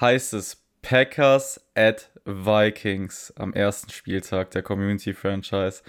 heißt 0.00 0.32
es 0.34 0.62
Packers 0.80 1.60
at 1.74 2.10
Vikings 2.24 3.32
am 3.36 3.52
ersten 3.52 3.90
Spieltag 3.90 4.52
der 4.52 4.62
Community-Franchise. 4.62 5.82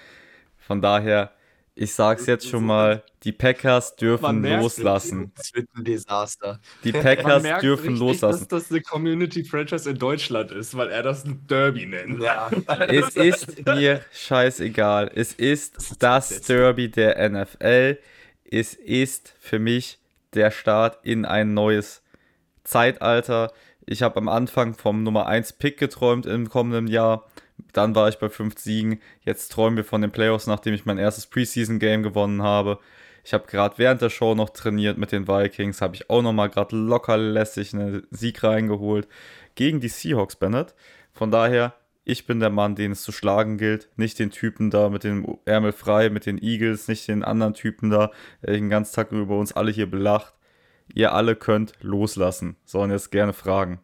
Von 0.58 0.82
daher 0.82 1.32
Ich 1.76 1.94
sag's 1.94 2.28
jetzt 2.28 2.48
schon 2.48 2.66
mal, 2.66 3.04
die 3.24 3.32
Packers 3.32 3.96
dürfen 3.96 4.44
loslassen. 4.44 5.32
Das 5.36 5.54
wird 5.56 5.68
ein 5.76 5.84
Desaster. 5.84 6.60
Die 6.84 6.92
Packers 6.92 7.42
dürfen 7.62 7.86
richtig, 7.86 8.00
loslassen. 8.00 8.48
dass 8.48 8.66
das 8.66 8.72
eine 8.72 8.82
Community-Franchise 8.82 9.90
in 9.90 9.98
Deutschland 9.98 10.52
ist, 10.52 10.78
weil 10.78 10.90
er 10.90 11.02
das 11.02 11.26
ein 11.26 11.48
Derby 11.48 11.88
nennt. 11.88 12.22
Ja. 12.22 12.52
Es 12.88 13.16
ist 13.16 13.66
mir 13.66 14.02
scheißegal. 14.12 15.12
Es 15.16 15.34
ist 15.34 15.96
das 16.00 16.42
Derby 16.42 16.92
der 16.92 17.30
NFL. 17.30 17.98
Es 18.50 18.76
ist 18.76 19.34
für 19.40 19.58
mich 19.58 20.00
der 20.34 20.52
Start 20.52 21.00
in 21.04 21.26
ein 21.26 21.56
neues 21.56 22.04
Zeitalter. 22.64 23.52
Ich 23.86 24.04
habe 24.04 24.18
am 24.18 24.30
Anfang 24.30 24.76
vom 24.76 25.04
Nummer 25.04 25.26
1 25.26 25.54
Pick 25.54 25.78
geträumt 25.78 26.26
im 26.26 26.50
kommenden 26.50 26.88
Jahr. 26.88 27.26
Dann 27.74 27.96
war 27.96 28.10
ich 28.10 28.18
bei 28.18 28.30
5 28.30 28.58
Siegen. 28.58 29.00
Jetzt 29.22 29.52
träumen 29.52 29.78
wir 29.78 29.84
von 29.84 30.02
den 30.02 30.12
Playoffs, 30.12 30.48
nachdem 30.48 30.74
ich 30.74 30.86
mein 30.86 30.98
erstes 30.98 31.28
Preseason-Game 31.28 32.04
gewonnen 32.04 32.44
habe. 32.44 32.80
Ich 33.24 33.34
habe 33.34 33.48
gerade 33.48 33.78
während 33.78 34.02
der 34.02 34.10
Show 34.10 34.36
noch 34.36 34.50
trainiert 34.50 34.98
mit 34.98 35.12
den 35.12 35.28
Vikings. 35.28 35.82
Habe 35.82 35.96
ich 35.96 36.10
auch 36.10 36.22
nochmal 36.22 36.50
gerade 36.50 36.76
locker 36.76 37.18
lässig 37.18 37.74
einen 37.74 38.06
Sieg 38.12 38.44
reingeholt 38.44 39.08
gegen 39.56 39.80
die 39.80 39.88
Seahawks, 39.88 40.36
Bennett. 40.36 40.76
Von 41.14 41.32
daher, 41.32 41.74
ich 42.04 42.26
bin 42.26 42.42
der 42.42 42.50
Mann, 42.50 42.76
den 42.76 42.92
es 42.92 43.02
zu 43.02 43.14
schlagen 43.14 43.58
gilt. 43.58 43.90
Nicht 43.96 44.20
den 44.20 44.30
Typen 44.30 44.70
da 44.70 44.90
mit 44.90 45.06
dem 45.06 45.38
Ärmel 45.46 45.72
frei, 45.72 46.10
mit 46.10 46.26
den 46.26 46.38
Eagles, 46.38 46.88
nicht 46.90 47.08
den 47.08 47.24
anderen 47.24 47.54
Typen 47.54 47.90
da, 47.90 48.12
der 48.42 48.54
den 48.54 48.70
ganzen 48.70 48.96
Tag 48.96 49.12
über 49.12 49.40
uns 49.40 49.54
alle 49.54 49.72
hier 49.72 49.90
belacht. 49.90 50.34
Ihr 50.94 51.14
alle 51.14 51.36
könnt 51.38 51.74
loslassen. 51.82 52.58
Sollen 52.66 52.92
jetzt 52.92 53.12
gerne 53.12 53.32
fragen. 53.32 53.80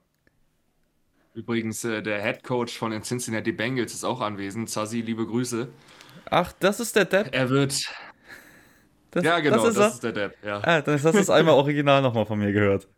Übrigens, 1.39 1.85
äh, 1.85 2.03
der 2.03 2.21
Head 2.21 2.43
Coach 2.43 2.77
von 2.77 2.91
den 2.91 3.01
Cincinnati 3.01 3.53
Bengals 3.53 3.93
ist 3.93 4.03
auch 4.03 4.19
anwesend. 4.19 4.69
Zazi, 4.69 4.99
liebe 4.99 5.25
Grüße. 5.25 5.69
Ach, 6.29 6.51
das 6.59 6.81
ist 6.81 6.97
der 6.97 7.05
Depp. 7.05 7.29
Er 7.31 7.49
wird. 7.49 7.81
Das, 9.11 9.23
ja, 9.23 9.39
genau, 9.39 9.65
das 9.65 9.77
ist, 9.77 10.03
er? 10.03 10.11
der 10.11 10.29
Depp. 10.29 10.43
Ja. 10.43 10.61
Ah, 10.61 10.81
dann 10.81 10.95
hast 10.95 11.05
du 11.05 11.11
das 11.13 11.29
einmal 11.29 11.55
original 11.55 12.01
nochmal 12.01 12.25
von 12.25 12.39
mir 12.39 12.51
gehört. 12.51 12.89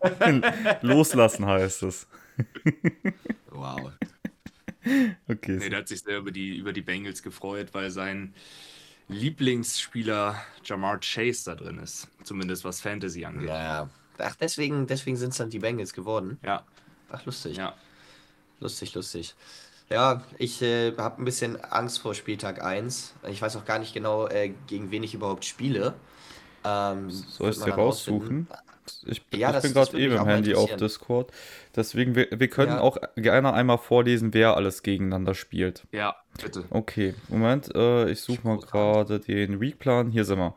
Loslassen 0.82 1.46
heißt 1.46 1.84
es. 1.84 2.08
Wow. 3.50 3.92
Okay. 5.28 5.58
Nee, 5.58 5.68
der 5.68 5.78
hat 5.78 5.88
sich 5.88 6.00
sehr 6.00 6.18
über 6.18 6.32
die, 6.32 6.56
über 6.56 6.72
die 6.72 6.82
Bengals 6.82 7.22
gefreut, 7.22 7.68
weil 7.74 7.92
sein 7.92 8.34
Lieblingsspieler 9.06 10.34
Jamar 10.64 10.98
Chase 10.98 11.44
da 11.44 11.54
drin 11.54 11.78
ist. 11.78 12.08
Zumindest 12.24 12.64
was 12.64 12.80
Fantasy 12.80 13.24
angeht. 13.24 13.48
Ja. 13.48 13.62
Ja. 13.62 13.90
Ach, 14.18 14.34
deswegen, 14.34 14.88
deswegen 14.88 15.16
sind 15.16 15.30
es 15.30 15.36
dann 15.36 15.50
die 15.50 15.60
Bengals 15.60 15.92
geworden. 15.92 16.40
Ja. 16.44 16.66
Ach, 17.12 17.24
lustig. 17.26 17.56
ja. 17.56 17.74
Lustig, 18.60 18.94
lustig. 18.94 19.34
Ja, 19.90 20.22
ich 20.38 20.62
äh, 20.62 20.96
habe 20.96 21.20
ein 21.20 21.24
bisschen 21.24 21.62
Angst 21.64 21.98
vor 21.98 22.14
Spieltag 22.14 22.62
1. 22.64 23.14
Ich 23.28 23.42
weiß 23.42 23.56
auch 23.56 23.64
gar 23.64 23.78
nicht 23.78 23.92
genau, 23.92 24.26
äh, 24.28 24.52
gegen 24.66 24.90
wen 24.90 25.02
ich 25.02 25.14
überhaupt 25.14 25.44
spiele. 25.44 25.94
Ähm, 26.64 27.10
Soll 27.10 27.50
ich 27.50 27.58
dir 27.58 27.72
rausfinden. 27.74 28.46
raussuchen? 28.48 28.48
Ich, 29.06 29.22
Ja, 29.32 29.48
ich 29.48 29.54
das- 29.54 29.62
bin 29.64 29.74
gerade 29.74 29.98
eben 29.98 30.14
im 30.16 30.24
Handy 30.26 30.54
auf. 30.54 30.74
Discord. 30.76 31.30
Deswegen, 31.76 32.14
wir, 32.14 32.28
wir 32.30 32.48
können 32.48 32.72
Ja. 32.72 32.80
auch 32.80 32.96
gerne 33.16 33.52
einmal 33.52 33.78
vorlesen, 33.78 34.32
wer 34.34 34.56
alles 34.56 34.82
gegeneinander 34.82 35.34
spielt. 35.34 35.84
Ja, 35.92 36.16
bitte. 36.42 36.64
Okay, 36.70 37.14
Moment, 37.28 37.74
äh, 37.74 38.10
ich 38.10 38.20
suche 38.20 38.40
mal 38.46 38.58
gerade 38.58 39.20
den 39.20 39.60
Weekplan. 39.60 40.10
Hier 40.10 40.24
sind 40.24 40.38
wir. 40.38 40.54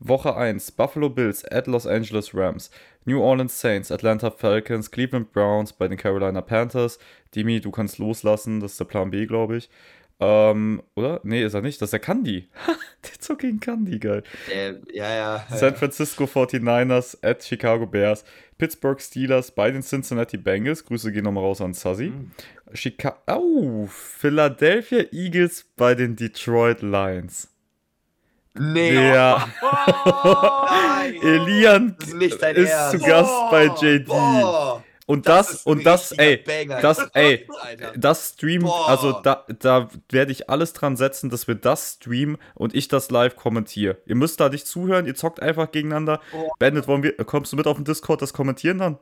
Woche 0.00 0.36
1, 0.36 0.72
Buffalo 0.72 1.08
Bills 1.10 1.44
at 1.44 1.66
Los 1.66 1.86
Angeles 1.86 2.34
Rams, 2.34 2.70
New 3.08 3.22
Orleans 3.22 3.58
Saints, 3.58 3.90
Atlanta 3.90 4.30
Falcons, 4.30 4.90
Cleveland 4.90 5.32
Browns 5.32 5.72
bei 5.72 5.88
den 5.88 5.96
Carolina 5.96 6.42
Panthers. 6.42 6.98
Dimi, 7.34 7.58
du 7.60 7.70
kannst 7.70 7.98
loslassen, 7.98 8.60
das 8.60 8.72
ist 8.72 8.80
der 8.80 8.84
Plan 8.84 9.10
B, 9.10 9.24
glaube 9.24 9.56
ich. 9.56 9.70
Ähm, 10.20 10.82
oder? 10.94 11.20
Nee, 11.22 11.42
ist 11.42 11.54
er 11.54 11.62
nicht, 11.62 11.80
das 11.80 11.86
ist 11.86 11.92
der 11.92 12.00
Candy. 12.00 12.48
der 13.04 13.18
zog 13.18 13.38
gegen 13.38 13.60
Candy, 13.60 13.98
geil. 13.98 14.24
Äh, 14.52 14.74
ja, 14.92 15.10
ja. 15.14 15.46
San 15.56 15.74
Francisco 15.74 16.24
49ers 16.24 17.16
at 17.22 17.42
Chicago 17.42 17.86
Bears, 17.86 18.24
Pittsburgh 18.58 19.00
Steelers 19.00 19.52
bei 19.52 19.70
den 19.70 19.82
Cincinnati 19.82 20.36
Bengals. 20.36 20.84
Grüße 20.84 21.10
gehen 21.10 21.24
nochmal 21.24 21.44
raus 21.44 21.62
an 21.62 21.72
Sazi. 21.72 22.10
Mhm. 22.10 22.32
Chicago, 22.74 23.16
oh, 23.26 23.86
Philadelphia 23.86 25.04
Eagles 25.12 25.64
bei 25.76 25.94
den 25.94 26.14
Detroit 26.14 26.82
Lions. 26.82 27.48
Nee, 28.54 28.90
Der 28.92 29.48
oh, 29.62 30.66
nein. 30.70 31.14
Elian 31.22 31.96
Das 31.98 32.08
ist 32.08 32.42
ist 32.42 32.90
zu 32.90 32.98
Gast 32.98 33.30
Boah, 33.30 33.50
bei 33.50 33.64
JD. 33.66 34.06
boah. 34.06 34.82
Und 35.06 35.26
das, 35.26 35.64
ein 35.64 35.72
und 35.72 35.86
das, 35.86 36.12
ey, 36.12 36.36
Banger. 36.36 36.82
das, 36.82 36.98
ey, 37.14 37.48
das 37.96 38.28
Stream, 38.34 38.66
also 38.66 39.12
da, 39.12 39.46
da 39.58 39.88
werde 40.10 40.32
ich 40.32 40.50
alles 40.50 40.74
dran 40.74 40.96
setzen, 40.98 41.30
dass 41.30 41.48
wir 41.48 41.54
das 41.54 41.94
streamen 41.94 42.36
und 42.54 42.74
ich 42.74 42.88
das 42.88 43.10
live 43.10 43.34
kommentiere. 43.34 43.96
Ihr 44.04 44.16
müsst 44.16 44.38
da 44.38 44.50
nicht 44.50 44.66
zuhören, 44.66 45.06
ihr 45.06 45.14
zockt 45.14 45.40
einfach 45.40 45.72
gegeneinander. 45.72 46.20
Bandit, 46.58 46.86
wollen 46.88 47.02
wir, 47.02 47.12
kommst 47.24 47.52
du 47.52 47.56
mit 47.56 47.66
auf 47.66 47.76
den 47.78 47.86
Discord 47.86 48.20
das 48.20 48.34
kommentieren 48.34 48.76
dann? 48.78 48.98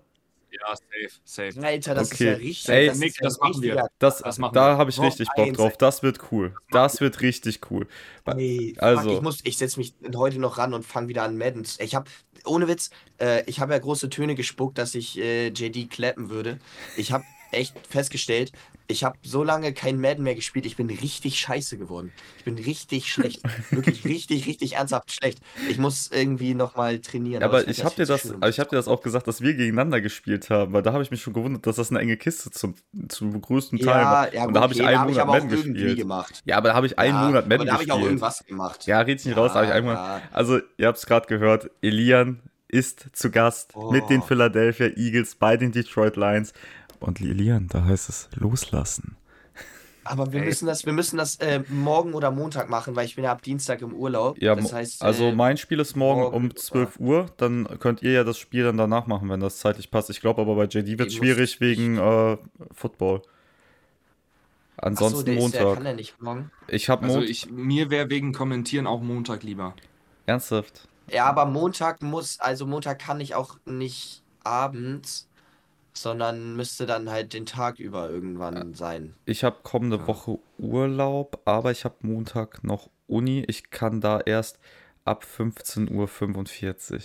Ja, 0.60 0.74
safe, 0.74 1.52
safe. 1.52 1.66
Alter, 1.66 1.94
das 1.94 2.12
Okay. 2.12 2.14
ist 2.14 2.20
ja 2.20 2.32
richtig. 2.36 2.68
Ey, 2.68 2.86
das 2.86 2.98
Nick, 2.98 3.08
ist 3.10 3.20
ja 3.20 3.24
das 3.24 3.38
machen 3.40 3.62
wir. 3.62 3.88
Das, 3.98 4.18
Das 4.18 4.38
machen 4.38 4.54
da 4.54 4.72
wir. 4.74 4.78
habe 4.78 4.90
ich 4.90 5.00
richtig 5.00 5.28
Bock 5.36 5.52
drauf. 5.54 5.76
Das 5.76 6.02
wird 6.02 6.20
cool. 6.32 6.54
Das 6.70 7.00
wird 7.00 7.20
richtig 7.20 7.60
cool. 7.70 7.86
Fuck, 8.24 8.36
Also- 8.78 9.10
ich 9.14 9.20
muss, 9.22 9.40
ich 9.44 9.56
setze 9.58 9.78
mich 9.78 9.94
heute 10.14 10.38
noch 10.38 10.58
ran 10.58 10.74
und 10.74 10.84
fange 10.84 11.08
wieder 11.08 11.22
an 11.24 11.36
Madden. 11.36 11.66
Ich 11.78 11.94
habe, 11.94 12.10
ohne 12.44 12.68
Witz, 12.68 12.90
äh, 13.20 13.42
ich 13.46 13.60
habe 13.60 13.72
ja 13.72 13.78
große 13.78 14.08
Töne 14.10 14.34
gespuckt, 14.34 14.78
dass 14.78 14.94
ich 14.94 15.18
äh, 15.18 15.48
JD 15.48 15.88
klappen 15.90 16.30
würde. 16.30 16.58
Ich 16.96 17.12
habe 17.12 17.24
echt 17.56 17.74
festgestellt, 17.88 18.52
ich 18.88 19.02
habe 19.02 19.18
so 19.22 19.42
lange 19.42 19.72
kein 19.72 20.00
Madden 20.00 20.22
mehr 20.22 20.36
gespielt. 20.36 20.64
Ich 20.64 20.76
bin 20.76 20.88
richtig 20.88 21.40
scheiße 21.40 21.76
geworden. 21.76 22.12
Ich 22.38 22.44
bin 22.44 22.54
richtig 22.56 23.10
schlecht. 23.12 23.42
Wirklich 23.72 24.04
richtig, 24.04 24.46
richtig 24.46 24.74
ernsthaft 24.74 25.10
schlecht. 25.10 25.40
Ich 25.68 25.78
muss 25.78 26.08
irgendwie 26.12 26.54
nochmal 26.54 27.00
trainieren. 27.00 27.42
Aber 27.42 27.58
wird 27.66 27.68
ich 27.70 27.84
habe 27.84 27.96
dir 27.96 28.06
das, 28.06 28.30
aber 28.30 28.48
ich 28.48 28.60
habe 28.60 28.70
dir 28.70 28.76
das 28.76 28.86
auch 28.86 29.02
gesagt, 29.02 29.26
dass 29.26 29.40
wir 29.40 29.54
gegeneinander 29.54 30.00
gespielt 30.00 30.50
haben, 30.50 30.72
weil 30.72 30.82
da 30.82 30.92
habe 30.92 31.02
ich 31.02 31.10
mich 31.10 31.20
schon 31.20 31.32
gewundert, 31.32 31.66
dass 31.66 31.76
das 31.76 31.90
eine 31.90 31.98
enge 31.98 32.16
Kiste 32.16 32.52
zum, 32.52 32.74
zum 33.08 33.40
größten 33.40 33.80
Teil 33.80 34.02
Ja, 34.02 34.10
war. 34.12 34.34
ja, 34.34 34.44
Und 34.44 34.54
da 34.54 34.60
habe 34.60 34.72
ich 34.72 34.80
okay, 34.80 34.86
einen 34.88 34.94
da 34.94 35.00
habe 35.00 35.10
ich 35.10 35.16
Monat 35.16 35.28
aber 35.28 35.32
auch 35.32 35.42
Madden 35.42 35.50
irgendwie 35.50 35.72
gespielt. 35.80 35.98
gemacht. 35.98 36.42
Ja, 36.44 36.56
aber 36.58 36.68
da 36.68 36.74
habe 36.74 36.86
ich 36.86 36.96
einen 36.98 37.18
Ja, 37.18 37.26
Monat 37.26 37.44
aber 37.44 37.48
Madden 37.48 37.66
da 37.66 37.72
habe 37.72 37.82
ich 37.84 37.90
auch 37.90 38.02
irgendwas 38.02 38.44
gemacht. 38.44 38.86
Ja, 38.86 39.00
red 39.00 39.24
nicht 39.24 39.36
raus, 39.36 39.52
da 39.52 39.56
habe 39.60 39.66
ich 39.66 39.72
einen 39.72 39.86
Monat. 39.86 40.22
Also, 40.32 40.60
ihr 40.76 40.86
habt 40.86 40.98
es 40.98 41.06
gerade 41.06 41.26
gehört, 41.26 41.70
Elian 41.82 42.40
ist 42.68 43.06
zu 43.12 43.30
Gast 43.30 43.72
Oh. 43.74 43.90
mit 43.92 44.10
den 44.10 44.22
Philadelphia 44.22 44.88
Eagles 44.96 45.34
bei 45.36 45.56
den 45.56 45.72
Detroit 45.72 46.16
Lions. 46.16 46.52
Und 47.00 47.20
Elian, 47.20 47.68
da 47.68 47.84
heißt 47.84 48.08
es 48.08 48.28
loslassen. 48.34 49.16
Aber 50.04 50.32
wir 50.32 50.40
Ey. 50.40 50.46
müssen 50.46 50.66
das, 50.66 50.86
wir 50.86 50.92
müssen 50.92 51.16
das 51.16 51.36
äh, 51.36 51.64
morgen 51.68 52.14
oder 52.14 52.30
Montag 52.30 52.68
machen, 52.70 52.94
weil 52.94 53.06
ich 53.06 53.16
bin 53.16 53.24
ja 53.24 53.32
ab 53.32 53.42
Dienstag 53.42 53.82
im 53.82 53.92
Urlaub. 53.92 54.40
Ja, 54.40 54.54
das 54.54 54.72
heißt, 54.72 55.02
also 55.02 55.24
äh, 55.24 55.32
mein 55.34 55.56
Spiel 55.56 55.80
ist 55.80 55.96
morgen, 55.96 56.20
morgen, 56.20 56.36
um 56.36 56.54
12 56.56 57.00
Uhr. 57.00 57.26
Dann 57.38 57.66
könnt 57.80 58.02
ihr 58.02 58.12
ja 58.12 58.22
das 58.24 58.38
Spiel 58.38 58.62
dann 58.62 58.76
danach 58.76 59.06
machen, 59.08 59.28
wenn 59.28 59.40
das 59.40 59.58
zeitlich 59.58 59.90
passt. 59.90 60.08
Ich 60.10 60.20
glaube 60.20 60.40
aber 60.42 60.54
bei 60.54 60.64
JD 60.66 60.98
wird 60.98 61.08
es 61.08 61.14
schwierig 61.14 61.60
wegen 61.60 61.98
äh, 61.98 62.36
Football. 62.72 63.22
ach 64.84 64.84
so, 64.84 64.86
Ansonsten 64.86 65.24
der 65.24 65.38
ist, 65.38 65.54
der 65.54 65.64
Montag. 65.64 65.74
kann 65.74 65.86
er 65.86 65.94
nicht 65.94 66.20
morgen. 66.22 66.50
ich 66.68 66.88
habe 66.88 67.04
Also 67.04 67.18
Montag. 67.18 67.30
ich, 67.30 67.50
mir 67.50 67.90
wäre 67.90 68.08
wegen 68.08 68.32
Kommentieren 68.32 68.86
auch 68.86 69.02
Montag 69.02 69.42
lieber. 69.42 69.74
Ernsthaft. 70.26 70.88
Ja, 71.10 71.26
aber 71.26 71.46
Montag 71.46 72.02
muss, 72.02 72.38
also 72.40 72.66
Montag 72.66 72.98
kann 73.00 73.20
ich 73.20 73.34
auch 73.34 73.58
nicht 73.64 74.22
abends, 74.44 75.25
sondern 75.96 76.56
müsste 76.56 76.86
dann 76.86 77.10
halt 77.10 77.32
den 77.32 77.46
Tag 77.46 77.78
über 77.78 78.08
irgendwann 78.10 78.74
sein. 78.74 79.14
Ich 79.24 79.44
habe 79.44 79.56
kommende 79.62 79.96
Ja. 79.98 80.06
Woche 80.06 80.38
Urlaub, 80.58 81.40
aber 81.44 81.70
ich 81.70 81.84
habe 81.84 81.94
Montag 82.00 82.62
noch 82.64 82.90
Uni. 83.06 83.44
Ich 83.48 83.70
kann 83.70 84.00
da 84.00 84.20
erst 84.20 84.58
ab 85.04 85.24
15.45 85.24 86.92
Uhr. 86.94 87.00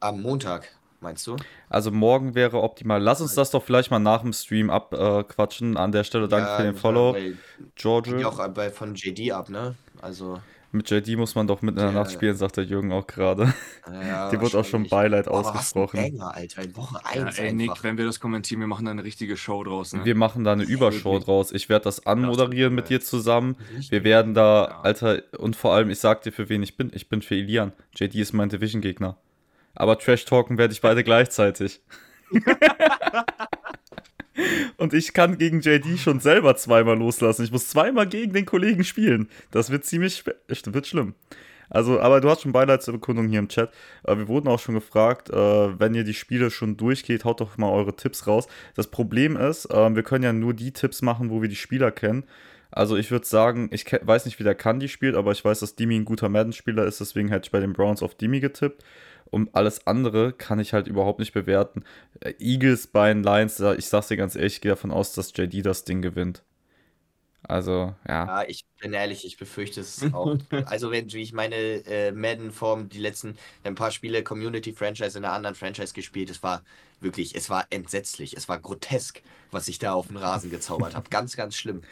Am 0.00 0.20
Montag, 0.22 0.68
meinst 1.00 1.26
du? 1.26 1.36
Also 1.68 1.90
morgen 1.90 2.34
wäre 2.34 2.62
optimal. 2.62 3.00
Lass 3.02 3.20
uns 3.20 3.34
das 3.34 3.50
doch 3.50 3.62
vielleicht 3.62 3.90
mal 3.90 3.98
nach 3.98 4.22
dem 4.22 4.32
Stream 4.32 4.68
abquatschen. 4.70 5.76
An 5.76 5.92
der 5.92 6.04
Stelle 6.04 6.28
danke 6.28 6.48
Ja, 6.48 6.56
für 6.56 6.62
den 6.64 6.74
Follow. 6.76 7.16
George. 7.74 8.18
ja 8.20 8.28
auch 8.28 8.46
bei, 8.48 8.70
von 8.70 8.94
JD 8.94 9.32
ab, 9.32 9.48
ne? 9.48 9.74
Also, 10.02 10.40
Mit 10.76 10.90
JD 10.90 11.16
muss 11.16 11.34
man 11.34 11.46
doch 11.46 11.62
mitten 11.62 11.78
in 11.78 11.84
der 11.86 11.94
Ja. 11.94 12.00
Nacht 12.00 12.12
spielen, 12.12 12.36
sagt 12.36 12.56
der 12.56 12.64
Jürgen 12.64 12.92
auch 12.92 13.06
gerade. 13.06 13.52
ja, 13.90 14.30
Dir 14.30 14.40
wurde 14.40 14.58
auch 14.58 14.64
schon. 14.64 14.88
Beileid 14.88 15.26
Boah, 15.26 15.38
aber 15.38 15.38
was 15.40 15.46
ein 15.48 15.58
ausgesprochen. 15.58 15.96
Banger, 16.18 16.34
Alter, 16.34 16.62
in 16.62 16.76
Woche 16.76 17.00
Ja, 17.14 17.22
1 17.24 17.38
ey, 17.38 17.52
Nick, 17.52 17.82
wenn 17.82 17.98
wir 17.98 18.04
das 18.04 18.20
kommentieren, 18.20 18.60
wir 18.60 18.66
machen 18.66 18.84
da 18.84 18.90
eine 18.90 19.04
richtige 19.04 19.36
Show 19.36 19.64
draus. 19.64 19.92
Ne? 19.92 20.04
Wir 20.04 20.14
machen 20.14 20.44
da 20.44 20.52
eine 20.52 20.64
Übershow 20.64 21.18
draus. 21.18 21.52
Ich 21.52 21.68
werde 21.68 21.84
das 21.84 22.06
anmoderieren 22.06 22.74
mit 22.74 22.88
dir 22.88 23.00
zusammen. 23.00 23.56
Richtig. 23.70 23.90
Wir 23.90 24.04
werden 24.04 24.34
da, 24.34 24.68
Ja. 24.68 24.80
Alter, 24.82 25.22
und 25.38 25.56
vor 25.56 25.74
allem, 25.74 25.90
ich 25.90 25.98
sag 25.98 26.22
dir, 26.22 26.32
für 26.32 26.48
wen 26.48 26.62
ich 26.62 26.76
bin. 26.76 26.90
Ich 26.94 27.08
bin 27.08 27.22
für 27.22 27.34
Ilian. 27.34 27.72
JD 27.94 28.14
ist 28.16 28.32
mein 28.32 28.48
Division-Gegner. 28.48 29.16
Aber 29.74 29.98
Trash-Talken 29.98 30.58
werde 30.58 30.72
ich 30.72 30.80
beide 30.80 31.02
gleichzeitig. 31.04 31.80
und 34.76 34.94
ich 34.94 35.12
kann 35.12 35.38
gegen 35.38 35.60
JD 35.60 35.98
schon 35.98 36.20
selber 36.20 36.56
zweimal 36.56 36.98
loslassen. 36.98 37.44
Ich 37.44 37.52
muss 37.52 37.68
zweimal 37.68 38.06
gegen 38.06 38.32
den 38.32 38.46
Kollegen 38.46 38.84
spielen. 38.84 39.28
Das 39.50 39.70
wird 39.70 39.84
ziemlich 39.84 40.24
wird 40.26 40.86
schlimm. 40.86 41.14
Also, 41.68 42.00
aber 42.00 42.20
du 42.20 42.30
hast 42.30 42.42
schon 42.42 42.52
Beileidsbekundung 42.52 43.28
hier 43.28 43.40
im 43.40 43.48
Chat. 43.48 43.70
Äh, 44.04 44.16
wir 44.16 44.28
wurden 44.28 44.48
auch 44.48 44.60
schon 44.60 44.74
gefragt, 44.74 45.30
äh, 45.30 45.80
wenn 45.80 45.94
ihr 45.94 46.04
die 46.04 46.14
Spiele 46.14 46.50
schon 46.50 46.76
durchgeht, 46.76 47.24
haut 47.24 47.40
doch 47.40 47.58
mal 47.58 47.70
eure 47.70 47.96
Tipps 47.96 48.26
raus. 48.26 48.46
Das 48.74 48.86
Problem 48.86 49.36
ist, 49.36 49.66
äh, 49.66 49.94
wir 49.94 50.02
können 50.02 50.24
ja 50.24 50.32
nur 50.32 50.54
die 50.54 50.72
Tipps 50.72 51.02
machen, 51.02 51.30
wo 51.30 51.42
wir 51.42 51.48
die 51.48 51.56
Spieler 51.56 51.90
kennen. 51.90 52.24
Also 52.70 52.96
ich 52.96 53.10
würde 53.10 53.26
sagen, 53.26 53.68
ich 53.72 53.86
weiß 53.86 54.26
nicht, 54.26 54.38
wie 54.38 54.44
der 54.44 54.54
Kandi 54.54 54.88
spielt, 54.88 55.14
aber 55.14 55.32
ich 55.32 55.44
weiß, 55.44 55.60
dass 55.60 55.76
Dimi 55.76 55.96
ein 55.96 56.04
guter 56.04 56.28
Madden-Spieler 56.28 56.84
ist, 56.84 57.00
deswegen 57.00 57.28
hätte 57.28 57.46
ich 57.46 57.52
bei 57.52 57.60
den 57.60 57.72
Browns 57.72 58.02
auf 58.02 58.14
Dimi 58.14 58.40
getippt. 58.40 58.84
Und 59.30 59.54
alles 59.54 59.86
andere 59.86 60.32
kann 60.32 60.58
ich 60.58 60.72
halt 60.72 60.86
überhaupt 60.86 61.18
nicht 61.18 61.32
bewerten. 61.32 61.84
Äh, 62.20 62.34
Eagles 62.38 62.86
bei 62.86 63.12
den 63.12 63.22
Lions, 63.22 63.60
ich 63.60 63.86
sag's 63.86 64.08
dir 64.08 64.16
ganz 64.16 64.36
ehrlich, 64.36 64.54
ich 64.54 64.60
gehe 64.60 64.72
davon 64.72 64.90
aus, 64.90 65.12
dass 65.12 65.32
JD 65.36 65.64
das 65.64 65.84
Ding 65.84 66.02
gewinnt. 66.02 66.42
Also, 67.48 67.94
ja. 68.08 68.26
Ja, 68.26 68.42
ich 68.48 68.64
bin 68.80 68.92
ehrlich, 68.92 69.24
ich 69.24 69.36
befürchte 69.36 69.80
es 69.80 70.02
auch. 70.12 70.36
also, 70.66 70.90
wenn 70.90 71.08
ich 71.08 71.32
meine 71.32 71.54
äh, 71.54 72.10
Madden-Form, 72.12 72.88
die 72.88 72.98
letzten 72.98 73.36
ein 73.62 73.76
paar 73.76 73.92
Spiele 73.92 74.22
Community-Franchise 74.24 75.16
in 75.18 75.24
einer 75.24 75.32
anderen 75.32 75.54
Franchise 75.54 75.94
gespielt, 75.94 76.28
es 76.30 76.42
war 76.42 76.62
wirklich, 77.00 77.36
es 77.36 77.48
war 77.48 77.66
entsetzlich, 77.70 78.36
es 78.36 78.48
war 78.48 78.58
grotesk, 78.58 79.22
was 79.52 79.68
ich 79.68 79.78
da 79.78 79.92
auf 79.92 80.08
den 80.08 80.16
Rasen 80.16 80.50
gezaubert 80.50 80.96
habe. 80.96 81.08
Ganz, 81.08 81.36
ganz 81.36 81.56
schlimm. 81.56 81.82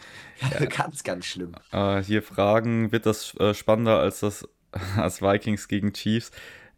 Ja. 0.41 0.67
ganz, 0.67 1.05
ganz 1.05 1.27
schlimm. 1.27 1.55
Äh, 1.71 2.03
hier 2.03 2.23
Fragen, 2.23 2.91
wird 2.91 3.07
das 3.07 3.35
äh, 3.37 3.55
spannender 3.55 4.01
als 4.01 4.21
das 4.21 4.49
als 4.97 5.23
Vikings 5.23 5.69
gegen 5.69 5.93
Chiefs? 5.93 6.33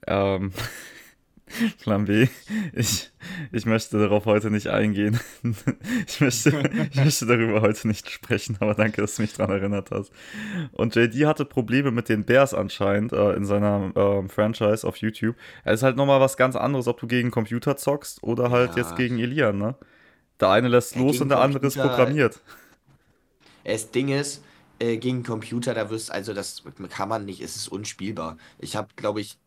Ähm, 0.06 0.52
Plan 1.80 2.06
B. 2.06 2.28
Ich, 2.72 3.10
ich 3.52 3.66
möchte 3.66 3.98
darauf 3.98 4.26
heute 4.26 4.50
nicht 4.50 4.68
eingehen. 4.68 5.20
Ich 6.08 6.20
möchte, 6.20 6.50
ich 6.92 6.96
möchte 6.96 7.26
darüber 7.26 7.60
heute 7.60 7.88
nicht 7.88 8.10
sprechen, 8.10 8.56
aber 8.60 8.74
danke, 8.74 9.00
dass 9.00 9.16
du 9.16 9.22
mich 9.22 9.34
daran 9.34 9.56
erinnert 9.56 9.90
hast. 9.90 10.10
Und 10.72 10.94
JD 10.94 11.26
hatte 11.26 11.44
Probleme 11.44 11.90
mit 11.90 12.08
den 12.08 12.24
Bears 12.24 12.54
anscheinend 12.54 13.12
äh, 13.12 13.32
in 13.32 13.44
seiner 13.44 13.92
äh, 13.96 14.28
Franchise 14.28 14.86
auf 14.86 14.96
YouTube. 14.96 15.36
Es 15.64 15.80
ist 15.80 15.82
halt 15.82 15.96
nochmal 15.96 16.20
was 16.20 16.36
ganz 16.36 16.56
anderes, 16.56 16.88
ob 16.88 17.00
du 17.00 17.06
gegen 17.06 17.30
Computer 17.30 17.76
zockst 17.76 18.22
oder 18.22 18.50
halt 18.50 18.70
ja. 18.70 18.78
jetzt 18.78 18.96
gegen 18.96 19.18
Elian, 19.18 19.58
ne? 19.58 19.74
Der 20.40 20.50
eine 20.50 20.68
lässt 20.68 20.96
ja, 20.96 21.02
los 21.02 21.20
und 21.20 21.28
der 21.28 21.40
andere 21.40 21.66
ist 21.66 21.76
programmiert. 21.76 22.40
Das 23.64 23.90
Ding 23.90 24.08
ist, 24.08 24.42
äh, 24.78 24.96
gegen 24.98 25.22
Computer, 25.22 25.74
da 25.74 25.90
wirst 25.90 26.10
also 26.10 26.34
das 26.34 26.62
kann 26.90 27.08
man 27.08 27.24
nicht, 27.24 27.40
es 27.40 27.56
ist 27.56 27.68
unspielbar. 27.68 28.36
Ich 28.58 28.76
habe, 28.76 28.88
glaube 28.96 29.20
ich, 29.20 29.38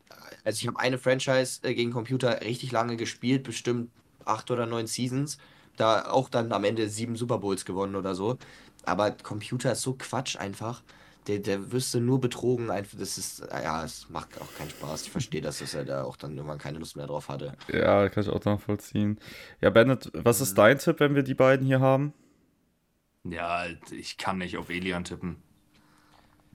also 0.43 0.59
ich 0.61 0.67
habe 0.67 0.79
eine 0.79 0.97
Franchise 0.97 1.61
äh, 1.63 1.73
gegen 1.73 1.91
Computer 1.91 2.41
richtig 2.41 2.71
lange 2.71 2.97
gespielt, 2.97 3.43
bestimmt 3.43 3.91
acht 4.25 4.49
oder 4.51 4.65
neun 4.65 4.87
Seasons. 4.87 5.37
Da 5.77 6.09
auch 6.09 6.29
dann 6.29 6.51
am 6.51 6.63
Ende 6.63 6.89
sieben 6.89 7.15
Super 7.15 7.37
Bowls 7.37 7.65
gewonnen 7.65 7.95
oder 7.95 8.15
so. 8.15 8.37
Aber 8.83 9.11
Computer 9.11 9.71
ist 9.71 9.81
so 9.81 9.95
Quatsch 9.97 10.37
einfach. 10.37 10.83
Der, 11.27 11.39
der 11.39 11.71
wirst 11.71 11.93
du 11.93 11.99
nur 11.99 12.19
betrogen. 12.19 12.69
Einfach, 12.71 12.97
das 12.97 13.17
ist, 13.17 13.47
ja, 13.51 13.83
es 13.83 14.09
macht 14.09 14.41
auch 14.41 14.53
keinen 14.57 14.69
Spaß. 14.69 15.03
Ich 15.03 15.11
verstehe 15.11 15.41
das, 15.41 15.59
dass 15.59 15.73
er 15.73 15.85
da 15.85 16.03
auch 16.03 16.17
dann 16.17 16.35
irgendwann 16.35 16.57
keine 16.57 16.79
Lust 16.79 16.95
mehr 16.95 17.07
drauf 17.07 17.29
hatte. 17.29 17.55
Ja, 17.71 18.09
kann 18.09 18.23
ich 18.23 18.29
auch 18.29 18.43
nachvollziehen. 18.43 19.19
Ja, 19.61 19.69
Bennett, 19.69 20.11
was 20.13 20.41
ist 20.41 20.51
mhm. 20.51 20.55
dein 20.55 20.79
Tipp, 20.79 20.99
wenn 20.99 21.15
wir 21.15 21.23
die 21.23 21.33
beiden 21.33 21.65
hier 21.65 21.79
haben? 21.79 22.13
Ja, 23.23 23.65
ich 23.91 24.17
kann 24.17 24.37
nicht 24.39 24.57
auf 24.57 24.69
Elian 24.69 25.03
tippen. 25.03 25.37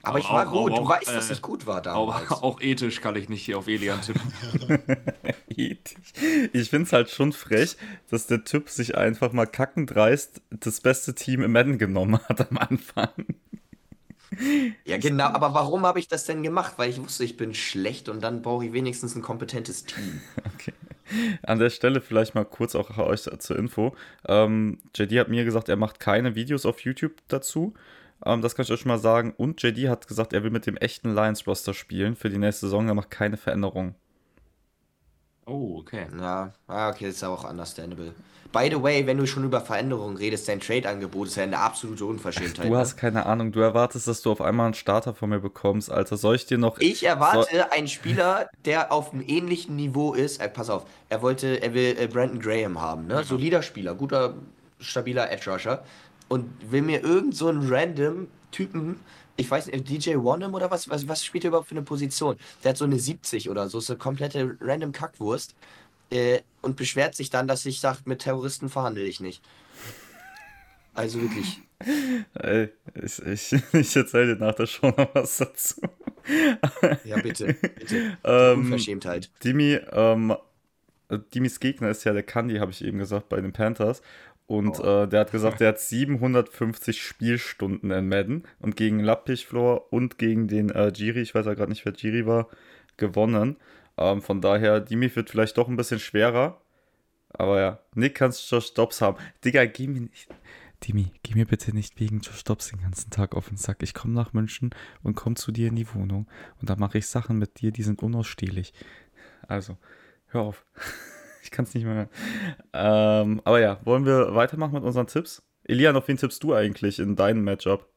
Aber 0.04 0.18
ich 0.18 0.28
war 0.28 0.48
auch, 0.48 0.52
gut, 0.52 0.72
auch, 0.72 0.78
du 0.78 0.88
weißt, 0.88 1.08
dass 1.08 1.30
äh, 1.30 1.34
ich 1.34 1.42
gut 1.42 1.66
war 1.66 1.82
damals. 1.82 2.30
Auch, 2.30 2.42
auch, 2.42 2.60
ethisch 2.60 3.00
kann 3.00 3.16
ich 3.16 3.28
nicht 3.28 3.44
hier 3.44 3.58
auf 3.58 3.68
Elian 3.68 4.00
tippen. 4.00 4.32
ethisch. 5.48 6.12
Ich 6.52 6.70
finde 6.70 6.86
es 6.86 6.92
halt 6.92 7.10
schon 7.10 7.32
frech, 7.32 7.76
dass 8.10 8.26
der 8.26 8.44
Typ 8.44 8.68
sich 8.68 8.96
einfach 8.96 9.32
mal 9.32 9.46
kackendreist 9.46 10.40
das 10.50 10.80
beste 10.80 11.14
Team 11.14 11.42
im 11.42 11.52
Madden 11.52 11.78
genommen 11.78 12.18
hat 12.28 12.50
am 12.50 12.58
Anfang. 12.58 13.10
Ja, 14.84 14.98
genau, 14.98 15.26
aber 15.26 15.54
warum 15.54 15.86
habe 15.86 15.98
ich 15.98 16.08
das 16.08 16.24
denn 16.24 16.42
gemacht? 16.42 16.74
Weil 16.76 16.90
ich 16.90 17.00
wusste, 17.00 17.24
ich 17.24 17.36
bin 17.36 17.54
schlecht 17.54 18.08
und 18.08 18.22
dann 18.22 18.42
brauche 18.42 18.66
ich 18.66 18.72
wenigstens 18.72 19.14
ein 19.14 19.22
kompetentes 19.22 19.84
Team. 19.84 20.20
Okay. 20.54 20.72
An 21.42 21.58
der 21.58 21.68
Stelle 21.68 22.00
vielleicht 22.00 22.34
mal 22.34 22.46
kurz 22.46 22.74
auch 22.74 22.96
euch 22.96 23.28
zur 23.38 23.58
Info. 23.58 23.94
Ähm, 24.26 24.78
JD 24.94 25.18
hat 25.18 25.28
mir 25.28 25.44
gesagt, 25.44 25.68
er 25.68 25.76
macht 25.76 26.00
keine 26.00 26.34
Videos 26.34 26.64
auf 26.64 26.80
YouTube 26.80 27.12
dazu. 27.28 27.74
Ähm, 28.24 28.42
das 28.42 28.54
kann 28.54 28.64
ich 28.64 28.72
euch 28.72 28.80
schon 28.80 28.88
mal 28.88 28.98
sagen. 28.98 29.34
Und 29.36 29.62
JD 29.62 29.88
hat 29.88 30.08
gesagt, 30.08 30.32
er 30.32 30.42
will 30.42 30.50
mit 30.50 30.66
dem 30.66 30.76
echten 30.76 31.14
Lions-Roster 31.14 31.74
spielen 31.74 32.16
für 32.16 32.30
die 32.30 32.38
nächste 32.38 32.66
Saison. 32.66 32.88
Er 32.88 32.94
macht 32.94 33.10
keine 33.10 33.36
Veränderungen. 33.36 33.94
Oh, 35.46 35.78
okay. 35.78 36.06
Ja, 36.18 36.52
ah, 36.66 36.88
okay, 36.88 37.06
das 37.06 37.16
ist 37.16 37.24
auch 37.24 37.48
understandable. 37.48 38.14
By 38.54 38.70
the 38.70 38.80
way, 38.80 39.04
wenn 39.04 39.18
du 39.18 39.26
schon 39.26 39.42
über 39.42 39.60
Veränderungen 39.60 40.16
redest, 40.16 40.48
dein 40.48 40.60
Trade-Angebot 40.60 41.26
ist 41.26 41.34
ja 41.34 41.42
eine 41.42 41.58
absolute 41.58 42.04
Unverschämtheit. 42.04 42.66
Du 42.66 42.70
ne? 42.70 42.78
hast 42.78 42.96
keine 42.96 43.26
Ahnung. 43.26 43.50
Du 43.50 43.58
erwartest, 43.58 44.06
dass 44.06 44.22
du 44.22 44.30
auf 44.30 44.40
einmal 44.40 44.66
einen 44.66 44.74
Starter 44.74 45.12
von 45.12 45.28
mir 45.28 45.40
bekommst. 45.40 45.90
Alter, 45.90 46.16
soll 46.16 46.36
ich 46.36 46.46
dir 46.46 46.56
noch. 46.56 46.78
Ich 46.78 47.04
erwarte 47.04 47.48
so 47.52 47.70
einen 47.70 47.88
Spieler, 47.88 48.48
der 48.64 48.92
auf 48.92 49.12
einem 49.12 49.24
ähnlichen 49.26 49.74
Niveau 49.74 50.14
ist. 50.14 50.40
Äh, 50.40 50.48
pass 50.48 50.70
auf, 50.70 50.86
er 51.08 51.20
wollte, 51.20 51.62
er 51.62 51.74
will 51.74 51.96
äh, 51.98 52.06
Brandon 52.06 52.38
Graham 52.38 52.80
haben, 52.80 53.08
ne? 53.08 53.24
Solider 53.24 53.60
Spieler, 53.60 53.96
guter, 53.96 54.34
stabiler 54.78 55.32
Edge-Rusher 55.32 55.82
und 56.28 56.50
will 56.70 56.82
mir 56.82 57.02
irgend 57.02 57.36
so 57.36 57.48
einen 57.48 57.72
random 57.72 58.28
Typen, 58.50 59.00
ich 59.36 59.50
weiß 59.50 59.66
nicht, 59.66 59.88
DJ 59.88 60.14
Wanham 60.16 60.54
oder 60.54 60.70
was, 60.70 60.88
was, 60.88 61.08
was 61.08 61.24
spielt 61.24 61.44
er 61.44 61.48
überhaupt 61.48 61.68
für 61.68 61.74
eine 61.74 61.82
Position? 61.82 62.36
Der 62.62 62.70
hat 62.70 62.76
so 62.76 62.84
eine 62.84 62.98
70 62.98 63.50
oder 63.50 63.68
so, 63.68 63.78
ist 63.78 63.90
eine 63.90 63.98
komplette 63.98 64.56
random 64.60 64.92
Kackwurst 64.92 65.54
äh, 66.10 66.40
und 66.62 66.76
beschwert 66.76 67.14
sich 67.14 67.30
dann, 67.30 67.48
dass 67.48 67.66
ich 67.66 67.80
sage, 67.80 67.98
mit 68.04 68.20
Terroristen 68.20 68.68
verhandle 68.68 69.02
ich 69.02 69.20
nicht. 69.20 69.42
Also 70.94 71.20
wirklich. 71.20 71.60
Ey, 72.34 72.70
ich, 73.02 73.18
ich, 73.20 73.52
ich 73.72 73.96
erzähle 73.96 74.34
dir 74.34 74.40
nach 74.40 74.54
der 74.54 74.66
Show 74.66 74.88
noch 74.96 75.14
was 75.14 75.38
dazu. 75.38 75.80
ja, 77.04 77.20
bitte, 77.20 77.54
bitte. 77.54 78.16
Ähm, 78.24 78.60
Unverschämtheit. 78.60 79.30
Dimi, 79.42 79.78
ähm, 79.92 80.34
Dimis 81.34 81.60
Gegner 81.60 81.90
ist 81.90 82.04
ja 82.04 82.12
der 82.12 82.22
Kandi, 82.22 82.56
habe 82.56 82.70
ich 82.70 82.84
eben 82.84 82.98
gesagt, 82.98 83.28
bei 83.28 83.40
den 83.40 83.52
Panthers. 83.52 84.02
Und 84.46 84.78
oh. 84.80 85.04
äh, 85.04 85.08
der 85.08 85.20
hat 85.20 85.32
gesagt, 85.32 85.60
er 85.60 85.68
hat 85.68 85.80
750 85.80 87.02
Spielstunden 87.02 87.90
in 87.90 88.08
Madden 88.08 88.44
und 88.58 88.76
gegen 88.76 89.00
Lappichflor 89.00 89.92
und 89.92 90.18
gegen 90.18 90.48
den 90.48 90.70
äh, 90.70 90.92
Giri, 90.94 91.20
ich 91.20 91.34
weiß 91.34 91.46
ja 91.46 91.54
gerade 91.54 91.70
nicht, 91.70 91.84
wer 91.84 91.92
Giri 91.92 92.26
war, 92.26 92.48
gewonnen. 92.96 93.56
Ähm, 93.96 94.22
von 94.22 94.40
daher, 94.40 94.80
Dimi 94.80 95.14
wird 95.14 95.30
vielleicht 95.30 95.56
doch 95.56 95.68
ein 95.68 95.76
bisschen 95.76 96.00
schwerer. 96.00 96.60
Aber 97.30 97.60
ja, 97.60 97.80
Nick 97.94 98.14
kannst 98.16 98.48
Josh 98.50 98.66
Stops 98.66 99.00
haben. 99.00 99.18
Digga, 99.44 99.64
geh 99.66 99.88
mir 99.88 100.02
nicht. 100.02 100.28
Dimi, 100.84 101.12
geh 101.22 101.34
mir 101.34 101.46
bitte 101.46 101.74
nicht 101.74 101.98
wegen 101.98 102.20
Josh 102.20 102.40
Stops 102.40 102.68
den 102.68 102.82
ganzen 102.82 103.10
Tag 103.10 103.34
auf 103.34 103.48
den 103.48 103.56
Sack. 103.56 103.82
Ich 103.82 103.94
komme 103.94 104.14
nach 104.14 104.32
München 104.32 104.70
und 105.02 105.14
komme 105.14 105.34
zu 105.34 105.50
dir 105.50 105.68
in 105.68 105.76
die 105.76 105.92
Wohnung. 105.94 106.28
Und 106.60 106.70
da 106.70 106.76
mache 106.76 106.98
ich 106.98 107.06
Sachen 107.06 107.38
mit 107.38 107.60
dir, 107.60 107.72
die 107.72 107.82
sind 107.82 108.02
unausstehlich. 108.02 108.72
Also, 109.48 109.78
hör 110.26 110.42
auf. 110.42 110.66
ich 111.44 111.50
kann 111.50 111.64
es 111.64 111.74
nicht 111.74 111.84
mehr. 111.84 112.08
Ähm, 112.72 113.40
aber 113.44 113.60
ja, 113.60 113.78
wollen 113.84 114.06
wir 114.06 114.34
weitermachen 114.34 114.74
mit 114.74 114.82
unseren 114.82 115.06
Tipps? 115.06 115.42
Elian, 115.64 115.96
auf 115.96 116.08
wen 116.08 116.16
tippst 116.16 116.42
du 116.42 116.54
eigentlich 116.54 116.98
in 116.98 117.16
deinem 117.16 117.44
Matchup? 117.44 117.88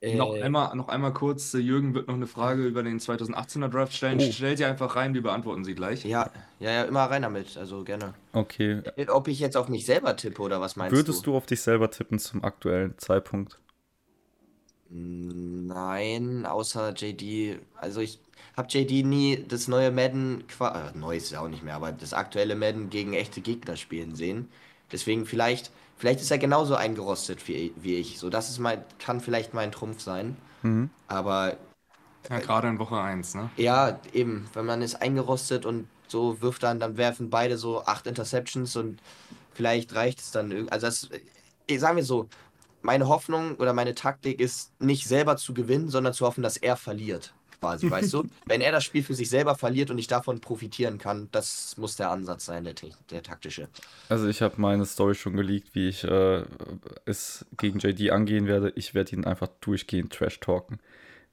Äh, 0.00 0.16
noch, 0.16 0.34
einmal, 0.34 0.76
noch 0.76 0.88
einmal 0.88 1.12
kurz, 1.12 1.54
äh, 1.54 1.58
Jürgen 1.58 1.94
wird 1.94 2.08
noch 2.08 2.14
eine 2.14 2.26
Frage 2.26 2.64
über 2.64 2.82
den 2.82 2.98
2018er 2.98 3.68
Draft 3.68 3.94
stellen. 3.94 4.18
Oh. 4.20 4.32
Stellt 4.32 4.58
sie 4.58 4.64
einfach 4.64 4.96
rein, 4.96 5.14
wir 5.14 5.22
beantworten 5.22 5.64
sie 5.64 5.74
gleich. 5.74 6.04
Ja, 6.04 6.30
ja, 6.60 6.70
ja, 6.70 6.82
immer 6.82 7.04
rein 7.04 7.22
damit, 7.22 7.56
also 7.56 7.84
gerne. 7.84 8.14
Okay. 8.32 8.82
Ob 9.08 9.28
ich 9.28 9.40
jetzt 9.40 9.56
auf 9.56 9.68
mich 9.68 9.86
selber 9.86 10.16
tippe 10.16 10.42
oder 10.42 10.60
was 10.60 10.76
meinst 10.76 10.92
Würdest 10.92 11.08
du? 11.08 11.12
Würdest 11.12 11.26
du 11.26 11.36
auf 11.36 11.46
dich 11.46 11.60
selber 11.62 11.90
tippen 11.90 12.18
zum 12.18 12.44
aktuellen 12.44 12.98
Zeitpunkt? 12.98 13.58
Nein, 14.96 16.46
außer 16.46 16.94
JD. 16.94 17.58
Also 17.74 18.00
ich 18.00 18.20
habe 18.56 18.68
JD 18.70 19.04
nie 19.04 19.44
das 19.48 19.66
neue 19.66 19.90
Madden, 19.90 20.44
äh, 20.60 20.96
neues 20.96 21.30
ja 21.30 21.40
auch 21.40 21.48
nicht 21.48 21.64
mehr, 21.64 21.74
aber 21.74 21.90
das 21.90 22.12
aktuelle 22.14 22.54
Madden 22.54 22.90
gegen 22.90 23.12
echte 23.12 23.40
Gegner 23.40 23.76
spielen 23.76 24.14
sehen. 24.14 24.48
Deswegen 24.92 25.26
vielleicht, 25.26 25.72
vielleicht 25.96 26.20
ist 26.20 26.30
er 26.30 26.38
genauso 26.38 26.76
eingerostet 26.76 27.48
wie, 27.48 27.72
wie 27.76 27.96
ich. 27.96 28.20
So, 28.20 28.30
das 28.30 28.48
ist 28.50 28.60
mein, 28.60 28.84
kann 29.00 29.20
vielleicht 29.20 29.52
mein 29.52 29.72
Trumpf 29.72 30.00
sein. 30.00 30.36
Mhm. 30.62 30.90
Aber. 31.08 31.56
Ja, 32.30 32.38
gerade 32.38 32.68
in 32.68 32.78
Woche 32.78 33.00
1, 33.00 33.34
ne? 33.34 33.50
Ja, 33.56 33.98
eben. 34.12 34.48
Wenn 34.54 34.64
man 34.64 34.80
ist 34.80 34.94
eingerostet 34.94 35.66
und 35.66 35.88
so 36.06 36.40
wirft 36.40 36.62
dann, 36.62 36.78
dann 36.78 36.96
werfen 36.96 37.30
beide 37.30 37.58
so 37.58 37.84
acht 37.84 38.06
Interceptions 38.06 38.76
und 38.76 39.00
vielleicht 39.54 39.92
reicht 39.96 40.20
es 40.20 40.30
dann. 40.30 40.68
Also 40.68 40.86
das, 40.86 41.08
äh, 41.68 41.78
sagen 41.78 41.96
wir 41.96 42.04
so, 42.04 42.28
meine 42.84 43.08
Hoffnung 43.08 43.56
oder 43.56 43.72
meine 43.72 43.94
Taktik 43.94 44.40
ist 44.40 44.72
nicht 44.80 45.08
selber 45.08 45.36
zu 45.36 45.54
gewinnen, 45.54 45.88
sondern 45.88 46.12
zu 46.12 46.26
hoffen, 46.26 46.42
dass 46.42 46.56
er 46.56 46.76
verliert 46.76 47.34
quasi, 47.64 47.90
weißt 47.90 48.12
du? 48.12 48.24
Wenn 48.46 48.60
er 48.60 48.72
das 48.72 48.84
Spiel 48.84 49.02
für 49.02 49.14
sich 49.14 49.30
selber 49.30 49.54
verliert 49.54 49.90
und 49.90 49.98
ich 49.98 50.06
davon 50.06 50.40
profitieren 50.40 50.98
kann, 50.98 51.28
das 51.32 51.76
muss 51.78 51.96
der 51.96 52.10
Ansatz 52.10 52.44
sein, 52.44 52.64
der, 52.64 52.74
der 53.10 53.22
taktische. 53.22 53.68
Also 54.08 54.28
ich 54.28 54.42
habe 54.42 54.60
meine 54.60 54.84
Story 54.84 55.14
schon 55.14 55.34
geleakt, 55.34 55.74
wie 55.74 55.88
ich 55.88 56.04
äh, 56.04 56.44
es 57.06 57.46
gegen 57.56 57.78
JD 57.78 58.10
angehen 58.10 58.46
werde. 58.46 58.72
Ich 58.76 58.94
werde 58.94 59.16
ihn 59.16 59.24
einfach 59.24 59.48
durchgehend 59.60 60.12
trash-talken. 60.12 60.78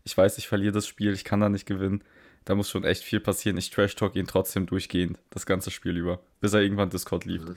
Ich 0.03 0.17
weiß, 0.17 0.37
ich 0.37 0.47
verliere 0.47 0.71
das 0.71 0.87
Spiel, 0.87 1.13
ich 1.13 1.25
kann 1.25 1.41
da 1.41 1.49
nicht 1.49 1.65
gewinnen. 1.65 2.03
Da 2.45 2.55
muss 2.55 2.69
schon 2.69 2.85
echt 2.85 3.03
viel 3.03 3.19
passieren. 3.19 3.57
Ich 3.57 3.69
trash-talk 3.69 4.15
ihn 4.15 4.25
trotzdem 4.25 4.65
durchgehend, 4.65 5.19
das 5.29 5.45
ganze 5.45 5.69
Spiel 5.69 5.97
über, 5.97 6.21
bis 6.39 6.53
er 6.53 6.61
irgendwann 6.61 6.89
Discord 6.89 7.25
lief. 7.25 7.43
Mhm. 7.43 7.55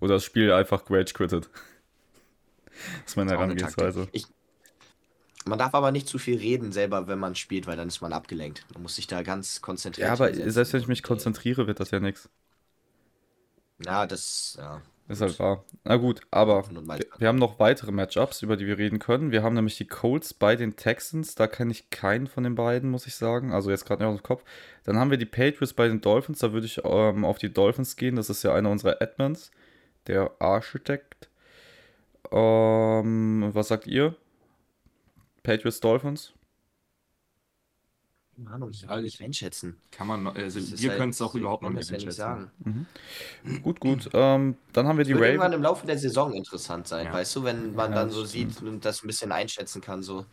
Oder 0.00 0.14
das 0.14 0.24
Spiel 0.24 0.52
einfach 0.52 0.84
rage 0.88 1.12
quittet. 1.12 1.50
Das 3.02 3.12
ist 3.12 3.16
meine 3.16 3.30
Herangehensweise. 3.32 4.08
Ich, 4.12 4.26
man 5.44 5.58
darf 5.58 5.74
aber 5.74 5.92
nicht 5.92 6.08
zu 6.08 6.18
viel 6.18 6.38
reden 6.38 6.72
selber, 6.72 7.06
wenn 7.06 7.18
man 7.18 7.34
spielt, 7.34 7.66
weil 7.66 7.76
dann 7.76 7.88
ist 7.88 8.00
man 8.00 8.12
abgelenkt. 8.12 8.64
Man 8.72 8.82
muss 8.82 8.96
sich 8.96 9.06
da 9.06 9.22
ganz 9.22 9.60
konzentrieren. 9.60 10.08
Ja, 10.08 10.12
aber 10.12 10.32
selbst 10.32 10.72
wenn 10.72 10.80
ich 10.80 10.88
mich 10.88 11.02
konzentriere, 11.02 11.66
wird 11.66 11.80
das 11.80 11.90
ja 11.90 12.00
nichts. 12.00 12.28
Ja, 13.84 14.06
das, 14.06 14.56
ja. 14.58 14.80
Ist 15.06 15.20
halt 15.20 15.38
wahr. 15.38 15.64
Na 15.84 15.96
gut, 15.96 16.22
aber 16.30 16.64
wir, 16.70 17.04
wir 17.18 17.28
haben 17.28 17.38
noch 17.38 17.58
weitere 17.58 17.92
Matchups, 17.92 18.40
über 18.40 18.56
die 18.56 18.66
wir 18.66 18.78
reden 18.78 18.98
können. 18.98 19.32
Wir 19.32 19.42
haben 19.42 19.54
nämlich 19.54 19.76
die 19.76 19.86
Colts 19.86 20.32
bei 20.32 20.56
den 20.56 20.76
Texans. 20.76 21.34
Da 21.34 21.46
kenne 21.46 21.72
ich 21.72 21.90
keinen 21.90 22.26
von 22.26 22.42
den 22.42 22.54
beiden, 22.54 22.90
muss 22.90 23.06
ich 23.06 23.14
sagen. 23.14 23.52
Also 23.52 23.70
jetzt 23.70 23.84
gerade 23.84 24.02
nicht 24.02 24.10
aus 24.10 24.18
dem 24.18 24.22
Kopf. 24.22 24.44
Dann 24.84 24.96
haben 24.96 25.10
wir 25.10 25.18
die 25.18 25.26
Patriots 25.26 25.74
bei 25.74 25.88
den 25.88 26.00
Dolphins. 26.00 26.38
Da 26.38 26.54
würde 26.54 26.66
ich 26.66 26.80
ähm, 26.84 27.26
auf 27.26 27.36
die 27.36 27.52
Dolphins 27.52 27.96
gehen. 27.96 28.16
Das 28.16 28.30
ist 28.30 28.42
ja 28.44 28.54
einer 28.54 28.70
unserer 28.70 29.02
Admins, 29.02 29.50
der 30.06 30.30
Architekt. 30.38 31.28
Ähm, 32.32 33.50
was 33.52 33.68
sagt 33.68 33.86
ihr? 33.86 34.14
Patriots, 35.42 35.80
Dolphins? 35.80 36.32
Keine 38.36 38.50
Ahnung, 38.50 38.70
ich 38.70 38.84
kann 38.86 38.98
ich- 38.98 39.04
nicht 39.04 39.22
einschätzen. 39.22 39.76
Kann 39.92 40.08
man, 40.08 40.26
also 40.26 40.58
Das 40.58 40.82
wir 40.82 40.90
halt- 40.90 40.98
können 40.98 41.10
es 41.10 41.22
auch 41.22 41.34
überhaupt 41.36 41.62
noch 41.62 41.70
nicht 41.70 41.82
das 41.82 41.92
einschätzen. 41.92 42.16
sagen. 42.16 42.86
Gut, 43.62 43.78
gut. 43.78 44.10
Ähm, 44.14 44.56
dann 44.72 44.86
haben 44.88 44.98
wir 44.98 45.04
die 45.04 45.12
Es 45.12 45.18
wird 45.18 45.28
irgendwann 45.28 45.52
Ravens. 45.52 45.56
im 45.56 45.62
Laufe 45.62 45.86
der 45.86 45.98
Saison 45.98 46.32
interessant 46.32 46.88
sein, 46.88 47.06
Ja. 47.06 47.12
weißt 47.12 47.36
du, 47.36 47.44
wenn 47.44 47.74
man 47.76 47.90
Ja, 47.92 47.98
dann 47.98 48.08
das 48.08 48.16
so 48.16 48.26
stimmt. 48.26 48.54
sieht 48.54 48.62
und 48.68 48.84
das 48.84 49.04
ein 49.04 49.06
bisschen 49.06 49.30
einschätzen 49.30 49.80
kann. 49.80 50.02
So. 50.02 50.26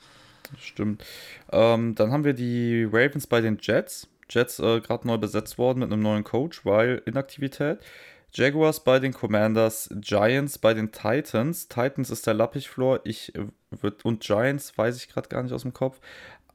Stimmt. 0.58 1.04
Ähm, 1.52 1.94
dann 1.94 2.12
haben 2.12 2.24
wir 2.24 2.34
die 2.34 2.86
Ravens 2.86 3.28
bei 3.28 3.40
den 3.42 3.60
Jets. 3.62 4.08
Jets 4.30 4.58
äh, 4.60 4.82
gerade 4.82 5.06
neu 5.06 5.18
besetzt 5.18 5.58
worden 5.60 5.80
mit 5.80 5.92
einem 5.92 6.02
neuen 6.02 6.24
Coach, 6.24 6.66
weil 6.66 7.04
Inaktivität. 7.06 7.80
Jaguars 8.34 8.84
bei 8.84 9.00
den 9.00 9.14
Commanders, 9.14 9.90
Giants 10.00 10.58
bei 10.58 10.74
den 10.74 10.92
Titans. 10.92 11.68
Titans 11.68 12.10
ist 12.10 12.26
der 12.26 12.34
Lappichfloor. 12.34 13.02
Ich 13.04 13.36
äh, 13.36 13.48
würd, 13.72 14.06
und 14.06 14.22
Giants 14.22 14.78
weiß 14.78 14.98
ich 14.98 15.10
gerade 15.10 15.28
gar 15.28 15.44
nicht 15.44 15.54
aus 15.54 15.64
dem 15.64 15.74
Kopf. 15.74 16.00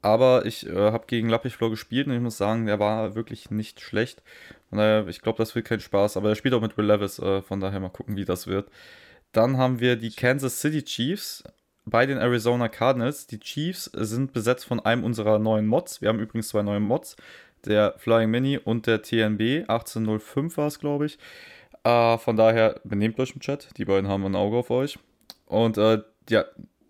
Aber 0.01 0.47
ich 0.47 0.67
äh, 0.67 0.75
habe 0.75 1.07
gegen 1.07 1.29
Lappichfloor 1.29 1.71
gespielt 1.71 2.07
und 2.07 2.15
ich 2.15 2.21
muss 2.21 2.39
sagen, 2.39 2.67
der 2.67 2.79
war 2.79 3.15
wirklich 3.15 3.51
nicht 3.51 3.81
schlecht. 3.81 4.23
Von 4.71 4.79
daher, 4.79 5.07
ich 5.09 5.21
glaube, 5.21 5.39
das 5.39 5.55
wird 5.55 5.67
kein 5.67 5.81
Spaß. 5.81 6.17
Aber 6.17 6.31
er 6.31 6.35
spielt 6.35 6.55
auch 6.55 6.61
mit 6.61 6.79
Will 6.79 6.87
Levis. 6.87 7.19
Äh, 7.19 7.43
von 7.43 7.61
daher 7.61 7.81
mal 7.81 7.91
gucken, 7.91 8.17
wie 8.17 8.25
das 8.25 8.47
wird. 8.47 8.71
Dann 9.33 9.59
haben 9.59 9.81
wir 9.81 9.97
die 9.97 10.13
Kansas 10.13 10.61
City 10.61 10.83
Chiefs 10.83 11.45
bei 11.85 12.07
den 12.07 12.19
Arizona 12.19 12.69
Cardinals. 12.69 13.27
Die 13.27 13.41
Chiefs 13.41 13.85
sind 13.85 14.33
besetzt 14.33 14.65
von 14.65 14.81
einem 14.81 15.05
unserer 15.05 15.39
neuen 15.39 15.67
Mods. 15.67 16.01
Wir 16.01 16.09
haben 16.09 16.21
übrigens 16.21 16.49
zwei 16.49 16.63
neue 16.63 16.81
Mods. 16.81 17.17
Der 17.67 17.95
Flying 17.99 18.31
Mini 18.31 18.59
und 18.59 18.87
der 18.87 19.03
TNB. 19.03 19.69
1805 19.69 20.57
war 20.57 20.69
es, 20.69 20.79
glaube 20.79 21.07
ich. 21.07 21.19
Äh, 21.87 22.19
von 22.19 22.37
daher, 22.37 22.81
benehmt 22.83 23.21
euch 23.21 23.33
im 23.35 23.41
Chat. 23.41 23.69
Die 23.77 23.85
beiden 23.85 24.09
haben 24.09 24.25
ein 24.25 24.35
Auge 24.35 24.57
auf 24.57 24.71
euch. 24.71 24.99
Und 25.47 25.79
äh, 25.79 26.03
ja, 26.29 26.45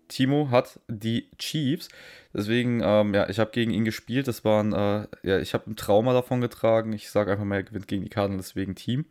Timo 0.07 0.49
hat 0.49 0.79
die 0.87 1.29
Chiefs. 1.37 1.89
Deswegen, 2.33 2.81
ähm, 2.83 3.13
ja, 3.13 3.29
ich 3.29 3.37
habe 3.37 3.51
gegen 3.51 3.69
ihn 3.69 3.85
gespielt. 3.85 4.27
Das 4.27 4.43
waren, 4.43 4.73
äh, 4.73 5.07
ja, 5.21 5.37
ich 5.37 5.53
habe 5.53 5.69
ein 5.69 5.75
Trauma 5.75 6.13
davon 6.13 6.41
getragen. 6.41 6.93
Ich 6.93 7.11
sage 7.11 7.31
einfach 7.31 7.45
mal, 7.45 7.57
er 7.57 7.63
gewinnt 7.63 7.87
gegen 7.87 8.01
die 8.01 8.09
Cardinals 8.09 8.47
deswegen 8.47 8.73
Team. 8.73 9.05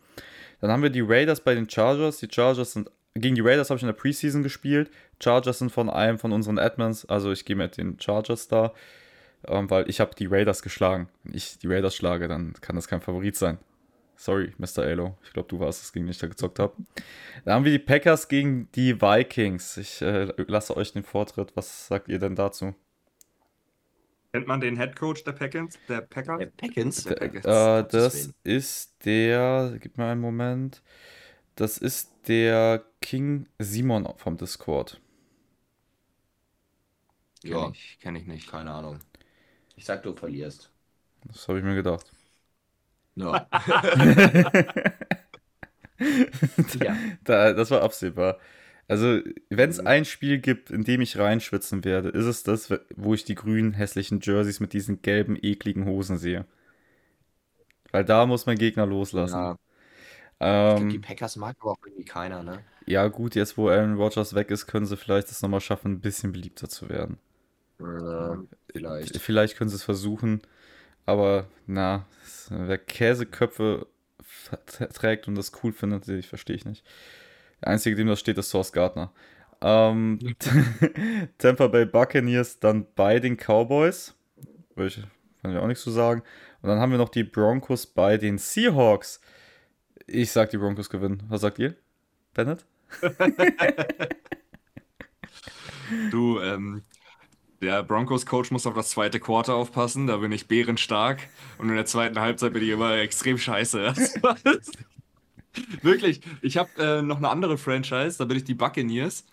Dann 0.60 0.72
haben 0.72 0.82
wir 0.82 0.90
die 0.90 1.02
Raiders 1.02 1.40
bei 1.40 1.54
den 1.54 1.70
Chargers. 1.70 2.18
Die 2.18 2.28
Chargers 2.28 2.72
sind, 2.72 2.90
gegen 3.14 3.36
die 3.36 3.42
Raiders 3.42 3.70
habe 3.70 3.76
ich 3.76 3.84
in 3.84 3.88
der 3.88 3.92
Preseason 3.92 4.42
gespielt. 4.42 4.90
Chargers 5.22 5.60
sind 5.60 5.70
von 5.70 5.88
einem 5.88 6.18
von 6.18 6.32
unseren 6.32 6.58
Admins, 6.58 7.04
also 7.04 7.30
ich 7.30 7.44
gehe 7.44 7.54
mit 7.54 7.76
den 7.76 8.00
Chargers 8.00 8.48
da, 8.48 8.72
ähm, 9.46 9.70
weil 9.70 9.88
ich 9.88 10.00
habe 10.00 10.16
die 10.18 10.26
Raiders 10.26 10.62
geschlagen. 10.62 11.08
Wenn 11.22 11.34
ich 11.34 11.58
die 11.58 11.68
Raiders 11.68 11.94
schlage, 11.94 12.26
dann 12.26 12.54
kann 12.60 12.74
das 12.74 12.88
kein 12.88 13.00
Favorit 13.00 13.36
sein. 13.36 13.58
Sorry, 14.16 14.54
Mr. 14.58 14.82
Alo. 14.84 15.18
Ich 15.24 15.32
glaube, 15.32 15.48
du 15.48 15.60
warst 15.60 15.82
es, 15.82 15.92
gegen 15.92 16.06
den 16.06 16.10
ich 16.12 16.18
da 16.18 16.26
gezockt 16.26 16.58
habe. 16.58 16.74
Dann 17.44 17.54
haben 17.54 17.64
wir 17.64 17.72
die 17.72 17.78
Packers 17.78 18.28
gegen 18.28 18.70
die 18.72 19.00
Vikings. 19.00 19.76
Ich 19.76 20.02
äh, 20.02 20.32
lasse 20.48 20.76
euch 20.76 20.92
den 20.92 21.04
Vortritt. 21.04 21.54
Was 21.56 21.88
sagt 21.88 22.08
ihr 22.08 22.18
denn 22.18 22.34
dazu? 22.36 22.74
Kennt 24.32 24.46
man 24.46 24.60
den 24.60 24.76
Head 24.76 24.96
Coach 24.96 25.24
der 25.24 25.32
Packers? 25.32 25.78
Der 25.88 26.00
Packers? 26.02 26.38
Der 26.38 26.46
Packins? 26.46 27.04
Der 27.04 27.12
Äh, 27.12 27.16
Packers, 27.16 27.44
Gottes 27.44 27.92
das 27.92 28.34
ist 28.44 29.04
der, 29.04 29.78
gib 29.80 29.98
mir 29.98 30.06
einen 30.06 30.20
Moment. 30.20 30.82
Das 31.56 31.78
ist 31.78 32.12
der 32.28 32.84
King 33.00 33.48
Simon 33.58 34.08
vom 34.16 34.36
Discord. 34.38 35.00
Ja. 37.42 37.70
ich, 37.72 37.98
kenn 38.00 38.14
ich 38.16 38.26
nicht. 38.26 38.46
Keine 38.50 38.72
Ahnung. 38.72 38.98
Ich 39.76 39.84
sag, 39.86 40.02
du 40.02 40.14
verlierst. 40.14 40.72
Das 41.24 41.46
habe 41.48 41.58
ich 41.58 41.64
mir 41.64 41.74
gedacht. 41.74 42.15
Ja. 43.16 43.48
ja. 46.80 46.96
Da, 47.24 47.52
das 47.52 47.70
war 47.70 47.82
absehbar. 47.82 48.38
Also, 48.88 49.20
wenn 49.50 49.70
es 49.70 49.80
ein 49.80 50.04
Spiel 50.04 50.38
gibt, 50.38 50.70
in 50.70 50.84
dem 50.84 51.00
ich 51.00 51.18
reinschwitzen 51.18 51.84
werde, 51.84 52.10
ist 52.10 52.26
es 52.26 52.42
das, 52.44 52.72
wo 52.94 53.14
ich 53.14 53.24
die 53.24 53.34
grünen, 53.34 53.72
hässlichen 53.72 54.20
Jerseys 54.22 54.60
mit 54.60 54.72
diesen 54.72 55.02
gelben, 55.02 55.36
ekligen 55.40 55.86
Hosen 55.86 56.18
sehe. 56.18 56.46
Weil 57.92 58.04
da 58.04 58.26
muss 58.26 58.46
mein 58.46 58.58
Gegner 58.58 58.86
loslassen. 58.86 59.34
ja. 59.34 59.58
Ich 60.66 60.74
glaub, 60.74 60.88
die 60.88 60.90
Ähm, 60.96 60.98
Packers 60.98 61.36
mag 61.36 61.56
aber 61.60 61.72
auch 61.72 61.78
irgendwie 61.86 62.04
keiner, 62.04 62.42
ne? 62.42 62.64
ja, 62.86 63.06
gut, 63.08 63.34
jetzt 63.34 63.56
wo 63.58 63.68
Aaron 63.68 63.94
Rodgers 63.96 64.34
weg 64.34 64.50
ist, 64.50 64.66
können 64.66 64.86
sie 64.86 64.96
vielleicht 64.96 65.30
es 65.30 65.42
nochmal 65.42 65.60
schaffen, 65.60 65.92
ein 65.92 66.00
bisschen 66.00 66.32
beliebter 66.32 66.68
zu 66.68 66.88
werden. 66.88 67.18
Äh, 67.80 68.36
vielleicht. 68.72 69.20
Vielleicht 69.20 69.56
können 69.56 69.70
sie 69.70 69.76
es 69.76 69.82
versuchen, 69.82 70.42
aber 71.06 71.46
na, 71.66 72.06
wer 72.50 72.78
Käseköpfe 72.78 73.86
trägt 74.92 75.28
und 75.28 75.34
das 75.36 75.52
cool 75.62 75.72
findet, 75.72 76.06
ich 76.08 76.28
verstehe 76.28 76.56
ich 76.56 76.64
nicht. 76.64 76.84
Der 77.62 77.68
einzige, 77.68 77.96
dem 77.96 78.08
das 78.08 78.20
steht, 78.20 78.38
ist 78.38 78.50
Source 78.50 78.72
Gardner. 78.72 79.12
Ähm, 79.62 80.18
Tampa 81.38 81.68
Bay 81.68 81.86
Buccaneers 81.86 82.60
dann 82.60 82.86
bei 82.94 83.18
den 83.18 83.36
Cowboys. 83.36 84.14
Ich, 84.76 85.00
kann 85.40 85.52
ich 85.52 85.58
auch 85.58 85.66
nichts 85.66 85.82
zu 85.82 85.90
sagen. 85.90 86.22
Und 86.60 86.68
dann 86.68 86.78
haben 86.78 86.90
wir 86.90 86.98
noch 86.98 87.08
die 87.08 87.24
Broncos 87.24 87.86
bei 87.86 88.18
den 88.18 88.38
Seahawks. 88.38 89.20
Ich 90.06 90.30
sag, 90.32 90.50
die 90.50 90.58
Broncos 90.58 90.90
gewinnen. 90.90 91.22
Was 91.28 91.40
sagt 91.40 91.58
ihr? 91.58 91.74
Bennett? 92.34 92.66
Du, 96.10 96.40
ähm, 96.40 96.82
der 97.60 97.82
Broncos-Coach 97.82 98.50
muss 98.50 98.66
auf 98.66 98.74
das 98.74 98.90
zweite 98.90 99.20
Quarter 99.20 99.54
aufpassen, 99.54 100.06
da 100.06 100.18
bin 100.18 100.32
ich 100.32 100.48
bärenstark. 100.48 101.20
Und 101.58 101.68
in 101.68 101.74
der 101.74 101.86
zweiten 101.86 102.20
Halbzeit 102.20 102.52
bin 102.52 102.62
ich 102.62 102.70
immer 102.70 102.96
extrem 102.96 103.38
scheiße. 103.38 103.94
Wirklich, 105.82 106.20
ich 106.42 106.58
habe 106.58 106.70
äh, 106.78 107.02
noch 107.02 107.16
eine 107.16 107.30
andere 107.30 107.56
Franchise, 107.56 108.18
da 108.18 108.24
bin 108.24 108.36
ich 108.36 108.44
die 108.44 108.54
Buccaneers. 108.54 109.24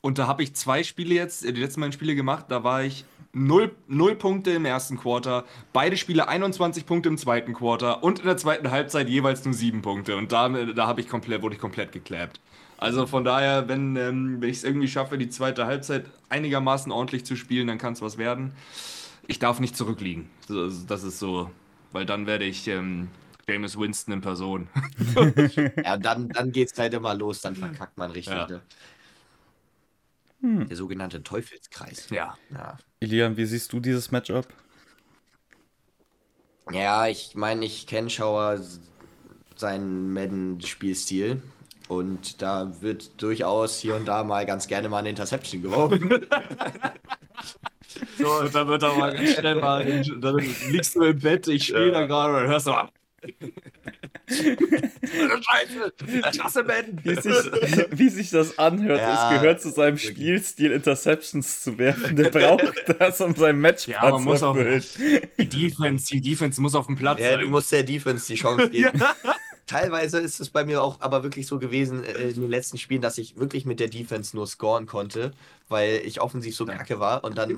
Und 0.00 0.18
da 0.18 0.26
habe 0.26 0.42
ich 0.42 0.54
zwei 0.54 0.84
Spiele 0.84 1.14
jetzt, 1.14 1.44
äh, 1.44 1.52
die 1.52 1.60
letzten 1.60 1.80
beiden 1.80 1.92
Spiele 1.92 2.14
gemacht, 2.14 2.46
da 2.48 2.62
war 2.62 2.84
ich 2.84 3.04
0, 3.32 3.74
0 3.88 4.14
Punkte 4.14 4.52
im 4.52 4.64
ersten 4.64 4.96
Quarter, 4.96 5.44
beide 5.72 5.96
Spiele 5.96 6.28
21 6.28 6.86
Punkte 6.86 7.08
im 7.08 7.18
zweiten 7.18 7.54
Quarter 7.54 8.04
und 8.04 8.20
in 8.20 8.26
der 8.26 8.36
zweiten 8.36 8.70
Halbzeit 8.70 9.08
jeweils 9.08 9.44
nur 9.44 9.54
7 9.54 9.82
Punkte. 9.82 10.16
Und 10.16 10.30
da, 10.30 10.48
da 10.48 10.86
habe 10.86 11.00
ich 11.00 11.08
komplett, 11.08 11.42
wurde 11.42 11.56
ich 11.56 11.60
komplett 11.60 11.90
geklappt. 11.90 12.40
Also 12.84 13.06
von 13.06 13.24
daher, 13.24 13.68
wenn, 13.68 13.96
ähm, 13.96 14.40
wenn 14.40 14.48
ich 14.48 14.58
es 14.58 14.64
irgendwie 14.64 14.88
schaffe, 14.88 15.18
die 15.18 15.28
zweite 15.28 15.66
Halbzeit 15.66 16.06
einigermaßen 16.28 16.92
ordentlich 16.92 17.24
zu 17.24 17.36
spielen, 17.36 17.66
dann 17.66 17.78
kann 17.78 17.94
es 17.94 18.02
was 18.02 18.18
werden. 18.18 18.52
Ich 19.26 19.38
darf 19.38 19.60
nicht 19.60 19.76
zurückliegen. 19.76 20.28
So, 20.46 20.62
also 20.62 20.86
Das 20.86 21.02
ist 21.02 21.18
so, 21.18 21.50
weil 21.92 22.06
dann 22.06 22.26
werde 22.26 22.44
ich 22.44 22.68
ähm, 22.68 23.08
James 23.48 23.78
Winston 23.78 24.14
in 24.14 24.20
Person. 24.20 24.68
Ja, 25.84 25.96
dann, 25.96 26.28
dann 26.28 26.52
geht's 26.52 26.78
halt 26.78 26.94
immer 26.94 27.14
los, 27.14 27.40
dann 27.40 27.56
verkackt 27.56 27.96
man 27.98 28.10
richtig. 28.10 28.34
Ja. 28.34 28.46
Ne? 28.46 28.60
Hm. 30.40 30.68
Der 30.68 30.76
sogenannte 30.76 31.22
Teufelskreis. 31.22 32.10
Ja. 32.10 32.36
Ja, 32.50 32.76
Ilian, 33.00 33.36
wie 33.36 33.46
siehst 33.46 33.72
du 33.72 33.80
dieses 33.80 34.10
Matchup? 34.10 34.46
ja 36.70 37.06
ich 37.06 37.34
meine, 37.34 37.64
ich 37.64 37.86
kenne 37.86 38.10
Schauer 38.10 38.60
seinen 39.56 40.12
Madden-Spielstil. 40.12 41.42
Und 41.98 42.42
da 42.42 42.70
wird 42.80 43.20
durchaus 43.22 43.78
hier 43.80 43.96
und 43.96 44.06
da 44.06 44.24
mal 44.24 44.44
ganz 44.46 44.66
gerne 44.68 44.88
mal 44.88 44.98
eine 44.98 45.10
Interception 45.10 45.62
geworfen. 45.62 46.26
So, 48.18 48.42
dann 48.48 48.66
wird 48.66 48.82
er 48.82 48.94
mal 48.96 49.14
ganz 49.14 49.34
schnell 49.34 49.54
mal, 49.54 49.84
dann 50.20 50.36
liegst 50.68 50.96
du 50.96 51.02
im 51.02 51.18
Bett, 51.20 51.46
ich 51.46 51.66
spiele 51.66 51.92
da 51.92 52.06
gerade 52.06 52.38
und 52.38 52.48
hörst 52.48 52.66
du 52.66 52.70
mal. 52.72 52.88
Scheiße, 54.26 55.92
Klasse, 56.32 56.64
Ben. 56.64 56.98
Wie 57.02 57.14
sich, 57.14 57.86
wie 57.90 58.08
sich 58.08 58.30
das 58.30 58.58
anhört, 58.58 58.98
Ja, 59.00 59.30
es 59.32 59.38
gehört 59.40 59.60
zu 59.60 59.70
seinem. 59.70 59.98
Spielstil, 59.98 60.72
Interceptions 60.72 61.62
zu 61.62 61.78
werfen. 61.78 62.16
Der 62.16 62.30
braucht 62.30 62.72
das, 62.98 63.20
um 63.20 63.34
sein 63.34 63.58
Match 63.60 63.86
Ja, 63.86 64.10
man 64.10 64.24
muss 64.24 64.42
erfüllen. 64.42 64.82
Die 65.38 65.48
Defense, 65.48 66.06
die 66.06 66.20
Defense 66.20 66.60
muss 66.60 66.74
auf 66.74 66.86
dem 66.86 66.96
Platz 66.96 67.20
Ja, 67.20 67.36
du 67.36 67.42
sein. 67.44 67.50
musst 67.50 67.70
der 67.70 67.82
Defense 67.84 68.26
die 68.26 68.34
Chance 68.36 68.70
geben. 68.70 68.98
Ja. 68.98 69.14
Teilweise 69.66 70.18
ist 70.18 70.40
es 70.40 70.50
bei 70.50 70.64
mir 70.64 70.82
auch 70.82 71.00
aber 71.00 71.22
wirklich 71.22 71.46
so 71.46 71.58
gewesen 71.58 72.04
äh, 72.04 72.28
in 72.30 72.40
den 72.42 72.50
letzten 72.50 72.76
Spielen, 72.78 73.00
dass 73.00 73.16
ich 73.18 73.36
wirklich 73.36 73.64
mit 73.64 73.80
der 73.80 73.88
Defense 73.88 74.36
nur 74.36 74.46
scoren 74.46 74.86
konnte, 74.86 75.32
weil 75.68 76.02
ich 76.04 76.20
offensiv 76.20 76.54
so 76.54 76.66
Ja. 76.66 76.74
kacke 76.74 77.00
war 77.00 77.24
und 77.24 77.38
dann 77.38 77.48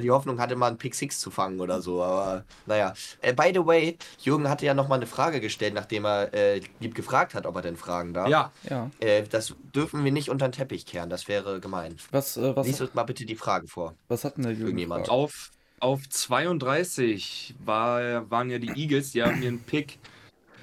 die 0.00 0.10
Hoffnung 0.10 0.40
hatte, 0.40 0.56
mal 0.56 0.68
einen 0.68 0.78
Pick 0.78 0.94
Six 0.94 1.20
zu 1.20 1.30
fangen 1.30 1.60
oder 1.60 1.82
so. 1.82 2.02
Aber 2.02 2.44
naja. 2.66 2.94
Äh, 3.20 3.34
by 3.34 3.50
the 3.54 3.64
way, 3.66 3.98
Jürgen 4.22 4.48
hatte 4.48 4.64
ja 4.64 4.74
nochmal 4.74 4.98
eine 4.98 5.06
Frage 5.06 5.40
gestellt, 5.40 5.74
nachdem 5.74 6.06
er 6.06 6.32
äh, 6.32 6.60
lieb 6.80 6.94
gefragt 6.94 7.34
hat, 7.34 7.46
ob 7.46 7.56
er 7.56 7.62
denn 7.62 7.76
fragen 7.76 8.14
darf. 8.14 8.28
Ja, 8.28 8.52
Ja. 8.68 8.90
Äh, 9.00 9.24
das 9.28 9.54
dürfen 9.74 10.04
wir 10.04 10.12
nicht 10.12 10.30
unter 10.30 10.48
den 10.48 10.52
Teppich 10.52 10.86
kehren, 10.86 11.10
das 11.10 11.28
wäre 11.28 11.60
gemein. 11.60 11.96
Was, 12.10 12.36
äh, 12.36 12.56
was, 12.56 12.66
Lies 12.66 12.80
uns 12.80 12.94
mal 12.94 13.04
bitte 13.04 13.26
die 13.26 13.36
Frage 13.36 13.68
vor. 13.68 13.94
was 14.08 14.24
hat 14.24 14.36
denn 14.36 14.44
der 14.44 14.52
Jürgen 14.52 14.92
auf, 14.92 15.50
auf 15.80 16.08
32 16.08 17.54
war, 17.64 18.30
waren 18.30 18.50
ja 18.50 18.58
die 18.58 18.72
Eagles, 18.80 19.12
die 19.12 19.22
haben 19.22 19.42
ihren 19.42 19.60
Pick 19.60 19.98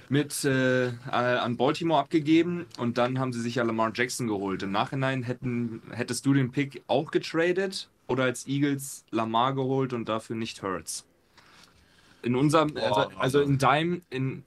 mit 0.09 0.43
äh, 0.45 0.91
an 1.11 1.57
Baltimore 1.57 1.99
abgegeben 1.99 2.65
und 2.77 2.97
dann 2.97 3.19
haben 3.19 3.33
sie 3.33 3.41
sich 3.41 3.55
ja 3.55 3.63
Lamar 3.63 3.91
Jackson 3.93 4.27
geholt. 4.27 4.63
Im 4.63 4.71
Nachhinein 4.71 5.23
hätten, 5.23 5.81
hättest 5.91 6.25
du 6.25 6.33
den 6.33 6.51
Pick 6.51 6.83
auch 6.87 7.11
getradet 7.11 7.89
oder 8.07 8.23
als 8.23 8.47
Eagles 8.47 9.05
Lamar 9.11 9.53
geholt 9.53 9.93
und 9.93 10.07
dafür 10.09 10.35
nicht 10.35 10.61
Hurts? 10.63 11.05
In 12.21 12.35
unserem, 12.35 12.73
Boah, 12.73 12.83
also, 12.83 12.99
also 12.99 13.15
also- 13.19 13.41
in 13.41 13.57
deinem, 13.57 14.01
in 14.09 14.43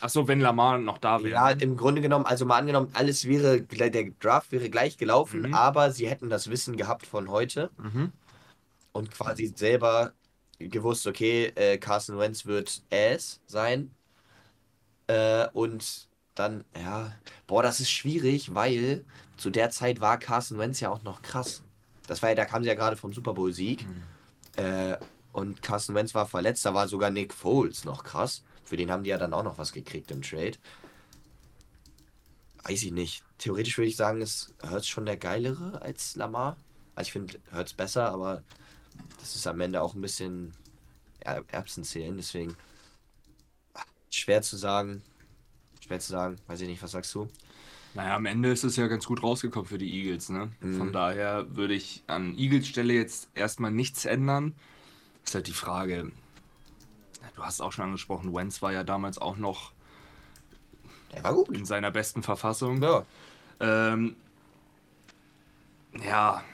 Achso, 0.00 0.28
wenn 0.28 0.40
Lamar 0.40 0.76
noch 0.78 0.98
da 0.98 1.22
wäre. 1.22 1.32
Ja, 1.32 1.50
im 1.50 1.74
Grunde 1.78 2.02
genommen, 2.02 2.26
also 2.26 2.44
mal 2.44 2.58
angenommen, 2.58 2.90
alles 2.92 3.26
wäre, 3.26 3.62
der 3.62 3.90
Draft 4.20 4.52
wäre 4.52 4.68
gleich 4.68 4.98
gelaufen, 4.98 5.40
Mhm. 5.40 5.54
aber 5.54 5.90
sie 5.90 6.06
hätten 6.06 6.28
das 6.28 6.50
Wissen 6.50 6.76
gehabt 6.76 7.06
von 7.06 7.30
heute 7.30 7.70
Mhm. 7.78 8.12
und 8.92 9.10
quasi 9.10 9.46
selber 9.56 10.12
gewusst, 10.58 11.06
okay, 11.06 11.46
äh, 11.54 11.78
Carson 11.78 12.18
Wentz 12.18 12.44
wird 12.44 12.82
Ass 12.92 13.40
sein. 13.46 13.90
Äh, 15.06 15.48
und 15.52 16.08
dann, 16.34 16.64
ja, 16.76 17.12
boah, 17.46 17.62
das 17.62 17.80
ist 17.80 17.90
schwierig, 17.90 18.54
weil 18.54 19.04
zu 19.36 19.50
der 19.50 19.70
Zeit 19.70 20.00
war 20.00 20.18
Carson 20.18 20.58
Wentz 20.58 20.80
ja 20.80 20.90
auch 20.90 21.02
noch 21.02 21.22
krass. 21.22 21.62
Das 22.06 22.22
war 22.22 22.30
ja, 22.30 22.34
da 22.34 22.44
kam 22.44 22.62
sie 22.62 22.68
ja 22.68 22.74
gerade 22.74 22.96
vom 22.96 23.12
Super 23.12 23.34
Bowl-Sieg. 23.34 23.86
Äh, 24.56 24.96
und 25.32 25.62
Carson 25.62 25.94
Wentz 25.94 26.14
war 26.14 26.26
verletzt, 26.26 26.64
da 26.64 26.72
war 26.72 26.88
sogar 26.88 27.10
Nick 27.10 27.34
Foles 27.34 27.84
noch 27.84 28.04
krass. 28.04 28.42
Für 28.64 28.76
den 28.76 28.90
haben 28.90 29.04
die 29.04 29.10
ja 29.10 29.18
dann 29.18 29.34
auch 29.34 29.42
noch 29.42 29.58
was 29.58 29.72
gekriegt 29.72 30.10
im 30.10 30.22
Trade. 30.22 30.56
Weiß 32.64 32.82
ich 32.82 32.92
nicht. 32.92 33.22
Theoretisch 33.38 33.76
würde 33.78 33.88
ich 33.88 33.96
sagen, 33.96 34.20
ist 34.22 34.54
Hurts 34.68 34.88
schon 34.88 35.06
der 35.06 35.16
geilere 35.16 35.80
als 35.82 36.16
Lamar. 36.16 36.56
Also 36.94 37.08
ich 37.08 37.12
finde 37.12 37.38
Hurts 37.52 37.74
besser, 37.74 38.10
aber 38.10 38.42
das 39.20 39.36
ist 39.36 39.46
am 39.46 39.60
Ende 39.60 39.82
auch 39.82 39.94
ein 39.94 40.00
bisschen 40.00 40.52
Er- 41.20 41.44
Erbsen 41.48 41.84
zählen, 41.84 42.16
deswegen 42.16 42.56
schwer 44.18 44.42
zu 44.42 44.56
sagen. 44.56 45.02
Schwer 45.84 46.00
zu 46.00 46.10
sagen, 46.10 46.36
weiß 46.46 46.60
ich 46.60 46.68
nicht, 46.68 46.82
was 46.82 46.90
sagst 46.92 47.14
du? 47.14 47.28
Naja, 47.94 48.16
am 48.16 48.26
Ende 48.26 48.50
ist 48.50 48.64
es 48.64 48.76
ja 48.76 48.88
ganz 48.88 49.06
gut 49.06 49.22
rausgekommen 49.22 49.66
für 49.66 49.78
die 49.78 49.90
Eagles, 49.90 50.28
ne? 50.28 50.50
Mhm. 50.60 50.76
Von 50.78 50.92
daher 50.92 51.46
würde 51.56 51.74
ich 51.74 52.02
an 52.06 52.36
Eagles 52.36 52.66
Stelle 52.68 52.92
jetzt 52.92 53.30
erstmal 53.34 53.70
nichts 53.70 54.04
ändern. 54.04 54.54
Ist 55.24 55.34
halt 55.34 55.46
die 55.46 55.52
Frage, 55.52 56.12
du 57.34 57.42
hast 57.42 57.60
auch 57.60 57.72
schon 57.72 57.86
angesprochen, 57.86 58.34
Wentz 58.34 58.60
war 58.62 58.72
ja 58.72 58.84
damals 58.84 59.18
auch 59.18 59.36
noch 59.36 59.72
Der 61.14 61.24
war 61.24 61.34
gut. 61.34 61.48
in 61.56 61.64
seiner 61.64 61.90
besten 61.90 62.22
Verfassung. 62.22 62.82
Ja. 62.82 63.06
Ähm, 63.60 64.16
ja, 66.04 66.44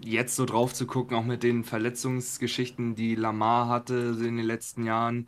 jetzt 0.00 0.34
so 0.34 0.44
drauf 0.46 0.74
zu 0.74 0.86
gucken, 0.86 1.16
auch 1.16 1.24
mit 1.24 1.42
den 1.42 1.62
Verletzungsgeschichten, 1.64 2.94
die 2.96 3.14
Lamar 3.14 3.68
hatte 3.68 4.16
in 4.18 4.36
den 4.36 4.46
letzten 4.46 4.84
Jahren. 4.84 5.26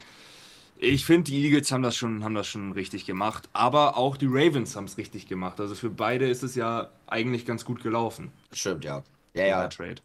Ich 0.83 1.05
finde, 1.05 1.31
die 1.31 1.45
Eagles 1.45 1.71
haben 1.73 1.83
das, 1.83 1.95
schon, 1.95 2.25
haben 2.25 2.35
das 2.35 2.47
schon 2.47 2.73
richtig 2.73 3.05
gemacht, 3.05 3.51
aber 3.53 3.99
auch 3.99 4.17
die 4.17 4.27
Ravens 4.27 4.77
haben 4.77 4.87
es 4.87 4.97
richtig 4.97 5.27
gemacht. 5.27 5.61
Also 5.61 5.75
für 5.75 5.91
beide 5.91 6.27
ist 6.27 6.43
es 6.43 6.55
ja 6.55 6.91
eigentlich 7.07 7.45
ganz 7.45 7.67
gut 7.67 7.83
gelaufen. 7.83 8.33
Stimmt, 8.51 8.85
ja. 8.85 9.05
Ja, 9.35 9.45
ja. 9.45 9.69
Trade. 9.69 9.97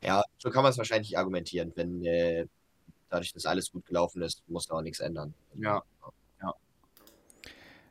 Ja, 0.00 0.22
so 0.38 0.50
kann 0.50 0.62
man 0.62 0.70
es 0.70 0.78
wahrscheinlich 0.78 1.18
argumentieren. 1.18 1.72
Wenn 1.74 2.04
äh, 2.04 2.46
dadurch, 3.10 3.32
dass 3.32 3.44
alles 3.44 3.72
gut 3.72 3.86
gelaufen 3.86 4.22
ist, 4.22 4.44
muss 4.46 4.68
da 4.68 4.76
auch 4.76 4.82
nichts 4.82 5.00
ändern. 5.00 5.34
Ja, 5.56 5.82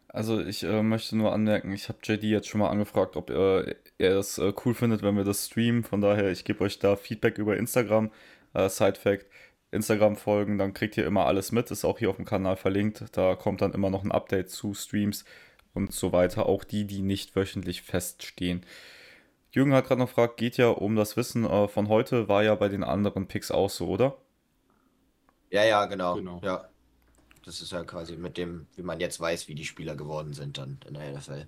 Also 0.10 0.40
ich 0.42 0.64
äh, 0.64 0.82
möchte 0.84 1.18
nur 1.18 1.34
anmerken, 1.34 1.74
ich 1.74 1.90
habe 1.90 2.00
JD 2.02 2.24
jetzt 2.24 2.48
schon 2.48 2.60
mal 2.60 2.70
angefragt, 2.70 3.18
ob 3.18 3.30
äh, 3.30 3.76
er 3.98 4.18
es 4.18 4.38
äh, 4.38 4.54
cool 4.66 4.74
findet, 4.74 5.04
wenn 5.04 5.16
wir 5.16 5.24
das 5.24 5.46
streamen. 5.48 5.84
Von 5.84 6.02
daher, 6.02 6.32
ich 6.32 6.46
gebe 6.46 6.64
euch 6.64 6.80
da 6.80 6.96
Feedback 6.96 7.38
über 7.38 7.58
Instagram. 7.58 8.12
Äh, 8.54 8.70
Side 8.70 8.96
Fact, 8.96 9.26
Instagram 9.72 10.16
folgen, 10.16 10.58
dann 10.58 10.74
kriegt 10.74 10.98
ihr 10.98 11.06
immer 11.06 11.26
alles 11.26 11.52
mit. 11.52 11.72
Ist 11.72 11.86
auch 11.86 12.00
hier 12.00 12.10
auf 12.10 12.16
dem 12.16 12.26
Kanal 12.26 12.56
verlinkt. 12.56 13.06
Da 13.12 13.36
kommt 13.36 13.62
dann 13.62 13.74
immer 13.74 13.90
noch 13.90 14.04
ein 14.04 14.12
Update 14.12 14.50
zu 14.50 14.74
Streams 14.74 15.26
und 15.74 15.94
so 15.94 16.12
weiter. 16.12 16.46
Auch 16.46 16.64
die, 16.64 16.86
die 16.86 17.02
nicht 17.02 17.36
wöchentlich 17.36 17.82
feststehen. 17.82 18.66
Jürgen 19.52 19.74
hat 19.74 19.88
gerade 19.88 20.00
noch 20.00 20.08
gefragt, 20.08 20.38
geht 20.38 20.58
ja 20.58 20.70
um 20.70 20.96
das 20.96 21.18
Wissen 21.18 21.46
äh, 21.46 21.68
von 21.68 21.88
heute, 21.90 22.28
war 22.28 22.44
ja 22.44 22.56
bei 22.56 22.70
den 22.70 22.84
anderen 22.84 23.28
Picks 23.28 23.52
auch 23.52 23.70
so, 23.70 23.88
oder? 23.88 24.18
Ja, 25.50 25.64
ja, 25.64 25.86
genau. 25.86 26.16
Genau. 26.16 26.42
Ja. 26.44 26.68
Das 27.46 27.62
ist 27.62 27.72
ja 27.72 27.84
quasi 27.86 28.18
mit 28.18 28.38
dem, 28.38 28.68
wie 28.76 28.84
man 28.84 29.00
jetzt 29.00 29.22
weiß, 29.22 29.48
wie 29.48 29.56
die 29.56 29.64
Spieler 29.64 29.96
geworden 29.96 30.34
sind 30.34 30.58
dann 30.58 30.80
in 30.86 30.96
der 30.96 31.14
NFL. 31.14 31.48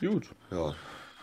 Gut. 0.00 0.28
Ja, 0.52 0.74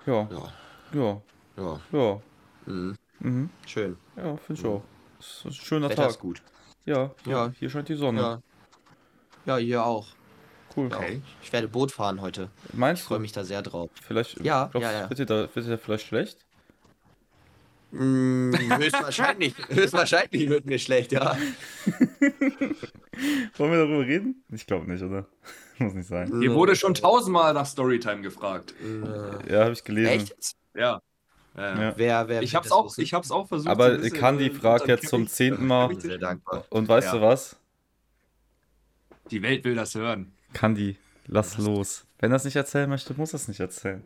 Ja, 0.06 0.30
ja, 0.30 0.52
ja, 0.94 1.22
ja. 1.56 1.82
ja. 1.92 2.22
Mhm. 2.66 2.98
Mhm. 3.20 3.50
Schön. 3.66 3.98
Ja, 4.18 4.36
finde 4.36 4.62
ich 4.62 4.68
auch. 4.68 4.84
Das 5.24 5.38
ist 5.40 5.46
ein 5.62 5.66
schöner 5.66 5.90
Wetter 5.90 6.02
Tag. 6.04 6.12
ist 6.12 6.20
gut. 6.20 6.42
Ja, 6.86 7.12
ja, 7.26 7.32
Ja. 7.32 7.54
hier 7.58 7.70
scheint 7.70 7.88
die 7.88 7.96
Sonne. 7.96 8.22
Ja. 8.22 8.42
Ja, 9.46 9.58
hier 9.58 9.86
auch. 9.86 10.08
Cool. 10.76 10.88
Okay. 10.88 11.22
Ich 11.42 11.54
werde 11.54 11.68
Boot 11.68 11.92
fahren 11.92 12.20
heute. 12.22 12.50
Ich 12.70 12.74
Meinst 12.74 13.04
freue 13.04 13.20
du? 13.20 13.22
mich 13.22 13.32
da 13.32 13.44
sehr 13.44 13.62
drauf. 13.62 13.90
Vielleicht, 14.02 14.40
Ja, 14.44 14.68
glaubst, 14.72 14.90
ja, 14.92 15.00
ja. 15.02 15.10
Wird 15.10 15.20
dir, 15.20 15.26
da, 15.26 15.36
wird 15.54 15.66
dir 15.66 15.70
da 15.72 15.78
vielleicht 15.78 16.08
schlecht? 16.08 16.40
Mm, 17.92 18.54
höchstwahrscheinlich. 18.80 19.54
höchstwahrscheinlich 19.70 20.50
wird 20.50 20.66
mir 20.66 20.80
schlecht, 20.80 21.12
ja. 21.12 21.38
Wollen 23.58 23.72
wir 23.72 23.78
darüber 23.78 24.00
reden? 24.06 24.44
Ich 24.52 24.66
glaube 24.66 24.92
nicht, 24.92 25.04
oder? 25.04 25.28
Muss 25.78 25.94
nicht 25.94 26.08
sein. 26.08 26.40
Hier 26.40 26.54
wurde 26.54 26.76
schon 26.76 26.96
tausendmal 26.96 27.54
nach 27.54 27.66
Storytime 27.68 28.22
gefragt. 28.22 28.74
Ja, 29.50 29.62
habe 29.64 29.74
ich 29.74 29.84
gelesen. 29.84 30.10
Echt? 30.10 30.30
jetzt? 30.30 30.56
Ja. 30.76 31.02
Ja. 31.56 31.82
Ja. 31.82 31.94
Wer, 31.98 32.28
wer 32.28 32.42
Ich 32.42 32.56
hab's 32.56 32.72
auch, 32.72 32.86
wissen? 32.86 33.02
ich 33.02 33.14
hab's 33.14 33.30
auch 33.32 33.48
versucht. 33.48 33.70
Aber 33.70 33.98
Kandi 34.10 34.48
äh, 34.48 34.52
fragt 34.52 34.88
jetzt 34.88 35.08
zum 35.08 35.28
zehnten 35.28 35.68
Mal. 35.68 35.92
Ich 35.92 36.00
bin 36.00 36.10
sehr 36.10 36.18
dankbar. 36.18 36.66
Und 36.70 36.88
weißt 36.88 37.08
Ja. 37.08 37.14
du 37.16 37.22
was? 37.22 37.56
Die 39.32 39.42
Welt 39.42 39.64
will 39.64 39.76
das 39.76 39.96
hören. 39.96 40.34
Kandi, 40.54 40.98
lass 41.28 41.58
los. 41.58 42.06
Wenn 42.20 42.32
er 42.32 42.36
es 42.38 42.44
nicht 42.46 42.56
erzählen 42.56 42.90
möchte, 42.90 43.14
muss 43.16 43.34
er 43.34 43.38
es 43.38 43.48
nicht 43.48 43.60
erzählen. 43.60 44.04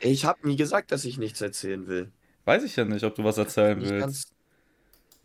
Ich 0.00 0.24
habe 0.24 0.46
nie 0.46 0.56
gesagt, 0.56 0.92
dass 0.92 1.04
ich 1.04 1.18
nichts 1.18 1.40
erzählen 1.40 1.86
will. 1.86 2.10
Weiß 2.44 2.62
ich 2.64 2.76
ja 2.76 2.84
nicht, 2.84 3.04
ob 3.04 3.14
du 3.14 3.24
was 3.24 3.38
erzählen 3.38 3.80
willst. 3.80 3.92
ganz- 4.00 4.32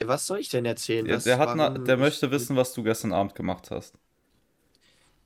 Was 0.03 0.25
soll 0.27 0.39
ich 0.39 0.49
denn 0.49 0.65
erzählen? 0.65 1.05
Der, 1.05 1.17
Was- 1.17 1.23
der, 1.25 1.37
hat 1.37 1.55
na, 1.55 1.69
der 1.69 1.97
möchte 1.97 2.31
wissen, 2.31 2.55
was 2.55 2.73
du 2.73 2.83
gestern 2.83 3.13
Abend 3.13 3.35
gemacht 3.35 3.69
hast. 3.71 3.95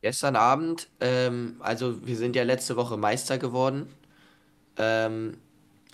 Gestern 0.02 0.36
Abend, 0.36 0.90
ähm, 1.00 1.56
also 1.60 2.06
wir 2.06 2.16
sind 2.18 2.36
ja 2.36 2.44
letzte 2.44 2.76
Woche 2.76 2.98
Meister 2.98 3.38
geworden. 3.38 3.88
Ähm, 4.78 5.38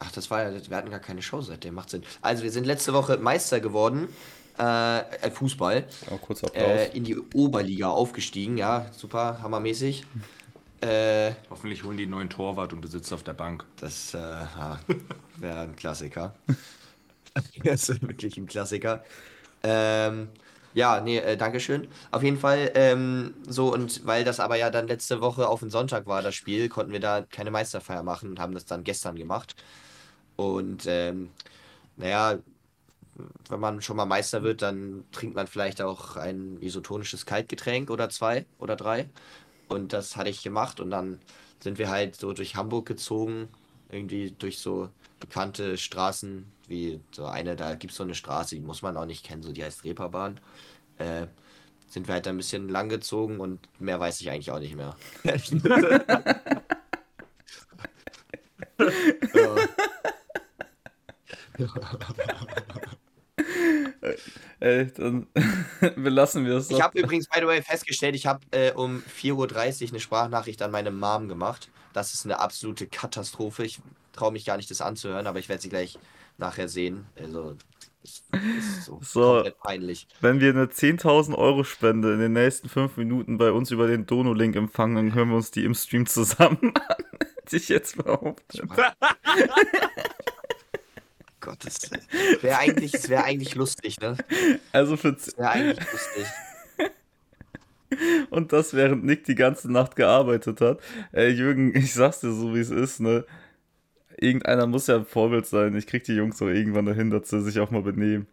ach, 0.02 0.12
das 0.12 0.32
war 0.32 0.44
ja, 0.52 0.70
wir 0.70 0.78
hatten 0.78 0.92
gar 0.92 1.00
keine 1.00 1.22
Show 1.22 1.42
seitdem, 1.42 1.76
macht 1.76 1.90
Sinn. 1.92 2.04
Also 2.22 2.44
wir 2.44 2.52
sind 2.52 2.66
letzte 2.66 2.94
Woche 2.94 3.18
Meister 3.18 3.60
geworden, 3.62 4.10
äh, 4.58 5.32
Fußball, 5.32 5.88
Ja, 6.10 6.18
kurz 6.18 6.44
Applaus. 6.44 6.54
äh, 6.54 6.98
in 6.98 7.04
die 7.06 7.18
Oberliga 7.36 7.90
aufgestiegen, 7.90 8.58
ja, 8.58 8.88
super, 8.94 9.40
hammermäßig. 9.42 10.06
Äh, 10.82 11.34
Hoffentlich 11.50 11.84
holen 11.84 11.98
die 11.98 12.04
einen 12.04 12.12
neuen 12.12 12.30
Torwart 12.30 12.74
und 12.74 12.82
du 12.82 12.88
sitzt 12.88 13.14
auf 13.14 13.24
der 13.24 13.34
Bank. 13.34 13.66
das 13.78 14.14
äh, 14.14 14.18
wäre 15.38 15.60
ein 15.62 15.76
Klassiker. 15.76 16.34
das 17.64 17.90
ist 17.90 18.02
wirklich 18.02 18.38
ein 18.38 18.48
Klassiker. 18.48 19.04
Ähm, 19.64 20.30
ja, 20.74 21.02
nee, 21.02 21.18
äh, 21.20 21.38
Dankeschön. 21.38 21.90
Auf 22.12 22.24
jeden 22.24 22.38
Fall, 22.40 22.72
ähm, 22.76 23.36
so, 23.48 23.74
und 23.74 24.06
weil 24.06 24.24
das 24.24 24.40
aber 24.40 24.58
ja 24.58 24.70
dann 24.70 24.88
letzte 24.88 25.22
Woche 25.22 25.48
auf 25.48 25.62
den 25.62 25.70
Sonntag 25.72 26.08
war, 26.08 26.22
das 26.22 26.36
Spiel, 26.36 26.70
konnten 26.70 26.94
wir 26.94 27.00
da 27.02 27.24
keine 27.24 27.52
Meisterfeier 27.52 28.04
machen 28.04 28.30
und 28.30 28.40
haben 28.40 28.54
das 28.54 28.66
dann 28.66 28.84
gestern 28.84 29.16
gemacht. 29.16 29.56
Und, 30.50 30.86
ähm, 30.88 31.30
naja, 31.98 32.40
wenn 33.50 33.60
man 33.60 33.82
schon 33.82 33.98
mal 33.98 34.06
Meister 34.06 34.44
wird, 34.44 34.62
dann 34.62 35.04
trinkt 35.12 35.36
man 35.36 35.48
vielleicht 35.48 35.82
auch 35.82 36.16
ein 36.16 36.62
isotonisches 36.62 37.26
Kaltgetränk 37.26 37.90
oder 37.90 38.10
zwei 38.10 38.46
oder 38.60 38.76
drei. 38.76 39.10
Und 39.68 39.94
das 39.94 40.16
hatte 40.16 40.30
ich 40.30 40.44
gemacht 40.44 40.80
und 40.80 40.90
dann 40.92 41.20
sind 41.60 41.78
wir 41.78 41.90
halt 41.90 42.16
so 42.16 42.34
durch 42.34 42.56
Hamburg 42.56 42.86
gezogen, 42.88 43.48
irgendwie 43.90 44.32
durch 44.32 44.60
so 44.60 44.90
bekannte 45.20 45.78
Straßen, 45.78 46.46
wie 46.68 47.00
so 47.12 47.26
eine, 47.26 47.56
da 47.56 47.76
gibt 47.76 47.92
es 47.92 47.98
so 47.98 48.04
eine 48.04 48.16
Straße, 48.16 48.56
die 48.56 48.62
muss 48.62 48.82
man 48.82 48.98
auch 48.98 49.06
nicht 49.06 49.26
kennen, 49.26 49.44
so 49.44 49.52
die 49.52 49.64
heißt 49.64 49.84
Reeperbahn. 49.84 50.40
Äh, 50.98 51.28
sind 51.90 52.08
wir 52.08 52.16
halt 52.16 52.28
ein 52.28 52.38
bisschen 52.38 52.70
lang 52.70 52.90
gezogen 52.90 53.40
und 53.40 53.60
mehr 53.80 54.00
weiß 54.00 54.22
ich 54.22 54.30
eigentlich 54.32 54.52
auch 54.52 54.60
nicht 54.60 54.76
mehr. 54.76 54.96
ja. 59.34 59.56
Ey, 64.60 64.92
dann 64.94 65.28
belassen 65.96 66.46
wir 66.46 66.56
es 66.58 66.70
Ich 66.70 66.82
habe 66.82 67.00
übrigens, 67.00 67.28
by 67.28 67.40
the 67.40 67.48
way, 67.48 67.62
festgestellt, 67.62 68.16
ich 68.16 68.26
habe 68.28 68.42
äh, 68.52 68.72
um 68.74 69.04
4.30 69.20 69.34
Uhr 69.34 69.90
eine 69.90 70.00
Sprachnachricht 70.00 70.62
an 70.62 70.72
meine 70.72 70.92
Mom 70.92 71.28
gemacht. 71.28 71.70
Das 71.94 72.14
ist 72.14 72.26
eine 72.26 72.40
absolute 72.40 72.88
Katastrophe. 72.88 73.64
Ich 73.64 73.80
traue 74.14 74.32
mich 74.32 74.46
gar 74.46 74.58
nicht, 74.58 74.70
das 74.70 74.82
anzuhören, 74.82 75.28
aber 75.28 75.40
ich 75.40 75.50
werde 75.50 75.62
sie 75.62 75.70
gleich 75.70 75.98
nachher 76.38 76.68
sehen. 76.68 77.06
Also, 77.16 77.56
es 78.04 78.24
ist 78.58 78.86
so, 78.86 79.00
So. 79.02 79.34
komplett 79.34 79.60
peinlich. 79.60 80.08
Wenn 80.22 80.40
wir 80.40 80.50
eine 80.50 80.66
10.000 80.66 81.36
Euro 81.36 81.64
Spende 81.64 82.14
in 82.14 82.20
den 82.20 82.34
nächsten 82.34 82.70
5 82.70 82.98
Minuten 82.98 83.38
bei 83.38 83.52
uns 83.52 83.72
über 83.72 83.88
den 83.88 84.06
Dono-Link 84.06 84.56
empfangen, 84.56 84.96
dann 84.96 85.14
hören 85.14 85.30
wir 85.30 85.36
uns 85.36 85.52
die 85.52 85.64
im 85.64 85.76
Stream 85.76 86.06
zusammen 86.06 86.74
an. 86.88 87.06
Hätte 87.44 87.58
ich 87.58 87.70
jetzt 87.70 87.98
behauptet. 87.98 88.62
Gott, 91.42 91.66
das 91.66 91.90
wäre 92.42 92.60
eigentlich, 92.60 92.94
es 92.94 93.10
wäre 93.10 93.24
eigentlich 93.24 93.56
lustig, 93.56 94.00
ne? 94.00 94.16
Also 94.72 94.96
für, 94.96 95.18
Wäre 95.38 95.50
eigentlich 95.50 95.92
lustig. 95.92 96.26
Und 98.30 98.54
das 98.54 98.74
während 98.74 99.04
Nick 99.04 99.26
die 99.26 99.36
ganze 99.36 99.72
Nacht 99.72 99.96
gearbeitet 99.96 100.62
hat. 100.62 100.80
Ey, 101.12 101.32
Jürgen, 101.32 101.76
ich 101.76 101.94
sag's 101.94 102.20
dir 102.20 102.32
so, 102.32 102.54
wie 102.54 102.60
es 102.60 102.70
ist, 102.70 103.00
ne? 103.00 103.26
Irgendeiner 104.18 104.68
muss 104.68 104.86
ja 104.88 104.98
ein 104.98 105.06
Vorbild 105.06 105.48
sein. 105.48 105.76
Ich 105.76 105.88
krieg 105.88 106.04
die 106.04 106.14
Jungs 106.14 106.38
doch 106.38 106.48
irgendwann 106.48 106.86
dahin, 106.86 107.10
dass 107.10 107.30
sie 107.30 107.42
sich 107.42 107.60
auch 107.60 107.72
mal 107.72 107.82
benehmen. 107.82 108.28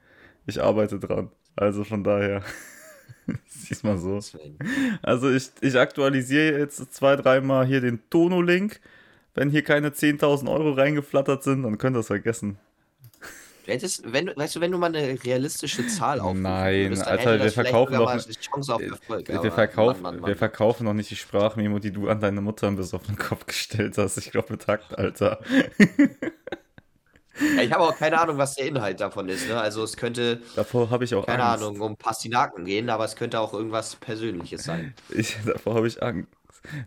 Ich 0.46 0.62
arbeite 0.62 0.98
dran. 0.98 1.30
Also 1.56 1.82
von 1.84 2.04
daher. 2.04 2.42
Siehst 3.46 3.84
mal 3.84 3.96
so. 3.96 4.20
Also 5.00 5.30
ich, 5.30 5.50
ich 5.62 5.78
aktualisiere 5.78 6.58
jetzt 6.58 6.92
zwei, 6.94 7.16
dreimal 7.16 7.66
hier 7.66 7.80
den 7.80 8.00
Tono-Link. 8.10 8.80
Wenn 9.34 9.50
hier 9.50 9.62
keine 9.62 9.90
10.000 9.90 10.50
Euro 10.50 10.72
reingeflattert 10.72 11.42
sind, 11.42 11.62
dann 11.62 11.78
könnt 11.78 11.96
ihr 11.96 12.00
es 12.00 12.08
vergessen. 12.08 12.58
Hättest, 13.68 14.10
wenn, 14.12 14.32
weißt 14.34 14.56
du, 14.56 14.60
wenn 14.60 14.72
du 14.72 14.78
mal 14.78 14.86
eine 14.86 15.22
realistische 15.24 15.86
Zahl 15.86 16.20
aufrufen 16.20 16.42
Nein, 16.42 16.84
würdest, 16.84 17.06
Alter, 17.06 17.38
wir 17.42 17.52
verkaufen 17.52 17.96
auf 17.96 18.80
Erfolg. 18.80 19.28
Wir, 19.28 19.52
verkaufen, 19.52 20.02
Mann, 20.02 20.14
Mann, 20.14 20.22
wir 20.22 20.28
Mann. 20.30 20.36
verkaufen 20.36 20.84
noch 20.84 20.94
nicht 20.94 21.10
die 21.10 21.16
Sprachmemo, 21.16 21.78
die 21.78 21.92
du 21.92 22.08
an 22.08 22.18
deine 22.20 22.40
Mutter 22.40 22.66
im 22.68 22.76
besoffenen 22.76 23.18
Kopf 23.18 23.46
gestellt 23.46 23.98
hast. 23.98 24.16
Ich 24.16 24.30
glaube 24.30 24.56
Takt, 24.56 24.98
Alter. 24.98 25.40
Ja, 27.56 27.62
ich 27.62 27.72
habe 27.72 27.84
auch 27.84 27.96
keine 27.96 28.20
Ahnung, 28.20 28.36
was 28.38 28.56
der 28.56 28.66
Inhalt 28.66 29.00
davon 29.00 29.28
ist. 29.28 29.48
Ne? 29.48 29.60
Also 29.60 29.84
es 29.84 29.96
könnte, 29.96 30.40
Davor 30.56 30.90
habe 30.90 31.04
ich 31.04 31.14
auch 31.14 31.26
keine 31.26 31.44
Angst. 31.44 31.62
Ahnung, 31.64 31.80
um 31.80 31.96
Pastinaken 31.96 32.64
gehen, 32.64 32.90
aber 32.90 33.04
es 33.04 33.14
könnte 33.14 33.38
auch 33.38 33.54
irgendwas 33.54 33.96
Persönliches 33.96 34.64
sein. 34.64 34.94
Ich, 35.10 35.36
davor 35.46 35.74
habe 35.76 35.86
ich 35.86 36.02
Angst. 36.02 36.28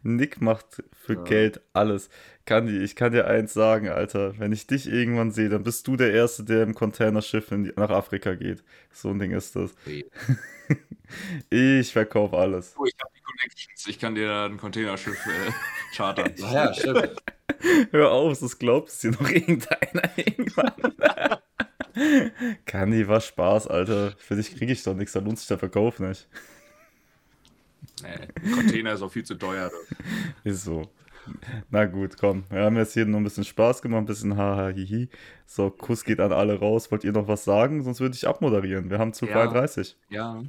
Nick 0.04 0.42
macht 0.42 0.84
für 0.94 1.14
Ja. 1.14 1.22
Geld 1.24 1.62
alles. 1.74 2.10
Kandi, 2.46 2.80
ich 2.80 2.96
kann 2.96 3.12
dir 3.12 3.28
eins 3.28 3.54
sagen, 3.54 3.90
Alter. 3.90 4.38
Wenn 4.40 4.52
ich 4.52 4.66
dich 4.68 4.88
irgendwann 4.88 5.32
sehe, 5.32 5.50
dann 5.50 5.64
bist 5.64 5.88
du 5.88 5.96
der 5.96 6.12
Erste, 6.12 6.44
der 6.44 6.64
im 6.64 6.74
Containerschiff 6.74 7.52
in 7.52 7.66
die, 7.66 7.74
nach 7.76 7.90
Afrika 7.90 8.34
geht. 8.36 8.64
So 8.92 9.10
ein 9.10 9.20
Ding 9.20 9.32
ist 9.32 9.56
das. 9.56 9.74
Okay. 9.86 10.06
Ich 11.50 11.92
verkaufe 11.92 12.38
alles. 12.38 12.74
Oh, 12.78 12.86
ich 12.86 12.96
habe 13.02 13.12
die 13.14 13.22
Connections. 13.22 13.88
Ich 13.88 14.00
kann 14.00 14.16
dir 14.16 14.30
da 14.30 14.46
ein 14.46 14.56
Containerschiff 14.56 15.26
äh, 15.26 15.52
chartern. 15.94 16.34
Ja, 16.38 16.74
stimmt. 16.74 17.22
Hör 17.92 18.12
auf, 18.12 18.40
das 18.40 18.58
glaubt 18.58 18.92
dir 19.04 19.12
noch 19.12 19.30
irgendeiner 19.30 20.10
irgendwann. 20.16 20.74
Kandi, 22.66 23.10
war 23.10 23.20
Spaß, 23.20 23.68
Alter. 23.68 24.14
Für 24.18 24.38
dich 24.38 24.56
kriege 24.56 24.72
ich 24.72 24.84
doch 24.84 24.96
nichts, 24.96 25.12
da 25.12 25.20
lohnt 25.20 25.38
sich 25.38 25.50
der 25.50 25.60
Verkauf 25.60 26.00
nicht. 26.00 26.30
Nee, 28.02 28.52
Container 28.54 28.94
ist 28.94 29.02
auch 29.02 29.12
viel 29.12 29.26
zu 29.26 29.36
teuer. 29.36 29.70
Ist 30.46 30.64
so. 30.64 30.90
Na 31.70 31.86
gut, 31.86 32.18
komm. 32.20 32.44
Wir 32.50 32.64
haben 32.64 32.76
jetzt 32.78 32.94
hier 32.94 33.06
nur 33.06 33.20
ein 33.20 33.24
bisschen 33.24 33.44
Spaß 33.44 33.82
gemacht, 33.82 34.00
ein 34.02 34.06
bisschen 34.06 34.38
haha 34.38 34.70
hihi. 34.70 35.10
So, 35.46 35.70
Kuss 35.70 36.04
geht 36.04 36.20
an 36.20 36.32
alle 36.34 36.60
raus. 36.60 36.92
Wollt 36.92 37.04
ihr 37.04 37.12
noch 37.12 37.28
was 37.28 37.44
sagen? 37.44 37.84
Sonst 37.84 38.00
würde 38.00 38.16
ich 38.16 38.28
abmoderieren. 38.28 38.90
Wir 38.90 39.00
haben 39.00 39.14
zu 39.14 39.26
Ja. 39.26 39.34
33. 39.34 39.98
Ja. 40.10 40.42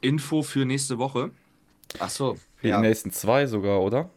Info 0.00 0.42
für 0.42 0.64
nächste 0.64 0.98
Woche. 0.98 1.30
Ach 1.98 2.10
so. 2.10 2.36
Für 2.56 2.68
Ja. 2.68 2.80
die 2.80 2.88
nächsten 2.88 3.10
zwei 3.10 3.46
sogar, 3.46 3.80
oder? 3.80 4.10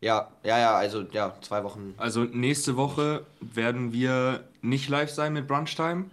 ja, 0.00 0.28
ja, 0.42 0.58
ja, 0.58 0.74
also 0.74 1.02
ja, 1.12 1.34
zwei 1.42 1.62
Wochen. 1.64 1.94
Also 1.96 2.24
nächste 2.24 2.76
Woche 2.76 3.24
werden 3.40 3.92
wir 3.92 4.44
nicht 4.60 4.88
live 4.88 5.10
sein 5.10 5.32
mit 5.32 5.46
Brunchtime. 5.46 6.06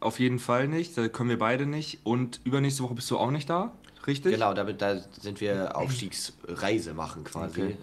Auf 0.00 0.18
jeden 0.18 0.38
Fall 0.38 0.66
nicht. 0.66 0.96
Da 0.96 1.08
können 1.08 1.28
wir 1.28 1.38
beide 1.38 1.66
nicht. 1.66 2.00
Und 2.04 2.40
übernächste 2.44 2.82
Woche 2.82 2.94
bist 2.94 3.10
du 3.10 3.18
auch 3.18 3.30
nicht 3.30 3.48
da. 3.50 3.72
Richtig? 4.06 4.32
Genau, 4.32 4.54
damit, 4.54 4.80
da 4.80 4.98
sind 5.20 5.40
wir 5.40 5.76
Aufstiegsreise 5.76 6.94
machen 6.94 7.24
quasi. 7.24 7.62
Okay. 7.62 7.76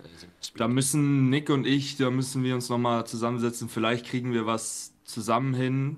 Da 0.55 0.67
müssen 0.67 1.29
Nick 1.29 1.49
und 1.49 1.67
ich, 1.67 1.97
da 1.97 2.09
müssen 2.09 2.43
wir 2.43 2.55
uns 2.55 2.69
nochmal 2.69 3.05
zusammensetzen. 3.05 3.69
Vielleicht 3.69 4.05
kriegen 4.05 4.33
wir 4.33 4.45
was 4.45 4.93
zusammen 5.03 5.53
hin. 5.53 5.97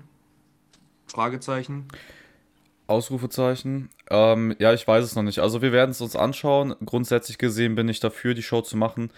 Fragezeichen. 1.06 1.88
Ausrufezeichen. 2.86 3.88
Ähm, 4.10 4.54
ja, 4.58 4.74
ich 4.74 4.86
weiß 4.86 5.04
es 5.04 5.14
noch 5.14 5.22
nicht. 5.22 5.38
Also 5.38 5.62
wir 5.62 5.72
werden 5.72 5.90
es 5.90 6.00
uns 6.00 6.16
anschauen. 6.16 6.74
Grundsätzlich 6.84 7.38
gesehen 7.38 7.74
bin 7.74 7.88
ich 7.88 8.00
dafür, 8.00 8.34
die 8.34 8.42
Show 8.42 8.62
zu 8.62 8.76
machen. 8.76 9.10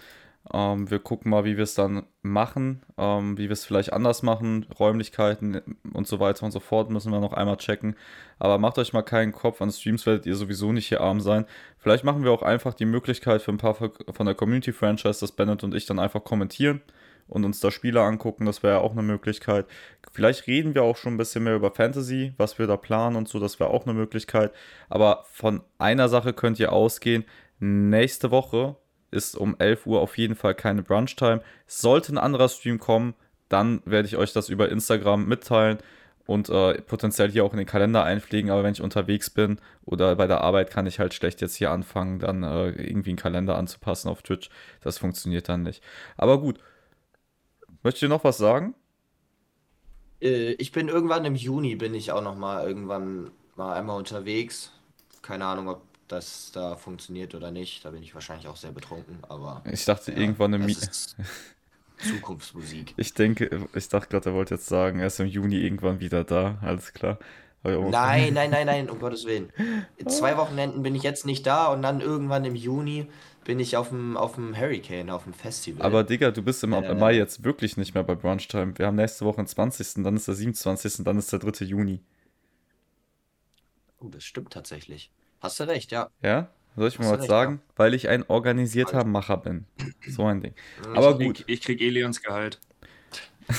Ähm, 0.51 0.89
wir 0.91 0.99
gucken 0.99 1.31
mal, 1.31 1.45
wie 1.45 1.55
wir 1.55 1.63
es 1.63 1.73
dann 1.73 2.05
machen, 2.21 2.83
ähm, 2.97 3.37
wie 3.37 3.43
wir 3.43 3.53
es 3.53 3.65
vielleicht 3.65 3.93
anders 3.93 4.23
machen, 4.23 4.65
Räumlichkeiten 4.77 5.61
und 5.93 6.07
so 6.07 6.19
weiter 6.19 6.43
und 6.45 6.51
so 6.51 6.59
fort 6.59 6.89
müssen 6.89 7.11
wir 7.13 7.21
noch 7.21 7.33
einmal 7.33 7.57
checken. 7.57 7.95
Aber 8.39 8.57
macht 8.57 8.77
euch 8.77 8.91
mal 8.91 9.03
keinen 9.03 9.31
Kopf, 9.31 9.61
an 9.61 9.71
Streams 9.71 10.05
werdet 10.05 10.25
ihr 10.25 10.35
sowieso 10.35 10.73
nicht 10.73 10.87
hier 10.87 11.01
arm 11.01 11.21
sein. 11.21 11.45
Vielleicht 11.77 12.03
machen 12.03 12.23
wir 12.23 12.31
auch 12.31 12.41
einfach 12.41 12.73
die 12.73 12.85
Möglichkeit 12.85 13.41
für 13.41 13.51
ein 13.51 13.57
paar 13.57 13.75
von 13.75 14.25
der 14.25 14.35
Community-Franchise, 14.35 15.21
dass 15.21 15.31
Bennett 15.31 15.63
und 15.63 15.73
ich 15.73 15.85
dann 15.85 15.99
einfach 15.99 16.23
kommentieren 16.23 16.81
und 17.27 17.45
uns 17.45 17.61
da 17.61 17.71
Spiele 17.71 18.01
angucken. 18.01 18.45
Das 18.45 18.63
wäre 18.63 18.75
ja 18.75 18.79
auch 18.81 18.91
eine 18.91 19.01
Möglichkeit. 19.01 19.65
Vielleicht 20.11 20.47
reden 20.47 20.75
wir 20.75 20.83
auch 20.83 20.97
schon 20.97 21.13
ein 21.13 21.17
bisschen 21.17 21.45
mehr 21.45 21.55
über 21.55 21.71
Fantasy, 21.71 22.33
was 22.37 22.59
wir 22.59 22.67
da 22.67 22.75
planen 22.75 23.15
und 23.15 23.29
so. 23.29 23.39
Das 23.39 23.59
wäre 23.59 23.69
auch 23.69 23.85
eine 23.85 23.93
Möglichkeit. 23.93 24.51
Aber 24.89 25.23
von 25.31 25.61
einer 25.77 26.09
Sache 26.09 26.33
könnt 26.33 26.59
ihr 26.59 26.73
ausgehen. 26.73 27.23
Nächste 27.59 28.29
Woche 28.29 28.75
ist 29.13 29.37
um 29.37 29.55
11 29.57 29.85
Uhr 29.85 30.01
auf 30.01 30.17
jeden 30.17 30.35
Fall 30.35 30.55
keine 30.55 30.83
Brunch-Time. 30.83 31.41
Sollte 31.67 32.13
ein 32.13 32.17
anderer 32.17 32.49
Stream 32.49 32.79
kommen, 32.79 33.13
dann 33.49 33.81
werde 33.85 34.07
ich 34.07 34.17
euch 34.17 34.33
das 34.33 34.49
über 34.49 34.69
Instagram 34.69 35.25
mitteilen 35.27 35.77
und 36.25 36.49
äh, 36.49 36.81
potenziell 36.81 37.29
hier 37.29 37.43
auch 37.43 37.51
in 37.51 37.57
den 37.57 37.67
Kalender 37.67 38.03
einpflegen. 38.03 38.49
Aber 38.49 38.63
wenn 38.63 38.73
ich 38.73 38.81
unterwegs 38.81 39.29
bin 39.29 39.59
oder 39.85 40.15
bei 40.15 40.27
der 40.27 40.41
Arbeit, 40.41 40.69
kann 40.71 40.87
ich 40.87 40.99
halt 40.99 41.13
schlecht 41.13 41.41
jetzt 41.41 41.55
hier 41.55 41.71
anfangen, 41.71 42.19
dann 42.19 42.43
äh, 42.43 42.69
irgendwie 42.69 43.11
einen 43.11 43.17
Kalender 43.17 43.57
anzupassen 43.57 44.09
auf 44.09 44.21
Twitch. 44.21 44.49
Das 44.81 44.97
funktioniert 44.97 45.49
dann 45.49 45.63
nicht. 45.63 45.83
Aber 46.17 46.39
gut. 46.39 46.59
Möchtet 47.83 48.03
ihr 48.03 48.09
noch 48.09 48.23
was 48.23 48.37
sagen? 48.37 48.75
Äh, 50.21 50.53
ich 50.53 50.71
bin 50.71 50.87
irgendwann 50.87 51.25
im 51.25 51.35
Juni, 51.35 51.75
bin 51.75 51.93
ich 51.93 52.11
auch 52.11 52.21
noch 52.21 52.37
mal 52.37 52.65
irgendwann 52.65 53.31
mal 53.55 53.75
einmal 53.75 53.97
unterwegs. 53.97 54.71
Keine 55.21 55.45
Ahnung, 55.45 55.67
ob 55.67 55.81
das 56.13 56.51
da 56.51 56.75
funktioniert 56.75 57.35
oder 57.35 57.51
nicht. 57.51 57.83
Da 57.83 57.91
bin 57.91 58.03
ich 58.03 58.13
wahrscheinlich 58.13 58.47
auch 58.47 58.55
sehr 58.55 58.71
betrunken, 58.71 59.17
aber 59.23 59.63
Ich 59.71 59.85
dachte 59.85 60.11
ja, 60.11 60.17
irgendwann 60.17 60.53
im 60.53 60.67
Zukunftsmusik. 61.97 62.93
Ich 62.97 63.13
denke, 63.13 63.67
ich 63.73 63.89
dachte 63.89 64.09
gerade, 64.09 64.29
er 64.29 64.33
wollte 64.35 64.55
jetzt 64.55 64.67
sagen, 64.67 64.99
er 64.99 65.07
ist 65.07 65.19
im 65.19 65.27
Juni 65.27 65.57
irgendwann 65.57 65.99
wieder 65.99 66.23
da. 66.23 66.57
Alles 66.61 66.93
klar. 66.93 67.17
Nein, 67.63 68.33
nein, 68.33 68.51
nein, 68.51 68.65
nein, 68.65 68.89
um 68.89 68.99
Gottes 68.99 69.25
Willen. 69.25 69.51
In 69.97 70.09
zwei 70.09 70.37
Wochenenden 70.37 70.83
bin 70.83 70.95
ich 70.95 71.03
jetzt 71.03 71.25
nicht 71.25 71.47
da 71.47 71.67
und 71.67 71.81
dann 71.81 72.01
irgendwann 72.01 72.43
im 72.45 72.55
Juni 72.55 73.07
bin 73.45 73.59
ich 73.59 73.77
auf 73.77 73.89
dem, 73.89 74.15
auf 74.17 74.35
dem 74.35 74.57
Hurricane, 74.57 75.09
auf 75.09 75.23
dem 75.23 75.33
Festival. 75.33 75.85
Aber 75.85 76.03
Digga, 76.03 76.31
du 76.31 76.41
bist 76.41 76.63
im 76.63 76.71
Nein, 76.71 76.83
nein, 76.83 76.99
Mai 76.99 77.11
nein. 77.11 77.15
jetzt 77.19 77.43
wirklich 77.43 77.77
nicht 77.77 77.93
mehr 77.93 78.03
bei 78.03 78.15
Brunchtime. 78.15 78.77
Wir 78.77 78.87
haben 78.87 78.95
nächste 78.95 79.25
Woche 79.25 79.37
den 79.37 79.47
20., 79.47 80.03
dann 80.03 80.15
ist 80.15 80.27
der 80.27 80.35
27., 80.35 81.03
dann 81.03 81.17
ist 81.17 81.31
der 81.31 81.39
3. 81.39 81.65
Juni. 81.65 82.01
oh, 83.99 84.09
das 84.09 84.23
stimmt 84.23 84.51
tatsächlich. 84.51 85.11
Hast 85.43 85.59
du 85.59 85.65
recht, 85.65 85.91
ja. 85.91 86.09
Ja? 86.21 86.47
Soll 86.77 86.87
ich 86.87 86.97
mal 86.97 87.05
Hast 87.05 87.11
was 87.13 87.19
recht, 87.19 87.29
sagen? 87.29 87.61
Weil 87.75 87.93
ich 87.93 88.07
ein 88.07 88.23
organisierter 88.27 89.03
Macher 89.05 89.37
bin. 89.37 89.65
So 90.07 90.25
ein 90.25 90.41
Ding. 90.41 90.53
Aber 90.95 91.11
ich 91.11 91.17
krieg, 91.17 91.27
gut, 91.27 91.43
Ich 91.47 91.61
krieg 91.61 91.81
Elions 91.81 92.21
Gehalt. 92.21 92.59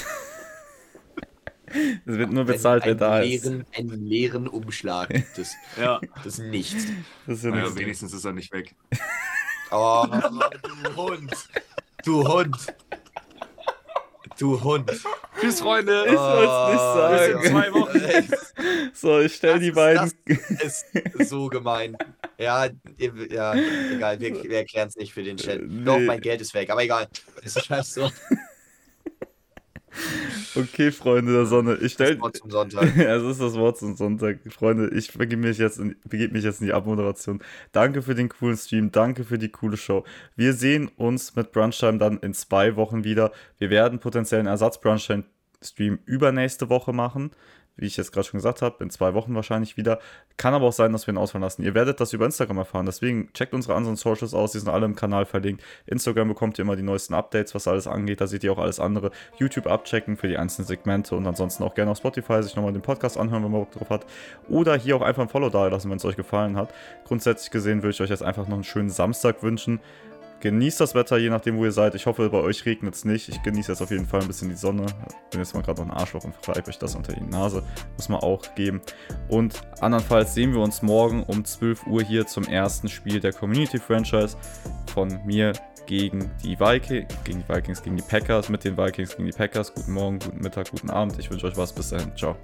es 1.66 2.18
wird 2.18 2.32
nur 2.32 2.44
bezahlt, 2.44 2.84
wer 2.84 2.92
einen, 2.92 2.98
da 2.98 3.20
ist. 3.20 3.46
einen 3.46 4.06
leeren 4.06 4.48
Umschlag 4.48 5.08
des, 5.36 5.54
Ja. 5.78 6.00
des 6.24 6.38
Nichts. 6.38 6.86
Das 7.26 7.38
ist 7.38 7.44
ja 7.44 7.50
Naja, 7.50 7.64
nichts. 7.64 7.76
wenigstens 7.78 8.12
ist 8.14 8.24
er 8.24 8.32
nicht 8.32 8.52
weg. 8.52 8.74
Oh, 9.70 10.06
du 10.06 10.94
Hund. 10.96 11.34
Du 12.04 12.28
Hund. 12.28 12.56
Du 14.38 14.60
Hund. 14.62 14.90
Tschüss, 15.40 15.60
Freunde. 15.60 16.04
Ich 16.06 16.12
soll's 16.14 16.72
nicht 16.72 16.80
Oh, 16.80 16.94
sagen. 16.96 17.38
Bis 17.38 17.46
in 17.46 17.52
zwei 17.52 17.72
Wochen. 17.72 18.34
So, 18.94 19.20
ich 19.20 19.34
stell 19.34 19.52
Das 19.54 19.60
die 19.60 19.68
ist- 19.68 19.74
beiden. 19.74 20.12
Das 20.62 20.84
ist 21.18 21.28
so 21.30 21.48
gemein. 21.48 21.96
Ja, 22.38 22.66
ja 23.28 23.54
egal, 23.92 24.20
wir, 24.20 24.42
wir 24.44 24.56
erklären 24.58 24.88
es 24.88 24.96
nicht 24.96 25.12
für 25.12 25.22
den 25.22 25.36
Chat. 25.36 25.60
Äh, 25.60 25.66
Doch, 25.84 25.98
nee. 25.98 26.06
mein 26.06 26.20
Geld 26.20 26.40
ist 26.40 26.54
weg, 26.54 26.70
aber 26.70 26.82
egal. 26.82 27.08
Es 27.42 27.56
ist 27.56 27.68
halt 27.70 27.84
so. 27.84 28.10
Okay, 30.56 30.92
Freunde 30.92 31.32
der 31.32 31.46
Sonne. 31.46 31.76
Ich 31.80 31.92
stell. 31.92 32.14
Das 32.16 32.22
Wort 32.22 32.36
zum 32.36 32.50
Sonntag. 32.50 32.96
Es 32.96 33.22
ist 33.22 33.40
das 33.40 33.54
Wort 33.54 33.78
zum 33.78 33.96
Sonntag. 33.96 34.38
Freunde, 34.50 34.88
ich 34.90 35.12
begebe 35.12 35.42
mich, 35.42 35.58
jetzt 35.58 35.78
in, 35.78 35.96
begebe 36.08 36.32
mich 36.32 36.44
jetzt 36.44 36.60
in 36.60 36.66
die 36.66 36.72
Abmoderation. 36.72 37.42
Danke 37.72 38.02
für 38.02 38.14
den 38.14 38.28
coolen 38.28 38.56
Stream, 38.56 38.92
danke 38.92 39.24
für 39.24 39.38
die 39.38 39.48
coole 39.48 39.76
Show. 39.76 40.04
Wir 40.36 40.52
sehen 40.52 40.90
uns 40.96 41.34
mit 41.36 41.52
Brunchtime 41.52 41.98
dann 41.98 42.18
in 42.18 42.34
zwei 42.34 42.76
Wochen 42.76 43.04
wieder. 43.04 43.32
Wir 43.58 43.70
werden 43.70 43.98
potenziell 43.98 44.40
einen 44.40 44.48
Ersatz-Brunchtime-Stream 44.48 45.98
übernächste 46.06 46.68
Woche 46.68 46.92
machen. 46.92 47.30
Wie 47.76 47.86
ich 47.86 47.96
jetzt 47.96 48.12
gerade 48.12 48.26
schon 48.26 48.38
gesagt 48.38 48.62
habe, 48.62 48.82
in 48.84 48.90
zwei 48.90 49.14
Wochen 49.14 49.34
wahrscheinlich 49.34 49.76
wieder. 49.76 49.98
Kann 50.36 50.54
aber 50.54 50.66
auch 50.66 50.72
sein, 50.72 50.92
dass 50.92 51.06
wir 51.06 51.14
ihn 51.14 51.18
ausfallen 51.18 51.42
lassen. 51.42 51.62
Ihr 51.62 51.74
werdet 51.74 52.00
das 52.00 52.12
über 52.12 52.24
Instagram 52.24 52.58
erfahren. 52.58 52.86
Deswegen 52.86 53.32
checkt 53.32 53.52
unsere 53.52 53.74
anderen 53.74 53.96
Socials 53.96 54.32
aus. 54.32 54.52
Die 54.52 54.58
sind 54.58 54.68
alle 54.68 54.86
im 54.86 54.94
Kanal 54.94 55.26
verlinkt. 55.26 55.62
Instagram 55.86 56.28
bekommt 56.28 56.58
ihr 56.58 56.62
immer 56.62 56.76
die 56.76 56.82
neuesten 56.82 57.14
Updates, 57.14 57.54
was 57.54 57.66
alles 57.66 57.86
angeht. 57.86 58.20
Da 58.20 58.26
seht 58.26 58.44
ihr 58.44 58.52
auch 58.52 58.58
alles 58.58 58.78
andere. 58.78 59.10
YouTube 59.38 59.66
abchecken 59.66 60.16
für 60.16 60.28
die 60.28 60.36
einzelnen 60.36 60.66
Segmente 60.66 61.16
und 61.16 61.26
ansonsten 61.26 61.64
auch 61.64 61.74
gerne 61.74 61.90
auf 61.90 61.98
Spotify 61.98 62.42
sich 62.42 62.54
nochmal 62.54 62.72
den 62.72 62.82
Podcast 62.82 63.18
anhören, 63.18 63.42
wenn 63.44 63.50
man 63.50 63.62
Bock 63.62 63.72
drauf 63.72 63.90
hat. 63.90 64.06
Oder 64.48 64.76
hier 64.76 64.96
auch 64.96 65.02
einfach 65.02 65.22
ein 65.22 65.28
Follow 65.28 65.50
da 65.50 65.66
lassen, 65.66 65.90
wenn 65.90 65.96
es 65.96 66.04
euch 66.04 66.16
gefallen 66.16 66.56
hat. 66.56 66.72
Grundsätzlich 67.04 67.50
gesehen 67.50 67.82
würde 67.82 67.90
ich 67.90 68.00
euch 68.00 68.10
jetzt 68.10 68.22
einfach 68.22 68.46
noch 68.46 68.54
einen 68.54 68.64
schönen 68.64 68.90
Samstag 68.90 69.42
wünschen. 69.42 69.80
Genießt 70.44 70.78
das 70.78 70.94
Wetter, 70.94 71.16
je 71.16 71.30
nachdem, 71.30 71.56
wo 71.56 71.64
ihr 71.64 71.72
seid. 71.72 71.94
Ich 71.94 72.04
hoffe, 72.04 72.28
bei 72.28 72.38
euch 72.38 72.66
regnet 72.66 72.94
es 72.94 73.06
nicht. 73.06 73.30
Ich 73.30 73.42
genieße 73.42 73.72
jetzt 73.72 73.80
auf 73.80 73.90
jeden 73.90 74.06
Fall 74.06 74.20
ein 74.20 74.26
bisschen 74.26 74.50
die 74.50 74.54
Sonne. 74.54 74.84
Bin 75.30 75.40
jetzt 75.40 75.54
mal 75.54 75.62
gerade 75.62 75.80
noch 75.80 75.90
ein 75.90 75.96
Arschloch 75.98 76.22
und 76.22 76.34
verreibe 76.42 76.68
euch 76.68 76.78
das 76.78 76.94
unter 76.94 77.14
die 77.14 77.22
Nase. 77.22 77.62
Muss 77.96 78.10
man 78.10 78.20
auch 78.20 78.54
geben. 78.54 78.82
Und 79.28 79.62
andernfalls 79.80 80.34
sehen 80.34 80.52
wir 80.52 80.60
uns 80.60 80.82
morgen 80.82 81.22
um 81.22 81.46
12 81.46 81.86
Uhr 81.86 82.02
hier 82.02 82.26
zum 82.26 82.44
ersten 82.44 82.90
Spiel 82.90 83.20
der 83.20 83.32
Community 83.32 83.78
Franchise 83.78 84.36
von 84.92 85.18
mir 85.24 85.54
gegen 85.86 86.30
die 86.42 86.60
Vikings, 86.60 87.06
gegen 87.24 87.42
die 87.42 87.54
Vikings, 87.54 87.82
gegen 87.82 87.96
die 87.96 88.02
Packers, 88.02 88.50
mit 88.50 88.64
den 88.64 88.76
Vikings 88.76 89.16
gegen 89.16 89.26
die 89.26 89.36
Packers. 89.36 89.72
Guten 89.72 89.92
Morgen, 89.92 90.18
guten 90.18 90.40
Mittag, 90.40 90.70
guten 90.70 90.90
Abend. 90.90 91.18
Ich 91.18 91.30
wünsche 91.30 91.46
euch 91.46 91.56
was. 91.56 91.72
Bis 91.72 91.88
dahin. 91.88 92.14
Ciao. 92.16 92.36